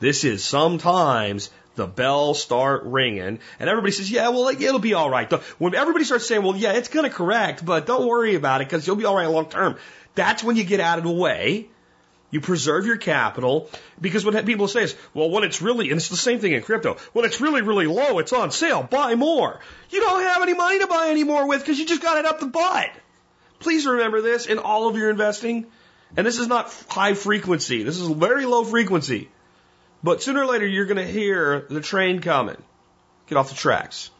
This 0.00 0.24
is 0.24 0.44
sometimes 0.44 1.50
the 1.78 1.86
bells 1.86 2.42
start 2.42 2.82
ringing 2.84 3.38
and 3.58 3.70
everybody 3.70 3.92
says, 3.92 4.10
yeah, 4.10 4.28
well, 4.28 4.48
it'll 4.48 4.78
be 4.78 4.94
all 4.94 5.08
right. 5.08 5.32
When 5.58 5.74
everybody 5.74 6.04
starts 6.04 6.26
saying, 6.26 6.42
well, 6.42 6.56
yeah, 6.56 6.72
it's 6.72 6.88
going 6.88 7.08
to 7.08 7.14
correct, 7.14 7.64
but 7.64 7.86
don't 7.86 8.06
worry 8.06 8.34
about 8.34 8.60
it 8.60 8.68
because 8.68 8.86
you'll 8.86 8.96
be 8.96 9.06
all 9.06 9.16
right 9.16 9.26
long 9.26 9.48
term. 9.48 9.76
That's 10.14 10.44
when 10.44 10.56
you 10.56 10.64
get 10.64 10.80
out 10.80 10.98
of 10.98 11.04
the 11.04 11.10
way. 11.10 11.70
You 12.30 12.42
preserve 12.42 12.84
your 12.84 12.98
capital 12.98 13.70
because 13.98 14.22
what 14.26 14.44
people 14.44 14.68
say 14.68 14.82
is, 14.82 14.94
well, 15.14 15.30
when 15.30 15.44
it's 15.44 15.62
really, 15.62 15.88
and 15.90 15.96
it's 15.96 16.10
the 16.10 16.16
same 16.16 16.40
thing 16.40 16.52
in 16.52 16.62
crypto, 16.62 16.98
when 17.14 17.24
it's 17.24 17.40
really, 17.40 17.62
really 17.62 17.86
low, 17.86 18.18
it's 18.18 18.34
on 18.34 18.50
sale, 18.50 18.82
buy 18.82 19.14
more. 19.14 19.60
You 19.88 20.00
don't 20.00 20.22
have 20.22 20.42
any 20.42 20.52
money 20.52 20.80
to 20.80 20.86
buy 20.86 21.08
any 21.08 21.24
more 21.24 21.48
with 21.48 21.60
because 21.60 21.78
you 21.78 21.86
just 21.86 22.02
got 22.02 22.18
it 22.18 22.26
up 22.26 22.40
the 22.40 22.46
butt. 22.46 22.90
Please 23.60 23.86
remember 23.86 24.20
this 24.20 24.44
in 24.44 24.58
all 24.58 24.88
of 24.88 24.96
your 24.96 25.08
investing. 25.08 25.66
And 26.16 26.26
this 26.26 26.38
is 26.38 26.48
not 26.48 26.70
high 26.88 27.14
frequency. 27.14 27.82
This 27.82 27.98
is 27.98 28.08
very 28.08 28.44
low 28.44 28.64
frequency. 28.64 29.30
But 30.02 30.22
sooner 30.22 30.42
or 30.42 30.46
later, 30.46 30.66
you're 30.66 30.86
going 30.86 31.04
to 31.04 31.12
hear 31.12 31.66
the 31.68 31.80
train 31.80 32.20
coming. 32.20 32.62
Get 33.26 33.36
off 33.36 33.48
the 33.48 33.56
tracks. 33.56 34.10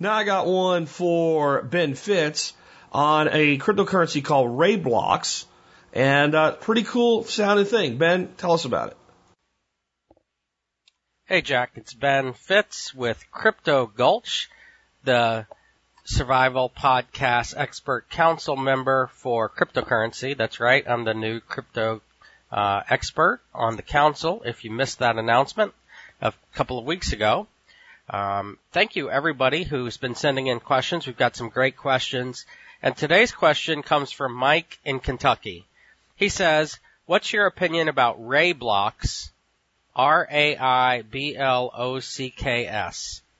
Now 0.00 0.14
I 0.14 0.24
got 0.24 0.46
one 0.46 0.86
for 0.86 1.62
Ben 1.62 1.94
Fitz 1.94 2.54
on 2.90 3.28
a 3.28 3.56
cryptocurrency 3.58 4.22
called 4.22 4.50
RaiBlocks, 4.50 5.46
and 5.92 6.34
uh, 6.34 6.52
pretty 6.52 6.82
cool 6.82 7.24
sounding 7.24 7.66
thing. 7.66 7.98
Ben, 7.98 8.34
tell 8.36 8.52
us 8.52 8.64
about 8.64 8.88
it. 8.88 8.96
Hey 11.24 11.40
Jack, 11.40 11.72
it's 11.76 11.94
Ben 11.94 12.32
Fitz 12.34 12.92
with 12.92 13.24
Crypto 13.30 13.86
Gulch, 13.86 14.50
the 15.04 15.46
survival 16.04 16.68
podcast 16.68 17.54
expert 17.56 18.10
council 18.10 18.56
member 18.56 19.08
for 19.14 19.48
cryptocurrency. 19.48 20.36
That's 20.36 20.60
right, 20.60 20.84
I'm 20.86 21.04
the 21.04 21.14
new 21.14 21.40
crypto 21.40 22.02
uh, 22.52 22.82
expert 22.88 23.40
on 23.54 23.76
the 23.76 23.82
council. 23.82 24.42
If 24.44 24.64
you 24.64 24.70
missed 24.70 24.98
that 24.98 25.16
announcement 25.16 25.72
a 26.20 26.32
couple 26.54 26.78
of 26.78 26.84
weeks 26.84 27.12
ago, 27.12 27.48
um, 28.10 28.58
thank 28.72 28.94
you 28.94 29.10
everybody 29.10 29.64
who's 29.64 29.96
been 29.96 30.14
sending 30.14 30.48
in 30.48 30.60
questions. 30.60 31.06
We've 31.06 31.16
got 31.16 31.34
some 31.34 31.48
great 31.48 31.76
questions. 31.76 32.44
And 32.82 32.96
today's 32.96 33.32
question 33.32 33.82
comes 33.82 34.12
from 34.12 34.34
Mike 34.34 34.78
in 34.84 35.00
Kentucky. 35.00 35.66
He 36.16 36.28
says, 36.28 36.78
what's 37.06 37.32
your 37.32 37.46
opinion 37.46 37.88
about 37.88 38.20
RaiBlocks? 38.20 39.30
R-A-I-B-L-O-C-K-S. 39.94 41.02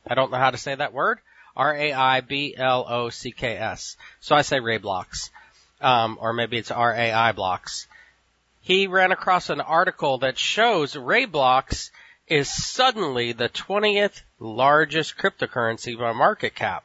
I 0.07 0.15
don't 0.15 0.31
know 0.31 0.39
how 0.39 0.51
to 0.51 0.59
say 0.59 0.75
that 0.75 0.93
word. 0.93 1.19
R-A-I-B-L-O-C-K-S. 1.57 1.97
So 4.21 4.37
I 4.37 4.43
say 4.43 4.59
RaiBlocks. 4.59 5.31
Um, 5.81 6.19
or 6.21 6.33
maybe 6.33 6.59
it's 6.59 6.71
R-A-I 6.71 7.33
blocks. 7.33 7.89
He 8.63 8.87
ran 8.87 9.13
across 9.13 9.51
an 9.51 9.61
article 9.61 10.19
that 10.19 10.39
shows 10.39 10.95
RaiBlocks 10.95 11.91
is 12.29 12.49
suddenly 12.49 13.33
the 13.33 13.49
20th 13.49 14.23
largest 14.39 15.19
cryptocurrency 15.19 15.99
by 15.99 16.13
market 16.13 16.55
cap. 16.55 16.85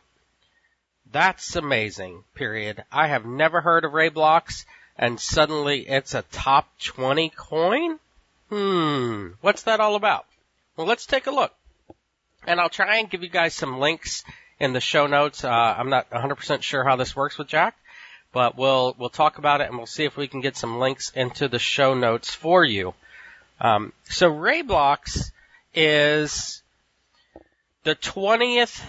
That's 1.11 1.55
amazing, 1.55 2.23
period. 2.34 2.84
I 2.91 3.07
have 3.07 3.25
never 3.25 3.61
heard 3.61 3.86
of 3.86 3.93
RaiBlocks 3.93 4.65
and 4.97 5.19
suddenly 5.19 5.88
it's 5.88 6.15
a 6.15 6.23
top 6.23 6.67
20 6.80 7.30
coin? 7.30 7.99
Hmm, 8.49 9.28
what's 9.41 9.63
that 9.63 9.80
all 9.80 9.95
about? 9.95 10.25
Well, 10.75 10.88
let's 10.88 11.05
take 11.05 11.28
a 11.28 11.32
look. 11.32 11.53
And 12.45 12.59
I'll 12.59 12.69
try 12.69 12.97
and 12.97 13.09
give 13.09 13.21
you 13.21 13.30
guys 13.30 13.53
some 13.53 13.80
links 13.80 14.23
in 14.59 14.73
the 14.73 14.82
show 14.82 15.05
notes. 15.05 15.43
Uh, 15.43 15.49
I'm 15.49 15.89
not 15.89 16.09
100% 16.09 16.63
sure 16.63 16.84
how 16.84 16.95
this 16.95 17.15
works 17.15 17.38
with 17.38 17.47
Jack, 17.47 17.75
but 18.38 18.55
we'll, 18.55 18.95
we'll 18.99 19.09
talk 19.09 19.39
about 19.39 19.61
it 19.61 19.67
and 19.67 19.77
we'll 19.77 19.88
see 19.88 20.05
if 20.05 20.15
we 20.15 20.27
can 20.27 20.41
get 20.41 20.55
some 20.55 20.77
links 20.77 21.11
into 21.15 21.47
the 21.47 21.57
show 21.57 21.95
notes 21.95 22.35
for 22.35 22.63
you. 22.63 22.93
Um, 23.59 23.93
so 24.03 24.31
RaiBlocks 24.31 25.31
is 25.73 26.61
the 27.83 27.95
20th 27.95 28.79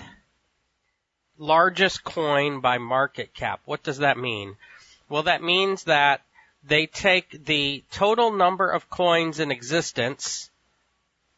largest 1.39 2.05
coin 2.05 2.61
by 2.61 2.77
market 2.77 3.33
cap. 3.33 3.61
What 3.65 3.83
does 3.83 3.97
that 3.99 4.19
mean? 4.19 4.57
Well, 5.09 5.23
that 5.23 5.43
means 5.43 5.85
that 5.85 6.21
they 6.63 6.85
take 6.85 7.47
the 7.47 7.83
total 7.91 8.31
number 8.31 8.69
of 8.69 8.91
coins 8.91 9.41
in 9.41 9.51
existence, 9.51 10.51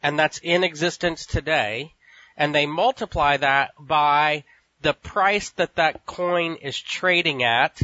and 0.03 0.19
that's 0.19 0.39
in 0.39 0.65
existence 0.65 1.27
today, 1.27 1.95
and 2.37 2.53
they 2.53 2.67
multiply 2.67 3.37
that 3.37 3.71
by 3.79 4.43
the 4.81 4.95
price 4.95 5.51
that 5.51 5.77
that 5.77 6.07
coin 6.07 6.57
is 6.57 6.77
trading 6.77 7.45
at, 7.45 7.81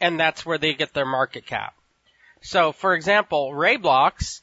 and 0.00 0.18
that's 0.18 0.44
where 0.44 0.58
they 0.58 0.74
get 0.74 0.92
their 0.94 1.06
market 1.06 1.46
cap. 1.46 1.74
So, 2.42 2.72
for 2.72 2.94
example, 2.94 3.52
RaiBlocks 3.52 4.40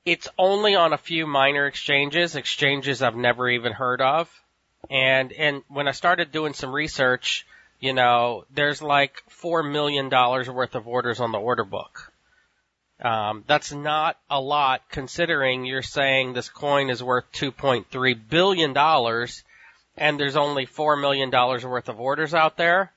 it's 0.05 0.27
only 0.37 0.75
on 0.75 0.93
a 0.93 0.97
few 0.97 1.27
minor 1.27 1.65
exchanges, 1.65 2.35
exchanges 2.35 3.01
I've 3.01 3.15
never 3.15 3.49
even 3.49 3.73
heard 3.73 4.01
of. 4.01 4.29
And, 4.89 5.33
and 5.33 5.63
when 5.67 5.87
I 5.87 5.91
started 5.91 6.31
doing 6.31 6.53
some 6.53 6.73
research, 6.73 7.45
you 7.79 7.93
know, 7.93 8.45
there's 8.53 8.81
like 8.81 9.21
four 9.27 9.63
million 9.63 10.09
dollars 10.09 10.49
worth 10.49 10.75
of 10.75 10.87
orders 10.87 11.19
on 11.19 11.31
the 11.31 11.39
order 11.39 11.63
book. 11.65 12.06
Um, 12.99 13.43
that's 13.47 13.71
not 13.71 14.17
a 14.29 14.41
lot 14.41 14.81
considering 14.89 15.65
you're 15.65 15.83
saying 15.83 16.33
this 16.33 16.49
coin 16.49 16.89
is 16.89 17.03
worth 17.03 17.31
2.3 17.33 18.29
billion 18.29 18.73
dollars 18.73 19.43
and 19.97 20.19
there's 20.19 20.35
only 20.35 20.65
four 20.65 20.95
million 20.95 21.29
dollars 21.29 21.65
worth 21.65 21.89
of 21.89 21.99
orders 21.99 22.33
out 22.33 22.57
there. 22.57 22.91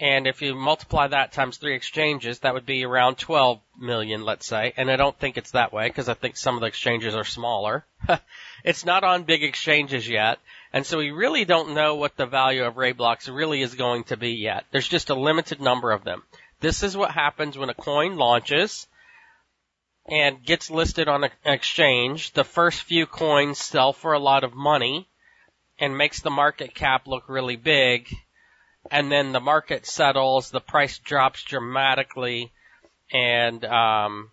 And 0.00 0.26
if 0.26 0.42
you 0.42 0.54
multiply 0.54 1.06
that 1.06 1.32
times 1.32 1.58
three 1.58 1.76
exchanges, 1.76 2.40
that 2.40 2.54
would 2.54 2.66
be 2.66 2.84
around 2.84 3.18
12 3.18 3.60
million, 3.78 4.24
let's 4.24 4.46
say. 4.46 4.72
And 4.76 4.90
I 4.90 4.96
don't 4.96 5.16
think 5.16 5.36
it's 5.36 5.52
that 5.52 5.72
way 5.72 5.86
because 5.86 6.08
I 6.08 6.14
think 6.14 6.36
some 6.36 6.56
of 6.56 6.60
the 6.60 6.66
exchanges 6.66 7.14
are 7.14 7.24
smaller. 7.24 7.84
it's 8.64 8.84
not 8.84 9.04
on 9.04 9.22
big 9.22 9.44
exchanges 9.44 10.08
yet. 10.08 10.38
And 10.72 10.84
so 10.84 10.98
we 10.98 11.10
really 11.10 11.44
don't 11.44 11.74
know 11.74 11.94
what 11.94 12.16
the 12.16 12.26
value 12.26 12.64
of 12.64 12.74
RaiBlocks 12.74 13.32
really 13.32 13.62
is 13.62 13.74
going 13.74 14.04
to 14.04 14.16
be 14.16 14.30
yet. 14.30 14.64
There's 14.72 14.88
just 14.88 15.10
a 15.10 15.14
limited 15.14 15.60
number 15.60 15.92
of 15.92 16.02
them. 16.02 16.22
This 16.60 16.82
is 16.82 16.96
what 16.96 17.12
happens 17.12 17.56
when 17.56 17.70
a 17.70 17.74
coin 17.74 18.16
launches 18.16 18.88
and 20.06 20.44
gets 20.44 20.70
listed 20.70 21.08
on 21.08 21.24
an 21.24 21.30
exchange. 21.44 22.32
The 22.32 22.44
first 22.44 22.82
few 22.82 23.06
coins 23.06 23.58
sell 23.58 23.92
for 23.92 24.12
a 24.12 24.18
lot 24.18 24.44
of 24.44 24.54
money 24.54 25.08
and 25.78 25.96
makes 25.96 26.20
the 26.20 26.30
market 26.30 26.74
cap 26.74 27.06
look 27.06 27.28
really 27.28 27.56
big. 27.56 28.08
And 28.90 29.10
then 29.12 29.32
the 29.32 29.40
market 29.40 29.86
settles, 29.86 30.50
the 30.50 30.60
price 30.60 30.98
drops 30.98 31.44
dramatically, 31.44 32.52
and 33.12 33.64
um, 33.64 34.30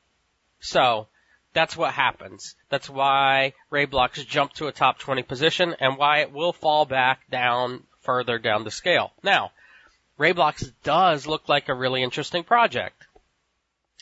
so 0.59 1.07
that's 1.53 1.78
what 1.78 1.93
happens. 1.93 2.55
That's 2.70 2.89
why 2.89 3.53
RaiBlocks 3.72 4.26
jump 4.28 4.53
to 4.53 4.67
a 4.67 4.72
top 4.72 4.97
20 4.97 5.24
position 5.24 5.76
and 5.80 5.97
why 5.97 6.20
it 6.20 6.32
will 6.32 6.53
fall 6.53 6.86
back 6.86 7.30
down 7.30 7.84
further 8.01 8.39
down 8.39 8.63
the 8.63 8.72
scale. 8.72 9.11
Now, 9.24 9.51
RaiBlocks 10.20 10.72
does 10.84 11.28
look 11.28 11.47
like 11.47 11.70
a 11.70 11.74
really 11.74 12.03
interesting 12.03 12.43
project. 12.43 13.05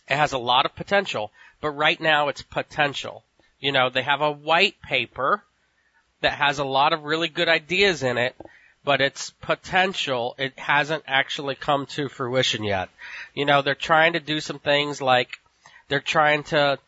It 0.09 0.15
has 0.15 0.32
a 0.32 0.38
lot 0.38 0.65
of 0.65 0.76
potential 0.76 1.32
but 1.62 1.72
right 1.72 1.99
now 1.99 2.28
it's 2.28 2.41
potential. 2.41 3.24
You 3.60 3.72
know, 3.72 3.89
they 3.89 4.03
have 4.03 4.22
a 4.22 4.32
white 4.32 4.82
paper 4.82 5.43
that 6.22 6.34
has 6.34 6.60
a 6.60 6.66
lot 6.66 6.93
of 6.93 7.03
really 7.03 7.28
good 7.28 7.47
ideas 7.47 8.03
in 8.03 8.18
it, 8.18 8.36
but 8.84 9.01
it's 9.01 9.32
potential. 9.41 10.36
It 10.38 10.58
hasn't 10.58 11.03
actually 11.08 11.55
come 11.55 11.86
to 11.88 12.10
fruition 12.10 12.64
yet. 12.64 12.89
You 13.34 13.45
know, 13.45 13.62
they're 13.62 13.76
trying 13.76 14.14
to 14.14 14.20
do 14.20 14.39
some 14.39 14.60
things 14.60 15.01
like 15.01 15.39
they're 15.88 15.99
trying 15.99 16.43
to 16.45 16.80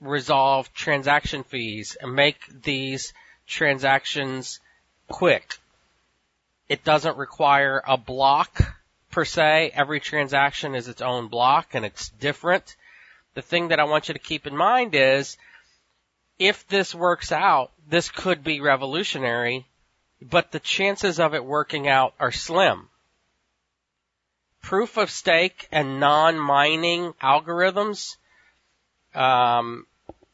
resolve 0.00 0.72
transaction 0.74 1.44
fees 1.44 1.96
and 2.00 2.14
make 2.14 2.38
these 2.62 3.12
transactions 3.46 4.60
quick. 5.08 5.58
It 6.68 6.84
doesn't 6.84 7.16
require 7.16 7.82
a 7.86 7.96
block 7.96 8.76
per 9.10 9.24
se. 9.24 9.70
Every 9.74 10.00
transaction 10.00 10.74
is 10.74 10.88
its 10.88 11.00
own 11.00 11.28
block 11.28 11.74
and 11.74 11.84
it's 11.84 12.08
different 12.10 12.76
the 13.36 13.42
thing 13.42 13.68
that 13.68 13.78
I 13.78 13.84
want 13.84 14.08
you 14.08 14.14
to 14.14 14.18
keep 14.18 14.46
in 14.46 14.56
mind 14.56 14.94
is 14.94 15.36
if 16.38 16.66
this 16.68 16.94
works 16.94 17.30
out, 17.30 17.70
this 17.86 18.08
could 18.08 18.42
be 18.42 18.62
revolutionary, 18.62 19.66
but 20.22 20.52
the 20.52 20.58
chances 20.58 21.20
of 21.20 21.34
it 21.34 21.44
working 21.44 21.86
out 21.86 22.14
are 22.18 22.32
slim. 22.32 22.88
Proof 24.62 24.96
of 24.96 25.10
stake 25.10 25.68
and 25.70 26.00
non-mining 26.00 27.12
algorithms 27.22 28.16
um, 29.14 29.86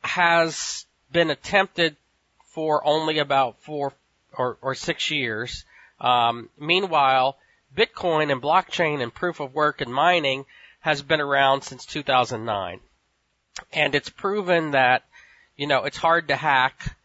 has 0.05 0.87
been 1.11 1.31
attempted 1.31 1.97
for 2.47 2.87
only 2.87 3.19
about 3.19 3.61
four 3.63 3.93
or, 4.33 4.59
or 4.63 4.77
six 4.77 5.11
years. 5.11 5.65
Um, 6.01 6.51
meanwhile, 6.57 7.37
Bitcoin 7.77 8.31
and 8.31 8.41
blockchain 8.41 9.03
and 9.03 9.13
proof 9.13 9.41
of 9.41 9.55
work 9.55 9.81
and 9.81 9.93
mining 9.93 10.47
has 10.81 11.03
been 11.03 11.21
around 11.21 11.63
since 11.63 11.85
2009 11.85 12.79
and 13.73 13.95
it's 13.95 14.11
proven 14.11 14.73
that 14.73 15.05
you 15.57 15.67
know 15.67 15.85
it's 15.85 15.97
hard 15.97 16.29
to 16.29 16.37
hack 16.37 16.97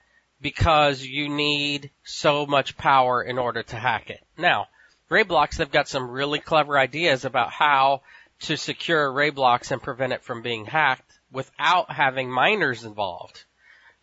because 0.41 1.01
you 1.01 1.29
need 1.29 1.91
so 2.03 2.45
much 2.45 2.77
power 2.77 3.23
in 3.23 3.37
order 3.37 3.63
to 3.63 3.75
hack 3.75 4.09
it. 4.09 4.23
Now, 4.37 4.67
RaiBlocks 5.09 5.57
they've 5.57 5.71
got 5.71 5.87
some 5.87 6.09
really 6.09 6.39
clever 6.39 6.77
ideas 6.77 7.25
about 7.25 7.51
how 7.51 8.01
to 8.41 8.55
secure 8.55 9.11
RaiBlocks 9.11 9.71
and 9.71 9.81
prevent 9.81 10.13
it 10.13 10.23
from 10.23 10.41
being 10.41 10.65
hacked 10.65 11.11
without 11.31 11.91
having 11.91 12.29
miners 12.29 12.83
involved. 12.83 13.43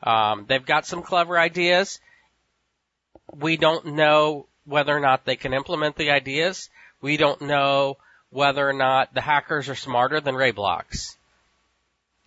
Um, 0.03 0.47
they've 0.49 0.65
got 0.65 0.87
some 0.87 1.03
clever 1.03 1.39
ideas. 1.39 2.01
We 3.33 3.57
don't 3.57 3.87
know 3.87 4.47
whether 4.65 4.95
or 4.95 5.01
not 5.01 5.25
they 5.25 5.37
can 5.37 5.55
implement 5.55 5.97
the 5.97 6.11
ideas. 6.11 6.69
We 7.01 7.17
don't 7.17 7.43
know 7.43 7.99
whether 8.31 8.69
or 8.69 8.73
not 8.73 9.15
the 9.15 9.21
hackers 9.21 9.69
are 9.69 9.75
smarter 9.75 10.21
than 10.21 10.35
RaiBlocks. 10.35 11.17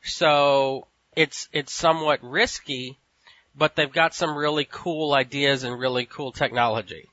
So 0.07 0.87
it's, 1.15 1.49
it's 1.51 1.73
somewhat 1.73 2.19
risky, 2.23 2.97
but 3.55 3.75
they've 3.75 3.91
got 3.91 4.13
some 4.13 4.37
really 4.37 4.67
cool 4.69 5.13
ideas 5.13 5.63
and 5.63 5.79
really 5.79 6.05
cool 6.05 6.31
technology. 6.31 7.09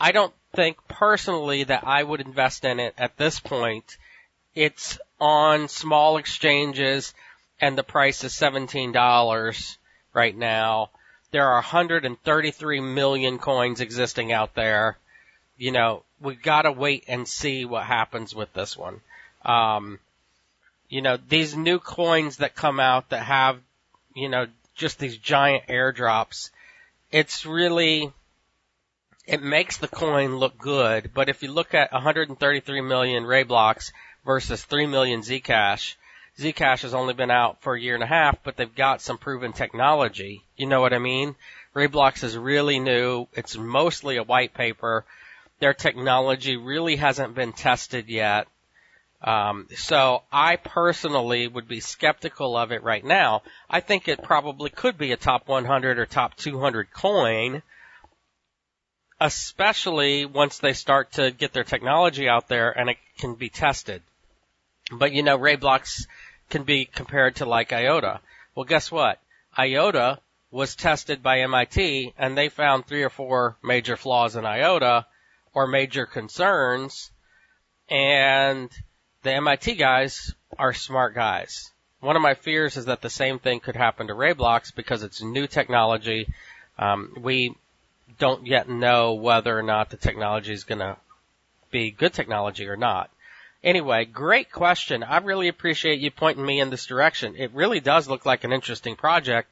I 0.00 0.12
don't 0.12 0.34
think 0.54 0.76
personally 0.88 1.64
that 1.64 1.86
I 1.86 2.02
would 2.02 2.20
invest 2.20 2.64
in 2.64 2.80
it 2.80 2.94
at 2.98 3.16
this 3.16 3.40
point. 3.40 3.96
It's 4.54 4.98
on 5.20 5.68
small 5.68 6.16
exchanges 6.16 7.14
and 7.60 7.78
the 7.78 7.84
price 7.84 8.24
is 8.24 8.32
$17 8.32 9.76
right 10.12 10.36
now. 10.36 10.90
There 11.30 11.46
are 11.46 11.54
133 11.54 12.80
million 12.80 13.38
coins 13.38 13.80
existing 13.80 14.32
out 14.32 14.54
there. 14.54 14.98
You 15.56 15.70
know, 15.70 16.02
we've 16.20 16.42
got 16.42 16.62
to 16.62 16.72
wait 16.72 17.04
and 17.08 17.26
see 17.26 17.64
what 17.64 17.84
happens 17.84 18.34
with 18.34 18.52
this 18.52 18.76
one. 18.76 19.00
Um, 19.44 19.98
you 20.92 21.00
know, 21.00 21.16
these 21.16 21.56
new 21.56 21.78
coins 21.78 22.36
that 22.36 22.54
come 22.54 22.78
out 22.78 23.08
that 23.08 23.22
have, 23.22 23.58
you 24.14 24.28
know, 24.28 24.46
just 24.74 24.98
these 24.98 25.16
giant 25.16 25.66
airdrops, 25.68 26.50
it's 27.10 27.46
really, 27.46 28.12
it 29.26 29.42
makes 29.42 29.78
the 29.78 29.88
coin 29.88 30.36
look 30.36 30.58
good, 30.58 31.12
but 31.14 31.30
if 31.30 31.42
you 31.42 31.50
look 31.50 31.72
at 31.72 31.94
133 31.94 32.82
million 32.82 33.24
RaiBlocks 33.24 33.90
versus 34.26 34.62
3 34.64 34.86
million 34.86 35.22
Zcash, 35.22 35.94
Zcash 36.38 36.82
has 36.82 36.92
only 36.92 37.14
been 37.14 37.30
out 37.30 37.62
for 37.62 37.74
a 37.74 37.80
year 37.80 37.94
and 37.94 38.04
a 38.04 38.06
half, 38.06 38.42
but 38.44 38.58
they've 38.58 38.74
got 38.74 39.00
some 39.00 39.16
proven 39.16 39.54
technology. 39.54 40.42
You 40.58 40.66
know 40.66 40.82
what 40.82 40.92
I 40.92 40.98
mean? 40.98 41.36
RaiBlocks 41.74 42.22
is 42.22 42.36
really 42.36 42.80
new. 42.80 43.28
It's 43.32 43.56
mostly 43.56 44.18
a 44.18 44.24
white 44.24 44.52
paper. 44.52 45.06
Their 45.58 45.72
technology 45.72 46.58
really 46.58 46.96
hasn't 46.96 47.34
been 47.34 47.54
tested 47.54 48.10
yet. 48.10 48.46
Um, 49.22 49.68
so 49.76 50.22
I 50.32 50.56
personally 50.56 51.46
would 51.46 51.68
be 51.68 51.78
skeptical 51.78 52.56
of 52.56 52.72
it 52.72 52.82
right 52.82 53.04
now. 53.04 53.42
I 53.70 53.80
think 53.80 54.08
it 54.08 54.22
probably 54.22 54.68
could 54.68 54.98
be 54.98 55.12
a 55.12 55.16
top 55.16 55.46
100 55.46 55.98
or 55.98 56.06
top 56.06 56.34
200 56.36 56.92
coin, 56.92 57.62
especially 59.20 60.24
once 60.24 60.58
they 60.58 60.72
start 60.72 61.12
to 61.12 61.30
get 61.30 61.52
their 61.52 61.62
technology 61.62 62.28
out 62.28 62.48
there 62.48 62.76
and 62.76 62.90
it 62.90 62.96
can 63.18 63.36
be 63.36 63.48
tested. 63.48 64.02
But 64.90 65.12
you 65.12 65.22
know, 65.22 65.38
RaiBlocks 65.38 66.06
can 66.50 66.64
be 66.64 66.84
compared 66.84 67.36
to 67.36 67.46
like 67.46 67.72
IOTA. 67.72 68.20
Well, 68.56 68.64
guess 68.64 68.90
what? 68.90 69.20
IOTA 69.56 70.18
was 70.50 70.74
tested 70.74 71.22
by 71.22 71.40
MIT 71.40 72.12
and 72.18 72.36
they 72.36 72.48
found 72.48 72.86
three 72.86 73.04
or 73.04 73.10
four 73.10 73.56
major 73.62 73.96
flaws 73.96 74.34
in 74.34 74.44
IOTA 74.44 75.06
or 75.54 75.68
major 75.68 76.06
concerns 76.06 77.12
and 77.88 78.68
the 79.22 79.32
MIT 79.32 79.74
guys 79.74 80.34
are 80.58 80.72
smart 80.72 81.14
guys. 81.14 81.70
One 82.00 82.16
of 82.16 82.22
my 82.22 82.34
fears 82.34 82.76
is 82.76 82.86
that 82.86 83.00
the 83.00 83.10
same 83.10 83.38
thing 83.38 83.60
could 83.60 83.76
happen 83.76 84.08
to 84.08 84.14
RaiBlocks 84.14 84.74
because 84.74 85.02
it's 85.02 85.22
new 85.22 85.46
technology. 85.46 86.28
Um, 86.78 87.16
we 87.20 87.54
don't 88.18 88.46
yet 88.46 88.68
know 88.68 89.14
whether 89.14 89.56
or 89.56 89.62
not 89.62 89.90
the 89.90 89.96
technology 89.96 90.52
is 90.52 90.64
going 90.64 90.80
to 90.80 90.96
be 91.70 91.90
good 91.90 92.12
technology 92.12 92.66
or 92.66 92.76
not. 92.76 93.10
Anyway, 93.62 94.04
great 94.04 94.50
question. 94.50 95.04
I 95.04 95.18
really 95.18 95.46
appreciate 95.46 96.00
you 96.00 96.10
pointing 96.10 96.44
me 96.44 96.58
in 96.58 96.70
this 96.70 96.86
direction. 96.86 97.36
It 97.36 97.52
really 97.52 97.78
does 97.78 98.08
look 98.08 98.26
like 98.26 98.42
an 98.42 98.52
interesting 98.52 98.96
project. 98.96 99.48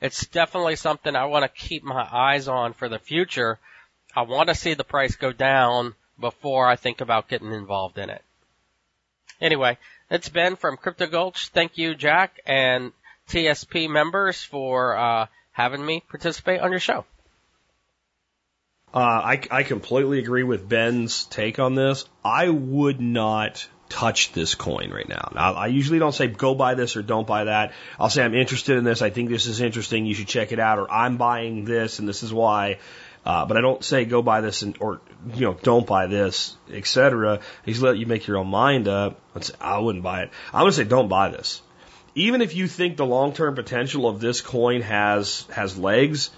it's 0.00 0.26
definitely 0.28 0.76
something 0.76 1.14
I 1.14 1.26
want 1.26 1.42
to 1.42 1.66
keep 1.66 1.82
my 1.82 2.08
eyes 2.10 2.48
on 2.48 2.72
for 2.72 2.88
the 2.88 2.98
future. 2.98 3.58
I 4.16 4.22
want 4.22 4.48
to 4.48 4.54
see 4.54 4.72
the 4.72 4.84
price 4.84 5.16
go 5.16 5.32
down 5.32 5.94
before 6.18 6.66
I 6.66 6.76
think 6.76 7.02
about 7.02 7.28
getting 7.28 7.52
involved 7.52 7.98
in 7.98 8.08
it. 8.08 8.22
Anyway, 9.40 9.78
it's 10.10 10.28
Ben 10.28 10.56
from 10.56 10.76
Crypto 10.76 11.06
Gulch. 11.06 11.48
Thank 11.48 11.78
you, 11.78 11.94
Jack, 11.94 12.40
and 12.46 12.92
TSP 13.28 13.88
members 13.88 14.42
for 14.42 14.96
uh, 14.96 15.26
having 15.52 15.84
me 15.84 16.02
participate 16.08 16.60
on 16.60 16.70
your 16.70 16.80
show. 16.80 17.04
Uh, 18.92 18.98
I, 18.98 19.42
I 19.50 19.62
completely 19.62 20.18
agree 20.18 20.42
with 20.42 20.68
Ben's 20.68 21.24
take 21.24 21.60
on 21.60 21.76
this. 21.76 22.04
I 22.24 22.48
would 22.48 23.00
not 23.00 23.66
touch 23.88 24.32
this 24.32 24.54
coin 24.54 24.90
right 24.90 25.08
now. 25.08 25.30
now. 25.34 25.54
I 25.54 25.66
usually 25.68 25.98
don't 25.98 26.12
say 26.12 26.26
go 26.26 26.54
buy 26.54 26.74
this 26.74 26.96
or 26.96 27.02
don't 27.02 27.26
buy 27.26 27.44
that. 27.44 27.72
I'll 27.98 28.10
say 28.10 28.24
I'm 28.24 28.34
interested 28.34 28.78
in 28.78 28.84
this. 28.84 29.02
I 29.02 29.10
think 29.10 29.28
this 29.28 29.46
is 29.46 29.60
interesting. 29.60 30.06
You 30.06 30.14
should 30.14 30.28
check 30.28 30.52
it 30.52 30.58
out. 30.58 30.78
Or 30.78 30.90
I'm 30.90 31.18
buying 31.18 31.64
this 31.64 31.98
and 31.98 32.08
this 32.08 32.22
is 32.22 32.32
why. 32.32 32.78
Uh, 33.24 33.44
but 33.44 33.56
I 33.56 33.60
don't 33.60 33.84
say 33.84 34.06
go 34.06 34.22
buy 34.22 34.40
this 34.40 34.62
and 34.62 34.76
or 34.80 35.00
you 35.34 35.42
know 35.42 35.54
don't 35.62 35.86
buy 35.86 36.06
this, 36.06 36.56
etc. 36.72 37.40
He's 37.64 37.82
let 37.82 37.98
you 37.98 38.06
make 38.06 38.26
your 38.26 38.38
own 38.38 38.48
mind 38.48 38.88
up. 38.88 39.20
Say, 39.40 39.54
I 39.60 39.78
wouldn't 39.78 40.04
buy 40.04 40.22
it. 40.22 40.30
I 40.52 40.62
would 40.62 40.72
say 40.72 40.84
don't 40.84 41.08
buy 41.08 41.28
this. 41.28 41.60
Even 42.14 42.40
if 42.40 42.56
you 42.56 42.66
think 42.66 42.96
the 42.96 43.06
long 43.06 43.32
term 43.32 43.54
potential 43.54 44.08
of 44.08 44.20
this 44.20 44.40
coin 44.40 44.80
has 44.80 45.46
has 45.52 45.76
legs, 45.76 46.30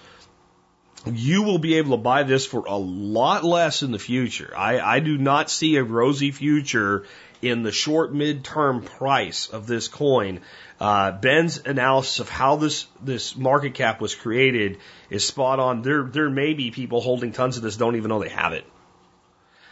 you 1.07 1.43
will 1.43 1.59
be 1.59 1.75
able 1.75 1.93
to 1.93 2.03
buy 2.03 2.25
this 2.25 2.47
for 2.47 2.65
a 2.67 2.77
lot 2.77 3.45
less 3.45 3.83
in 3.83 3.93
the 3.93 3.99
future. 3.99 4.53
I, 4.57 4.81
I 4.81 5.01
do 5.01 5.19
not 5.19 5.51
see 5.51 5.77
a 5.77 5.85
rosy 5.85 6.31
future 6.31 7.05
in 7.41 7.65
the 7.65 7.73
short 7.73 8.15
mid-term 8.15 8.83
price 8.83 9.49
of 9.49 9.67
this 9.67 9.89
coin. 9.89 10.41
Uh, 10.83 11.13
Ben's 11.13 11.59
analysis 11.65 12.19
of 12.19 12.29
how 12.29 12.57
this 12.57 12.89
this 13.01 13.37
market 13.37 13.75
cap 13.75 14.01
was 14.01 14.17
created 14.17 14.79
is 15.11 15.25
spot 15.25 15.61
on. 15.61 15.83
There 15.83 16.03
there 16.03 16.29
may 16.29 16.55
be 16.55 16.73
people 16.73 17.01
holding 17.01 17.31
tons 17.31 17.57
of 17.57 17.63
this 17.63 17.77
don't 17.77 17.95
even 17.95 18.09
know 18.09 18.19
they 18.19 18.31
have 18.31 18.53
it. 18.53 18.65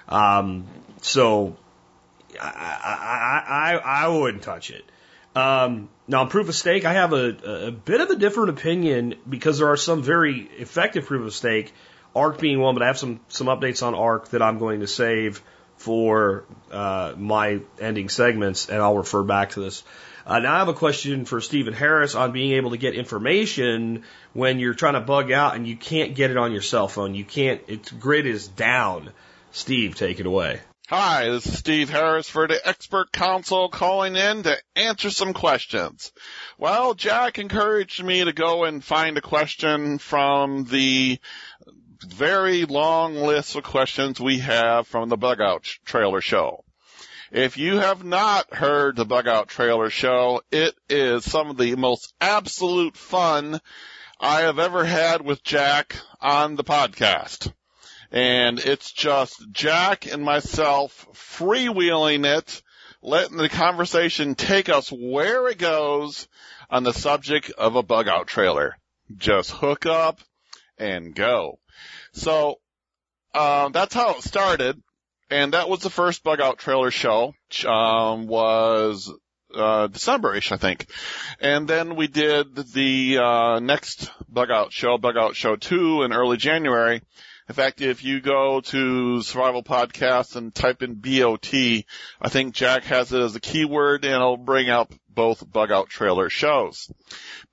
Um, 0.09 0.69
so 1.01 1.57
I, 2.41 2.47
I 2.47 3.75
I 3.75 4.05
I 4.05 4.09
wouldn't 4.09 4.45
touch 4.45 4.71
it. 4.71 4.85
Um, 5.35 5.89
now, 6.07 6.21
on 6.21 6.29
proof 6.29 6.49
of 6.49 6.55
stake, 6.55 6.85
I 6.85 6.93
have 6.93 7.13
a, 7.13 7.67
a 7.67 7.73
bit 7.73 8.01
of 8.01 8.11
a 8.11 8.17
different 8.17 8.51
opinion 8.51 9.17
because 9.29 9.59
there 9.59 9.69
are 9.69 9.77
some 9.77 10.05
very 10.05 10.49
effective 10.59 11.07
proof 11.07 11.27
of 11.27 11.35
stake, 11.35 11.75
ARC 12.15 12.39
being 12.39 12.61
one, 12.61 12.77
but 12.77 12.85
I 12.85 12.87
have 12.87 12.99
some, 12.99 13.19
some 13.27 13.49
updates 13.49 13.85
on 13.85 13.97
ARC 13.97 14.29
that 14.29 14.43
I'm 14.43 14.59
going 14.59 14.79
to 14.79 14.87
save 14.87 15.43
for 15.77 16.45
uh, 16.71 17.15
my 17.17 17.61
ending 17.81 18.09
segments, 18.09 18.69
and 18.69 18.81
I'll 18.81 18.97
refer 18.97 19.25
back 19.25 19.51
to 19.51 19.61
this. 19.61 19.83
Uh, 20.27 20.39
now, 20.39 20.55
I 20.55 20.59
have 20.59 20.69
a 20.69 20.75
question 20.75 21.25
for 21.25 21.41
Stephen 21.41 21.75
Harris 21.75 22.15
on 22.15 22.33
being 22.33 22.53
able 22.53 22.71
to 22.71 22.77
get 22.77 22.95
information 22.95 24.05
when 24.33 24.59
you're 24.59 24.75
trying 24.75 24.95
to 24.95 25.01
bug 25.01 25.33
out 25.33 25.57
and 25.57 25.67
you 25.67 25.77
can't 25.77 26.15
get 26.15 26.31
it 26.31 26.37
on 26.37 26.53
your 26.53 26.63
cell 26.63 26.89
phone. 26.89 27.15
You 27.15 27.25
can't, 27.25 27.63
its 27.69 27.91
grid 27.91 28.27
is 28.27 28.49
down. 28.49 29.11
Steve, 29.53 29.95
take 29.95 30.21
it 30.21 30.27
away. 30.27 30.61
Hi, 30.89 31.29
this 31.29 31.47
is 31.47 31.57
Steve 31.57 31.89
Harris 31.89 32.29
for 32.29 32.49
the 32.49 32.61
Expert 32.67 33.13
Council 33.13 33.69
calling 33.69 34.17
in 34.17 34.43
to 34.43 34.57
answer 34.75 35.11
some 35.11 35.33
questions. 35.33 36.11
Well, 36.59 36.95
Jack 36.95 37.39
encouraged 37.39 38.03
me 38.03 38.25
to 38.25 38.33
go 38.33 38.65
and 38.65 38.83
find 38.83 39.17
a 39.17 39.21
question 39.21 39.99
from 39.99 40.65
the 40.65 41.21
very 42.01 42.65
long 42.65 43.15
list 43.15 43.55
of 43.55 43.63
questions 43.63 44.19
we 44.19 44.39
have 44.39 44.89
from 44.89 45.09
the 45.09 45.17
Bug 45.17 45.41
Out 45.41 45.63
Trailer 45.85 46.21
Show. 46.21 46.65
If 47.31 47.57
you 47.57 47.79
have 47.79 48.05
not 48.05 48.53
heard 48.55 48.97
the 48.97 49.05
Bug 49.05 49.29
Out 49.29 49.49
Trailer 49.49 49.91
Show, 49.91 50.43
it 50.51 50.75
is 50.89 51.25
some 51.25 51.51
of 51.51 51.57
the 51.57 51.77
most 51.77 52.13
absolute 52.21 52.97
fun 52.97 53.61
I 54.19 54.41
have 54.41 54.59
ever 54.59 54.85
had 54.85 55.23
with 55.23 55.43
Jack 55.43 55.97
on 56.21 56.57
the 56.57 56.65
podcast 56.65 57.53
and 58.11 58.59
it's 58.59 58.91
just 58.93 59.51
Jack 59.53 60.07
and 60.07 60.25
myself 60.25 61.07
freewheeling 61.13 62.27
it, 62.27 62.63
letting 63.03 63.37
the 63.37 63.49
conversation 63.49 64.35
take 64.35 64.69
us 64.69 64.91
where 64.91 65.49
it 65.49 65.59
goes 65.59 66.29
on 66.69 66.83
the 66.83 66.93
subject 66.93 67.51
of 67.51 67.77
a 67.77 67.83
bug 67.83 68.09
out 68.09 68.27
trailer. 68.27 68.77
Just 69.17 69.51
hook 69.51 69.87
up 69.87 70.21
and 70.79 71.15
go. 71.15 71.59
So, 72.13 72.57
uh, 73.33 73.69
that's 73.69 73.95
how 73.95 74.17
it 74.17 74.23
started. 74.23 74.81
And 75.31 75.55
that 75.55 75.69
was 75.69 75.81
the 75.81 75.91
first 75.91 76.23
bug 76.25 76.41
out 76.41 76.59
trailer 76.59 76.91
show, 76.91 77.35
um, 77.65 78.27
was, 78.27 79.13
uh, 79.55 79.87
December-ish, 79.87 80.53
I 80.53 80.57
think. 80.57 80.87
And 81.41 81.69
then 81.69 81.95
we 81.97 82.09
did 82.09 82.57
the, 82.57 83.19
uh, 83.19 83.61
next 83.61 84.11
bug 84.29 84.51
out 84.51 84.73
show, 84.73 84.99
bug 84.99 85.17
out 85.17 85.37
show 85.37 85.57
two 85.57 86.03
in 86.03 86.13
early 86.13 86.37
January. 86.37 87.03
In 87.49 87.55
fact, 87.55 87.81
if 87.81 88.05
you 88.05 88.21
go 88.21 88.61
to 88.61 89.23
Survival 89.23 89.65
Podcast 89.65 90.37
and 90.37 90.55
type 90.55 90.83
in 90.85 90.95
BOT, 90.95 91.53
I 91.53 92.29
think 92.29 92.55
Jack 92.55 92.85
has 92.85 93.13
it 93.13 93.21
as 93.21 93.35
a 93.35 93.41
keyword 93.41 94.05
and 94.05 94.15
it'll 94.15 94.37
bring 94.37 94.69
up 94.69 94.95
both 95.09 95.51
bug 95.51 95.73
out 95.73 95.89
trailer 95.89 96.31
shows. 96.31 96.89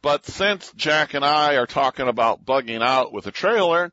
But 0.03 0.28
since 0.28 0.71
Jack 0.75 1.15
and 1.15 1.25
I 1.25 1.55
are 1.55 1.65
talking 1.65 2.07
about 2.07 2.45
bugging 2.45 2.84
out 2.84 3.11
with 3.11 3.25
a 3.25 3.32
trailer, 3.32 3.91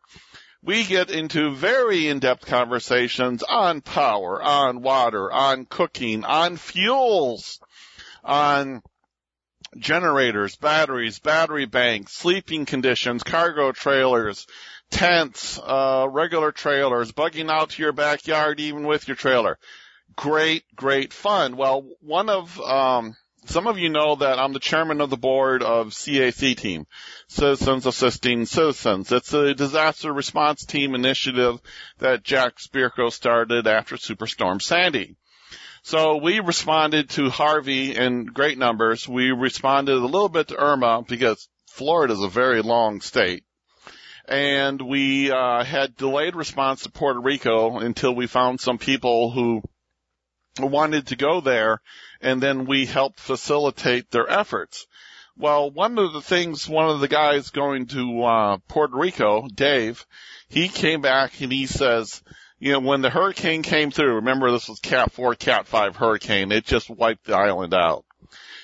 we 0.64 0.84
get 0.84 1.10
into 1.10 1.54
very 1.54 2.08
in-depth 2.08 2.46
conversations 2.46 3.42
on 3.42 3.82
power, 3.82 4.42
on 4.42 4.80
water, 4.80 5.30
on 5.30 5.66
cooking, 5.66 6.24
on 6.24 6.56
fuels, 6.56 7.60
on 8.24 8.82
generators, 9.76 10.56
batteries, 10.56 11.18
battery 11.18 11.66
banks, 11.66 12.12
sleeping 12.12 12.64
conditions, 12.64 13.22
cargo 13.22 13.72
trailers, 13.72 14.46
tents, 14.90 15.60
uh, 15.62 16.06
regular 16.10 16.50
trailers, 16.50 17.12
bugging 17.12 17.50
out 17.50 17.70
to 17.70 17.82
your 17.82 17.92
backyard 17.92 18.58
even 18.58 18.86
with 18.86 19.06
your 19.06 19.16
trailer. 19.16 19.58
Great, 20.16 20.64
great 20.74 21.12
fun. 21.12 21.56
Well, 21.56 21.86
one 22.00 22.30
of, 22.30 22.58
um, 22.60 23.16
some 23.44 23.66
of 23.66 23.78
you 23.78 23.88
know 23.88 24.16
that 24.16 24.38
I'm 24.38 24.52
the 24.52 24.60
chairman 24.60 25.00
of 25.00 25.10
the 25.10 25.16
board 25.16 25.62
of 25.62 25.88
CAC 25.88 26.56
team, 26.56 26.86
Citizens 27.28 27.86
Assisting 27.86 28.46
Citizens. 28.46 29.12
It's 29.12 29.32
a 29.32 29.54
disaster 29.54 30.12
response 30.12 30.64
team 30.64 30.94
initiative 30.94 31.60
that 31.98 32.22
Jack 32.22 32.56
Spirko 32.58 33.12
started 33.12 33.66
after 33.66 33.96
Superstorm 33.96 34.60
Sandy. 34.60 35.16
So 35.82 36.16
we 36.16 36.40
responded 36.40 37.10
to 37.10 37.28
Harvey 37.28 37.94
in 37.94 38.26
great 38.26 38.56
numbers. 38.56 39.06
We 39.06 39.30
responded 39.32 39.96
a 39.96 40.06
little 40.06 40.30
bit 40.30 40.48
to 40.48 40.56
Irma 40.56 41.04
because 41.06 41.48
Florida 41.66 42.14
is 42.14 42.22
a 42.22 42.28
very 42.28 42.62
long 42.62 43.00
state 43.00 43.44
and 44.26 44.80
we 44.80 45.30
uh, 45.30 45.64
had 45.64 45.96
delayed 45.96 46.34
response 46.34 46.82
to 46.82 46.90
Puerto 46.90 47.20
Rico 47.20 47.78
until 47.78 48.14
we 48.14 48.26
found 48.26 48.60
some 48.60 48.78
people 48.78 49.30
who 49.30 49.62
wanted 50.58 51.08
to 51.08 51.16
go 51.16 51.40
there, 51.40 51.80
and 52.20 52.42
then 52.42 52.66
we 52.66 52.86
helped 52.86 53.20
facilitate 53.20 54.10
their 54.10 54.28
efforts. 54.30 54.86
Well, 55.36 55.70
one 55.70 55.98
of 55.98 56.12
the 56.12 56.20
things, 56.20 56.68
one 56.68 56.88
of 56.88 57.00
the 57.00 57.08
guys 57.08 57.50
going 57.50 57.86
to 57.88 58.22
uh, 58.22 58.58
Puerto 58.68 58.96
Rico, 58.96 59.48
Dave, 59.48 60.06
he 60.48 60.68
came 60.68 61.00
back 61.00 61.40
and 61.40 61.50
he 61.50 61.66
says, 61.66 62.22
you 62.60 62.72
know, 62.72 62.80
when 62.80 63.02
the 63.02 63.10
hurricane 63.10 63.62
came 63.62 63.90
through, 63.90 64.14
remember 64.14 64.50
this 64.50 64.68
was 64.68 64.78
Cat 64.78 65.10
4, 65.12 65.34
Cat 65.34 65.66
5 65.66 65.96
hurricane, 65.96 66.52
it 66.52 66.64
just 66.64 66.88
wiped 66.88 67.24
the 67.24 67.36
island 67.36 67.74
out. 67.74 68.04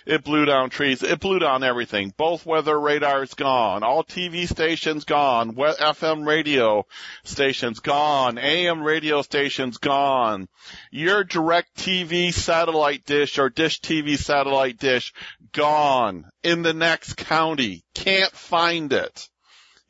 It 0.07 0.25
blew 0.25 0.47
down 0.47 0.71
trees. 0.71 1.03
It 1.03 1.21
blew 1.21 1.39
down 1.39 1.63
everything. 1.63 2.15
Both 2.17 2.47
weather 2.47 2.79
radars 2.79 3.35
gone. 3.35 3.83
All 3.83 4.03
TV 4.03 4.49
stations 4.49 5.05
gone. 5.05 5.55
FM 5.55 6.27
radio 6.27 6.87
stations 7.25 7.81
gone. 7.81 8.39
AM 8.39 8.83
radio 8.83 9.23
stations 9.23 9.79
gone. 9.79 10.49
Your 10.91 11.25
direct 11.25 11.75
TV 11.77 12.33
satellite 12.33 13.05
dish 13.05 13.39
or 13.39 13.51
dish 13.51 13.81
TV 13.81 14.17
satellite 14.17 14.79
dish 14.79 15.13
gone 15.53 16.31
in 16.43 16.63
the 16.63 16.75
next 16.75 17.17
county. 17.17 17.85
Can't 17.95 18.33
find 18.33 18.93
it. 18.93 19.29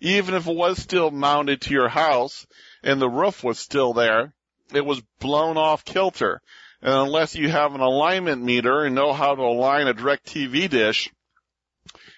Even 0.01 0.35
if 0.35 0.47
it 0.47 0.57
was 0.57 0.79
still 0.79 1.11
mounted 1.11 1.61
to 1.63 1.75
your 1.75 1.89
house 1.89 2.47
and 2.83 3.01
the 3.01 3.09
roof 3.09 3.45
was 3.45 3.59
still 3.59 3.93
there, 3.93 4.33
it 4.73 4.85
was 4.85 5.03
blown 5.19 5.57
off 5.57 5.85
kilter. 5.85 6.41
And 6.83 6.95
unless 6.95 7.35
you 7.35 7.49
have 7.49 7.75
an 7.75 7.81
alignment 7.81 8.43
meter 8.43 8.85
and 8.85 8.95
know 8.95 9.13
how 9.13 9.35
to 9.35 9.43
align 9.43 9.87
a 9.87 9.95
direct 9.95 10.27
TV 10.27 10.69
dish, 10.69 11.11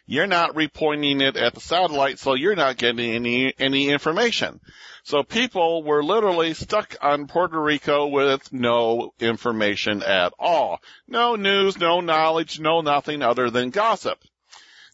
you're 0.06 0.26
not 0.26 0.54
repointing 0.54 1.20
it 1.22 1.36
at 1.36 1.54
the 1.54 1.60
satellite, 1.60 2.18
so 2.18 2.34
you're 2.34 2.56
not 2.56 2.76
getting 2.76 3.14
any, 3.14 3.54
any 3.58 3.88
information. 3.90 4.60
So 5.04 5.22
people 5.22 5.82
were 5.82 6.04
literally 6.04 6.54
stuck 6.54 6.96
on 7.00 7.26
Puerto 7.26 7.60
Rico 7.60 8.06
with 8.06 8.52
no 8.52 9.14
information 9.18 10.02
at 10.02 10.32
all. 10.38 10.80
No 11.08 11.36
news, 11.36 11.78
no 11.78 12.00
knowledge, 12.00 12.60
no 12.60 12.80
nothing 12.82 13.22
other 13.22 13.50
than 13.50 13.70
gossip. 13.70 14.18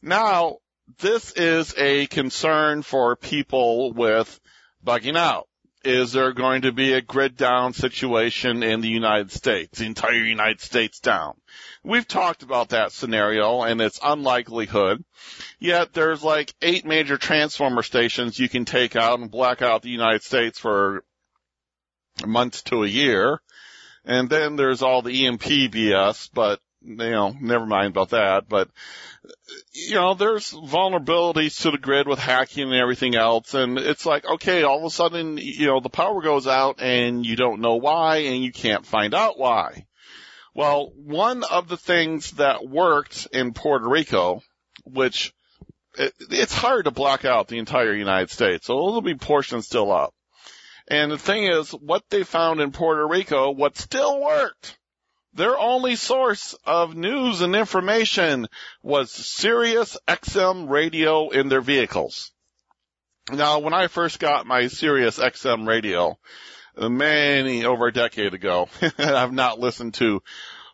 Now, 0.02 0.58
this 0.98 1.32
is 1.32 1.74
a 1.76 2.06
concern 2.06 2.82
for 2.82 3.16
people 3.16 3.92
with 3.92 4.40
bugging 4.84 5.16
out. 5.16 5.47
Is 5.84 6.12
there 6.12 6.32
going 6.32 6.62
to 6.62 6.72
be 6.72 6.92
a 6.92 7.00
grid 7.00 7.36
down 7.36 7.72
situation 7.72 8.62
in 8.62 8.80
the 8.80 8.88
United 8.88 9.30
States, 9.30 9.78
the 9.78 9.86
entire 9.86 10.12
United 10.12 10.60
States 10.60 11.00
down? 11.00 11.34
We've 11.84 12.06
talked 12.06 12.42
about 12.42 12.70
that 12.70 12.92
scenario 12.92 13.62
and 13.62 13.80
its 13.80 14.00
unlikelihood. 14.02 15.04
Yet 15.58 15.92
there's 15.92 16.22
like 16.22 16.54
eight 16.60 16.84
major 16.84 17.16
transformer 17.16 17.82
stations 17.82 18.38
you 18.38 18.48
can 18.48 18.64
take 18.64 18.96
out 18.96 19.20
and 19.20 19.30
black 19.30 19.62
out 19.62 19.82
the 19.82 19.90
United 19.90 20.22
States 20.22 20.58
for 20.58 21.04
months 22.26 22.62
to 22.64 22.84
a 22.84 22.88
year. 22.88 23.40
And 24.04 24.28
then 24.28 24.56
there's 24.56 24.82
all 24.82 25.02
the 25.02 25.26
EMP 25.26 25.42
BS, 25.42 26.30
but 26.32 26.60
you 26.88 27.10
know, 27.10 27.34
never 27.40 27.66
mind 27.66 27.88
about 27.88 28.10
that. 28.10 28.48
But 28.48 28.68
you 29.72 29.94
know, 29.94 30.14
there's 30.14 30.52
vulnerabilities 30.52 31.62
to 31.62 31.70
the 31.70 31.78
grid 31.78 32.08
with 32.08 32.18
hacking 32.18 32.64
and 32.64 32.74
everything 32.74 33.14
else. 33.14 33.54
And 33.54 33.78
it's 33.78 34.06
like, 34.06 34.26
okay, 34.26 34.62
all 34.62 34.78
of 34.78 34.84
a 34.84 34.90
sudden, 34.90 35.38
you 35.38 35.66
know, 35.66 35.80
the 35.80 35.88
power 35.88 36.20
goes 36.22 36.46
out 36.46 36.80
and 36.80 37.24
you 37.24 37.36
don't 37.36 37.60
know 37.60 37.76
why 37.76 38.18
and 38.18 38.42
you 38.42 38.52
can't 38.52 38.86
find 38.86 39.14
out 39.14 39.38
why. 39.38 39.86
Well, 40.54 40.90
one 40.96 41.44
of 41.44 41.68
the 41.68 41.76
things 41.76 42.32
that 42.32 42.66
worked 42.66 43.28
in 43.32 43.52
Puerto 43.52 43.88
Rico, 43.88 44.42
which 44.84 45.32
it, 45.96 46.12
it's 46.30 46.54
hard 46.54 46.86
to 46.86 46.90
block 46.90 47.24
out 47.24 47.48
the 47.48 47.58
entire 47.58 47.94
United 47.94 48.30
States, 48.30 48.66
so 48.66 48.74
there'll 48.74 49.00
be 49.00 49.14
portions 49.14 49.66
still 49.66 49.92
up. 49.92 50.14
And 50.88 51.12
the 51.12 51.18
thing 51.18 51.44
is, 51.44 51.70
what 51.70 52.02
they 52.08 52.24
found 52.24 52.60
in 52.60 52.72
Puerto 52.72 53.06
Rico, 53.06 53.50
what 53.50 53.76
still 53.76 54.20
worked, 54.20 54.78
their 55.34 55.58
only 55.58 55.96
source 55.96 56.54
of 56.64 56.96
news 56.96 57.40
and 57.40 57.54
information 57.54 58.48
was 58.82 59.10
Sirius 59.10 59.96
XM 60.08 60.68
radio 60.68 61.28
in 61.30 61.48
their 61.48 61.60
vehicles. 61.60 62.32
Now, 63.30 63.58
when 63.58 63.74
I 63.74 63.88
first 63.88 64.18
got 64.18 64.46
my 64.46 64.68
Sirius 64.68 65.18
XM 65.18 65.66
radio, 65.66 66.18
many 66.76 67.64
over 67.64 67.88
a 67.88 67.92
decade 67.92 68.34
ago, 68.34 68.68
I've 68.98 69.32
not 69.32 69.60
listened 69.60 69.94
to 69.94 70.22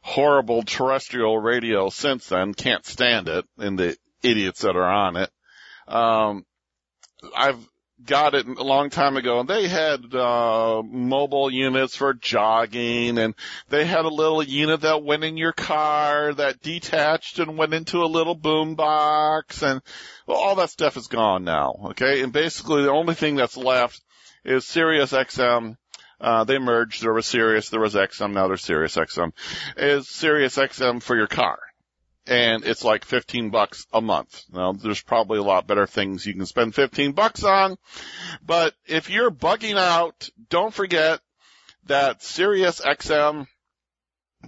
horrible 0.03 0.63
terrestrial 0.63 1.39
radio 1.39 1.89
since 1.89 2.29
then. 2.29 2.55
Can't 2.55 2.87
stand 2.87 3.29
it 3.29 3.45
and 3.59 3.79
the 3.79 3.97
idiots 4.23 4.61
that 4.61 4.77
are 4.77 4.83
on 4.91 5.17
it. 5.17 5.31
Um, 5.89 6.45
I've 7.37 7.69
got 8.07 8.35
it 8.35 8.47
a 8.47 8.63
long 8.63 8.91
time 8.91 9.17
ago 9.17 9.41
and 9.41 9.49
they 9.49 9.69
had 9.69 10.15
uh 10.15 10.83
mobile 10.83 11.51
units 11.51 11.97
for 11.97 12.15
jogging 12.15 13.19
and 13.19 13.35
they 13.69 13.85
had 13.85 14.05
a 14.05 14.09
little 14.09 14.43
unit 14.43 14.83
that 14.83 15.03
went 15.03 15.25
in 15.25 15.37
your 15.37 15.53
car 15.53 16.35
that 16.35 16.61
detached 16.61 17.39
and 17.39 17.57
went 17.57 17.75
into 17.75 18.03
a 18.03 18.07
little 18.07 18.35
boom 18.35 18.75
box 18.75 19.63
and 19.63 19.81
well, 20.27 20.39
all 20.39 20.55
that 20.57 20.71
stuff 20.71 20.97
is 20.97 21.07
gone 21.07 21.45
now 21.45 21.75
okay 21.87 22.23
and 22.23 22.33
basically 22.33 22.83
the 22.83 22.93
only 22.93 23.15
thing 23.15 23.37
that's 23.37 23.57
left 23.57 24.03
is 24.45 24.65
Sirius 24.67 25.13
XM 25.13 25.77
uh, 26.21 26.45
they 26.45 26.59
merged. 26.59 27.03
There 27.03 27.13
was 27.13 27.27
Sirius, 27.27 27.69
there 27.69 27.81
was 27.81 27.95
XM, 27.95 28.33
now 28.33 28.47
there's 28.49 28.65
Sirius 28.65 28.97
XM. 28.97 29.33
Is 29.77 30.09
Sirius 30.09 30.57
XM 30.57 31.03
for 31.03 31.17
your 31.17 31.27
car? 31.27 31.59
And 32.27 32.65
it's 32.65 32.85
like 32.85 33.05
15 33.05 33.51
bucks 33.51 33.87
a 33.93 34.01
month. 34.01 34.45
Now, 34.53 34.73
there's 34.73 35.03
probably 35.03 35.39
a 35.39 35.43
lot 35.43 35.67
better 35.67 35.87
things 35.87 36.27
you 36.27 36.35
can 36.35 36.47
spend 36.47 36.75
15 36.75 37.13
bucks 37.13 37.45
on, 37.45 37.77
but 38.45 38.75
if 38.87 39.11
you're 39.11 39.31
bugging 39.31 39.77
out, 39.77 40.29
don't 40.49 40.73
forget 40.73 41.21
that 41.87 42.23
Sirius 42.23 42.81
XM 42.81 43.47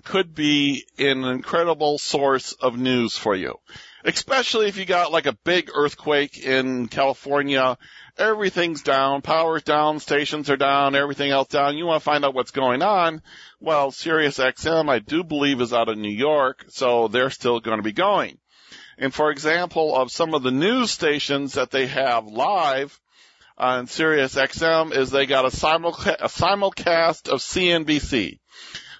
could 0.04 0.34
be 0.34 0.84
an 0.98 1.24
incredible 1.24 1.98
source 1.98 2.52
of 2.52 2.78
news 2.78 3.16
for 3.16 3.34
you. 3.34 3.58
Especially 4.04 4.68
if 4.68 4.76
you 4.76 4.84
got 4.84 5.12
like 5.12 5.26
a 5.26 5.36
big 5.44 5.70
earthquake 5.74 6.38
in 6.38 6.86
California, 6.86 7.76
everything's 8.16 8.82
down, 8.82 9.22
power's 9.22 9.62
down, 9.62 9.98
stations 9.98 10.48
are 10.48 10.56
down, 10.56 10.94
everything 10.94 11.30
else 11.30 11.48
down. 11.48 11.76
You 11.76 11.86
want 11.86 12.00
to 12.00 12.04
find 12.04 12.24
out 12.24 12.34
what's 12.34 12.52
going 12.52 12.82
on. 12.82 13.22
Well, 13.60 13.90
Sirius 13.90 14.38
XM, 14.38 14.88
I 14.88 15.00
do 15.00 15.24
believe 15.24 15.60
is 15.60 15.72
out 15.72 15.88
of 15.88 15.98
New 15.98 16.08
York, 16.08 16.66
so 16.68 17.08
they're 17.08 17.30
still 17.30 17.60
going 17.60 17.78
to 17.78 17.82
be 17.82 17.92
going. 17.92 18.38
And 18.98 19.12
for 19.12 19.30
example, 19.30 19.94
of 19.94 20.10
some 20.10 20.34
of 20.34 20.42
the 20.42 20.50
news 20.50 20.90
stations 20.90 21.54
that 21.54 21.70
they 21.70 21.86
have 21.86 22.26
live 22.26 22.98
on 23.58 23.86
Sirius 23.86 24.34
XM 24.34 24.94
is 24.94 25.10
they 25.10 25.26
got 25.26 25.44
a, 25.44 25.48
a 25.48 26.28
simulcast 26.28 27.28
of 27.28 27.40
CNBC. 27.40 28.38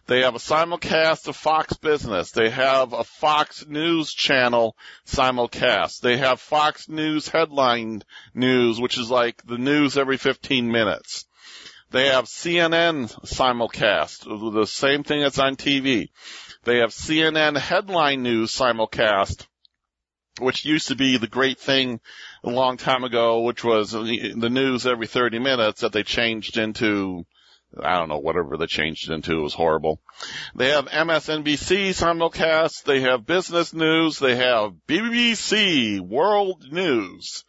They 0.07 0.21
have 0.21 0.37
a 0.37 0.39
simulcast 0.39 1.27
of 1.27 1.35
Fox 1.35 1.77
Business. 1.79 2.31
They 2.31 2.49
have 2.51 2.93
a 2.93 3.03
Fox 3.03 3.67
News 3.67 4.13
channel 4.13 4.77
simulcast. 5.05 6.01
They 6.01 6.17
have 6.19 6.41
Fox 6.41 6.89
News 6.89 7.29
headline 7.29 8.03
news, 8.33 8.81
which 8.81 8.99
is 8.99 9.11
like 9.11 9.43
the 9.45 9.59
news 9.59 9.99
every 9.99 10.17
15 10.17 10.71
minutes. 10.71 11.27
They 11.91 12.09
have 12.09 12.27
CNN 12.27 13.13
simulcast, 13.25 14.53
the 14.53 14.67
same 14.67 15.03
thing 15.03 15.21
that's 15.23 15.39
on 15.39 15.57
TV. 15.57 16.11
They 16.65 16.79
have 16.79 16.91
CNN 16.91 17.57
headline 17.57 18.23
news 18.23 18.53
simulcast, 18.53 19.47
which 20.41 20.65
used 20.65 20.89
to 20.89 20.97
be 20.97 21.17
the 21.17 21.29
great 21.29 21.59
thing 21.59 22.01
a 22.45 22.51
long 22.51 22.77
time 22.77 23.03
ago, 23.03 23.41
which 23.41 23.65
was 23.65 23.91
the 23.91 24.51
news 24.51 24.87
every 24.87 25.07
30 25.07 25.39
minutes 25.41 25.81
that 25.81 25.93
they 25.93 26.03
changed 26.03 26.59
into, 26.59 27.25
I 27.83 27.99
don't 27.99 28.09
know, 28.09 28.19
whatever 28.19 28.57
they 28.57 28.67
changed 28.67 29.11
it 29.11 29.15
into. 29.15 29.39
It 29.39 29.43
was 29.43 29.55
horrible. 29.55 30.01
They 30.55 30.71
have 30.71 30.87
MSNBC 30.87 31.91
simulcast. 31.91 32.85
They 32.85 33.01
have 33.01 33.27
business 33.27 33.75
news. 33.75 34.19
They 34.19 34.37
have 34.37 34.75
BBC 34.89 36.01
World 36.01 36.65
News 36.71 37.45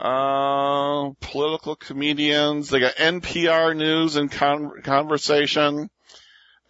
uh, 0.00 1.10
political 1.20 1.76
comedians. 1.76 2.70
They 2.70 2.80
got 2.80 2.96
NPR 2.96 3.76
news 3.76 4.16
and 4.16 4.30
con- 4.30 4.80
conversation. 4.82 5.90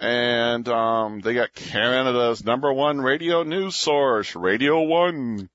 And, 0.01 0.67
um, 0.69 1.21
they 1.21 1.35
got 1.35 1.55
Canada's 1.55 2.45
number 2.45 2.73
one 2.73 3.01
radio 3.01 3.43
news 3.43 3.77
source, 3.77 4.35
Radio 4.35 4.83
One. 4.83 5.49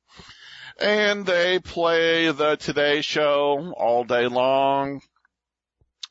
And 0.79 1.25
they 1.25 1.59
play 1.59 2.31
the 2.31 2.55
Today 2.55 3.01
Show 3.01 3.73
all 3.75 4.03
day 4.03 4.27
long. 4.27 5.01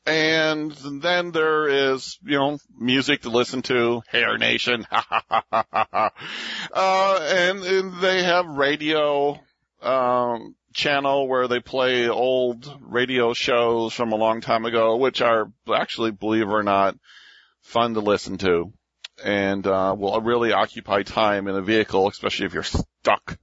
And 0.05 0.71
then 0.71 1.31
there 1.31 1.67
is, 1.67 2.19
you 2.23 2.37
know, 2.37 2.59
music 2.77 3.21
to 3.21 3.29
listen 3.29 3.63
to, 3.63 4.03
Hair 4.07 4.37
Nation, 4.37 4.85
ha 4.91 6.11
uh, 6.73 7.19
and, 7.21 7.63
and 7.63 8.01
they 8.01 8.23
have 8.23 8.45
radio, 8.45 9.39
um, 9.81 10.55
channel 10.73 11.27
where 11.27 11.47
they 11.47 11.59
play 11.59 12.07
old 12.07 12.71
radio 12.81 13.33
shows 13.33 13.93
from 13.93 14.11
a 14.11 14.17
long 14.17 14.41
time 14.41 14.65
ago, 14.65 14.97
which 14.97 15.21
are 15.21 15.51
actually, 15.73 16.11
believe 16.11 16.43
it 16.43 16.53
or 16.53 16.63
not, 16.63 16.95
fun 17.61 17.95
to 17.95 17.99
listen 17.99 18.37
to 18.37 18.71
and, 19.23 19.65
uh, 19.65 19.95
will 19.97 20.21
really 20.21 20.51
occupy 20.51 21.01
time 21.01 21.47
in 21.47 21.55
a 21.55 21.61
vehicle, 21.61 22.07
especially 22.07 22.45
if 22.45 22.53
you're 22.53 22.63
stuck. 22.63 23.39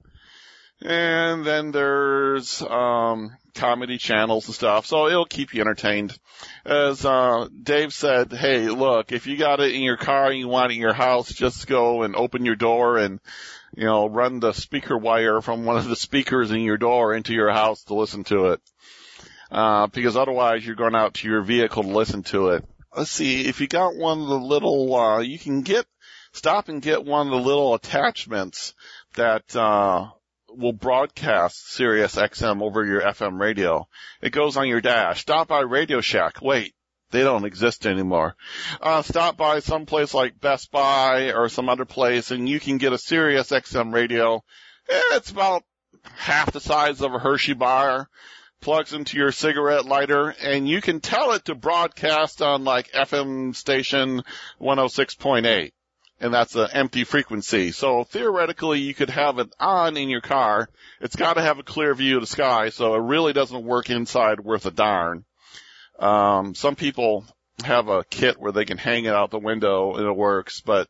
And 0.83 1.45
then 1.45 1.71
there's, 1.71 2.61
um, 2.61 3.35
comedy 3.55 3.97
channels 3.97 4.47
and 4.47 4.55
stuff, 4.55 4.85
so 4.85 5.07
it'll 5.07 5.25
keep 5.25 5.53
you 5.53 5.61
entertained. 5.61 6.17
As, 6.65 7.05
uh, 7.05 7.47
Dave 7.61 7.93
said, 7.93 8.33
hey, 8.33 8.67
look, 8.67 9.11
if 9.11 9.25
you 9.27 9.37
got 9.37 9.59
it 9.59 9.73
in 9.73 9.81
your 9.81 9.97
car 9.97 10.29
and 10.29 10.39
you 10.39 10.47
want 10.47 10.71
it 10.71 10.75
in 10.75 10.81
your 10.81 10.93
house, 10.93 11.31
just 11.31 11.67
go 11.67 12.03
and 12.03 12.15
open 12.15 12.45
your 12.45 12.55
door 12.55 12.97
and 12.97 13.19
you 13.75 13.85
know, 13.85 14.07
run 14.07 14.39
the 14.39 14.53
speaker 14.53 14.97
wire 14.97 15.41
from 15.41 15.65
one 15.65 15.77
of 15.77 15.87
the 15.87 15.95
speakers 15.95 16.51
in 16.51 16.61
your 16.61 16.77
door 16.77 17.13
into 17.13 17.33
your 17.33 17.51
house 17.51 17.83
to 17.85 17.95
listen 17.95 18.23
to 18.25 18.51
it. 18.51 18.61
Uh, 19.51 19.87
because 19.87 20.15
otherwise 20.15 20.65
you're 20.65 20.75
going 20.75 20.95
out 20.95 21.15
to 21.15 21.27
your 21.27 21.41
vehicle 21.41 21.83
to 21.83 21.89
listen 21.89 22.23
to 22.23 22.49
it. 22.49 22.65
Let's 22.95 23.11
see, 23.11 23.47
if 23.47 23.61
you 23.61 23.67
got 23.67 23.95
one 23.95 24.21
of 24.21 24.27
the 24.27 24.39
little, 24.39 24.95
uh, 24.95 25.19
you 25.19 25.39
can 25.39 25.61
get, 25.61 25.85
stop 26.31 26.69
and 26.69 26.81
get 26.81 27.05
one 27.05 27.27
of 27.27 27.31
the 27.31 27.39
little 27.39 27.73
attachments 27.73 28.73
that, 29.15 29.55
uh, 29.55 30.09
will 30.57 30.73
broadcast 30.73 31.71
Sirius 31.71 32.15
XM 32.15 32.61
over 32.61 32.85
your 32.85 33.01
FM 33.01 33.39
radio. 33.39 33.87
It 34.21 34.31
goes 34.31 34.57
on 34.57 34.67
your 34.67 34.81
dash. 34.81 35.21
Stop 35.21 35.47
by 35.47 35.61
Radio 35.61 36.01
Shack. 36.01 36.41
Wait, 36.41 36.73
they 37.11 37.21
don't 37.21 37.45
exist 37.45 37.85
anymore. 37.85 38.35
Uh, 38.81 39.01
stop 39.01 39.37
by 39.37 39.59
some 39.59 39.85
place 39.85 40.13
like 40.13 40.39
Best 40.39 40.71
Buy 40.71 41.31
or 41.31 41.49
some 41.49 41.69
other 41.69 41.85
place 41.85 42.31
and 42.31 42.49
you 42.49 42.59
can 42.59 42.77
get 42.77 42.93
a 42.93 42.97
Sirius 42.97 43.49
XM 43.51 43.93
radio. 43.93 44.43
It's 44.87 45.31
about 45.31 45.63
half 46.15 46.51
the 46.51 46.59
size 46.59 47.01
of 47.01 47.13
a 47.13 47.19
Hershey 47.19 47.53
bar, 47.53 48.09
plugs 48.61 48.93
into 48.93 49.17
your 49.17 49.31
cigarette 49.31 49.85
lighter, 49.85 50.29
and 50.41 50.67
you 50.67 50.81
can 50.81 50.99
tell 50.99 51.31
it 51.33 51.45
to 51.45 51.55
broadcast 51.55 52.41
on 52.41 52.63
like 52.63 52.91
FM 52.91 53.55
station 53.55 54.23
106.8. 54.59 55.71
And 56.23 56.33
that's 56.33 56.55
an 56.55 56.69
empty 56.71 57.03
frequency. 57.03 57.73
So 57.73 58.05
theoretically 58.05 58.79
you 58.79 58.93
could 58.93 59.09
have 59.09 59.39
it 59.39 59.53
on 59.59 59.97
in 59.97 60.07
your 60.07 60.21
car. 60.21 60.69
It's 61.01 61.17
gotta 61.17 61.41
have 61.41 61.59
a 61.59 61.63
clear 61.63 61.93
view 61.93 62.15
of 62.15 62.21
the 62.21 62.27
sky, 62.27 62.69
so 62.69 62.95
it 62.95 63.01
really 63.01 63.33
doesn't 63.33 63.65
work 63.65 63.89
inside 63.89 64.39
worth 64.39 64.65
a 64.65 64.71
darn. 64.71 65.25
Um, 65.99 66.55
some 66.55 66.77
people 66.77 67.25
have 67.65 67.89
a 67.89 68.05
kit 68.05 68.39
where 68.39 68.53
they 68.53 68.63
can 68.63 68.77
hang 68.77 69.03
it 69.03 69.13
out 69.13 69.31
the 69.31 69.37
window 69.37 69.95
and 69.95 70.07
it 70.07 70.15
works, 70.15 70.61
but 70.61 70.87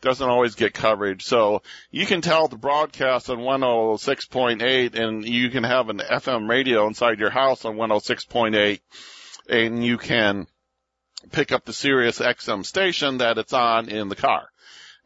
doesn't 0.00 0.30
always 0.30 0.54
get 0.54 0.72
coverage. 0.72 1.24
So 1.24 1.60
you 1.90 2.06
can 2.06 2.22
tell 2.22 2.48
the 2.48 2.56
broadcast 2.56 3.28
on 3.28 3.40
106.8 3.40 4.94
and 4.98 5.28
you 5.28 5.50
can 5.50 5.64
have 5.64 5.90
an 5.90 5.98
FM 5.98 6.48
radio 6.48 6.86
inside 6.86 7.18
your 7.18 7.28
house 7.28 7.66
on 7.66 7.76
106.8 7.76 8.80
and 9.46 9.84
you 9.84 9.98
can 9.98 10.46
pick 11.32 11.52
up 11.52 11.66
the 11.66 11.74
Sirius 11.74 12.18
XM 12.18 12.64
station 12.64 13.18
that 13.18 13.36
it's 13.36 13.52
on 13.52 13.90
in 13.90 14.08
the 14.08 14.16
car. 14.16 14.48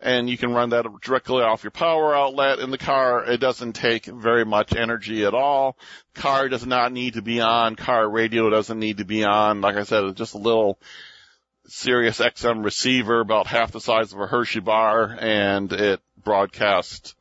And 0.05 0.29
you 0.29 0.37
can 0.37 0.53
run 0.53 0.71
that 0.71 0.85
directly 1.01 1.43
off 1.43 1.65
your 1.65 1.71
power 1.71 2.15
outlet 2.15 2.59
in 2.59 2.71
the 2.71 2.79
car. 2.79 3.25
It 3.25 3.39
doesn't 3.39 3.73
take 3.73 4.05
very 4.05 4.45
much 4.45 4.77
energy 4.77 5.25
at 5.25 5.33
all. 5.33 5.79
Car 6.15 6.51
does 6.51 6.67
not 6.67 6.93
need 6.93 7.15
to 7.15 7.23
be 7.23 7.41
on. 7.41 7.75
Car 7.75 8.09
radio 8.09 8.51
doesn't 8.51 8.79
need 8.79 8.99
to 8.99 9.07
be 9.07 9.25
on. 9.25 9.63
Like 9.63 9.77
I 9.77 9.85
said, 9.85 10.05
it's 10.05 10.19
just 10.19 10.35
a 10.35 10.39
little 10.39 10.79
Sirius 11.67 12.19
XM 12.21 12.63
receiver 12.63 13.21
about 13.21 13.47
half 13.47 13.73
the 13.73 13.81
size 13.81 14.13
of 14.13 14.21
a 14.21 14.27
Hershey 14.27 14.61
bar 14.61 15.17
and 15.19 15.73
it 15.73 16.01
broadcasts 16.23 17.15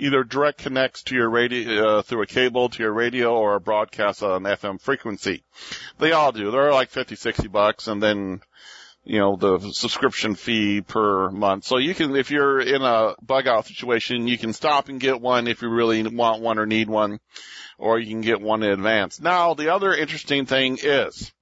either 0.00 0.24
direct 0.24 0.58
connects 0.58 1.02
to 1.02 1.14
your 1.14 1.28
radio 1.28 1.98
uh, 1.98 2.02
through 2.02 2.22
a 2.22 2.26
cable 2.26 2.70
to 2.70 2.82
your 2.82 2.92
radio 2.92 3.34
or 3.34 3.60
broadcasts 3.60 4.22
on 4.22 4.46
an 4.46 4.56
FM 4.56 4.80
frequency. 4.80 5.44
They 5.98 6.12
all 6.12 6.32
do. 6.32 6.50
They're 6.50 6.72
like 6.72 6.88
50, 6.88 7.16
60 7.16 7.48
bucks 7.48 7.86
and 7.86 8.02
then 8.02 8.40
you 9.10 9.18
know, 9.18 9.34
the 9.34 9.72
subscription 9.72 10.36
fee 10.36 10.82
per 10.82 11.32
month. 11.32 11.64
So 11.64 11.78
you 11.78 11.96
can, 11.96 12.14
if 12.14 12.30
you're 12.30 12.60
in 12.60 12.80
a 12.80 13.16
bug 13.20 13.48
out 13.48 13.66
situation, 13.66 14.28
you 14.28 14.38
can 14.38 14.52
stop 14.52 14.88
and 14.88 15.00
get 15.00 15.20
one 15.20 15.48
if 15.48 15.62
you 15.62 15.68
really 15.68 16.06
want 16.06 16.42
one 16.42 16.60
or 16.60 16.66
need 16.66 16.88
one, 16.88 17.18
or 17.76 17.98
you 17.98 18.06
can 18.06 18.20
get 18.20 18.40
one 18.40 18.62
in 18.62 18.70
advance. 18.70 19.20
Now, 19.20 19.54
the 19.54 19.74
other 19.74 19.92
interesting 19.92 20.46
thing 20.46 20.78
is, 20.80 21.32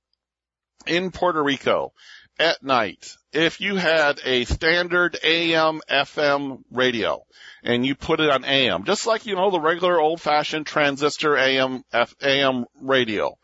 in 0.87 1.11
Puerto 1.11 1.43
Rico, 1.43 1.93
at 2.39 2.63
night, 2.63 3.17
if 3.35 3.61
you 3.61 3.77
had 3.77 4.19
a 4.25 4.47
standard 4.47 5.19
AM 5.23 5.83
FM 5.91 6.63
radio 6.71 7.23
and 7.63 7.85
you 7.85 7.95
put 7.95 8.21
it 8.21 8.31
on 8.31 8.47
AM, 8.47 8.85
just 8.85 9.07
like, 9.07 9.27
you 9.27 9.35
know, 9.35 9.51
the 9.51 9.61
regular 9.61 10.01
old 10.01 10.23
fashioned 10.23 10.65
transistor 10.65 11.37
AM, 11.37 11.83
F, 11.93 12.15
AM 12.23 12.65
radio. 12.81 13.37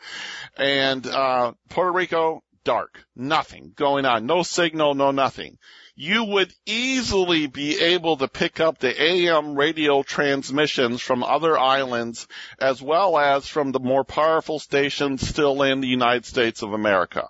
And, 0.57 1.07
uh, 1.07 1.53
Puerto 1.69 1.93
Rico, 1.93 2.44
dark. 2.65 3.05
Nothing 3.15 3.73
going 3.77 4.05
on. 4.05 4.27
No 4.27 4.43
signal, 4.43 4.95
no 4.95 5.11
nothing. 5.11 5.59
You 5.95 6.25
would 6.25 6.53
easily 6.67 7.47
be 7.47 7.81
able 7.81 8.17
to 8.17 8.27
pick 8.27 8.59
up 8.59 8.79
the 8.79 9.01
AM 9.01 9.55
radio 9.55 10.03
transmissions 10.03 11.01
from 11.01 11.23
other 11.23 11.57
islands 11.57 12.27
as 12.59 12.83
well 12.83 13.17
as 13.17 13.47
from 13.47 13.71
the 13.71 13.79
more 13.79 14.03
powerful 14.03 14.59
stations 14.59 15.27
still 15.29 15.63
in 15.63 15.81
the 15.81 15.89
United 15.89 16.27
States 16.27 16.63
of 16.63 16.73
America. 16.73 17.29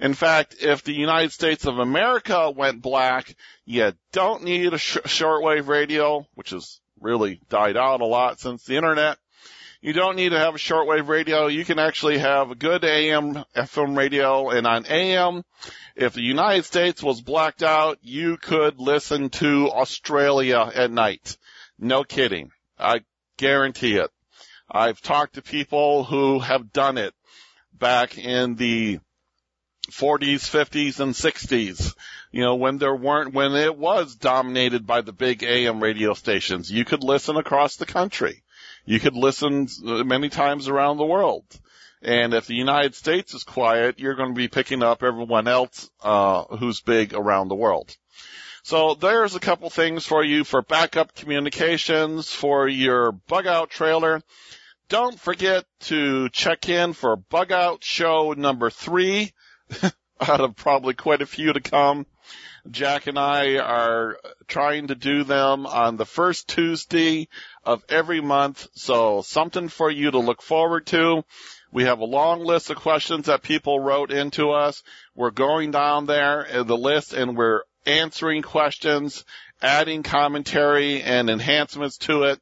In 0.00 0.14
fact, 0.14 0.56
if 0.60 0.82
the 0.82 0.92
United 0.92 1.32
States 1.32 1.64
of 1.64 1.78
America 1.78 2.50
went 2.50 2.82
black, 2.82 3.36
you 3.64 3.92
don't 4.10 4.42
need 4.42 4.74
a 4.74 4.78
sh- 4.78 4.98
shortwave 5.04 5.68
radio, 5.68 6.26
which 6.34 6.50
has 6.50 6.80
really 7.00 7.40
died 7.48 7.76
out 7.76 8.00
a 8.00 8.06
lot 8.06 8.40
since 8.40 8.64
the 8.64 8.76
internet. 8.76 9.18
You 9.84 9.92
don't 9.92 10.14
need 10.14 10.28
to 10.28 10.38
have 10.38 10.54
a 10.54 10.58
shortwave 10.58 11.08
radio. 11.08 11.48
You 11.48 11.64
can 11.64 11.80
actually 11.80 12.18
have 12.18 12.52
a 12.52 12.54
good 12.54 12.84
AM, 12.84 13.44
FM 13.56 13.96
radio, 13.96 14.50
and 14.50 14.64
on 14.64 14.86
AM, 14.86 15.42
if 15.96 16.14
the 16.14 16.22
United 16.22 16.64
States 16.64 17.02
was 17.02 17.20
blacked 17.20 17.64
out, 17.64 17.98
you 18.00 18.36
could 18.36 18.78
listen 18.78 19.28
to 19.30 19.72
Australia 19.72 20.70
at 20.72 20.92
night. 20.92 21.36
No 21.80 22.04
kidding. 22.04 22.52
I 22.78 23.00
guarantee 23.36 23.96
it. 23.96 24.12
I've 24.70 25.00
talked 25.00 25.34
to 25.34 25.42
people 25.42 26.04
who 26.04 26.38
have 26.38 26.72
done 26.72 26.96
it 26.96 27.12
back 27.76 28.16
in 28.16 28.54
the 28.54 29.00
40s, 29.90 30.48
50s, 30.48 31.00
and 31.00 31.12
60s. 31.12 31.96
You 32.30 32.42
know, 32.42 32.54
when 32.54 32.78
there 32.78 32.94
weren't, 32.94 33.34
when 33.34 33.56
it 33.56 33.76
was 33.76 34.14
dominated 34.14 34.86
by 34.86 35.00
the 35.00 35.12
big 35.12 35.42
AM 35.42 35.82
radio 35.82 36.14
stations, 36.14 36.70
you 36.70 36.84
could 36.84 37.02
listen 37.02 37.36
across 37.36 37.74
the 37.74 37.84
country. 37.84 38.44
You 38.84 38.98
could 39.00 39.14
listen 39.14 39.68
many 39.80 40.28
times 40.28 40.68
around 40.68 40.96
the 40.96 41.04
world. 41.04 41.44
And 42.02 42.34
if 42.34 42.46
the 42.46 42.54
United 42.54 42.96
States 42.96 43.32
is 43.32 43.44
quiet, 43.44 44.00
you're 44.00 44.16
going 44.16 44.30
to 44.30 44.38
be 44.38 44.48
picking 44.48 44.82
up 44.82 45.04
everyone 45.04 45.46
else, 45.46 45.88
uh, 46.02 46.44
who's 46.56 46.80
big 46.80 47.14
around 47.14 47.48
the 47.48 47.54
world. 47.54 47.96
So 48.64 48.94
there's 48.94 49.34
a 49.34 49.40
couple 49.40 49.70
things 49.70 50.04
for 50.04 50.24
you 50.24 50.44
for 50.44 50.62
backup 50.62 51.14
communications 51.14 52.30
for 52.30 52.68
your 52.68 53.12
bug 53.12 53.46
out 53.46 53.70
trailer. 53.70 54.22
Don't 54.88 55.18
forget 55.18 55.64
to 55.82 56.28
check 56.28 56.68
in 56.68 56.92
for 56.92 57.16
bug 57.16 57.50
out 57.50 57.82
show 57.82 58.32
number 58.32 58.70
three 58.70 59.32
out 60.20 60.40
of 60.40 60.56
probably 60.56 60.94
quite 60.94 61.22
a 61.22 61.26
few 61.26 61.52
to 61.52 61.60
come. 61.60 62.06
Jack 62.70 63.08
and 63.08 63.18
I 63.18 63.58
are 63.58 64.18
trying 64.46 64.88
to 64.88 64.94
do 64.94 65.24
them 65.24 65.66
on 65.66 65.96
the 65.96 66.06
first 66.06 66.46
Tuesday 66.48 67.28
of 67.64 67.84
every 67.88 68.20
month. 68.20 68.68
So 68.74 69.22
something 69.22 69.68
for 69.68 69.90
you 69.90 70.10
to 70.10 70.18
look 70.18 70.42
forward 70.42 70.86
to. 70.86 71.24
We 71.70 71.84
have 71.84 72.00
a 72.00 72.04
long 72.04 72.44
list 72.44 72.70
of 72.70 72.76
questions 72.76 73.26
that 73.26 73.42
people 73.42 73.80
wrote 73.80 74.12
into 74.12 74.50
us. 74.50 74.82
We're 75.14 75.30
going 75.30 75.70
down 75.70 76.06
there 76.06 76.42
in 76.42 76.66
the 76.66 76.76
list 76.76 77.14
and 77.14 77.36
we're 77.36 77.62
answering 77.86 78.42
questions, 78.42 79.24
adding 79.60 80.02
commentary 80.02 81.02
and 81.02 81.30
enhancements 81.30 81.96
to 81.98 82.24
it. 82.24 82.40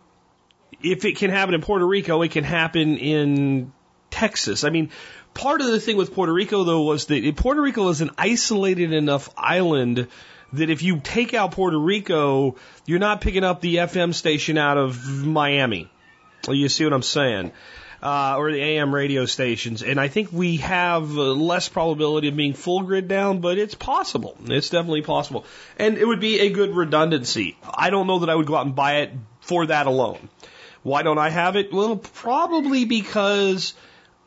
if 0.82 1.06
it 1.06 1.18
can 1.18 1.32
happen 1.32 1.56
in 1.56 1.62
Puerto 1.62 1.86
Rico, 1.86 2.22
it 2.22 2.32
can 2.32 2.44
happen 2.44 2.98
in 2.98 3.72
Texas. 4.12 4.64
I 4.64 4.70
mean, 4.70 4.92
part 5.34 5.62
of 5.62 5.68
the 5.68 5.80
thing 5.80 5.98
with 5.98 6.14
Puerto 6.14 6.34
Rico 6.34 6.64
though 6.64 6.84
was 6.84 7.06
that 7.08 7.36
Puerto 7.36 7.62
Rico 7.62 7.90
is 7.90 8.02
an 8.02 8.12
isolated 8.18 8.94
enough 8.94 9.30
island 9.36 10.08
that 10.54 10.70
if 10.70 10.84
you 10.84 11.00
take 11.00 11.34
out 11.34 11.52
Puerto 11.52 11.80
Rico, 11.80 12.56
you're 12.86 13.00
not 13.00 13.22
picking 13.22 13.44
up 13.44 13.60
the 13.60 13.78
FM 13.78 14.14
station 14.14 14.58
out 14.58 14.78
of 14.78 15.26
Miami. 15.26 15.90
You 16.48 16.70
see 16.70 16.84
what 16.84 16.94
I'm 16.94 17.02
saying? 17.02 17.54
Uh, 18.04 18.36
or 18.38 18.52
the 18.52 18.62
AM 18.62 18.94
radio 18.94 19.26
stations. 19.26 19.82
And 19.82 19.98
I 19.98 20.10
think 20.10 20.30
we 20.34 20.58
have 20.58 21.10
less 21.12 21.70
probability 21.70 22.28
of 22.28 22.36
being 22.36 22.54
full 22.54 22.82
grid 22.82 23.08
down, 23.08 23.40
but 23.40 23.58
it's 23.58 23.76
possible. 23.76 24.36
It's 24.44 24.70
definitely 24.70 25.04
possible. 25.04 25.46
And 25.80 25.98
it 25.98 26.06
would 26.06 26.20
be 26.20 26.42
a 26.42 26.50
good 26.50 26.76
redundancy. 26.76 27.58
I 27.64 27.90
don't 27.92 28.06
know 28.06 28.20
that 28.20 28.30
I 28.30 28.36
would 28.36 28.46
go 28.46 28.58
out 28.58 28.66
and 28.66 28.76
buy 28.76 28.98
it 28.98 29.12
for 29.40 29.68
that 29.68 29.88
alone. 29.88 30.30
Why 30.84 31.04
don't 31.04 31.18
I 31.18 31.30
have 31.30 31.56
it? 31.56 31.72
Well, 31.72 31.96
probably 31.96 32.84
because 32.84 33.74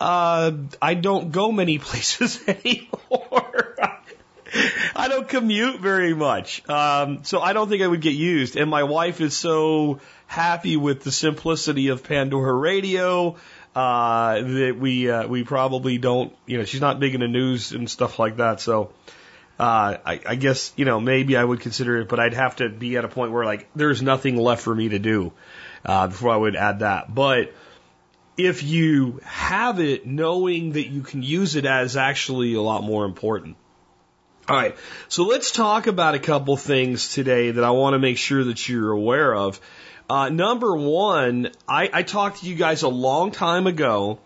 uh, 0.01 0.53
I 0.81 0.95
don't 0.95 1.31
go 1.31 1.53
many 1.53 1.79
places 1.91 2.41
anymore. 2.49 3.77
I 4.97 5.09
don't 5.09 5.29
commute 5.29 5.81
very 5.81 6.15
much. 6.15 6.67
Um, 6.67 7.25
so 7.25 7.41
I 7.41 7.53
don't 7.53 7.69
think 7.69 7.83
I 7.83 7.87
would 7.87 8.01
get 8.01 8.15
used. 8.15 8.57
And 8.57 8.71
my 8.71 8.85
wife 8.85 9.21
is 9.21 9.37
so 9.37 10.01
happy 10.27 10.79
with 10.79 11.03
the 11.03 11.13
simplicity 11.13 11.89
of 11.89 12.05
Pandora 12.05 12.55
Radio 12.55 13.37
uh, 13.77 14.41
that 14.41 14.77
we 14.81 15.11
uh, 15.11 15.29
we 15.29 15.45
probably 15.45 15.99
don't. 15.99 16.35
You 16.47 16.57
know, 16.57 16.65
she's 16.65 16.81
not 16.81 16.99
big 16.99 17.15
into 17.15 17.29
news 17.29 17.73
and 17.73 17.91
stuff 17.91 18.19
like 18.19 18.39
that. 18.39 18.59
So 18.59 18.93
uh, 19.61 19.99
I, 20.05 20.21
I 20.27 20.35
guess 20.37 20.73
you 20.77 20.87
know 20.87 20.99
maybe 20.99 21.37
I 21.37 21.45
would 21.45 21.61
consider 21.61 21.99
it, 21.99 22.09
but 22.09 22.19
I'd 22.19 22.33
have 22.33 22.57
to 22.57 22.71
be 22.71 22.97
at 22.97 23.05
a 23.05 23.09
point 23.09 23.33
where 23.33 23.45
like 23.45 23.69
there's 23.77 24.01
nothing 24.01 24.39
left 24.39 24.63
for 24.63 24.75
me 24.75 24.89
to 24.89 24.99
do 24.99 25.35
uh, 25.85 26.07
before 26.07 26.31
I 26.31 26.37
would 26.39 26.57
add 26.57 26.79
that. 26.79 27.15
But 27.15 27.53
if 28.39 28.63
you 28.63 29.21
have 29.25 29.79
it, 29.79 30.07
knowing 30.07 30.73
that 30.73 30.89
you 30.89 31.03
can 31.03 31.23
use 31.23 31.55
it 31.55 31.67
as 31.67 31.99
actually 31.99 32.55
a 32.55 32.63
lot 32.63 32.83
more 32.83 33.05
important. 33.05 33.57
All 34.49 34.57
right, 34.57 34.77
so 35.09 35.25
let's 35.25 35.51
talk 35.51 35.87
about 35.87 36.15
a 36.15 36.21
couple 36.21 36.57
things 36.57 37.13
today 37.13 37.51
that 37.51 37.65
I 37.65 37.73
want 37.73 37.93
to 37.93 37.99
make 37.99 38.17
sure 38.17 38.45
that 38.45 38.67
you're 38.67 38.93
aware 38.93 39.35
of. 39.35 39.61
Uh, 40.09 40.29
number 40.29 40.77
one, 40.77 41.51
I, 41.69 41.91
I 41.93 42.03
talked 42.05 42.41
to 42.41 42.47
you 42.47 42.55
guys 42.55 42.83
a 42.83 42.89
long 42.89 43.33
time 43.33 43.67
ago 43.67 44.21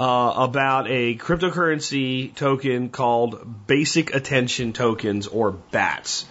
uh, 0.00 0.32
about 0.36 0.88
a 0.88 1.14
cryptocurrency 1.16 2.34
token 2.34 2.88
called 2.88 3.66
Basic 3.66 4.14
Attention 4.14 4.72
Tokens 4.72 5.26
or 5.26 5.50
BATS. 5.50 6.24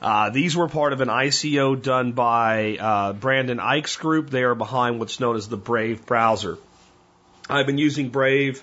Uh, 0.00 0.30
these 0.30 0.56
were 0.56 0.68
part 0.68 0.92
of 0.92 1.00
an 1.00 1.08
ICO 1.08 1.80
done 1.82 2.12
by 2.12 2.76
uh, 2.78 3.12
Brendan 3.14 3.58
Eich's 3.58 3.96
group. 3.96 4.30
They 4.30 4.44
are 4.44 4.54
behind 4.54 5.00
what's 5.00 5.18
known 5.18 5.34
as 5.34 5.48
the 5.48 5.56
Brave 5.56 6.06
browser. 6.06 6.56
I've 7.48 7.66
been 7.66 7.78
using 7.78 8.10
Brave 8.10 8.62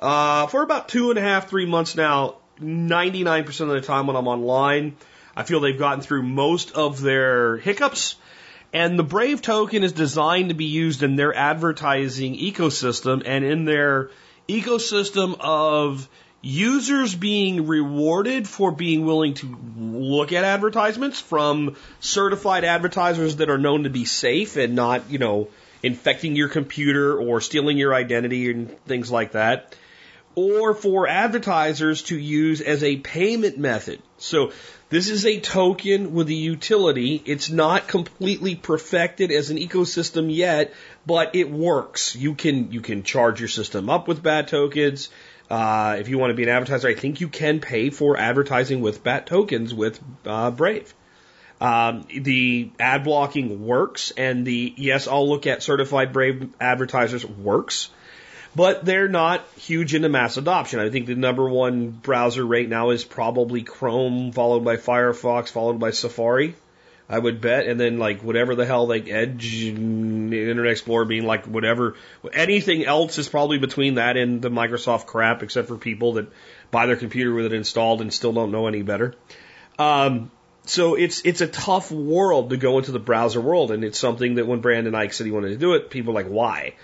uh, 0.00 0.48
for 0.48 0.62
about 0.62 0.88
two 0.88 1.10
and 1.10 1.18
a 1.18 1.22
half, 1.22 1.48
three 1.48 1.66
months 1.66 1.94
now. 1.94 2.36
99% 2.60 3.60
of 3.60 3.68
the 3.68 3.80
time 3.82 4.08
when 4.08 4.16
I'm 4.16 4.26
online, 4.26 4.96
I 5.36 5.44
feel 5.44 5.60
they've 5.60 5.78
gotten 5.78 6.00
through 6.00 6.24
most 6.24 6.72
of 6.72 7.00
their 7.00 7.56
hiccups. 7.58 8.16
And 8.72 8.98
the 8.98 9.04
Brave 9.04 9.40
token 9.40 9.82
is 9.82 9.92
designed 9.92 10.50
to 10.50 10.54
be 10.54 10.66
used 10.66 11.02
in 11.02 11.16
their 11.16 11.34
advertising 11.34 12.36
ecosystem 12.36 13.22
and 13.24 13.44
in 13.44 13.64
their 13.64 14.10
ecosystem 14.48 15.36
of 15.40 16.08
users 16.40 17.14
being 17.14 17.66
rewarded 17.66 18.46
for 18.46 18.70
being 18.70 19.04
willing 19.04 19.34
to 19.34 19.58
look 19.76 20.32
at 20.32 20.44
advertisements 20.44 21.20
from 21.20 21.76
certified 22.00 22.64
advertisers 22.64 23.36
that 23.36 23.50
are 23.50 23.58
known 23.58 23.84
to 23.84 23.90
be 23.90 24.04
safe 24.04 24.56
and 24.56 24.74
not, 24.74 25.10
you 25.10 25.18
know, 25.18 25.48
infecting 25.82 26.36
your 26.36 26.48
computer 26.48 27.18
or 27.18 27.40
stealing 27.40 27.78
your 27.78 27.94
identity 27.94 28.50
and 28.50 28.78
things 28.84 29.10
like 29.10 29.32
that. 29.32 29.74
Or 30.34 30.74
for 30.74 31.08
advertisers 31.08 32.02
to 32.02 32.16
use 32.16 32.60
as 32.60 32.84
a 32.84 32.96
payment 32.96 33.58
method. 33.58 34.00
So 34.18 34.52
this 34.90 35.10
is 35.10 35.26
a 35.26 35.40
token 35.40 36.14
with 36.14 36.28
a 36.28 36.34
utility. 36.34 37.22
It's 37.24 37.50
not 37.50 37.88
completely 37.88 38.54
perfected 38.54 39.30
as 39.30 39.50
an 39.50 39.58
ecosystem 39.58 40.34
yet, 40.34 40.72
but 41.06 41.34
it 41.34 41.50
works. 41.50 42.16
You 42.16 42.34
can 42.34 42.72
you 42.72 42.80
can 42.80 43.02
charge 43.02 43.40
your 43.40 43.48
system 43.48 43.90
up 43.90 44.08
with 44.08 44.22
BAT 44.22 44.48
tokens. 44.48 45.10
Uh, 45.50 45.96
if 45.98 46.08
you 46.08 46.18
want 46.18 46.30
to 46.30 46.34
be 46.34 46.42
an 46.42 46.48
advertiser, 46.48 46.88
I 46.88 46.94
think 46.94 47.20
you 47.20 47.28
can 47.28 47.60
pay 47.60 47.90
for 47.90 48.16
advertising 48.16 48.80
with 48.80 49.02
BAT 49.02 49.26
tokens 49.26 49.74
with 49.74 50.00
uh, 50.26 50.50
Brave. 50.50 50.94
Um, 51.60 52.06
the 52.16 52.70
ad 52.78 53.04
blocking 53.04 53.66
works, 53.66 54.12
and 54.16 54.46
the 54.46 54.72
yes, 54.76 55.08
I'll 55.08 55.28
look 55.28 55.46
at 55.46 55.62
certified 55.62 56.12
Brave 56.12 56.54
advertisers 56.60 57.26
works, 57.26 57.90
but 58.58 58.84
they're 58.84 59.06
not 59.06 59.46
huge 59.56 59.94
into 59.94 60.08
mass 60.08 60.36
adoption. 60.36 60.80
I 60.80 60.90
think 60.90 61.06
the 61.06 61.14
number 61.14 61.48
one 61.48 61.90
browser 61.90 62.44
right 62.44 62.68
now 62.68 62.90
is 62.90 63.04
probably 63.04 63.62
Chrome, 63.62 64.32
followed 64.32 64.64
by 64.64 64.76
Firefox, 64.76 65.50
followed 65.50 65.78
by 65.78 65.92
Safari. 65.92 66.56
I 67.08 67.20
would 67.20 67.40
bet, 67.40 67.68
and 67.68 67.78
then 67.78 68.00
like 68.00 68.20
whatever 68.24 68.56
the 68.56 68.66
hell 68.66 68.88
like 68.88 69.08
Edge, 69.08 69.62
Internet 69.62 70.72
Explorer 70.72 71.04
being 71.04 71.24
like 71.24 71.46
whatever, 71.46 71.94
anything 72.32 72.84
else 72.84 73.16
is 73.18 73.28
probably 73.28 73.58
between 73.58 73.94
that 73.94 74.16
and 74.16 74.42
the 74.42 74.50
Microsoft 74.50 75.06
crap, 75.06 75.44
except 75.44 75.68
for 75.68 75.76
people 75.76 76.14
that 76.14 76.26
buy 76.72 76.86
their 76.86 76.96
computer 76.96 77.32
with 77.32 77.46
it 77.46 77.52
installed 77.52 78.00
and 78.00 78.12
still 78.12 78.32
don't 78.32 78.50
know 78.50 78.66
any 78.66 78.82
better. 78.82 79.14
Um, 79.78 80.32
so 80.64 80.96
it's 80.96 81.22
it's 81.24 81.42
a 81.42 81.46
tough 81.46 81.92
world 81.92 82.50
to 82.50 82.56
go 82.56 82.78
into 82.78 82.90
the 82.90 82.98
browser 82.98 83.40
world, 83.40 83.70
and 83.70 83.84
it's 83.84 84.00
something 84.00 84.34
that 84.34 84.48
when 84.48 84.60
Brendan 84.60 84.94
Eich 84.94 85.14
said 85.14 85.26
he 85.26 85.32
wanted 85.32 85.50
to 85.50 85.58
do 85.58 85.74
it, 85.74 85.90
people 85.90 86.10
are 86.10 86.14
like, 86.14 86.26
why? 86.26 86.74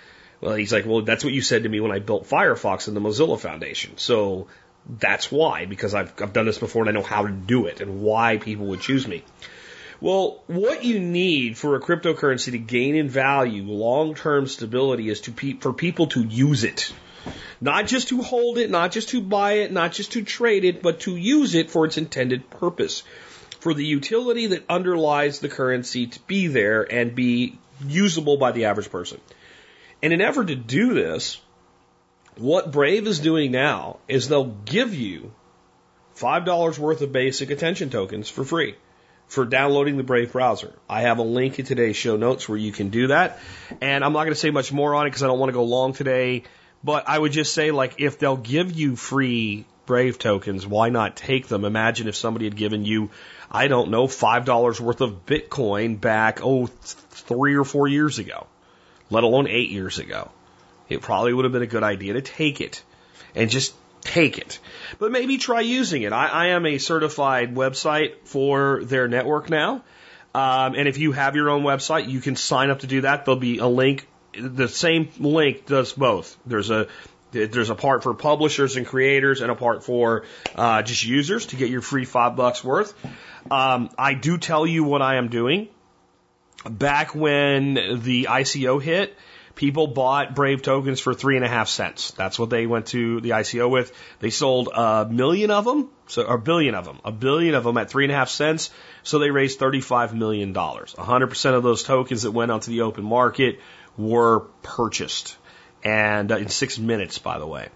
Well, 0.45 0.53
he's 0.53 0.71
like, 0.71 0.85
well, 0.85 1.01
that's 1.01 1.23
what 1.23 1.33
you 1.33 1.41
said 1.41 1.63
to 1.63 1.69
me 1.69 1.79
when 1.79 1.91
I 1.91 1.97
built 1.97 2.29
Firefox 2.29 2.87
in 2.87 2.93
the 2.93 3.01
Mozilla 3.01 3.39
Foundation. 3.39 3.97
So 3.97 4.45
that's 4.87 5.31
why, 5.31 5.65
because 5.65 5.95
I've 5.95 6.13
I've 6.21 6.33
done 6.33 6.45
this 6.45 6.59
before 6.59 6.83
and 6.83 6.89
I 6.89 6.91
know 6.91 7.05
how 7.05 7.25
to 7.25 7.31
do 7.31 7.65
it 7.65 7.81
and 7.81 8.01
why 8.01 8.37
people 8.37 8.67
would 8.67 8.79
choose 8.79 9.07
me. 9.07 9.23
Well, 9.99 10.43
what 10.45 10.83
you 10.83 10.99
need 10.99 11.57
for 11.57 11.75
a 11.75 11.79
cryptocurrency 11.79 12.51
to 12.51 12.59
gain 12.59 12.95
in 12.95 13.09
value, 13.09 13.63
long-term 13.63 14.45
stability, 14.45 15.09
is 15.09 15.21
to 15.21 15.31
pe- 15.31 15.53
for 15.53 15.73
people 15.73 16.07
to 16.07 16.23
use 16.23 16.63
it. 16.63 16.93
Not 17.59 17.87
just 17.87 18.09
to 18.09 18.21
hold 18.21 18.59
it, 18.59 18.69
not 18.69 18.91
just 18.91 19.09
to 19.09 19.21
buy 19.21 19.53
it, 19.53 19.71
not 19.71 19.93
just 19.93 20.11
to 20.11 20.23
trade 20.23 20.63
it, 20.63 20.83
but 20.83 20.99
to 21.01 21.15
use 21.15 21.55
it 21.55 21.71
for 21.71 21.85
its 21.85 21.97
intended 21.97 22.51
purpose. 22.51 23.01
For 23.61 23.73
the 23.73 23.85
utility 23.85 24.45
that 24.47 24.65
underlies 24.69 25.39
the 25.39 25.49
currency 25.49 26.05
to 26.05 26.19
be 26.27 26.45
there 26.45 26.83
and 26.83 27.15
be 27.15 27.57
usable 27.87 28.37
by 28.37 28.51
the 28.51 28.65
average 28.65 28.91
person. 28.91 29.19
In 30.05 30.11
an 30.11 30.21
effort 30.21 30.49
to 30.49 30.55
do 30.55 30.93
this, 30.93 31.41
what 32.37 32.71
Brave 32.71 33.07
is 33.07 33.19
doing 33.19 33.51
now 33.51 33.97
is 34.07 34.27
they'll 34.27 34.45
give 34.45 34.93
you 34.93 35.33
$5 36.17 36.77
worth 36.77 37.01
of 37.01 37.11
basic 37.11 37.49
attention 37.49 37.89
tokens 37.89 38.29
for 38.29 38.43
free 38.43 38.75
for 39.27 39.45
downloading 39.45 39.97
the 39.97 40.03
Brave 40.03 40.31
browser. 40.31 40.71
I 40.87 41.01
have 41.01 41.17
a 41.17 41.23
link 41.23 41.57
in 41.57 41.65
today's 41.65 41.95
show 41.95 42.17
notes 42.17 42.47
where 42.47 42.55
you 42.55 42.71
can 42.71 42.89
do 42.89 43.07
that. 43.07 43.39
And 43.81 44.05
I'm 44.05 44.13
not 44.13 44.25
going 44.25 44.35
to 44.35 44.39
say 44.39 44.51
much 44.51 44.71
more 44.71 44.93
on 44.93 45.07
it 45.07 45.09
because 45.09 45.23
I 45.23 45.27
don't 45.27 45.39
want 45.39 45.49
to 45.49 45.53
go 45.53 45.63
long 45.63 45.93
today. 45.93 46.43
But 46.83 47.09
I 47.09 47.17
would 47.17 47.31
just 47.31 47.55
say, 47.55 47.71
like, 47.71 47.95
if 47.97 48.19
they'll 48.19 48.37
give 48.37 48.73
you 48.73 48.95
free 48.95 49.65
Brave 49.87 50.19
tokens, 50.19 50.67
why 50.67 50.89
not 50.89 51.15
take 51.15 51.47
them? 51.47 51.65
Imagine 51.65 52.07
if 52.07 52.15
somebody 52.15 52.45
had 52.45 52.55
given 52.55 52.85
you, 52.85 53.09
I 53.49 53.69
don't 53.69 53.89
know, 53.89 54.05
$5 54.05 54.79
worth 54.79 55.01
of 55.01 55.25
Bitcoin 55.25 55.99
back, 55.99 56.41
oh, 56.43 56.67
three 56.67 57.55
or 57.55 57.63
four 57.63 57.87
years 57.87 58.19
ago, 58.19 58.45
let 59.09 59.23
alone 59.23 59.47
eight 59.47 59.69
years 59.69 59.99
ago. 59.99 60.31
It 60.89 61.01
probably 61.01 61.33
would 61.33 61.45
have 61.45 61.51
been 61.51 61.63
a 61.63 61.67
good 61.67 61.83
idea 61.83 62.13
to 62.13 62.21
take 62.21 62.61
it 62.61 62.83
and 63.33 63.49
just 63.49 63.73
take 64.01 64.37
it. 64.37 64.59
But 64.99 65.11
maybe 65.11 65.37
try 65.37 65.61
using 65.61 66.03
it. 66.03 66.13
I, 66.13 66.27
I 66.27 66.45
am 66.47 66.65
a 66.65 66.77
certified 66.77 67.55
website 67.55 68.13
for 68.25 68.83
their 68.83 69.07
network 69.07 69.49
now. 69.49 69.83
Um, 70.33 70.75
and 70.75 70.87
if 70.87 70.97
you 70.97 71.11
have 71.13 71.35
your 71.35 71.49
own 71.49 71.63
website, 71.63 72.09
you 72.09 72.19
can 72.19 72.35
sign 72.35 72.69
up 72.69 72.79
to 72.79 72.87
do 72.87 73.01
that. 73.01 73.25
There'll 73.25 73.39
be 73.39 73.59
a 73.59 73.67
link. 73.67 74.07
The 74.37 74.67
same 74.67 75.09
link 75.17 75.65
does 75.65 75.93
both. 75.93 76.37
There's 76.45 76.69
a 76.69 76.87
there's 77.31 77.69
a 77.69 77.75
part 77.75 78.03
for 78.03 78.13
publishers 78.13 78.77
and 78.77 78.85
creators 78.85 79.41
and 79.41 79.51
a 79.51 79.55
part 79.55 79.83
for 79.83 80.23
uh, 80.55 80.81
just 80.83 81.05
users 81.05 81.47
to 81.47 81.55
get 81.57 81.69
your 81.69 81.81
free 81.81 82.05
five 82.05 82.35
bucks 82.35 82.63
worth. 82.63 82.93
Um, 83.51 83.89
I 83.97 84.13
do 84.13 84.37
tell 84.37 84.65
you 84.65 84.83
what 84.83 85.01
I 85.01 85.15
am 85.15 85.27
doing. 85.27 85.67
Back 86.69 87.13
when 87.13 87.75
the 87.75 88.27
ICO 88.29 88.81
hit, 88.81 89.15
people 89.55 89.87
bought 89.87 90.35
Brave 90.35 90.61
tokens 90.61 90.99
for 90.99 91.13
three 91.13 91.35
and 91.35 91.45
a 91.45 91.47
half 91.47 91.69
cents. 91.69 92.11
That's 92.11 92.37
what 92.37 92.49
they 92.49 92.65
went 92.67 92.87
to 92.87 93.21
the 93.21 93.31
ICO 93.31 93.69
with. 93.69 93.91
They 94.19 94.29
sold 94.29 94.69
a 94.73 95.07
million 95.09 95.51
of 95.51 95.65
them, 95.65 95.89
so 96.07 96.25
a 96.25 96.37
billion 96.37 96.75
of 96.75 96.85
them, 96.85 96.99
a 97.05 97.11
billion 97.11 97.55
of 97.55 97.63
them 97.63 97.77
at 97.77 97.89
three 97.89 98.05
and 98.05 98.11
a 98.11 98.15
half 98.15 98.29
cents. 98.29 98.71
So 99.03 99.19
they 99.19 99.29
raised 99.31 99.59
thirty-five 99.59 100.15
million 100.15 100.53
dollars. 100.53 100.95
hundred 100.97 101.27
percent 101.27 101.55
of 101.55 101.63
those 101.63 101.83
tokens 101.83 102.23
that 102.23 102.31
went 102.31 102.51
onto 102.51 102.71
the 102.71 102.81
open 102.81 103.03
market 103.03 103.59
were 103.97 104.41
purchased, 104.61 105.37
and 105.83 106.31
uh, 106.31 106.37
in 106.37 106.49
six 106.49 106.77
minutes, 106.79 107.17
by 107.19 107.39
the 107.39 107.47
way. 107.47 107.69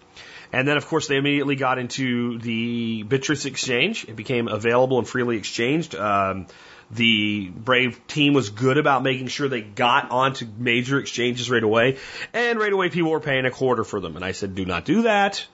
And 0.51 0.67
then, 0.67 0.77
of 0.77 0.87
course, 0.87 1.07
they 1.07 1.17
immediately 1.17 1.55
got 1.55 1.77
into 1.77 2.39
the 2.39 3.03
Bittrex 3.03 3.45
exchange. 3.45 4.05
It 4.05 4.15
became 4.15 4.47
available 4.47 4.97
and 4.97 5.07
freely 5.07 5.37
exchanged. 5.37 5.93
Um, 5.93 6.47
the 6.91 7.49
Brave 7.49 8.05
team 8.07 8.33
was 8.33 8.49
good 8.49 8.77
about 8.77 9.03
making 9.03 9.27
sure 9.27 9.47
they 9.47 9.61
got 9.61 10.11
onto 10.11 10.47
major 10.57 10.99
exchanges 10.99 11.49
right 11.49 11.63
away. 11.63 11.97
And 12.33 12.59
right 12.59 12.73
away, 12.73 12.89
people 12.89 13.11
were 13.11 13.19
paying 13.19 13.45
a 13.45 13.51
quarter 13.51 13.83
for 13.83 13.99
them. 13.99 14.15
And 14.15 14.25
I 14.25 14.31
said, 14.31 14.55
do 14.55 14.65
not 14.65 14.85
do 14.85 15.03
that. 15.03 15.45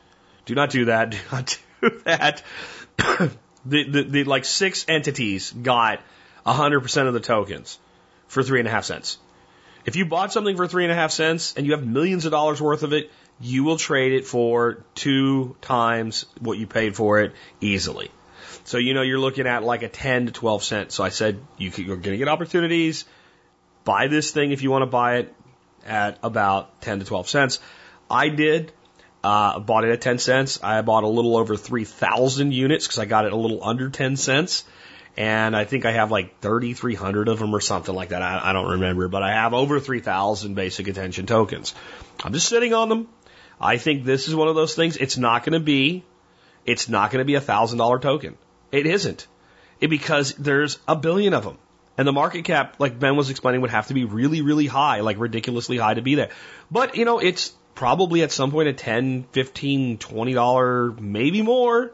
Do 0.45 0.55
not 0.55 0.69
do 0.69 0.85
that. 0.85 1.11
Do 1.11 1.17
not 1.31 1.57
do 1.81 1.89
that. 2.05 2.43
the, 2.97 3.83
the, 3.83 4.03
the, 4.03 4.23
like 4.23 4.45
six 4.45 4.85
entities 4.87 5.51
got 5.51 5.99
100% 6.45 7.07
of 7.07 7.13
the 7.13 7.19
tokens 7.19 7.79
for 8.27 8.41
three 8.43 8.59
and 8.59 8.67
a 8.67 8.71
half 8.71 8.85
cents. 8.85 9.17
If 9.85 9.95
you 9.95 10.05
bought 10.05 10.33
something 10.33 10.55
for 10.55 10.67
three 10.67 10.83
and 10.83 10.91
a 10.91 10.95
half 10.95 11.11
cents 11.11 11.53
and 11.57 11.65
you 11.65 11.73
have 11.73 11.85
millions 11.85 12.25
of 12.25 12.31
dollars 12.31 12.61
worth 12.61 12.83
of 12.83 12.93
it, 12.93 13.11
you 13.39 13.63
will 13.63 13.77
trade 13.77 14.13
it 14.13 14.25
for 14.25 14.83
two 14.95 15.55
times 15.61 16.25
what 16.39 16.57
you 16.57 16.65
paid 16.65 16.95
for 16.95 17.21
it 17.21 17.33
easily. 17.61 18.09
So, 18.65 18.79
you 18.79 18.95
know, 18.95 19.03
you're 19.03 19.19
looking 19.19 19.45
at 19.45 19.63
like 19.63 19.83
a 19.83 19.87
10 19.87 20.25
to 20.25 20.31
12 20.31 20.63
cents. 20.63 20.95
So 20.95 21.03
I 21.03 21.09
said, 21.09 21.39
you 21.57 21.69
are 21.69 21.95
going 21.95 22.01
to 22.01 22.17
get 22.17 22.27
opportunities. 22.27 23.05
Buy 23.83 24.07
this 24.07 24.31
thing 24.31 24.51
if 24.51 24.63
you 24.63 24.71
want 24.71 24.81
to 24.81 24.87
buy 24.87 25.17
it 25.17 25.35
at 25.85 26.17
about 26.23 26.81
10 26.81 26.99
to 26.99 27.05
12 27.05 27.29
cents. 27.29 27.59
I 28.09 28.29
did. 28.29 28.71
Uh, 29.23 29.59
bought 29.59 29.83
it 29.85 29.91
at 29.91 30.01
10 30.01 30.17
cents. 30.17 30.59
I 30.63 30.81
bought 30.81 31.03
a 31.03 31.07
little 31.07 31.37
over 31.37 31.55
3,000 31.55 32.51
units 32.51 32.87
because 32.87 32.97
I 32.97 33.05
got 33.05 33.25
it 33.25 33.33
a 33.33 33.35
little 33.35 33.63
under 33.63 33.89
10 33.89 34.17
cents. 34.17 34.63
And 35.15 35.55
I 35.55 35.65
think 35.65 35.85
I 35.85 35.91
have 35.91 36.09
like 36.09 36.41
3,300 36.41 37.27
of 37.27 37.39
them 37.39 37.55
or 37.55 37.61
something 37.61 37.93
like 37.93 38.09
that. 38.09 38.23
I, 38.23 38.49
I 38.49 38.53
don't 38.53 38.71
remember, 38.71 39.07
but 39.07 39.21
I 39.21 39.31
have 39.31 39.53
over 39.53 39.79
3,000 39.79 40.55
basic 40.55 40.87
attention 40.87 41.27
tokens. 41.27 41.75
I'm 42.23 42.33
just 42.33 42.49
sitting 42.49 42.73
on 42.73 42.89
them. 42.89 43.09
I 43.61 43.77
think 43.77 44.05
this 44.05 44.27
is 44.27 44.35
one 44.35 44.47
of 44.47 44.55
those 44.55 44.73
things. 44.73 44.97
It's 44.97 45.17
not 45.17 45.43
going 45.43 45.53
to 45.53 45.63
be, 45.63 46.03
it's 46.65 46.89
not 46.89 47.11
going 47.11 47.19
to 47.19 47.25
be 47.25 47.35
a 47.35 47.41
thousand 47.41 47.77
dollar 47.77 47.99
token. 47.99 48.37
It 48.71 48.85
isn't. 48.85 49.27
It, 49.79 49.89
because 49.89 50.33
there's 50.33 50.79
a 50.87 50.95
billion 50.95 51.33
of 51.33 51.43
them. 51.43 51.57
And 51.97 52.07
the 52.07 52.13
market 52.13 52.43
cap, 52.43 52.75
like 52.79 52.99
Ben 52.99 53.15
was 53.15 53.29
explaining, 53.29 53.61
would 53.61 53.71
have 53.71 53.87
to 53.87 53.93
be 53.93 54.05
really, 54.05 54.41
really 54.41 54.67
high, 54.67 54.99
like 54.99 55.19
ridiculously 55.19 55.77
high 55.77 55.93
to 55.93 56.01
be 56.01 56.15
there. 56.15 56.29
But, 56.69 56.95
you 56.95 57.05
know, 57.05 57.19
it's 57.19 57.53
probably 57.73 58.21
at 58.23 58.31
some 58.31 58.51
point 58.51 58.67
a 58.67 58.73
10, 58.73 59.25
15, 59.31 59.97
20 59.97 60.33
dollar, 60.33 60.91
maybe 60.91 61.41
more, 61.41 61.91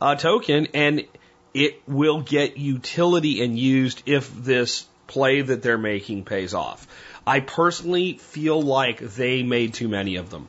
uh, 0.00 0.14
token. 0.14 0.68
And 0.74 1.06
it 1.54 1.82
will 1.88 2.22
get 2.22 2.56
utility 2.56 3.42
and 3.42 3.58
used 3.58 4.02
if 4.06 4.32
this 4.34 4.86
play 5.06 5.42
that 5.42 5.62
they're 5.62 5.78
making 5.78 6.24
pays 6.24 6.54
off. 6.54 6.86
I 7.26 7.40
personally 7.40 8.14
feel 8.14 8.60
like 8.62 8.98
they 9.00 9.42
made 9.42 9.74
too 9.74 9.88
many 9.88 10.16
of 10.16 10.30
them. 10.30 10.48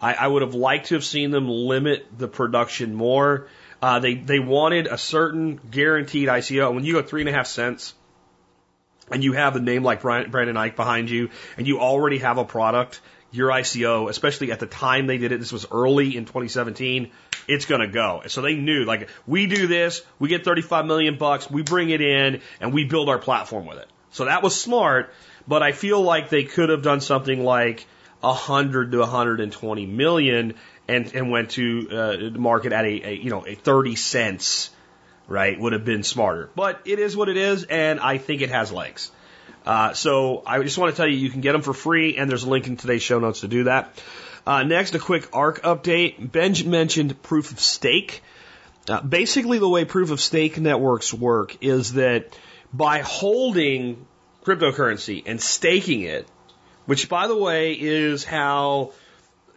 I, 0.00 0.14
I 0.14 0.26
would 0.26 0.42
have 0.42 0.54
liked 0.54 0.86
to 0.86 0.94
have 0.94 1.04
seen 1.04 1.30
them 1.30 1.48
limit 1.48 2.06
the 2.16 2.28
production 2.28 2.94
more 2.94 3.48
uh, 3.84 3.98
they 3.98 4.14
they 4.14 4.38
wanted 4.38 4.86
a 4.86 4.96
certain 4.96 5.60
guaranteed 5.70 6.26
ICO. 6.28 6.74
When 6.74 6.84
you 6.84 6.94
go 6.94 7.02
three 7.02 7.20
and 7.20 7.28
a 7.28 7.32
half 7.32 7.46
cents, 7.46 7.92
and 9.10 9.22
you 9.22 9.34
have 9.34 9.56
a 9.56 9.60
name 9.60 9.82
like 9.84 10.00
Brian, 10.00 10.30
Brendan 10.30 10.56
Eich 10.56 10.74
behind 10.74 11.10
you, 11.10 11.28
and 11.58 11.66
you 11.66 11.80
already 11.80 12.20
have 12.20 12.38
a 12.38 12.46
product, 12.46 13.02
your 13.30 13.50
ICO, 13.50 14.08
especially 14.08 14.52
at 14.52 14.58
the 14.58 14.66
time 14.66 15.06
they 15.06 15.18
did 15.18 15.32
it, 15.32 15.38
this 15.38 15.52
was 15.52 15.66
early 15.70 16.16
in 16.16 16.24
2017, 16.24 17.10
it's 17.46 17.66
going 17.66 17.82
to 17.82 17.86
go. 17.86 18.22
So 18.26 18.40
they 18.40 18.54
knew, 18.54 18.86
like, 18.86 19.10
we 19.26 19.46
do 19.46 19.66
this, 19.66 20.00
we 20.18 20.30
get 20.30 20.46
35 20.46 20.86
million 20.86 21.18
bucks, 21.18 21.50
we 21.50 21.60
bring 21.60 21.90
it 21.90 22.00
in, 22.00 22.40
and 22.60 22.72
we 22.72 22.86
build 22.86 23.10
our 23.10 23.18
platform 23.18 23.66
with 23.66 23.76
it. 23.76 23.88
So 24.12 24.24
that 24.24 24.42
was 24.42 24.58
smart, 24.58 25.12
but 25.46 25.62
I 25.62 25.72
feel 25.72 26.00
like 26.00 26.30
they 26.30 26.44
could 26.44 26.70
have 26.70 26.80
done 26.80 27.02
something 27.02 27.44
like 27.44 27.86
100 28.20 28.92
to 28.92 28.98
120 29.00 29.84
million 29.84 30.54
and, 30.88 31.14
and 31.14 31.30
went 31.30 31.50
to 31.52 31.88
uh, 31.90 32.16
the 32.16 32.38
market 32.38 32.72
at 32.72 32.84
a, 32.84 33.08
a, 33.08 33.14
you 33.14 33.30
know, 33.30 33.46
a 33.46 33.54
30 33.54 33.96
cents, 33.96 34.70
right, 35.28 35.58
would 35.58 35.72
have 35.72 35.84
been 35.84 36.02
smarter. 36.02 36.50
But 36.54 36.80
it 36.84 36.98
is 36.98 37.16
what 37.16 37.28
it 37.28 37.36
is, 37.36 37.64
and 37.64 38.00
I 38.00 38.18
think 38.18 38.42
it 38.42 38.50
has 38.50 38.72
legs. 38.72 39.10
Uh, 39.64 39.94
so 39.94 40.42
I 40.46 40.62
just 40.62 40.76
want 40.76 40.94
to 40.94 40.96
tell 40.96 41.08
you, 41.08 41.16
you 41.16 41.30
can 41.30 41.40
get 41.40 41.52
them 41.52 41.62
for 41.62 41.72
free, 41.72 42.16
and 42.16 42.30
there's 42.30 42.44
a 42.44 42.50
link 42.50 42.66
in 42.66 42.76
today's 42.76 43.02
show 43.02 43.18
notes 43.18 43.40
to 43.40 43.48
do 43.48 43.64
that. 43.64 44.02
Uh, 44.46 44.62
next, 44.62 44.94
a 44.94 44.98
quick 44.98 45.34
ARK 45.34 45.62
update. 45.62 46.30
Ben 46.30 46.54
mentioned 46.66 47.22
proof 47.22 47.50
of 47.50 47.60
stake. 47.60 48.22
Uh, 48.88 49.00
basically, 49.00 49.58
the 49.58 49.68
way 49.68 49.86
proof 49.86 50.10
of 50.10 50.20
stake 50.20 50.60
networks 50.60 51.14
work 51.14 51.56
is 51.62 51.94
that 51.94 52.38
by 52.72 52.98
holding 52.98 54.06
cryptocurrency 54.44 55.22
and 55.24 55.40
staking 55.40 56.02
it, 56.02 56.28
which 56.84 57.08
by 57.08 57.26
the 57.26 57.36
way 57.36 57.72
is 57.72 58.24
how 58.24 58.92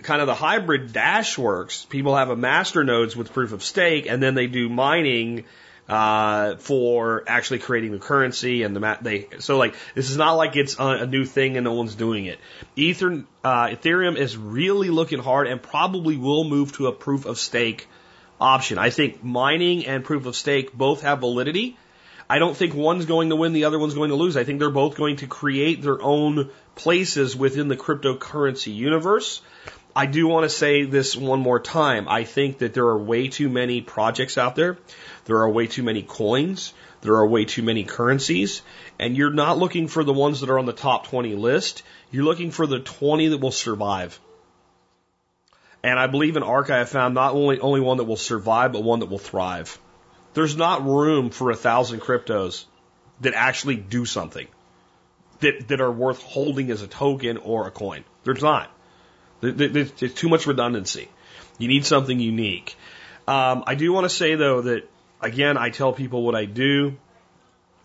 kind 0.04 0.22
of 0.22 0.28
the 0.28 0.36
hybrid 0.36 0.94
dash 0.94 1.38
works. 1.38 1.86
People 1.86 2.16
have 2.16 2.30
a 2.30 2.36
master 2.36 2.84
nodes 2.84 3.16
with 3.16 3.34
proof 3.34 3.52
of 3.52 3.64
stake 3.64 4.08
and 4.08 4.22
then 4.22 4.36
they 4.36 4.48
do 4.48 4.70
mining 4.70 5.46
uh, 5.90 6.58
for 6.58 7.24
actually 7.28 7.60
creating 7.60 7.92
the 7.92 8.00
currency 8.00 8.64
and 8.64 8.76
the 8.76 8.80
ma- 8.80 8.98
they 9.02 9.28
so 9.40 9.58
like 9.58 9.74
this 9.96 10.10
is 10.10 10.18
not 10.18 10.34
like 10.34 10.56
it's 10.56 10.78
a, 10.80 10.84
a 10.84 11.06
new 11.06 11.24
thing 11.24 11.56
and 11.56 11.64
no 11.64 11.74
one's 11.74 11.96
doing 11.96 12.26
it. 12.26 12.40
Ether 12.76 13.24
uh, 13.44 13.68
Ethereum 13.68 14.18
is 14.18 14.36
really 14.36 14.90
looking 14.90 15.20
hard 15.20 15.48
and 15.48 15.62
probably 15.62 16.18
will 16.18 16.44
move 16.44 16.74
to 16.74 16.88
a 16.88 16.92
proof 16.92 17.26
of 17.26 17.38
stake 17.38 17.88
option. 18.40 18.78
I 18.78 18.90
think 18.90 19.24
mining 19.24 19.86
and 19.88 20.04
proof 20.04 20.26
of 20.26 20.36
stake 20.36 20.74
both 20.74 21.02
have 21.02 21.20
validity. 21.20 21.78
I 22.30 22.40
don't 22.40 22.58
think 22.58 22.74
one's 22.74 23.06
going 23.06 23.30
to 23.30 23.38
win, 23.38 23.54
the 23.54 23.64
other 23.64 23.80
one's 23.80 23.94
going 23.94 24.10
to 24.10 24.16
lose. 24.16 24.36
I 24.36 24.44
think 24.44 24.60
they're 24.60 24.70
both 24.70 24.96
going 24.96 25.18
to 25.18 25.28
create 25.28 25.82
their 25.82 26.02
own 26.02 26.50
places 26.76 27.36
within 27.36 27.70
the 27.70 27.78
cryptocurrency 27.78 28.76
universe. 28.76 29.42
I 29.98 30.06
do 30.06 30.28
want 30.28 30.44
to 30.44 30.50
say 30.50 30.84
this 30.84 31.16
one 31.16 31.40
more 31.40 31.60
time. 31.60 32.08
I 32.08 32.24
think 32.24 32.60
that 32.60 32.76
there 32.76 32.86
are 32.86 32.98
way 33.00 33.30
too 33.30 33.50
many 33.50 33.82
projects 33.82 34.38
out 34.38 34.56
there. 34.56 34.78
There 35.26 35.38
are 35.38 35.50
way 35.50 35.66
too 35.66 35.82
many 35.82 36.04
coins. 36.04 36.72
There 37.02 37.16
are 37.16 37.26
way 37.26 37.46
too 37.46 37.64
many 37.64 37.84
currencies. 37.84 38.62
And 39.00 39.18
you're 39.18 39.34
not 39.34 39.58
looking 39.58 39.88
for 39.88 40.04
the 40.04 40.14
ones 40.14 40.42
that 40.42 40.52
are 40.52 40.60
on 40.60 40.68
the 40.68 40.72
top 40.72 41.08
20 41.08 41.34
list. 41.34 41.82
You're 42.12 42.26
looking 42.26 42.52
for 42.52 42.68
the 42.68 42.80
20 42.80 43.30
that 43.30 43.40
will 43.40 43.50
survive. 43.50 44.20
And 45.82 45.98
I 45.98 46.06
believe 46.06 46.38
in 46.38 46.44
ARK 46.44 46.70
I 46.70 46.78
have 46.78 46.90
found 46.90 47.16
not 47.16 47.34
only, 47.34 47.60
only 47.60 47.82
one 47.82 47.98
that 47.98 48.04
will 48.04 48.18
survive, 48.18 48.74
but 48.74 48.84
one 48.84 49.00
that 49.00 49.10
will 49.10 49.18
thrive. 49.18 49.80
There's 50.36 50.56
not 50.56 50.86
room 50.86 51.32
for 51.32 51.50
a 51.50 51.56
thousand 51.56 52.02
cryptos 52.02 52.66
that 53.22 53.34
actually 53.34 53.78
do 53.78 54.06
something 54.06 54.48
that, 55.40 55.70
that 55.70 55.82
are 55.82 55.92
worth 55.92 56.22
holding 56.22 56.70
as 56.70 56.84
a 56.84 56.88
token 56.88 57.38
or 57.38 57.66
a 57.66 57.72
coin. 57.72 58.04
There's 58.24 58.44
not. 58.44 58.72
There's 59.42 60.14
too 60.14 60.30
much 60.30 60.48
redundancy. 60.48 61.10
You 61.58 61.68
need 61.68 61.86
something 61.86 62.20
unique. 62.20 62.76
Um, 63.28 63.64
I 63.68 63.76
do 63.76 63.92
want 63.92 64.06
to 64.06 64.10
say 64.10 64.36
though 64.36 64.62
that 64.62 64.90
again, 65.22 65.58
I 65.58 65.70
tell 65.70 65.94
people 65.94 66.24
what 66.24 66.36
I 66.36 66.46
do. 66.46 66.98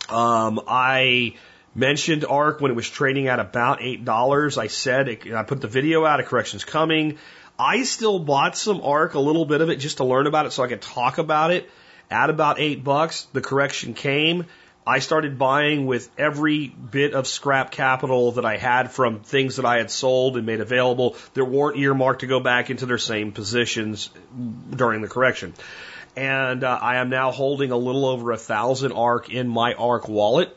Um, 0.08 0.60
I 0.66 1.36
mentioned 1.74 2.24
ARK 2.24 2.60
when 2.60 2.70
it 2.70 2.74
was 2.74 2.88
trading 2.88 3.28
at 3.28 3.40
about 3.40 3.82
eight 3.82 4.04
dollars. 4.04 4.58
I 4.58 4.66
said 4.66 5.08
it, 5.08 5.32
I 5.32 5.42
put 5.42 5.60
the 5.60 5.68
video 5.68 6.04
out. 6.04 6.20
A 6.20 6.22
correction's 6.22 6.64
coming. 6.64 7.18
I 7.58 7.82
still 7.84 8.18
bought 8.18 8.56
some 8.56 8.80
ARK, 8.80 9.14
a 9.14 9.20
little 9.20 9.44
bit 9.44 9.60
of 9.60 9.70
it, 9.70 9.76
just 9.76 9.98
to 9.98 10.04
learn 10.04 10.26
about 10.26 10.46
it, 10.46 10.52
so 10.52 10.62
I 10.62 10.68
could 10.68 10.82
talk 10.82 11.18
about 11.18 11.50
it. 11.50 11.70
At 12.10 12.28
about 12.28 12.58
eight 12.58 12.84
bucks, 12.84 13.26
the 13.32 13.40
correction 13.40 13.94
came. 13.94 14.46
I 14.86 14.98
started 14.98 15.38
buying 15.38 15.86
with 15.86 16.10
every 16.18 16.66
bit 16.66 17.14
of 17.14 17.28
scrap 17.28 17.70
capital 17.70 18.32
that 18.32 18.44
I 18.44 18.56
had 18.56 18.90
from 18.90 19.20
things 19.20 19.56
that 19.56 19.64
I 19.64 19.78
had 19.78 19.92
sold 19.92 20.36
and 20.36 20.44
made 20.44 20.60
available 20.60 21.16
that 21.34 21.44
weren't 21.44 21.78
earmarked 21.78 22.20
to 22.20 22.26
go 22.26 22.40
back 22.40 22.68
into 22.68 22.86
their 22.86 22.98
same 22.98 23.30
positions 23.30 24.10
during 24.70 25.00
the 25.00 25.09
correction. 25.09 25.54
And 26.16 26.64
uh, 26.64 26.78
I 26.82 26.96
am 26.96 27.10
now 27.10 27.30
holding 27.30 27.70
a 27.70 27.76
little 27.76 28.06
over 28.06 28.32
a 28.32 28.36
thousand 28.36 28.92
ARK 28.92 29.30
in 29.30 29.46
my 29.46 29.74
ARK 29.74 30.09
wallet. 30.09 30.56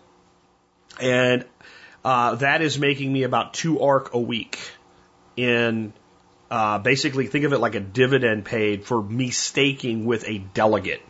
And 1.00 1.46
uh, 2.04 2.36
that 2.36 2.62
is 2.62 2.80
making 2.80 3.14
me 3.14 3.24
about 3.24 3.54
two 3.54 3.80
ARK 3.80 4.14
a 4.16 4.20
week 4.20 4.60
in 5.38 5.94
uh, 6.50 6.80
basically 6.80 7.28
think 7.28 7.46
of 7.46 7.54
it 7.54 7.60
like 7.60 7.76
a 7.76 7.80
dividend 7.80 8.46
paid 8.46 8.86
for 8.86 9.02
me 9.02 9.30
staking 9.30 10.06
with 10.06 10.28
a 10.28 10.40
delegate. 10.40 11.02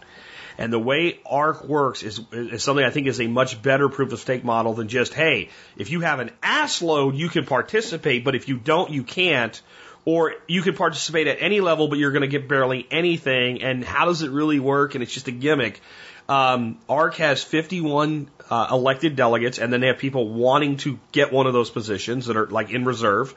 And 0.57 0.71
the 0.71 0.79
way 0.79 1.19
ARK 1.25 1.65
works 1.65 2.03
is, 2.03 2.21
is 2.31 2.63
something 2.63 2.85
I 2.85 2.89
think 2.89 3.07
is 3.07 3.19
a 3.19 3.27
much 3.27 3.61
better 3.61 3.89
proof 3.89 4.13
of 4.13 4.19
stake 4.19 4.43
model 4.43 4.73
than 4.73 4.87
just, 4.87 5.13
hey, 5.13 5.49
if 5.77 5.89
you 5.89 6.01
have 6.01 6.19
an 6.19 6.31
ass 6.41 6.81
load, 6.81 7.15
you 7.15 7.29
can 7.29 7.45
participate, 7.45 8.23
but 8.23 8.35
if 8.35 8.47
you 8.47 8.57
don't, 8.57 8.91
you 8.91 9.03
can't. 9.03 9.61
Or 10.05 10.35
you 10.47 10.61
can 10.61 10.75
participate 10.75 11.27
at 11.27 11.37
any 11.39 11.61
level, 11.61 11.87
but 11.87 11.97
you're 11.97 12.11
going 12.11 12.21
to 12.21 12.27
get 12.27 12.47
barely 12.47 12.87
anything. 12.91 13.63
And 13.63 13.83
how 13.83 14.05
does 14.05 14.21
it 14.21 14.29
really 14.29 14.59
work? 14.59 14.93
And 14.93 15.01
it's 15.01 15.13
just 15.13 15.27
a 15.27 15.31
gimmick. 15.31 15.81
Um, 16.29 16.79
ARK 16.87 17.15
has 17.15 17.43
51 17.43 18.29
uh, 18.49 18.67
elected 18.71 19.15
delegates, 19.15 19.59
and 19.59 19.73
then 19.73 19.81
they 19.81 19.87
have 19.87 19.97
people 19.97 20.29
wanting 20.29 20.77
to 20.77 20.99
get 21.11 21.31
one 21.31 21.47
of 21.47 21.53
those 21.53 21.69
positions 21.69 22.27
that 22.27 22.37
are 22.37 22.47
like 22.47 22.71
in 22.71 22.85
reserve. 22.85 23.35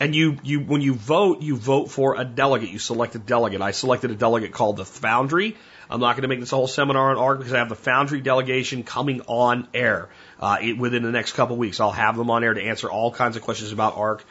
And 0.00 0.14
you, 0.14 0.38
you, 0.42 0.60
when 0.60 0.80
you 0.80 0.94
vote, 0.94 1.42
you 1.42 1.56
vote 1.56 1.90
for 1.90 2.20
a 2.20 2.24
delegate. 2.24 2.70
You 2.70 2.78
select 2.78 3.14
a 3.14 3.18
delegate. 3.18 3.60
I 3.60 3.70
selected 3.72 4.10
a 4.10 4.14
delegate 4.14 4.52
called 4.52 4.76
the 4.76 4.84
Foundry. 4.84 5.56
I'm 5.90 6.00
not 6.00 6.16
going 6.16 6.22
to 6.22 6.28
make 6.28 6.40
this 6.40 6.52
a 6.52 6.56
whole 6.56 6.68
seminar 6.68 7.10
on 7.10 7.18
ARK 7.18 7.38
because 7.38 7.52
I 7.52 7.58
have 7.58 7.68
the 7.68 7.76
Foundry 7.76 8.20
delegation 8.20 8.82
coming 8.82 9.20
on 9.22 9.68
air 9.74 10.08
uh, 10.40 10.58
within 10.78 11.02
the 11.02 11.10
next 11.10 11.32
couple 11.32 11.54
of 11.54 11.58
weeks. 11.58 11.80
I'll 11.80 11.92
have 11.92 12.16
them 12.16 12.30
on 12.30 12.42
air 12.42 12.54
to 12.54 12.62
answer 12.62 12.90
all 12.90 13.12
kinds 13.12 13.36
of 13.36 13.42
questions 13.42 13.72
about 13.72 13.96
ARK. 13.96 14.24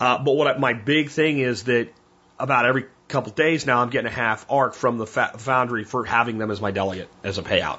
Uh, 0.00 0.18
but 0.18 0.32
what 0.32 0.46
I, 0.48 0.58
my 0.58 0.72
big 0.72 1.10
thing 1.10 1.38
is 1.38 1.64
that 1.64 1.88
about 2.38 2.64
every 2.64 2.86
couple 3.08 3.30
of 3.30 3.36
days 3.36 3.66
now, 3.66 3.82
I'm 3.82 3.90
getting 3.90 4.06
a 4.06 4.14
half 4.14 4.50
ARK 4.50 4.74
from 4.74 4.98
the 4.98 5.06
fa- 5.06 5.32
Foundry 5.36 5.84
for 5.84 6.04
having 6.04 6.38
them 6.38 6.50
as 6.50 6.60
my 6.60 6.70
delegate 6.70 7.08
as 7.22 7.38
a 7.38 7.42
payout. 7.42 7.78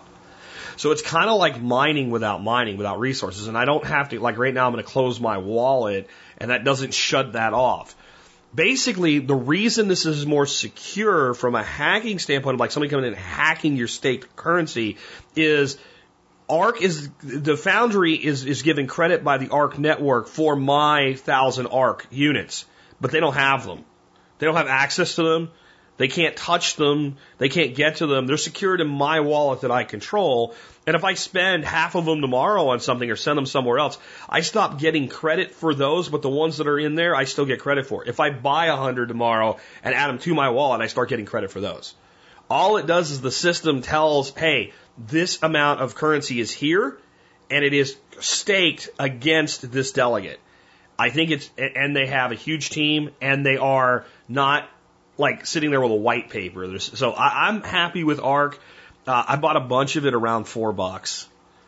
So 0.78 0.92
it's 0.92 1.02
kind 1.02 1.30
of 1.30 1.38
like 1.38 1.62
mining 1.62 2.10
without 2.10 2.42
mining, 2.42 2.78
without 2.78 3.00
resources. 3.00 3.48
And 3.48 3.58
I 3.58 3.66
don't 3.66 3.86
have 3.86 4.10
to, 4.10 4.20
like 4.20 4.38
right 4.38 4.54
now, 4.54 4.66
I'm 4.66 4.74
going 4.74 4.84
to 4.84 4.90
close 4.90 5.20
my 5.20 5.38
wallet 5.38 6.08
and 6.44 6.52
that 6.52 6.64
doesn't 6.64 6.94
shut 6.94 7.34
that 7.34 7.54
off 7.54 7.96
basically 8.54 9.20
the 9.20 9.36
reason 9.36 9.88
this 9.88 10.06
is 10.06 10.26
more 10.26 10.46
secure 10.46 11.34
from 11.34 11.56
a 11.56 11.64
hacking 11.64 12.20
standpoint 12.20 12.54
of 12.54 12.60
like 12.60 12.72
somebody 12.72 12.90
coming 12.90 13.06
in 13.06 13.14
and 13.14 13.22
hacking 13.22 13.76
your 13.76 13.88
staked 13.88 14.36
currency 14.36 14.98
is 15.36 15.78
ARK 16.50 16.82
is 16.82 17.10
the 17.24 17.58
foundry 17.58 18.14
is 18.14 18.46
is 18.46 18.62
given 18.62 18.88
credit 18.88 19.24
by 19.24 19.38
the 19.38 19.50
ARK 19.50 19.80
network 19.80 20.28
for 20.28 20.56
my 20.56 21.14
thousand 21.14 21.68
ARK 21.68 22.06
units, 22.12 22.66
but 23.00 23.12
they 23.12 23.20
don't 23.20 23.34
have 23.34 23.66
them. 23.66 23.86
They 24.38 24.46
don't 24.46 24.56
have 24.56 24.68
access 24.68 25.16
to 25.16 25.24
them. 25.24 25.52
They 25.98 26.08
can't 26.08 26.36
touch 26.36 26.76
them. 26.76 27.18
They 27.38 27.50
can't 27.50 27.76
get 27.76 27.98
to 27.98 28.08
them. 28.08 28.26
They're 28.26 28.38
secured 28.38 28.82
in 28.82 28.88
my 28.88 29.20
wallet 29.20 29.62
that 29.62 29.72
I 29.72 29.84
control. 29.84 30.56
And 30.88 30.96
if 30.96 31.04
I 31.04 31.14
spend 31.14 31.66
half 31.66 31.96
of 31.96 32.06
them 32.06 32.22
tomorrow 32.22 32.70
on 32.70 32.80
something 32.80 33.10
or 33.10 33.16
send 33.16 33.38
them 33.38 33.46
somewhere 33.46 33.80
else, 33.80 33.98
I 34.28 34.42
stop 34.42 34.80
getting 34.80 35.08
credit 35.08 35.52
for 35.52 35.74
those, 35.74 36.10
but 36.10 36.22
the 36.22 36.30
ones 36.30 36.58
that 36.58 36.68
are 36.68 36.80
in 36.80 36.96
there, 36.96 37.16
I 37.16 37.26
still 37.26 37.46
get 37.46 37.60
credit 37.60 37.86
for. 37.86 38.04
If 38.06 38.20
I 38.20 38.32
buy 38.32 38.68
a 38.68 38.76
hundred 38.76 39.08
tomorrow 39.08 39.60
and 39.84 39.94
add 39.94 40.10
them 40.10 40.20
to 40.20 40.34
my 40.34 40.50
wallet, 40.50 40.82
I 40.82 40.88
start 40.88 41.10
getting 41.10 41.26
credit 41.26 41.52
for 41.52 41.62
those. 41.62 41.94
All 42.50 42.78
it 42.78 42.88
does 42.88 43.12
is 43.12 43.22
the 43.22 43.32
system 43.32 43.82
tells, 43.82 44.32
hey, 44.32 44.74
this 44.98 45.42
amount 45.42 45.82
of 45.82 45.96
currency 45.96 46.40
is 46.40 46.52
here 46.52 46.98
and 47.50 47.64
it 47.64 47.74
is 47.74 47.96
staked 48.20 48.90
against 49.00 49.72
this 49.72 49.92
delegate. 49.92 50.40
I 50.98 51.10
think 51.10 51.32
it's, 51.32 51.50
and 51.58 51.96
they 51.96 52.08
have 52.08 52.32
a 52.32 52.36
huge 52.36 52.70
team 52.70 53.12
and 53.22 53.46
they 53.46 53.58
are 53.58 54.06
not 54.28 54.70
like 55.18 55.46
sitting 55.46 55.72
there 55.72 55.82
with 55.82 55.92
a 55.92 55.96
white 55.96 56.30
paper. 56.30 56.68
There's, 56.68 56.98
so 56.98 57.12
I, 57.12 57.48
I'm 57.48 57.62
happy 57.62 58.04
with 58.04 58.20
ARK. 58.20 58.60
Uh, 59.06 59.24
I 59.28 59.36
bought 59.36 59.58
a 59.58 59.62
bunch 59.62 59.96
of 59.96 60.06
it 60.06 60.14
around 60.14 60.46
four 60.46 60.72
bucks, 60.72 61.28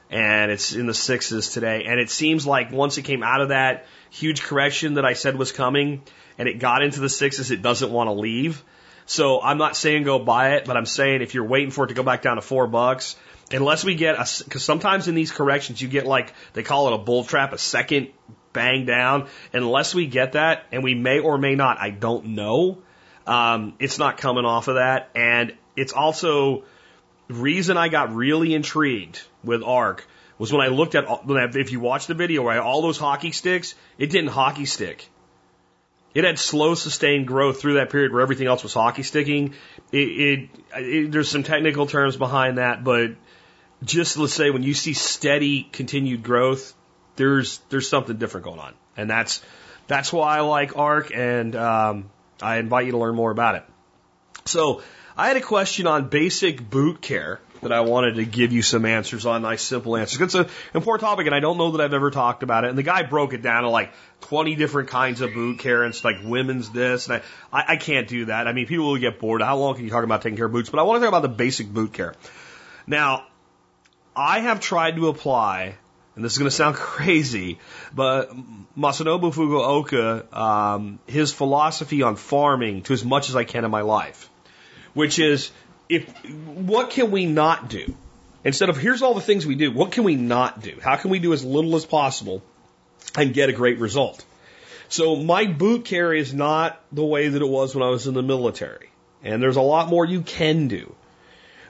and 0.09 0.51
it's 0.51 0.73
in 0.73 0.85
the 0.85 0.93
sixes 0.93 1.49
today. 1.49 1.83
And 1.85 1.99
it 1.99 2.09
seems 2.09 2.47
like 2.47 2.71
once 2.71 2.97
it 2.97 3.03
came 3.03 3.23
out 3.23 3.41
of 3.41 3.49
that 3.49 3.85
huge 4.09 4.41
correction 4.41 4.95
that 4.95 5.05
I 5.05 5.13
said 5.13 5.37
was 5.37 5.51
coming, 5.51 6.01
and 6.37 6.47
it 6.47 6.59
got 6.59 6.81
into 6.81 6.99
the 6.99 7.09
sixes, 7.09 7.51
it 7.51 7.61
doesn't 7.61 7.91
want 7.91 8.07
to 8.07 8.13
leave. 8.13 8.63
So 9.05 9.41
I'm 9.41 9.57
not 9.57 9.75
saying 9.75 10.03
go 10.03 10.17
buy 10.17 10.55
it, 10.55 10.65
but 10.65 10.77
I'm 10.77 10.85
saying 10.85 11.21
if 11.21 11.33
you're 11.33 11.45
waiting 11.45 11.71
for 11.71 11.85
it 11.85 11.89
to 11.89 11.93
go 11.93 12.03
back 12.03 12.21
down 12.21 12.37
to 12.37 12.41
four 12.41 12.67
bucks, 12.67 13.15
unless 13.51 13.83
we 13.83 13.95
get 13.95 14.15
a, 14.15 14.43
because 14.43 14.63
sometimes 14.63 15.07
in 15.07 15.13
these 15.13 15.31
corrections 15.31 15.81
you 15.81 15.87
get 15.87 16.07
like 16.07 16.33
they 16.53 16.63
call 16.63 16.87
it 16.87 16.93
a 16.95 16.97
bull 16.97 17.23
trap, 17.23 17.53
a 17.53 17.57
second 17.57 18.09
bang 18.53 18.85
down. 18.85 19.27
Unless 19.53 19.93
we 19.93 20.07
get 20.07 20.31
that, 20.31 20.65
and 20.71 20.83
we 20.83 20.95
may 20.95 21.19
or 21.19 21.37
may 21.37 21.53
not, 21.53 21.77
I 21.79 21.91
don't 21.91 22.27
know. 22.27 22.79
Um, 23.27 23.73
it's 23.79 23.97
not 23.97 24.17
coming 24.17 24.45
off 24.45 24.67
of 24.67 24.75
that, 24.75 25.09
and 25.15 25.55
it's 25.75 25.93
also 25.93 26.63
reason 27.27 27.77
I 27.77 27.89
got 27.89 28.13
really 28.13 28.53
intrigued 28.53 29.21
with 29.43 29.63
ARK 29.63 30.05
was 30.37 30.51
when 30.51 30.61
I 30.61 30.67
looked 30.67 30.95
at, 30.95 31.05
if 31.55 31.71
you 31.71 31.79
watch 31.79 32.07
the 32.07 32.13
video, 32.13 32.43
right, 32.43 32.59
all 32.59 32.81
those 32.81 32.97
hockey 32.97 33.31
sticks, 33.31 33.73
it 33.97 34.09
didn't 34.09 34.29
hockey 34.31 34.65
stick. 34.65 35.09
It 36.13 36.23
had 36.23 36.39
slow, 36.39 36.75
sustained 36.75 37.27
growth 37.27 37.59
through 37.59 37.75
that 37.75 37.89
period 37.89 38.11
where 38.11 38.21
everything 38.21 38.47
else 38.47 38.63
was 38.63 38.73
hockey 38.73 39.03
sticking. 39.03 39.53
It, 39.91 39.97
it, 39.97 40.49
it 40.73 41.11
there's 41.11 41.29
some 41.29 41.43
technical 41.43 41.87
terms 41.87 42.15
behind 42.15 42.57
that, 42.57 42.83
but 42.83 43.11
just 43.83 44.17
let's 44.17 44.33
say 44.33 44.49
when 44.49 44.63
you 44.63 44.73
see 44.73 44.93
steady, 44.93 45.63
continued 45.63 46.23
growth, 46.23 46.73
there's 47.17 47.59
there's 47.69 47.89
something 47.89 48.15
different 48.15 48.45
going 48.45 48.59
on, 48.59 48.73
and 48.95 49.09
that's 49.09 49.41
that's 49.87 50.11
why 50.11 50.37
I 50.37 50.41
like 50.41 50.77
ARK, 50.77 51.11
and 51.13 51.53
um, 51.55 52.09
I 52.41 52.57
invite 52.57 52.85
you 52.85 52.91
to 52.91 52.97
learn 52.97 53.15
more 53.15 53.31
about 53.31 53.55
it. 53.55 53.63
So 54.45 54.81
I 55.17 55.27
had 55.27 55.37
a 55.37 55.41
question 55.41 55.87
on 55.87 56.09
basic 56.09 56.69
boot 56.69 57.01
care 57.01 57.39
that 57.61 57.71
I 57.71 57.81
wanted 57.81 58.15
to 58.15 58.25
give 58.25 58.51
you 58.51 58.61
some 58.61 58.85
answers 58.85 59.25
on, 59.25 59.41
nice 59.41 59.61
simple 59.61 59.95
answers. 59.95 60.21
It's 60.21 60.35
an 60.35 60.47
important 60.73 61.01
topic, 61.01 61.25
and 61.25 61.33
I 61.33 61.39
don't 61.39 61.57
know 61.57 61.71
that 61.71 61.81
I've 61.81 61.93
ever 61.93 62.11
talked 62.11 62.43
about 62.43 62.63
it. 62.63 62.69
And 62.69 62.77
the 62.77 62.83
guy 62.83 63.03
broke 63.03 63.33
it 63.33 63.41
down 63.41 63.63
to 63.63 63.69
like 63.69 63.91
20 64.21 64.55
different 64.55 64.89
kinds 64.89 65.21
of 65.21 65.33
boot 65.33 65.59
care, 65.59 65.83
and 65.83 65.93
it's 65.93 66.03
like 66.03 66.17
women's 66.23 66.69
this, 66.69 67.07
and 67.07 67.21
I, 67.51 67.59
I, 67.61 67.73
I 67.73 67.75
can't 67.77 68.07
do 68.07 68.25
that. 68.25 68.47
I 68.47 68.53
mean, 68.53 68.67
people 68.67 68.87
will 68.87 68.97
get 68.97 69.19
bored. 69.19 69.41
How 69.41 69.57
long 69.57 69.75
can 69.75 69.83
you 69.83 69.89
talk 69.89 70.03
about 70.03 70.21
taking 70.21 70.37
care 70.37 70.45
of 70.45 70.51
boots? 70.51 70.69
But 70.69 70.79
I 70.79 70.83
want 70.83 70.97
to 70.97 71.05
talk 71.05 71.09
about 71.09 71.21
the 71.27 71.35
basic 71.35 71.67
boot 71.67 71.93
care. 71.93 72.13
Now, 72.85 73.25
I 74.15 74.39
have 74.39 74.59
tried 74.59 74.97
to 74.97 75.07
apply, 75.07 75.75
and 76.15 76.23
this 76.23 76.33
is 76.33 76.37
going 76.37 76.49
to 76.49 76.55
sound 76.55 76.75
crazy, 76.93 77.59
but 77.93 78.31
Masanobu 78.77 79.33
Fukuoka, 79.33 80.33
um, 80.35 80.99
his 81.07 81.33
philosophy 81.33 82.01
on 82.01 82.15
farming 82.15 82.83
to 82.83 82.93
as 82.93 83.03
much 83.03 83.29
as 83.29 83.35
I 83.35 83.43
can 83.43 83.65
in 83.65 83.71
my 83.71 83.81
life, 83.81 84.29
which 84.93 85.19
is 85.19 85.51
if 85.89 86.07
what 86.25 86.89
can 86.89 87.11
we 87.11 87.25
not 87.25 87.69
do? 87.69 87.95
Instead 88.43 88.69
of 88.69 88.77
here's 88.77 89.01
all 89.01 89.13
the 89.13 89.21
things 89.21 89.45
we 89.45 89.55
do, 89.55 89.71
what 89.71 89.91
can 89.91 90.03
we 90.03 90.15
not 90.15 90.61
do? 90.61 90.77
How 90.81 90.95
can 90.95 91.09
we 91.09 91.19
do 91.19 91.33
as 91.33 91.43
little 91.43 91.75
as 91.75 91.85
possible 91.85 92.43
and 93.17 93.33
get 93.33 93.49
a 93.49 93.53
great 93.53 93.79
result? 93.79 94.23
So 94.87 95.15
my 95.15 95.47
boot 95.47 95.85
care 95.85 96.13
is 96.13 96.33
not 96.33 96.79
the 96.91 97.03
way 97.03 97.27
that 97.27 97.41
it 97.41 97.47
was 97.47 97.75
when 97.75 97.83
I 97.83 97.89
was 97.89 98.05
in 98.07 98.13
the 98.13 98.21
military. 98.21 98.89
And 99.23 99.41
there's 99.41 99.55
a 99.55 99.61
lot 99.61 99.89
more 99.89 100.05
you 100.05 100.21
can 100.21 100.67
do. 100.67 100.95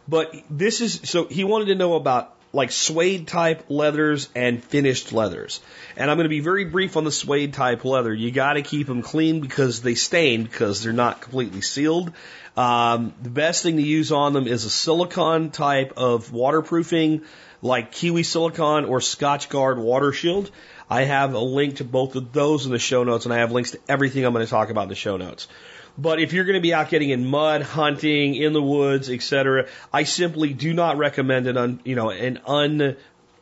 But 0.07 0.35
this 0.49 0.81
is, 0.81 0.99
so 1.05 1.25
he 1.25 1.43
wanted 1.45 1.65
to 1.67 1.75
know 1.75 1.95
about 1.95 2.34
like 2.55 2.71
suede 2.71 3.27
type 3.27 3.65
leathers 3.69 4.29
and 4.33 4.63
finished 4.63 5.11
leathers. 5.11 5.59
And 5.97 6.09
I'm 6.09 6.17
going 6.17 6.25
to 6.25 6.29
be 6.29 6.39
very 6.39 6.65
brief 6.65 6.97
on 6.97 7.03
the 7.03 7.11
suede 7.11 7.53
type 7.53 7.83
leather. 7.83 8.13
You 8.13 8.31
got 8.31 8.53
to 8.53 8.61
keep 8.61 8.87
them 8.87 9.01
clean 9.01 9.41
because 9.41 9.81
they 9.81 9.95
stain 9.95 10.43
because 10.43 10.81
they're 10.81 10.93
not 10.93 11.21
completely 11.21 11.61
sealed. 11.61 12.13
Um, 12.55 13.13
the 13.21 13.29
best 13.29 13.61
thing 13.61 13.75
to 13.75 13.83
use 13.83 14.13
on 14.13 14.31
them 14.31 14.47
is 14.47 14.63
a 14.63 14.69
silicone 14.69 15.51
type 15.51 15.93
of 15.97 16.31
waterproofing 16.31 17.23
like 17.61 17.91
Kiwi 17.91 18.23
Silicon 18.23 18.85
or 18.85 18.99
Scotchgard 18.99 19.77
Water 19.77 20.13
Shield. 20.13 20.49
I 20.89 21.03
have 21.03 21.33
a 21.33 21.39
link 21.39 21.77
to 21.77 21.83
both 21.83 22.15
of 22.15 22.31
those 22.31 22.65
in 22.65 22.71
the 22.71 22.79
show 22.79 23.03
notes 23.03 23.25
and 23.25 23.33
I 23.33 23.39
have 23.39 23.51
links 23.51 23.71
to 23.71 23.79
everything 23.89 24.23
I'm 24.23 24.33
going 24.33 24.45
to 24.45 24.49
talk 24.49 24.69
about 24.69 24.83
in 24.83 24.89
the 24.89 24.95
show 24.95 25.17
notes. 25.17 25.47
But 25.97 26.19
if 26.19 26.33
you're 26.33 26.43
going 26.43 26.55
to 26.55 26.61
be 26.61 26.73
out 26.73 26.89
getting 26.89 27.09
in 27.09 27.25
mud, 27.25 27.61
hunting, 27.61 28.35
in 28.35 28.53
the 28.53 28.61
woods, 28.61 29.09
etc., 29.09 29.67
I 29.93 30.03
simply 30.03 30.53
do 30.53 30.73
not 30.73 30.97
recommend 30.97 31.47
an 31.47 31.57
un, 31.57 31.79
you 31.85 31.95
know 31.95 32.09
an 32.09 32.39
un 32.45 32.97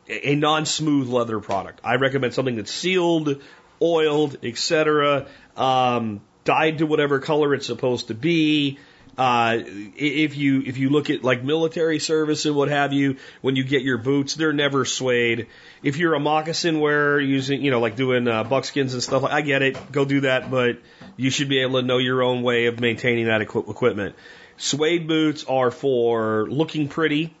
a 0.08 0.34
non-smooth 0.34 1.08
leather 1.08 1.40
product. 1.40 1.80
I 1.82 1.96
recommend 1.96 2.34
something 2.34 2.56
that's 2.56 2.70
sealed, 2.70 3.42
oiled, 3.80 4.36
etc., 4.42 5.26
um, 5.56 6.20
dyed 6.44 6.78
to 6.78 6.86
whatever 6.86 7.20
color 7.20 7.54
it's 7.54 7.66
supposed 7.66 8.08
to 8.08 8.14
be. 8.14 8.78
Uh, 9.16 9.58
if 9.96 10.36
you 10.36 10.62
if 10.62 10.76
you 10.78 10.90
look 10.90 11.08
at 11.10 11.22
like 11.22 11.44
military 11.44 11.98
service 11.98 12.46
and 12.46 12.56
what 12.56 12.68
have 12.68 12.92
you, 12.92 13.16
when 13.42 13.54
you 13.56 13.64
get 13.64 13.82
your 13.82 13.98
boots, 13.98 14.34
they're 14.34 14.52
never 14.52 14.84
suede. 14.84 15.46
If 15.82 15.98
you're 15.98 16.14
a 16.14 16.20
moccasin 16.20 16.80
wearer 16.80 17.20
using, 17.20 17.62
you 17.62 17.70
know, 17.70 17.80
like 17.80 17.96
doing 17.96 18.26
uh, 18.26 18.44
buckskins 18.44 18.92
and 18.92 19.02
stuff, 19.02 19.22
I 19.24 19.42
get 19.42 19.62
it, 19.62 19.92
go 19.92 20.04
do 20.04 20.22
that, 20.22 20.50
but 20.50 20.78
you 21.16 21.30
should 21.30 21.48
be 21.48 21.60
able 21.60 21.80
to 21.80 21.86
know 21.86 21.98
your 21.98 22.22
own 22.22 22.42
way 22.42 22.66
of 22.66 22.80
maintaining 22.80 23.26
that 23.26 23.40
equi- 23.40 23.64
equipment. 23.68 24.16
Suede 24.56 25.06
boots 25.06 25.44
are 25.44 25.70
for 25.70 26.46
looking 26.48 26.88
pretty 26.88 27.34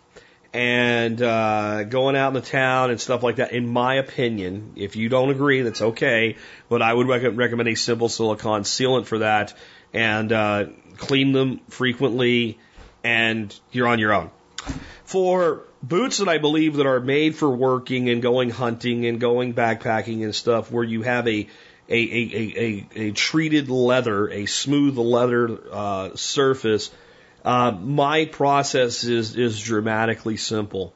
and 0.54 1.20
uh, 1.20 1.82
going 1.82 2.14
out 2.14 2.28
in 2.28 2.34
the 2.34 2.40
town 2.40 2.90
and 2.90 3.00
stuff 3.00 3.24
like 3.24 3.36
that. 3.36 3.52
In 3.52 3.66
my 3.66 3.96
opinion, 3.96 4.74
if 4.76 4.94
you 4.94 5.08
don't 5.08 5.30
agree, 5.30 5.62
that's 5.62 5.82
okay. 5.82 6.36
But 6.68 6.80
I 6.80 6.94
would 6.94 7.08
rec- 7.08 7.36
recommend 7.36 7.68
a 7.68 7.74
simple 7.74 8.08
silicone 8.08 8.62
sealant 8.62 9.06
for 9.06 9.18
that, 9.18 9.54
and 9.92 10.32
uh, 10.32 10.66
clean 11.06 11.32
them 11.32 11.60
frequently, 11.68 12.58
and 13.02 13.54
you're 13.72 13.86
on 13.86 13.98
your 13.98 14.12
own. 14.12 14.30
For 15.04 15.62
boots 15.82 16.18
that 16.18 16.28
I 16.28 16.38
believe 16.38 16.76
that 16.76 16.86
are 16.86 17.00
made 17.00 17.36
for 17.36 17.50
working 17.50 18.08
and 18.08 18.22
going 18.22 18.50
hunting 18.50 19.06
and 19.06 19.20
going 19.20 19.54
backpacking 19.54 20.24
and 20.24 20.34
stuff, 20.34 20.70
where 20.70 20.84
you 20.84 21.02
have 21.02 21.28
a 21.28 21.48
a, 21.86 21.96
a, 21.96 22.30
a, 22.32 22.54
a, 22.56 22.88
a 23.08 23.10
treated 23.12 23.68
leather, 23.68 24.30
a 24.30 24.46
smooth 24.46 24.96
leather 24.96 25.60
uh, 25.70 26.16
surface, 26.16 26.90
uh, 27.44 27.72
my 27.72 28.24
process 28.24 29.04
is 29.04 29.36
is 29.36 29.60
dramatically 29.60 30.38
simple. 30.38 30.94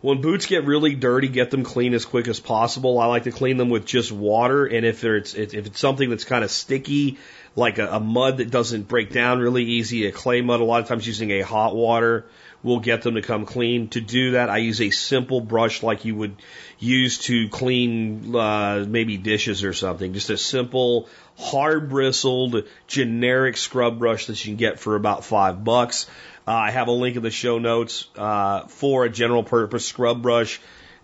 When 0.00 0.22
boots 0.22 0.46
get 0.46 0.64
really 0.64 0.94
dirty, 0.94 1.28
get 1.28 1.50
them 1.50 1.62
clean 1.62 1.92
as 1.92 2.06
quick 2.06 2.26
as 2.26 2.40
possible. 2.40 2.98
I 2.98 3.06
like 3.06 3.24
to 3.24 3.32
clean 3.32 3.58
them 3.58 3.68
with 3.68 3.84
just 3.84 4.10
water, 4.10 4.64
and 4.64 4.84
if 4.86 5.04
it's 5.04 5.34
if 5.34 5.54
it's 5.54 5.78
something 5.78 6.08
that's 6.10 6.24
kind 6.24 6.42
of 6.42 6.50
sticky, 6.50 7.18
like 7.56 7.78
a, 7.78 7.86
a 7.88 8.00
mud 8.00 8.38
that 8.38 8.50
doesn't 8.50 8.88
break 8.88 9.12
down 9.12 9.38
really 9.40 9.64
easy, 9.64 10.06
a 10.06 10.12
clay 10.12 10.40
mud, 10.40 10.60
a 10.60 10.64
lot 10.64 10.82
of 10.82 10.88
times 10.88 11.06
using 11.06 11.30
a 11.32 11.40
hot 11.40 11.74
water 11.74 12.26
will 12.62 12.80
get 12.80 13.02
them 13.02 13.14
to 13.14 13.22
come 13.22 13.46
clean. 13.46 13.88
To 13.88 14.00
do 14.00 14.32
that, 14.32 14.50
I 14.50 14.58
use 14.58 14.80
a 14.80 14.90
simple 14.90 15.40
brush 15.40 15.82
like 15.82 16.04
you 16.04 16.14
would 16.14 16.36
use 16.78 17.18
to 17.18 17.48
clean 17.48 18.34
uh, 18.34 18.84
maybe 18.86 19.16
dishes 19.16 19.64
or 19.64 19.72
something. 19.72 20.12
Just 20.12 20.30
a 20.30 20.36
simple, 20.36 21.08
hard 21.38 21.88
bristled, 21.88 22.64
generic 22.86 23.56
scrub 23.56 23.98
brush 23.98 24.26
that 24.26 24.44
you 24.44 24.50
can 24.50 24.56
get 24.56 24.78
for 24.78 24.96
about 24.96 25.24
five 25.24 25.64
bucks. 25.64 26.06
Uh, 26.46 26.52
I 26.52 26.70
have 26.70 26.88
a 26.88 26.92
link 26.92 27.16
in 27.16 27.22
the 27.22 27.30
show 27.30 27.58
notes 27.58 28.06
uh, 28.16 28.66
for 28.66 29.04
a 29.04 29.10
general 29.10 29.42
purpose 29.42 29.86
scrub 29.86 30.22
brush. 30.22 30.60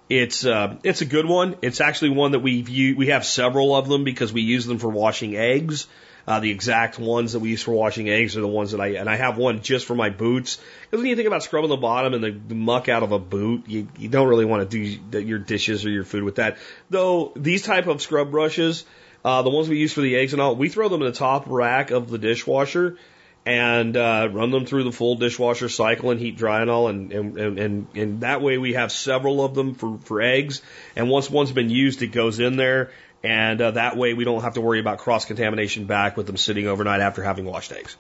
It's 0.09 0.45
uh, 0.47 0.77
it's 0.85 1.01
a 1.01 1.05
good 1.05 1.27
one. 1.27 1.57
It's 1.63 1.81
actually 1.81 2.11
one 2.11 2.33
that 2.33 2.39
we 2.39 2.63
view. 2.63 2.97
We 2.97 3.09
have 3.09 3.25
several 3.25 3.75
of 3.75 3.89
them 3.89 4.05
because 4.05 4.33
we 4.33 4.43
use 4.43 4.65
them 4.65 4.79
for 4.79 4.89
washing 4.89 5.37
eggs. 5.37 5.89
Uh, 6.27 6.41
the 6.41 6.51
exact 6.51 6.99
ones 6.99 7.35
that 7.35 7.39
we 7.39 7.51
use 7.51 7.63
for 7.63 7.73
washing 7.73 8.09
eggs 8.09 8.37
are 8.37 8.41
the 8.41 8.49
ones 8.49 8.73
that 8.73 8.81
I 8.81 8.95
and 8.95 9.09
I 9.09 9.15
have 9.15 9.39
one 9.39 9.63
just 9.63 9.87
for 9.87 9.95
my 9.95 10.11
boots. 10.11 10.59
Because 10.83 11.01
when 11.01 11.09
you 11.09 11.15
think 11.15 11.29
about 11.29 11.45
scrubbing 11.45 11.71
the 11.71 11.77
bottom 11.77 12.15
and 12.15 12.25
the, 12.49 12.55
muck 12.55 12.89
out 12.89 13.05
of 13.05 13.13
a 13.13 13.19
boot, 13.19 13.69
you, 13.69 13.87
you 13.97 14.09
don't 14.09 14.27
really 14.27 14.45
want 14.45 14.69
to 14.69 14.99
do 15.09 15.21
your 15.21 15.39
dishes 15.39 15.87
or 15.87 15.91
your 15.91 16.05
food 16.05 16.25
with 16.25 16.37
that. 16.37 16.59
Though 16.91 17.33
these 17.37 17.63
type 17.63 17.87
of 17.87 18.03
scrub 18.03 18.33
brushes, 18.33 18.85
uh, 19.25 19.43
the 19.43 19.51
ones 19.51 19.69
we 19.69 19.79
use 19.79 19.93
for 19.93 20.01
the 20.01 20.17
eggs 20.17 20.33
and 20.33 20.43
all, 20.43 20.57
we 20.57 20.69
throw 20.69 20.89
them 20.89 21.01
in 21.03 21.07
the 21.07 21.17
top 21.17 21.45
rack 21.47 21.93
of 21.93 22.11
the 22.11 22.19
dishwasher 22.19 22.99
and 23.47 23.97
uh, 23.97 24.29
run 24.33 24.51
them 24.51 24.67
through 24.67 24.83
the 24.83 24.91
full 24.91 25.15
dishwasher 25.15 25.69
cycle 25.69 26.11
and 26.11 26.19
heat 26.19 26.37
dry 26.37 26.63
and 26.63 26.69
all, 26.69 26.89
and 26.89 27.13
and, 27.13 27.59
and 27.59 27.87
and 27.95 28.21
that 28.23 28.43
way 28.43 28.59
we 28.59 28.73
have 28.73 28.91
several 28.91 29.45
of 29.45 29.55
them 29.55 29.75
for 29.75 29.99
for 29.99 30.21
eggs. 30.21 30.63
And 30.97 31.09
once 31.09 31.31
one's 31.31 31.53
been 31.53 31.71
used, 31.71 32.03
it 32.03 32.09
goes 32.09 32.41
in 32.41 32.57
there, 32.57 32.91
and 33.27 33.61
uh, 33.61 33.73
that 33.73 33.97
way 33.97 34.15
we 34.15 34.23
don't 34.23 34.43
have 34.43 34.55
to 34.55 34.61
worry 34.61 34.79
about 34.79 34.99
cross 34.99 35.25
contamination 35.25 35.87
back 35.87 36.17
with 36.17 36.27
them 36.29 36.37
sitting 36.37 36.69
overnight 36.69 37.01
after 37.01 37.25
having 37.25 37.45
washed 37.45 37.73
eggs. 37.73 37.97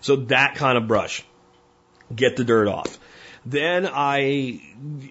So 0.00 0.16
that 0.16 0.54
kind 0.54 0.78
of 0.78 0.88
brush, 0.88 1.22
get 2.14 2.36
the 2.36 2.44
dirt 2.44 2.66
off. 2.66 2.98
Then 3.44 3.86
I, 3.86 4.62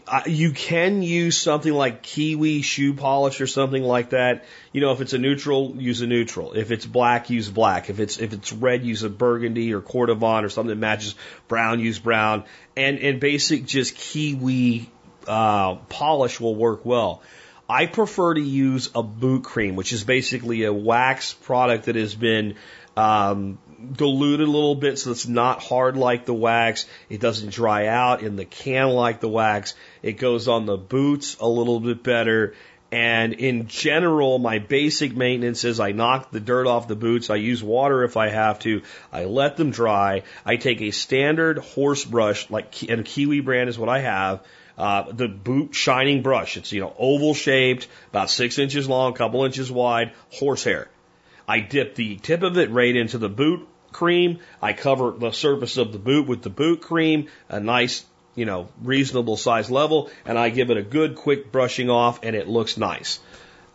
I, 0.07 0.23
you 0.27 0.53
can 0.53 1.03
use 1.03 1.37
something 1.37 1.71
like 1.71 2.01
kiwi 2.01 2.63
shoe 2.63 2.95
polish 2.95 3.41
or 3.41 3.47
something 3.47 3.83
like 3.83 4.11
that. 4.11 4.45
You 4.71 4.81
know, 4.81 4.91
if 4.91 5.01
it's 5.01 5.13
a 5.13 5.19
neutral, 5.19 5.75
use 5.77 6.01
a 6.01 6.07
neutral. 6.07 6.53
If 6.53 6.71
it's 6.71 6.85
black, 6.85 7.29
use 7.29 7.49
black. 7.49 7.91
If 7.91 7.99
it's 7.99 8.19
if 8.19 8.33
it's 8.33 8.51
red, 8.51 8.83
use 8.83 9.03
a 9.03 9.09
burgundy 9.09 9.73
or 9.73 9.81
cordovan 9.81 10.43
or 10.43 10.49
something 10.49 10.69
that 10.69 10.75
matches 10.77 11.15
brown, 11.47 11.79
use 11.79 11.99
brown. 11.99 12.43
And 12.75 12.99
and 12.99 13.19
basic 13.19 13.65
just 13.65 13.95
kiwi 13.95 14.89
uh, 15.27 15.75
polish 15.89 16.39
will 16.39 16.55
work 16.55 16.85
well. 16.85 17.21
I 17.69 17.85
prefer 17.85 18.33
to 18.33 18.41
use 18.41 18.89
a 18.95 19.03
boot 19.03 19.43
cream, 19.43 19.75
which 19.75 19.93
is 19.93 20.03
basically 20.03 20.63
a 20.63 20.73
wax 20.73 21.33
product 21.33 21.85
that 21.85 21.95
has 21.95 22.15
been 22.15 22.55
um, 22.97 23.59
diluted 23.93 24.47
a 24.47 24.51
little 24.51 24.75
bit 24.75 24.97
so 24.97 25.11
it's 25.11 25.27
not 25.27 25.61
hard 25.61 25.95
like 25.95 26.25
the 26.25 26.33
wax. 26.33 26.87
It 27.09 27.21
doesn't 27.21 27.51
dry 27.51 27.85
out 27.85 28.23
in 28.23 28.35
the 28.35 28.45
can 28.45 28.89
like 28.89 29.19
the 29.19 29.29
wax. 29.29 29.75
It 30.01 30.13
goes 30.13 30.47
on 30.47 30.65
the 30.65 30.77
boots 30.77 31.37
a 31.39 31.47
little 31.47 31.79
bit 31.79 32.03
better. 32.03 32.55
And 32.91 33.33
in 33.33 33.67
general, 33.67 34.39
my 34.39 34.57
basic 34.57 35.15
maintenance 35.15 35.63
is 35.63 35.79
I 35.79 35.91
knock 35.91 36.31
the 36.31 36.39
dirt 36.39 36.65
off 36.65 36.87
the 36.87 36.95
boots. 36.95 37.29
I 37.29 37.35
use 37.35 37.61
water 37.61 38.03
if 38.03 38.17
I 38.17 38.29
have 38.29 38.57
to. 38.59 38.81
I 39.13 39.25
let 39.25 39.57
them 39.57 39.69
dry. 39.69 40.23
I 40.43 40.55
take 40.55 40.81
a 40.81 40.89
standard 40.89 41.59
horse 41.59 42.03
brush, 42.03 42.49
like 42.49 42.89
and 42.89 43.05
Kiwi 43.05 43.41
brand 43.41 43.69
is 43.69 43.77
what 43.77 43.89
I 43.89 43.99
have. 43.99 44.43
Uh, 44.79 45.11
the 45.11 45.27
boot 45.27 45.75
shining 45.75 46.21
brush. 46.21 46.55
It's 46.55 46.71
you 46.71 46.79
know 46.79 46.95
oval 46.97 47.33
shaped, 47.33 47.87
about 48.11 48.29
six 48.29 48.57
inches 48.57 48.87
long, 48.87 49.13
couple 49.13 49.43
inches 49.43 49.69
wide, 49.69 50.13
horsehair. 50.31 50.87
I 51.45 51.59
dip 51.59 51.95
the 51.95 52.15
tip 52.15 52.43
of 52.43 52.57
it 52.57 52.71
right 52.71 52.95
into 52.95 53.17
the 53.17 53.27
boot 53.27 53.67
cream. 53.91 54.39
I 54.61 54.71
cover 54.71 55.11
the 55.11 55.31
surface 55.31 55.75
of 55.75 55.91
the 55.91 55.99
boot 55.99 56.27
with 56.27 56.43
the 56.43 56.49
boot 56.49 56.81
cream, 56.81 57.27
a 57.49 57.59
nice, 57.59 58.05
you 58.35 58.45
know, 58.45 58.69
reasonable 58.81 59.35
size 59.35 59.69
level, 59.69 60.09
and 60.25 60.39
I 60.39 60.49
give 60.49 60.71
it 60.71 60.77
a 60.77 60.81
good 60.81 61.15
quick 61.15 61.51
brushing 61.51 61.89
off 61.89 62.21
and 62.23 62.33
it 62.33 62.47
looks 62.47 62.77
nice. 62.77 63.19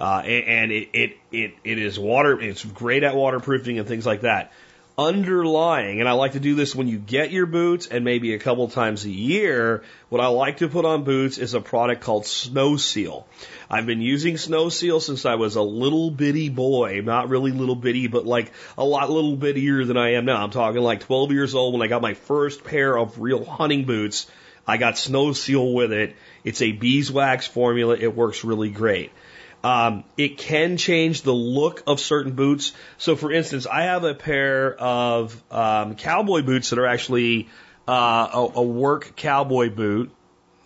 Uh, 0.01 0.23
and 0.25 0.49
and 0.49 0.73
it, 0.73 0.89
it, 0.95 1.17
it, 1.31 1.55
it 1.65 1.79
is 1.79 1.99
water, 1.99 2.41
it's 2.41 2.65
great 2.65 3.03
at 3.03 3.15
waterproofing 3.15 3.79
and 3.79 3.87
things 3.87 4.07
like 4.07 4.23
that. 4.23 4.53
Underlying, 4.97 5.99
and 5.99 6.09
I 6.09 6.13
like 6.13 6.33
to 6.33 6.41
do 6.41 6.55
this 6.55 6.73
when 6.73 6.87
you 6.87 6.99
get 6.99 7.33
your 7.33 7.47
boots 7.47 7.89
and 7.89 8.05
maybe 8.05 8.33
a 8.33 8.39
couple 8.39 8.69
times 8.69 9.05
a 9.05 9.11
year, 9.11 9.83
what 10.09 10.21
I 10.21 10.29
like 10.29 10.59
to 10.59 10.69
put 10.69 10.85
on 10.85 11.03
boots 11.03 11.37
is 11.37 11.55
a 11.55 11.61
product 11.61 12.01
called 12.01 12.27
Snow 12.27 12.77
Seal. 12.77 13.27
I've 13.69 13.87
been 13.87 14.01
using 14.01 14.37
Snow 14.37 14.69
Seal 14.69 15.01
since 15.01 15.27
I 15.27 15.35
was 15.35 15.57
a 15.57 15.63
little 15.63 16.13
bitty 16.13 16.49
boy, 16.49 17.03
not 17.05 17.29
really 17.29 17.51
little 17.51 17.75
bitty, 17.75 18.07
but 18.07 18.25
like 18.25 18.53
a 18.79 18.85
lot 18.85 19.11
little 19.11 19.37
bittier 19.37 19.85
than 19.85 19.97
I 19.97 20.13
am 20.13 20.27
now. 20.27 20.45
I'm 20.45 20.53
talking 20.53 20.81
like 20.81 21.01
12 21.01 21.33
years 21.33 21.57
old 21.57 21.75
when 21.75 21.83
I 21.83 21.89
got 21.89 22.01
my 22.01 22.15
first 22.15 22.63
pair 22.63 22.97
of 22.97 23.19
real 23.19 23.45
hunting 23.45 23.87
boots. 23.87 24.31
I 24.65 24.77
got 24.77 24.97
Snow 24.97 25.33
Seal 25.33 25.73
with 25.73 25.93
it. 25.93 26.15
It's 26.45 26.63
a 26.63 26.71
beeswax 26.71 27.49
formula. 27.49 27.97
It 27.99 28.15
works 28.15 28.45
really 28.45 28.71
great. 28.71 29.11
Um, 29.65 30.05
it 30.19 30.37
can 30.37 30.77
change 30.77 31.23
the 31.23 31.33
look 31.33 31.83
of 31.87 31.99
certain 31.99 32.33
boots. 32.33 32.75
So, 32.99 33.17
for 33.17 33.33
instance, 33.33 33.67
I 33.67 33.85
have 33.85 34.05
a 34.05 34.15
pair 34.15 34.75
of 34.75 35.43
um, 35.51 35.95
cowboy 35.95 36.43
boots 36.43 36.69
that 36.69 36.79
are 36.79 36.87
actually 36.87 37.49
uh, 37.89 38.29
a, 38.33 38.59
a 38.59 38.63
work 38.63 39.17
cowboy 39.17 39.71
boot 39.71 40.11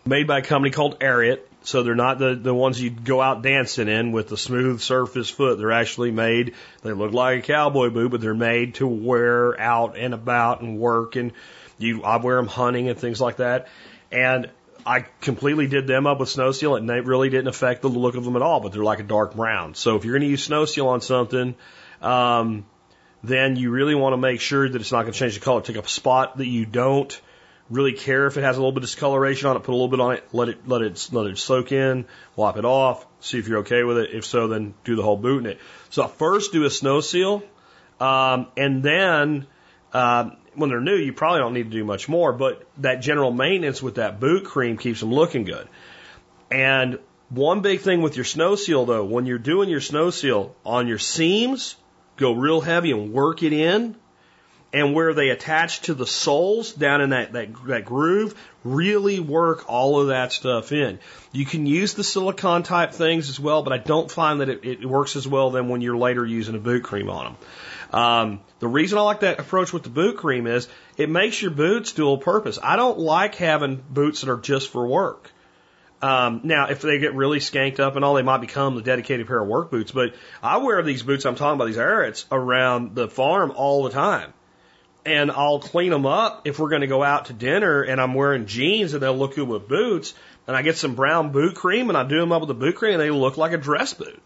made 0.04 0.26
by 0.26 0.38
a 0.38 0.42
company 0.42 0.72
called 0.72 0.98
Ariat. 0.98 1.42
So 1.62 1.84
they're 1.84 1.94
not 1.94 2.18
the, 2.18 2.34
the 2.34 2.52
ones 2.52 2.80
you 2.80 2.90
go 2.90 3.20
out 3.20 3.42
dancing 3.42 3.88
in 3.88 4.10
with 4.10 4.28
the 4.28 4.36
smooth 4.36 4.80
surface 4.80 5.30
foot. 5.30 5.58
They're 5.58 5.70
actually 5.70 6.10
made, 6.10 6.54
they 6.82 6.92
look 6.92 7.12
like 7.12 7.40
a 7.40 7.42
cowboy 7.42 7.90
boot, 7.90 8.10
but 8.10 8.20
they're 8.20 8.34
made 8.34 8.76
to 8.76 8.86
wear 8.88 9.60
out 9.60 9.96
and 9.96 10.12
about 10.12 10.60
and 10.60 10.80
work. 10.80 11.14
And 11.14 11.32
you, 11.78 12.02
I 12.02 12.16
wear 12.16 12.36
them 12.36 12.48
hunting 12.48 12.88
and 12.88 12.98
things 12.98 13.20
like 13.20 13.36
that. 13.36 13.68
And 14.10 14.50
I 14.88 15.04
completely 15.20 15.66
did 15.66 15.86
them 15.86 16.06
up 16.06 16.18
with 16.18 16.30
snow 16.30 16.50
seal 16.50 16.74
and 16.74 16.88
they 16.88 17.02
really 17.02 17.28
didn't 17.28 17.48
affect 17.48 17.82
the 17.82 17.88
look 17.88 18.14
of 18.14 18.24
them 18.24 18.36
at 18.36 18.42
all, 18.42 18.60
but 18.60 18.72
they're 18.72 18.82
like 18.82 19.00
a 19.00 19.04
dark 19.04 19.36
brown. 19.36 19.74
So 19.74 19.96
if 19.96 20.04
you're 20.06 20.14
going 20.14 20.22
to 20.22 20.30
use 20.30 20.44
snow 20.44 20.64
seal 20.64 20.88
on 20.88 21.02
something, 21.02 21.54
um, 22.00 22.64
then 23.22 23.56
you 23.56 23.70
really 23.70 23.94
want 23.94 24.14
to 24.14 24.16
make 24.16 24.40
sure 24.40 24.66
that 24.66 24.80
it's 24.80 24.90
not 24.90 25.02
going 25.02 25.12
to 25.12 25.18
change 25.18 25.34
the 25.34 25.40
color. 25.40 25.60
Take 25.60 25.76
a 25.76 25.86
spot 25.86 26.38
that 26.38 26.46
you 26.46 26.64
don't 26.64 27.20
really 27.68 27.92
care 27.92 28.26
if 28.28 28.38
it 28.38 28.44
has 28.44 28.56
a 28.56 28.60
little 28.60 28.72
bit 28.72 28.82
of 28.82 28.88
discoloration 28.88 29.50
on 29.50 29.56
it, 29.56 29.62
put 29.62 29.72
a 29.72 29.76
little 29.76 29.88
bit 29.88 30.00
on 30.00 30.14
it, 30.14 30.24
let 30.32 30.48
it, 30.48 30.66
let 30.66 30.80
it, 30.80 31.06
let 31.12 31.26
it 31.26 31.36
soak 31.36 31.70
in, 31.70 32.06
wipe 32.34 32.56
it 32.56 32.64
off, 32.64 33.06
see 33.20 33.38
if 33.38 33.46
you're 33.46 33.58
okay 33.58 33.82
with 33.82 33.98
it. 33.98 34.14
If 34.14 34.24
so, 34.24 34.48
then 34.48 34.72
do 34.84 34.96
the 34.96 35.02
whole 35.02 35.18
boot 35.18 35.44
in 35.44 35.50
it. 35.50 35.58
So 35.90 36.08
first 36.08 36.52
do 36.52 36.64
a 36.64 36.70
snow 36.70 37.02
seal, 37.02 37.42
um, 38.00 38.46
and 38.56 38.82
then, 38.82 39.46
um, 39.92 40.38
when 40.58 40.70
they're 40.70 40.80
new, 40.80 40.96
you 40.96 41.12
probably 41.12 41.40
don't 41.40 41.54
need 41.54 41.64
to 41.64 41.70
do 41.70 41.84
much 41.84 42.08
more, 42.08 42.32
but 42.32 42.66
that 42.78 42.96
general 42.96 43.30
maintenance 43.30 43.82
with 43.82 43.96
that 43.96 44.20
boot 44.20 44.44
cream 44.44 44.76
keeps 44.76 45.00
them 45.00 45.12
looking 45.12 45.44
good. 45.44 45.68
And 46.50 46.98
one 47.30 47.60
big 47.60 47.80
thing 47.80 48.02
with 48.02 48.16
your 48.16 48.24
snow 48.24 48.56
seal 48.56 48.86
though, 48.86 49.04
when 49.04 49.26
you're 49.26 49.38
doing 49.38 49.68
your 49.68 49.80
snow 49.80 50.10
seal 50.10 50.54
on 50.64 50.88
your 50.88 50.98
seams, 50.98 51.76
go 52.16 52.32
real 52.32 52.60
heavy 52.60 52.90
and 52.92 53.12
work 53.12 53.42
it 53.42 53.52
in. 53.52 53.96
And 54.70 54.94
where 54.94 55.14
they 55.14 55.30
attach 55.30 55.80
to 55.82 55.94
the 55.94 56.06
soles 56.06 56.74
down 56.74 57.00
in 57.00 57.10
that, 57.10 57.32
that, 57.32 57.48
that 57.68 57.84
groove, 57.86 58.34
really 58.64 59.18
work 59.18 59.64
all 59.66 59.98
of 59.98 60.08
that 60.08 60.30
stuff 60.30 60.72
in. 60.72 60.98
You 61.32 61.46
can 61.46 61.64
use 61.64 61.94
the 61.94 62.04
silicone 62.04 62.64
type 62.64 62.92
things 62.92 63.30
as 63.30 63.40
well, 63.40 63.62
but 63.62 63.72
I 63.72 63.78
don't 63.78 64.10
find 64.10 64.42
that 64.42 64.50
it, 64.50 64.64
it 64.64 64.84
works 64.84 65.16
as 65.16 65.26
well 65.26 65.50
than 65.50 65.70
when 65.70 65.80
you're 65.80 65.96
later 65.96 66.24
using 66.24 66.54
a 66.54 66.58
boot 66.58 66.84
cream 66.84 67.08
on 67.08 67.24
them. 67.24 67.36
Um, 67.92 68.40
the 68.58 68.68
reason 68.68 68.98
I 68.98 69.02
like 69.02 69.20
that 69.20 69.40
approach 69.40 69.72
with 69.72 69.82
the 69.82 69.88
boot 69.88 70.18
cream 70.18 70.46
is 70.46 70.68
it 70.96 71.08
makes 71.08 71.40
your 71.40 71.50
boots 71.50 71.92
dual 71.92 72.18
purpose. 72.18 72.58
I 72.62 72.76
don't 72.76 72.98
like 72.98 73.34
having 73.36 73.82
boots 73.88 74.20
that 74.20 74.30
are 74.30 74.38
just 74.38 74.70
for 74.70 74.86
work. 74.86 75.30
Um, 76.00 76.42
now, 76.44 76.68
if 76.68 76.80
they 76.80 76.98
get 76.98 77.14
really 77.14 77.40
skanked 77.40 77.80
up 77.80 77.96
and 77.96 78.04
all, 78.04 78.14
they 78.14 78.22
might 78.22 78.40
become 78.40 78.76
the 78.76 78.82
dedicated 78.82 79.26
pair 79.26 79.40
of 79.40 79.48
work 79.48 79.70
boots. 79.70 79.90
But 79.90 80.14
I 80.42 80.58
wear 80.58 80.82
these 80.82 81.02
boots 81.02 81.26
I'm 81.26 81.34
talking 81.34 81.56
about, 81.56 81.66
these 81.66 81.78
Ariats, 81.78 82.26
around 82.30 82.94
the 82.94 83.08
farm 83.08 83.52
all 83.56 83.82
the 83.82 83.90
time. 83.90 84.32
And 85.04 85.30
I'll 85.30 85.58
clean 85.58 85.90
them 85.90 86.06
up 86.06 86.42
if 86.46 86.58
we're 86.58 86.68
going 86.68 86.82
to 86.82 86.86
go 86.86 87.02
out 87.02 87.26
to 87.26 87.32
dinner 87.32 87.82
and 87.82 88.00
I'm 88.00 88.14
wearing 88.14 88.46
jeans 88.46 88.92
and 88.92 89.02
they'll 89.02 89.16
look 89.16 89.36
good 89.36 89.48
with 89.48 89.66
boots. 89.66 90.12
And 90.46 90.56
I 90.56 90.62
get 90.62 90.76
some 90.76 90.94
brown 90.94 91.32
boot 91.32 91.54
cream 91.54 91.88
and 91.88 91.96
I 91.96 92.04
do 92.04 92.20
them 92.20 92.30
up 92.30 92.42
with 92.42 92.48
the 92.48 92.54
boot 92.54 92.76
cream 92.76 92.92
and 92.92 93.00
they 93.00 93.10
look 93.10 93.36
like 93.36 93.52
a 93.52 93.58
dress 93.58 93.94
boot. 93.94 94.22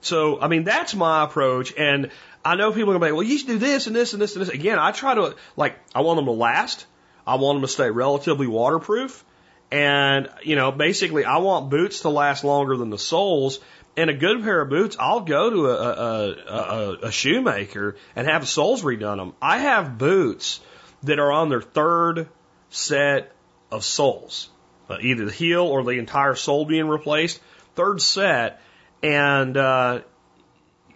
So, 0.00 0.38
I 0.40 0.48
mean, 0.48 0.64
that's 0.64 0.94
my 0.94 1.24
approach. 1.24 1.72
And 1.76 2.10
I 2.44 2.56
know 2.56 2.72
people 2.72 2.90
are 2.90 2.98
going 2.98 3.00
to 3.00 3.06
be, 3.06 3.12
well, 3.12 3.22
you 3.22 3.38
should 3.38 3.48
do 3.48 3.58
this 3.58 3.86
and 3.86 3.96
this 3.96 4.12
and 4.12 4.20
this 4.20 4.36
and 4.36 4.42
this. 4.42 4.50
Again, 4.50 4.78
I 4.78 4.92
try 4.92 5.14
to, 5.14 5.36
like, 5.56 5.78
I 5.94 6.02
want 6.02 6.18
them 6.18 6.26
to 6.26 6.32
last. 6.32 6.86
I 7.26 7.36
want 7.36 7.56
them 7.56 7.62
to 7.62 7.68
stay 7.68 7.90
relatively 7.90 8.46
waterproof. 8.46 9.24
And, 9.70 10.28
you 10.42 10.54
know, 10.54 10.70
basically, 10.70 11.24
I 11.24 11.38
want 11.38 11.70
boots 11.70 12.00
to 12.00 12.10
last 12.10 12.44
longer 12.44 12.76
than 12.76 12.90
the 12.90 12.98
soles. 12.98 13.60
And 13.96 14.10
a 14.10 14.14
good 14.14 14.42
pair 14.42 14.60
of 14.60 14.68
boots, 14.68 14.96
I'll 14.98 15.20
go 15.20 15.50
to 15.50 15.66
a, 15.66 15.74
a, 15.74 16.30
a, 16.32 16.92
a 17.04 17.12
shoemaker 17.12 17.96
and 18.16 18.26
have 18.26 18.46
soles 18.46 18.82
redone 18.82 19.18
them. 19.18 19.34
I 19.40 19.58
have 19.58 19.96
boots 19.96 20.60
that 21.04 21.18
are 21.18 21.32
on 21.32 21.48
their 21.48 21.62
third 21.62 22.28
set 22.70 23.32
of 23.70 23.84
soles, 23.84 24.50
uh, 24.90 24.98
either 25.00 25.24
the 25.24 25.32
heel 25.32 25.62
or 25.62 25.84
the 25.84 25.92
entire 25.92 26.34
sole 26.34 26.64
being 26.64 26.88
replaced. 26.88 27.40
Third 27.76 28.02
set. 28.02 28.60
And, 29.02 29.56
uh, 29.56 30.00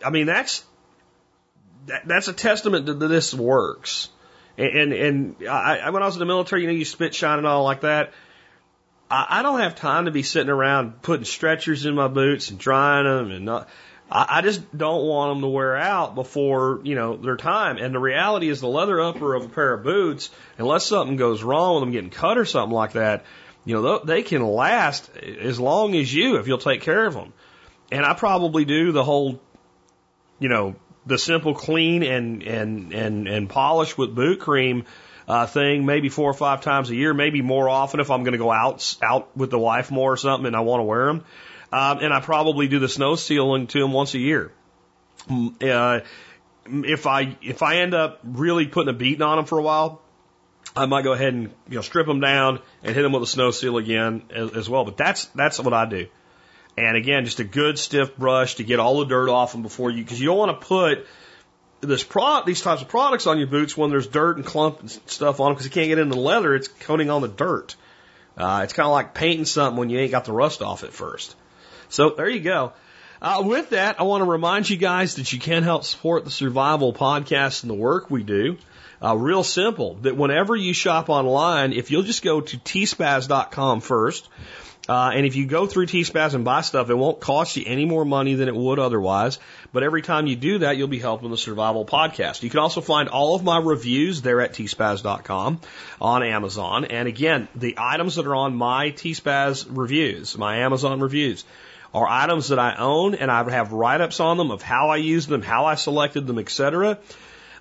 I 0.05 0.11
mean, 0.11 0.27
that's, 0.27 0.65
that, 1.89 2.07
that's 2.07 2.29
a 2.29 2.33
testament 2.33 2.87
that 2.87 2.95
this 2.95 3.35
works. 3.35 4.09
And, 4.57 4.93
and, 4.93 4.93
and 4.93 5.49
I, 5.49 5.91
when 5.91 6.03
I 6.03 6.07
was 6.07 6.17
in 6.17 6.21
the 6.21 6.27
military, 6.27 6.63
you 6.63 6.69
know, 6.69 6.75
you 6.75 6.85
spit 6.85 7.15
shine 7.15 7.39
and 7.39 7.47
all 7.47 7.65
like 7.65 7.83
that. 7.83 8.13
I, 9.11 9.27
I 9.29 9.43
don't 9.43 9.61
have 9.61 9.77
time 9.77 10.07
to 10.07 10.11
be 10.11 10.23
sitting 10.23 10.51
around 10.51 11.03
putting 11.03 11.25
stretchers 11.25 11.87
in 11.87 11.95
my 11.95 12.09
boots 12.09 12.51
and 12.51 12.59
drying 12.59 13.05
them 13.05 13.31
and 13.31 13.45
not, 13.45 13.69
I, 14.11 14.39
I 14.39 14.43
just 14.43 14.77
don't 14.77 15.07
want 15.07 15.35
them 15.35 15.43
to 15.43 15.49
wear 15.49 15.77
out 15.77 16.15
before, 16.15 16.81
you 16.83 16.95
know, 16.95 17.17
their 17.17 17.37
time. 17.37 17.77
And 17.79 17.95
the 17.95 17.99
reality 17.99 18.49
is 18.49 18.61
the 18.61 18.69
leather 18.69 19.01
upper 19.01 19.35
of 19.35 19.45
a 19.45 19.49
pair 19.49 19.75
of 19.75 19.85
boots, 19.85 20.31
unless 20.59 20.87
something 20.87 21.17
goes 21.17 21.43
wrong 21.43 21.75
with 21.75 21.83
them 21.83 21.93
getting 21.93 22.11
cut 22.11 22.39
or 22.39 22.45
something 22.45 22.75
like 22.75 22.93
that, 22.93 23.25
you 23.65 23.75
know, 23.75 23.99
they 23.99 24.23
can 24.23 24.43
last 24.45 25.15
as 25.17 25.61
long 25.61 25.95
as 25.95 26.13
you 26.13 26.37
if 26.37 26.49
you'll 26.49 26.59
take 26.59 26.81
care 26.81 27.07
of 27.07 27.15
them. 27.15 27.33
And 27.93 28.05
I 28.05 28.15
probably 28.15 28.65
do 28.65 28.93
the 28.93 29.05
whole, 29.05 29.41
you 30.39 30.49
know, 30.49 30.75
the 31.09 31.19
simple 31.19 31.55
clean 31.55 32.03
and 32.03 32.43
and 32.43 32.93
and 32.93 33.29
and 33.29 33.49
polish 33.49 33.97
with 33.97 34.15
boot 34.15 34.41
cream 34.41 34.85
uh, 35.27 35.47
thing 35.47 35.85
maybe 35.85 36.09
four 36.09 36.31
or 36.31 36.35
five 36.35 36.61
times 36.61 36.91
a 36.91 36.95
year, 36.95 37.13
maybe 37.13 37.43
more 37.43 37.69
often 37.69 38.01
if 38.01 38.11
I'm 38.11 38.23
going 38.23 38.33
to 38.33 38.39
go 38.39 38.53
out 38.53 38.97
out 39.03 39.37
with 39.37 39.51
the 39.51 39.59
wife 39.59 39.91
more 39.91 40.13
or 40.13 40.17
something 40.17 40.47
and 40.47 40.57
I 40.57 40.61
want 40.61 40.81
to 40.81 40.85
wear 40.85 41.07
them. 41.07 41.25
Um, 41.71 41.99
and 41.99 42.15
I 42.15 42.21
probably 42.21 42.69
do 42.69 42.79
the 42.79 42.89
snow 42.89 43.15
sealing 43.15 43.67
to 43.69 43.81
them 43.81 43.93
once 43.93 44.15
a 44.15 44.19
year. 44.19 44.53
Mm, 45.29 45.63
uh, 45.63 46.05
if 46.67 47.07
I 47.07 47.37
if 47.43 47.63
I 47.63 47.79
end 47.79 47.95
up 47.95 48.21
really 48.25 48.67
putting 48.67 48.89
a 48.89 48.97
beating 48.97 49.23
on 49.23 49.37
them 49.37 49.45
for 49.47 49.59
a 49.59 49.63
while, 49.63 50.01
I 50.77 50.87
might 50.87 51.03
go 51.03 51.13
ahead 51.13 51.35
and 51.35 51.53
you 51.69 51.77
know 51.77 51.83
strip 51.83 52.07
them 52.07 52.21
down 52.21 52.61
and 52.83 52.95
hit 52.95 53.03
them 53.03 53.13
with 53.13 53.23
a 53.23 53.27
snow 53.27 53.51
seal 53.51 53.77
again 53.77 54.23
as, 54.31 54.53
as 54.53 54.69
well. 54.69 54.85
But 54.85 54.97
that's 54.97 55.27
that's 55.27 55.59
what 55.59 55.73
I 55.75 55.87
do. 55.87 56.07
And 56.79 56.97
again, 56.97 57.25
just 57.25 57.41
a 57.41 57.45
good 57.45 57.77
stiff 57.77 58.17
brush 58.17 58.57
to 58.57 58.65
get 58.65 58.79
all 58.79 59.01
the 59.01 59.07
dirt 59.07 59.29
off 59.29 59.51
them 59.51 59.63
before 59.63 59.91
you, 59.91 60.05
because 60.05 60.21
you 60.21 60.27
don't 60.27 60.39
want 60.39 60.61
to 60.61 60.67
put 60.67 61.07
this 61.81 62.05
product, 62.05 62.47
these 62.47 62.63
types 62.63 62.83
of 62.83 62.89
products 62.89 63.27
on 63.27 63.39
your 63.39 63.49
boots 63.49 63.77
when 63.77 63.91
there's 63.91 64.07
dirt 64.07 64.37
and 64.37 64.47
clump 64.47 64.81
and 64.81 64.91
stuff 64.91 65.41
on 65.41 65.47
them 65.47 65.55
because 65.55 65.67
you 65.67 65.73
can't 65.73 65.89
get 65.89 65.99
into 65.99 66.15
the 66.15 66.21
leather. 66.21 66.55
It's 66.55 66.69
coating 66.69 67.11
on 67.11 67.23
the 67.23 67.29
dirt. 67.29 67.75
Uh, 68.37 68.61
it's 68.63 68.73
kind 68.73 68.87
of 68.87 68.93
like 68.93 69.13
painting 69.13 69.45
something 69.45 69.77
when 69.77 69.91
you 69.91 69.99
ain't 69.99 70.13
got 70.13 70.25
the 70.25 70.33
rust 70.33 70.63
off 70.63 70.85
it 70.85 70.93
first. 70.93 71.35
So 71.89 72.11
there 72.11 72.29
you 72.29 72.41
go. 72.41 72.73
Uh, 73.21 73.43
with 73.45 73.71
that, 73.71 73.99
I 73.99 74.05
want 74.05 74.21
to 74.21 74.31
remind 74.31 74.71
you 74.71 74.77
guys 74.77 75.17
that 75.17 75.33
you 75.33 75.41
can 75.41 75.65
help 75.65 75.85
support 75.85 76.25
the 76.25 76.31
Survival 76.31 76.93
Podcast 76.93 77.65
and 77.65 77.71
the 77.71 77.75
work 77.75 78.09
we 78.09 78.23
do. 78.23 78.57
Uh, 79.03 79.17
real 79.17 79.43
simple, 79.43 79.95
that 80.03 80.17
whenever 80.17 80.55
you 80.55 80.73
shop 80.73 81.09
online, 81.09 81.73
if 81.73 81.91
you'll 81.91 82.03
just 82.03 82.23
go 82.23 82.41
to 82.41 82.57
tspaz.com 82.59 83.81
first, 83.81 84.29
uh, 84.89 85.11
and 85.15 85.27
if 85.27 85.37
you 85.37 85.47
go 85.47 85.67
through 85.67 85.87
T-Spaz 85.87 86.35
and 86.35 86.45
buy 86.45 86.63
stuff, 86.63 86.89
it 86.89 86.95
won't 86.95 87.21
cost 87.21 87.57
you 87.57 87.65
any 87.67 87.85
more 87.85 88.07
money 88.07 88.35
than 88.35 88.49
it 88.49 88.57
would 88.57 88.79
otherwise. 88.79 89.39
But 89.71 89.83
every 89.83 90.01
time 90.01 90.27
you 90.27 90.35
do 90.35 90.59
that, 90.61 90.79
you'll 90.79 90.89
be 90.89 90.99
helping 90.99 91.31
the 91.31 91.37
Survival 91.37 91.85
Podcast. 91.85 92.43
You 92.43 92.49
can 92.49 92.61
also 92.61 92.81
find 92.81 93.11
all 93.11 93.35
of 93.35 93.45
my 93.45 93.59
reviews 93.59 94.23
there 94.23 94.41
at 94.41 94.55
tspaz.com 94.55 95.61
on 96.01 96.23
Amazon. 96.23 96.87
And 96.87 97.07
again, 97.07 97.49
the 97.55 97.75
items 97.77 98.15
that 98.15 98.27
are 98.27 98.35
on 98.35 98.57
my 98.57 98.91
T-Spaz 98.91 99.67
reviews, 99.69 100.39
my 100.39 100.59
Amazon 100.59 101.01
reviews, 101.01 101.45
are 101.93 102.07
items 102.09 102.49
that 102.49 102.59
I 102.59 102.77
own 102.77 103.15
and 103.15 103.31
I 103.31 103.49
have 103.51 103.73
write-ups 103.73 104.21
on 104.21 104.39
them 104.39 104.51
of 104.51 104.63
how 104.63 104.89
I 104.89 104.97
used 104.97 105.29
them, 105.29 105.43
how 105.43 105.67
I 105.67 105.75
selected 105.75 106.27
them, 106.27 106.39
etc. 106.39 106.99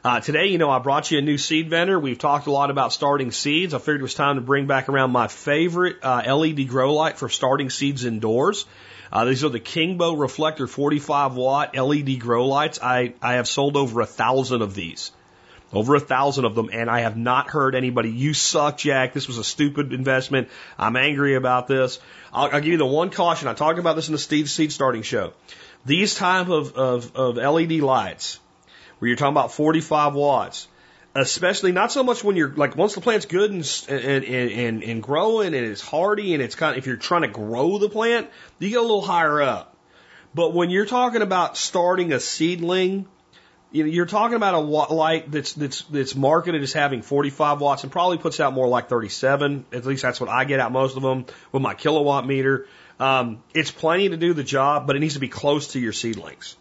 Uh, 0.03 0.19
today, 0.19 0.45
you 0.47 0.57
know, 0.57 0.69
I 0.69 0.79
brought 0.79 1.09
you 1.09 1.17
a 1.17 1.21
new 1.21 1.37
seed 1.37 1.69
vendor. 1.69 1.99
We've 1.99 2.17
talked 2.17 2.47
a 2.47 2.51
lot 2.51 2.69
about 2.69 2.93
starting 2.93 3.31
seeds. 3.31 3.73
I 3.73 3.79
figured 3.79 4.01
it 4.01 4.03
was 4.03 4.13
time 4.13 4.35
to 4.35 4.41
bring 4.41 4.67
back 4.67 4.89
around 4.89 5.11
my 5.11 5.27
favorite 5.27 5.97
uh, 6.03 6.35
LED 6.35 6.67
grow 6.67 6.93
light 6.93 7.17
for 7.17 7.29
starting 7.29 7.69
seeds 7.71 8.05
indoors. 8.05 8.65
Uh, 9.11 9.25
these 9.25 9.43
are 9.43 9.49
the 9.49 9.59
Kingbo 9.59 10.19
Reflector 10.19 10.67
45 10.67 11.35
watt 11.35 11.75
LED 11.75 12.19
grow 12.19 12.45
lights. 12.45 12.79
I, 12.81 13.13
I 13.21 13.33
have 13.35 13.47
sold 13.47 13.75
over 13.75 14.01
a 14.01 14.05
thousand 14.05 14.61
of 14.61 14.75
these. 14.75 15.11
Over 15.73 15.95
a 15.95 15.99
thousand 15.99 16.45
of 16.45 16.55
them, 16.55 16.69
and 16.71 16.89
I 16.89 17.01
have 17.01 17.17
not 17.17 17.49
heard 17.49 17.75
anybody, 17.75 18.09
you 18.09 18.33
suck, 18.33 18.77
Jack. 18.77 19.11
This 19.11 19.27
was 19.27 19.37
a 19.37 19.43
stupid 19.43 19.91
investment. 19.91 20.47
I'm 20.77 20.95
angry 20.95 21.35
about 21.35 21.67
this. 21.67 21.99
I'll, 22.31 22.49
I'll 22.53 22.61
give 22.61 22.71
you 22.71 22.77
the 22.77 22.85
one 22.85 23.09
caution. 23.09 23.49
I 23.49 23.53
talked 23.53 23.77
about 23.77 23.97
this 23.97 24.07
in 24.07 24.13
the 24.13 24.19
Steve 24.19 24.49
Seed 24.49 24.71
starting 24.71 25.01
show. 25.01 25.33
These 25.85 26.15
type 26.15 26.47
of, 26.47 26.77
of, 26.77 27.15
of 27.17 27.35
LED 27.35 27.81
lights, 27.81 28.39
where 28.99 29.07
you're 29.07 29.17
talking 29.17 29.33
about 29.33 29.51
45 29.51 30.13
watts, 30.13 30.67
especially 31.15 31.71
not 31.71 31.91
so 31.91 32.03
much 32.03 32.23
when 32.23 32.35
you're 32.35 32.53
like 32.55 32.75
once 32.75 32.95
the 32.95 33.01
plant's 33.01 33.25
good 33.25 33.51
and 33.51 33.89
and 33.89 34.23
and, 34.25 34.83
and 34.83 35.03
growing 35.03 35.53
and 35.53 35.65
it's 35.65 35.81
hardy 35.81 36.33
and 36.33 36.43
it's 36.43 36.55
kind 36.55 36.73
of 36.73 36.77
if 36.77 36.87
you're 36.87 36.95
trying 36.95 37.23
to 37.23 37.27
grow 37.27 37.77
the 37.77 37.89
plant, 37.89 38.29
you 38.59 38.69
get 38.69 38.79
a 38.79 38.81
little 38.81 39.01
higher 39.01 39.41
up. 39.41 39.75
But 40.33 40.53
when 40.53 40.69
you're 40.69 40.85
talking 40.85 41.21
about 41.21 41.57
starting 41.57 42.13
a 42.13 42.19
seedling, 42.19 43.07
you're 43.71 44.05
talking 44.05 44.35
about 44.35 44.53
a 44.53 44.59
light 44.59 45.31
that's 45.31 45.53
that's 45.53 45.81
that's 45.83 46.15
marketed 46.15 46.61
as 46.61 46.73
having 46.73 47.01
45 47.01 47.59
watts 47.59 47.83
and 47.83 47.91
probably 47.91 48.17
puts 48.17 48.39
out 48.39 48.53
more 48.53 48.67
like 48.67 48.87
37. 48.87 49.65
At 49.73 49.85
least 49.85 50.03
that's 50.03 50.21
what 50.21 50.29
I 50.29 50.45
get 50.45 50.59
out 50.59 50.71
most 50.71 50.95
of 50.95 51.03
them 51.03 51.25
with 51.51 51.61
my 51.61 51.73
kilowatt 51.73 52.25
meter. 52.25 52.67
Um, 52.99 53.43
it's 53.53 53.71
plenty 53.71 54.09
to 54.09 54.17
do 54.17 54.33
the 54.33 54.43
job, 54.43 54.87
but 54.87 54.95
it 54.95 54.99
needs 54.99 55.15
to 55.15 55.19
be 55.19 55.27
close 55.27 55.69
to 55.73 55.79
your 55.79 55.93
seedlings, 55.93 56.55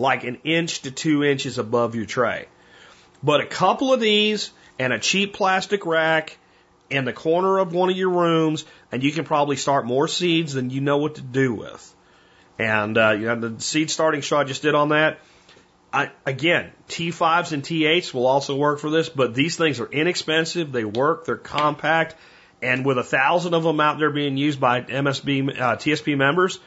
like 0.00 0.24
an 0.24 0.38
inch 0.44 0.80
to 0.82 0.90
two 0.90 1.22
inches 1.22 1.58
above 1.58 1.94
your 1.94 2.06
tray. 2.06 2.46
But 3.22 3.42
a 3.42 3.46
couple 3.46 3.92
of 3.92 4.00
these 4.00 4.50
and 4.78 4.94
a 4.94 4.98
cheap 4.98 5.34
plastic 5.34 5.84
rack 5.84 6.38
in 6.88 7.04
the 7.04 7.12
corner 7.12 7.58
of 7.58 7.74
one 7.74 7.90
of 7.90 7.96
your 7.96 8.08
rooms, 8.08 8.64
and 8.90 9.02
you 9.04 9.12
can 9.12 9.26
probably 9.26 9.56
start 9.56 9.84
more 9.84 10.08
seeds 10.08 10.54
than 10.54 10.70
you 10.70 10.80
know 10.80 10.96
what 10.96 11.16
to 11.16 11.20
do 11.20 11.52
with. 11.52 11.94
And 12.58 12.96
uh, 12.96 13.10
you 13.10 13.26
know, 13.26 13.48
the 13.48 13.60
seed 13.60 13.90
starting 13.90 14.22
shot 14.22 14.40
I 14.40 14.44
just 14.44 14.62
did 14.62 14.74
on 14.74 14.88
that. 14.88 15.18
I, 15.92 16.10
again, 16.24 16.70
T5s 16.88 17.52
and 17.52 17.62
T8s 17.62 18.14
will 18.14 18.26
also 18.26 18.56
work 18.56 18.78
for 18.78 18.90
this, 18.90 19.08
but 19.10 19.34
these 19.34 19.56
things 19.56 19.80
are 19.80 19.90
inexpensive. 19.90 20.72
They 20.72 20.84
work. 20.84 21.26
They're 21.26 21.36
compact. 21.36 22.16
And 22.62 22.86
with 22.86 22.96
a 22.96 23.02
thousand 23.02 23.54
of 23.54 23.64
them 23.64 23.80
out 23.80 23.98
there 23.98 24.10
being 24.10 24.36
used 24.36 24.60
by 24.60 24.82
MSB, 24.82 25.60
uh, 25.60 25.76
TSP 25.76 26.16
members, 26.16 26.58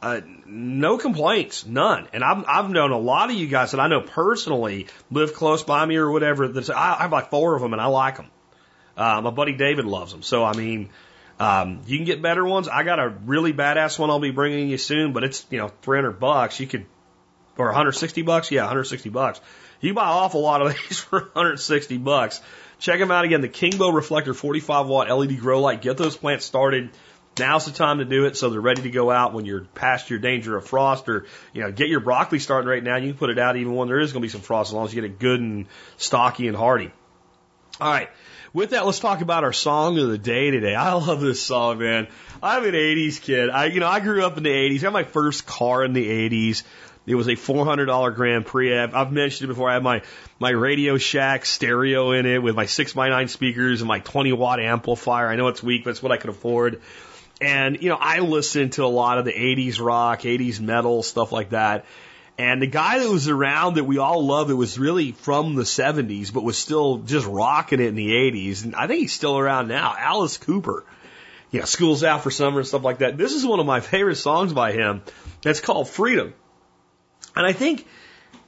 uh, 0.00 0.20
no 0.46 0.98
complaints, 0.98 1.66
none. 1.66 2.08
And 2.12 2.22
I've, 2.22 2.44
I've 2.46 2.70
known 2.70 2.92
a 2.92 2.98
lot 2.98 3.30
of 3.30 3.36
you 3.36 3.46
guys 3.46 3.72
that 3.72 3.80
I 3.80 3.88
know 3.88 4.00
personally 4.00 4.86
live 5.10 5.34
close 5.34 5.62
by 5.62 5.84
me 5.84 5.96
or 5.96 6.10
whatever. 6.10 6.46
That 6.46 6.70
I, 6.70 6.96
I 6.98 7.02
have 7.02 7.12
like 7.12 7.30
four 7.30 7.54
of 7.54 7.62
them 7.62 7.72
and 7.72 7.82
I 7.82 7.86
like 7.86 8.16
them. 8.16 8.30
Uh, 8.96 9.20
my 9.22 9.30
buddy 9.30 9.52
David 9.52 9.86
loves 9.86 10.12
them. 10.12 10.22
So 10.22 10.44
I 10.44 10.54
mean, 10.54 10.90
um, 11.40 11.80
you 11.86 11.98
can 11.98 12.04
get 12.04 12.22
better 12.22 12.44
ones. 12.44 12.68
I 12.68 12.82
got 12.84 12.98
a 12.98 13.08
really 13.08 13.52
badass 13.52 13.98
one 13.98 14.10
I'll 14.10 14.20
be 14.20 14.30
bringing 14.30 14.68
you 14.68 14.78
soon, 14.78 15.12
but 15.12 15.24
it's 15.24 15.46
you 15.50 15.58
know 15.58 15.68
300 15.82 16.12
bucks. 16.12 16.60
You 16.60 16.66
could 16.66 16.86
or 17.56 17.66
160 17.66 18.22
bucks. 18.22 18.50
Yeah, 18.50 18.62
160 18.62 19.10
bucks. 19.10 19.40
You 19.80 19.94
buy 19.94 20.02
an 20.02 20.08
awful 20.08 20.40
lot 20.40 20.62
of 20.62 20.72
these 20.88 21.00
for 21.00 21.20
160 21.20 21.98
bucks. 21.98 22.40
Check 22.78 23.00
them 23.00 23.10
out 23.10 23.24
again. 23.24 23.40
The 23.40 23.48
Kingbo 23.48 23.92
Reflector 23.92 24.34
45 24.34 24.86
watt 24.86 25.10
LED 25.10 25.40
grow 25.40 25.60
light. 25.60 25.82
Get 25.82 25.96
those 25.96 26.16
plants 26.16 26.44
started. 26.44 26.90
Now's 27.38 27.66
the 27.66 27.72
time 27.72 27.98
to 27.98 28.04
do 28.04 28.26
it 28.26 28.36
so 28.36 28.50
they're 28.50 28.60
ready 28.60 28.82
to 28.82 28.90
go 28.90 29.10
out 29.10 29.32
when 29.32 29.44
you're 29.44 29.62
past 29.74 30.10
your 30.10 30.18
danger 30.18 30.56
of 30.56 30.66
frost 30.66 31.08
or, 31.08 31.26
you 31.52 31.62
know, 31.62 31.72
get 31.72 31.88
your 31.88 32.00
broccoli 32.00 32.38
started 32.38 32.68
right 32.68 32.82
now. 32.82 32.96
You 32.96 33.10
can 33.10 33.18
put 33.18 33.30
it 33.30 33.38
out 33.38 33.56
even 33.56 33.74
when 33.74 33.88
there 33.88 34.00
is 34.00 34.12
going 34.12 34.22
to 34.22 34.26
be 34.26 34.30
some 34.30 34.40
frost 34.40 34.70
as 34.70 34.74
long 34.74 34.86
as 34.86 34.94
you 34.94 35.00
get 35.00 35.10
it 35.10 35.18
good 35.18 35.40
and 35.40 35.66
stocky 35.96 36.48
and 36.48 36.56
hardy. 36.56 36.92
All 37.80 37.90
right. 37.90 38.08
With 38.52 38.70
that, 38.70 38.86
let's 38.86 38.98
talk 38.98 39.20
about 39.20 39.44
our 39.44 39.52
song 39.52 39.98
of 39.98 40.08
the 40.08 40.18
day 40.18 40.50
today. 40.50 40.74
I 40.74 40.94
love 40.94 41.20
this 41.20 41.42
song, 41.42 41.78
man. 41.78 42.08
I'm 42.42 42.64
an 42.64 42.72
80s 42.72 43.20
kid. 43.20 43.50
I, 43.50 43.66
you 43.66 43.80
know, 43.80 43.86
I 43.86 44.00
grew 44.00 44.24
up 44.24 44.36
in 44.36 44.42
the 44.42 44.50
80s. 44.50 44.78
I 44.78 44.86
had 44.86 44.92
my 44.92 45.04
first 45.04 45.46
car 45.46 45.84
in 45.84 45.92
the 45.92 46.06
80s. 46.28 46.62
It 47.06 47.14
was 47.14 47.26
a 47.26 47.32
$400 47.32 48.14
Grand 48.14 48.46
Prix. 48.46 48.76
I've, 48.76 48.94
I've 48.94 49.12
mentioned 49.12 49.50
it 49.50 49.54
before. 49.54 49.70
I 49.70 49.74
had 49.74 49.82
my, 49.82 50.02
my 50.38 50.50
Radio 50.50 50.98
Shack 50.98 51.46
stereo 51.46 52.12
in 52.12 52.26
it 52.26 52.42
with 52.42 52.54
my 52.54 52.64
6x9 52.64 53.28
speakers 53.30 53.80
and 53.80 53.88
my 53.88 54.00
20 54.00 54.32
watt 54.32 54.60
amplifier. 54.60 55.26
I 55.28 55.36
know 55.36 55.48
it's 55.48 55.62
weak, 55.62 55.84
but 55.84 55.90
it's 55.90 56.02
what 56.02 56.12
I 56.12 56.18
could 56.18 56.30
afford. 56.30 56.82
And, 57.40 57.80
you 57.82 57.88
know, 57.88 57.98
I 58.00 58.18
listened 58.18 58.72
to 58.74 58.84
a 58.84 58.86
lot 58.86 59.18
of 59.18 59.24
the 59.24 59.32
80s 59.32 59.80
rock, 59.80 60.22
80s 60.22 60.60
metal, 60.60 61.02
stuff 61.02 61.30
like 61.30 61.50
that. 61.50 61.84
And 62.36 62.62
the 62.62 62.66
guy 62.68 63.00
that 63.00 63.08
was 63.08 63.28
around 63.28 63.74
that 63.74 63.84
we 63.84 63.98
all 63.98 64.24
love 64.24 64.48
that 64.48 64.56
was 64.56 64.78
really 64.78 65.12
from 65.12 65.56
the 65.56 65.64
70s, 65.64 66.32
but 66.32 66.44
was 66.44 66.56
still 66.56 66.98
just 66.98 67.26
rocking 67.26 67.80
it 67.80 67.86
in 67.86 67.96
the 67.96 68.10
80s. 68.10 68.64
And 68.64 68.76
I 68.76 68.86
think 68.86 69.00
he's 69.00 69.12
still 69.12 69.38
around 69.38 69.68
now. 69.68 69.94
Alice 69.98 70.38
Cooper. 70.38 70.84
You 71.50 71.60
know, 71.60 71.66
school's 71.66 72.04
out 72.04 72.22
for 72.22 72.30
summer 72.30 72.58
and 72.58 72.68
stuff 72.68 72.84
like 72.84 72.98
that. 72.98 73.16
This 73.16 73.32
is 73.32 73.44
one 73.44 73.58
of 73.58 73.66
my 73.66 73.80
favorite 73.92 74.16
songs 74.16 74.52
by 74.52 74.72
him. 74.72 75.02
That's 75.42 75.60
called 75.60 75.88
Freedom. 75.88 76.34
And 77.34 77.46
I 77.46 77.52
think 77.52 77.86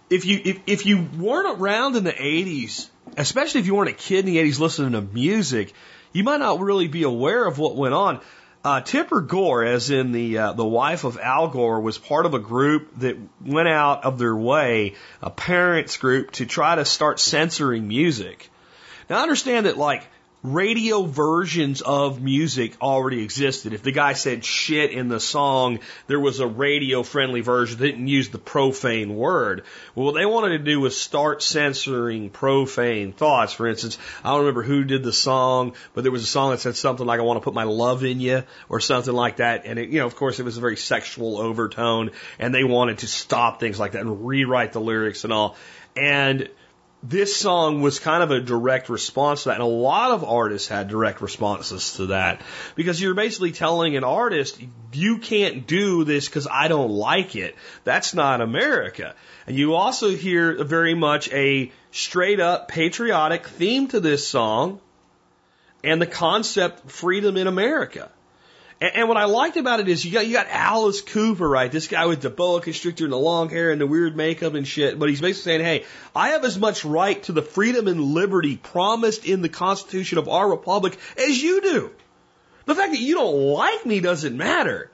if 0.08 0.24
you, 0.24 0.40
if, 0.44 0.60
if 0.66 0.86
you 0.86 1.08
weren't 1.18 1.60
around 1.60 1.96
in 1.96 2.04
the 2.04 2.12
80s, 2.12 2.88
especially 3.16 3.60
if 3.60 3.66
you 3.66 3.74
weren't 3.74 3.90
a 3.90 3.94
kid 3.94 4.20
in 4.20 4.34
the 4.34 4.38
80s 4.38 4.58
listening 4.60 4.92
to 4.92 5.00
music, 5.00 5.72
you 6.12 6.24
might 6.24 6.40
not 6.40 6.60
really 6.60 6.88
be 6.88 7.04
aware 7.04 7.44
of 7.44 7.58
what 7.58 7.76
went 7.76 7.94
on. 7.94 8.20
Uh, 8.62 8.82
Tipper 8.82 9.22
Gore, 9.22 9.64
as 9.64 9.88
in 9.88 10.12
the 10.12 10.36
uh, 10.36 10.52
the 10.52 10.64
wife 10.64 11.04
of 11.04 11.18
Al 11.18 11.48
Gore, 11.48 11.80
was 11.80 11.96
part 11.96 12.26
of 12.26 12.34
a 12.34 12.38
group 12.38 12.98
that 12.98 13.16
went 13.42 13.68
out 13.68 14.04
of 14.04 14.18
their 14.18 14.36
way, 14.36 14.96
a 15.22 15.30
parents 15.30 15.96
group, 15.96 16.32
to 16.32 16.44
try 16.44 16.74
to 16.74 16.84
start 16.84 17.18
censoring 17.18 17.88
music. 17.88 18.50
Now, 19.08 19.18
I 19.18 19.22
understand 19.22 19.64
that 19.64 19.78
like 19.78 20.06
radio 20.42 21.02
versions 21.02 21.82
of 21.82 22.22
music 22.22 22.80
already 22.80 23.22
existed. 23.22 23.74
If 23.74 23.82
the 23.82 23.92
guy 23.92 24.14
said 24.14 24.44
shit 24.44 24.90
in 24.90 25.08
the 25.08 25.20
song, 25.20 25.80
there 26.06 26.20
was 26.20 26.40
a 26.40 26.46
radio 26.46 27.02
friendly 27.02 27.42
version 27.42 27.78
that 27.78 27.86
didn't 27.86 28.08
use 28.08 28.30
the 28.30 28.38
profane 28.38 29.16
word. 29.16 29.64
Well, 29.94 30.06
what 30.06 30.14
they 30.14 30.24
wanted 30.24 30.58
to 30.58 30.64
do 30.64 30.80
was 30.80 30.98
start 30.98 31.42
censoring 31.42 32.30
profane 32.30 33.12
thoughts. 33.12 33.52
For 33.52 33.66
instance, 33.66 33.98
I 34.24 34.30
don't 34.30 34.40
remember 34.40 34.62
who 34.62 34.84
did 34.84 35.02
the 35.02 35.12
song, 35.12 35.74
but 35.92 36.02
there 36.04 36.12
was 36.12 36.22
a 36.22 36.26
song 36.26 36.52
that 36.52 36.60
said 36.60 36.76
something 36.76 37.06
like, 37.06 37.20
I 37.20 37.24
want 37.24 37.36
to 37.36 37.44
put 37.44 37.54
my 37.54 37.64
love 37.64 38.02
in 38.04 38.20
you 38.20 38.44
or 38.68 38.80
something 38.80 39.14
like 39.14 39.36
that. 39.36 39.66
And 39.66 39.78
it, 39.78 39.90
you 39.90 39.98
know, 39.98 40.06
of 40.06 40.16
course, 40.16 40.40
it 40.40 40.44
was 40.44 40.56
a 40.56 40.60
very 40.60 40.76
sexual 40.76 41.38
overtone 41.38 42.12
and 42.38 42.54
they 42.54 42.64
wanted 42.64 42.98
to 42.98 43.06
stop 43.06 43.60
things 43.60 43.78
like 43.78 43.92
that 43.92 44.00
and 44.00 44.26
rewrite 44.26 44.72
the 44.72 44.80
lyrics 44.80 45.24
and 45.24 45.32
all. 45.32 45.56
And 45.96 46.48
this 47.02 47.34
song 47.34 47.80
was 47.80 47.98
kind 47.98 48.22
of 48.22 48.30
a 48.30 48.40
direct 48.40 48.90
response 48.90 49.44
to 49.44 49.48
that. 49.48 49.54
And 49.54 49.62
a 49.62 49.66
lot 49.66 50.10
of 50.10 50.22
artists 50.22 50.68
had 50.68 50.88
direct 50.88 51.22
responses 51.22 51.94
to 51.94 52.06
that 52.06 52.42
because 52.74 53.00
you're 53.00 53.14
basically 53.14 53.52
telling 53.52 53.96
an 53.96 54.04
artist, 54.04 54.60
you 54.92 55.18
can't 55.18 55.66
do 55.66 56.04
this 56.04 56.28
because 56.28 56.46
I 56.50 56.68
don't 56.68 56.90
like 56.90 57.36
it. 57.36 57.56
That's 57.84 58.12
not 58.12 58.42
America. 58.42 59.14
And 59.46 59.56
you 59.56 59.74
also 59.74 60.10
hear 60.10 60.62
very 60.62 60.94
much 60.94 61.30
a 61.32 61.72
straight 61.90 62.38
up 62.38 62.68
patriotic 62.68 63.46
theme 63.46 63.88
to 63.88 64.00
this 64.00 64.28
song 64.28 64.80
and 65.82 66.02
the 66.02 66.06
concept 66.06 66.90
freedom 66.90 67.38
in 67.38 67.46
America. 67.46 68.10
And, 68.80 68.96
and 68.96 69.08
what 69.08 69.16
I 69.16 69.24
liked 69.24 69.56
about 69.56 69.80
it 69.80 69.88
is 69.88 70.04
you 70.04 70.12
got 70.12 70.26
you 70.26 70.32
got 70.32 70.48
Alice 70.48 71.00
Cooper, 71.00 71.48
right? 71.48 71.70
This 71.70 71.88
guy 71.88 72.06
with 72.06 72.20
the 72.20 72.30
boa 72.30 72.60
constrictor 72.60 73.04
and 73.04 73.12
the 73.12 73.18
long 73.18 73.50
hair 73.50 73.70
and 73.70 73.80
the 73.80 73.86
weird 73.86 74.16
makeup 74.16 74.54
and 74.54 74.66
shit. 74.66 74.98
But 74.98 75.08
he's 75.08 75.20
basically 75.20 75.52
saying, 75.52 75.64
hey, 75.64 75.84
I 76.14 76.30
have 76.30 76.44
as 76.44 76.58
much 76.58 76.84
right 76.84 77.22
to 77.24 77.32
the 77.32 77.42
freedom 77.42 77.88
and 77.88 78.00
liberty 78.00 78.56
promised 78.56 79.24
in 79.24 79.42
the 79.42 79.48
Constitution 79.48 80.18
of 80.18 80.28
our 80.28 80.48
republic 80.48 80.98
as 81.16 81.42
you 81.42 81.60
do. 81.60 81.90
The 82.66 82.74
fact 82.74 82.92
that 82.92 83.00
you 83.00 83.14
don't 83.14 83.36
like 83.36 83.84
me 83.84 84.00
doesn't 84.00 84.36
matter. 84.36 84.90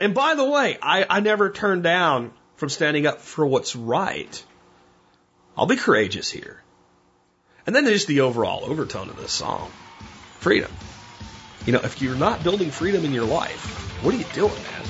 And 0.00 0.14
by 0.14 0.34
the 0.34 0.44
way, 0.44 0.78
I, 0.80 1.06
I 1.08 1.20
never 1.20 1.50
turn 1.50 1.82
down 1.82 2.32
from 2.56 2.68
standing 2.68 3.06
up 3.06 3.20
for 3.20 3.44
what's 3.44 3.74
right. 3.74 4.44
I'll 5.56 5.66
be 5.66 5.76
courageous 5.76 6.30
here. 6.30 6.62
And 7.66 7.74
then 7.74 7.84
there's 7.84 8.06
the 8.06 8.20
overall 8.20 8.64
overtone 8.64 9.08
of 9.08 9.16
this 9.16 9.32
song. 9.32 9.70
Freedom. 10.38 10.70
You 11.66 11.72
know, 11.72 11.80
if 11.82 12.00
you're 12.00 12.14
not 12.14 12.44
building 12.44 12.70
freedom 12.70 13.04
in 13.04 13.12
your 13.12 13.24
life, 13.24 14.04
what 14.04 14.14
are 14.14 14.16
you 14.16 14.24
doing, 14.32 14.54
man? 14.54 14.82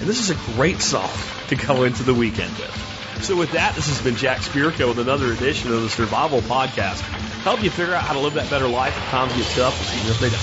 And 0.00 0.08
this 0.08 0.18
is 0.18 0.30
a 0.30 0.34
great 0.56 0.80
song 0.80 1.08
to 1.48 1.54
go 1.54 1.84
into 1.84 2.02
the 2.02 2.12
weekend 2.12 2.50
with. 2.58 3.22
So 3.22 3.36
with 3.36 3.52
that, 3.52 3.76
this 3.76 3.86
has 3.86 4.02
been 4.02 4.16
Jack 4.16 4.38
Spirko 4.38 4.88
with 4.88 4.98
another 4.98 5.32
edition 5.32 5.72
of 5.72 5.82
the 5.82 5.88
Survival 5.88 6.40
Podcast. 6.40 7.00
Help 7.42 7.62
you 7.62 7.70
figure 7.70 7.94
out 7.94 8.02
how 8.02 8.14
to 8.14 8.18
live 8.18 8.34
that 8.34 8.50
better 8.50 8.66
life 8.66 8.96
if 8.96 9.04
times 9.04 9.32
get 9.36 9.46
tough, 9.52 9.80
even 9.94 10.10
if 10.10 10.18
they 10.18 10.30
don't. 10.30 10.42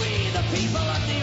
We, 0.00 0.30
the 0.30 0.42
people 0.56 0.78
of 0.78 1.06
the 1.06 1.20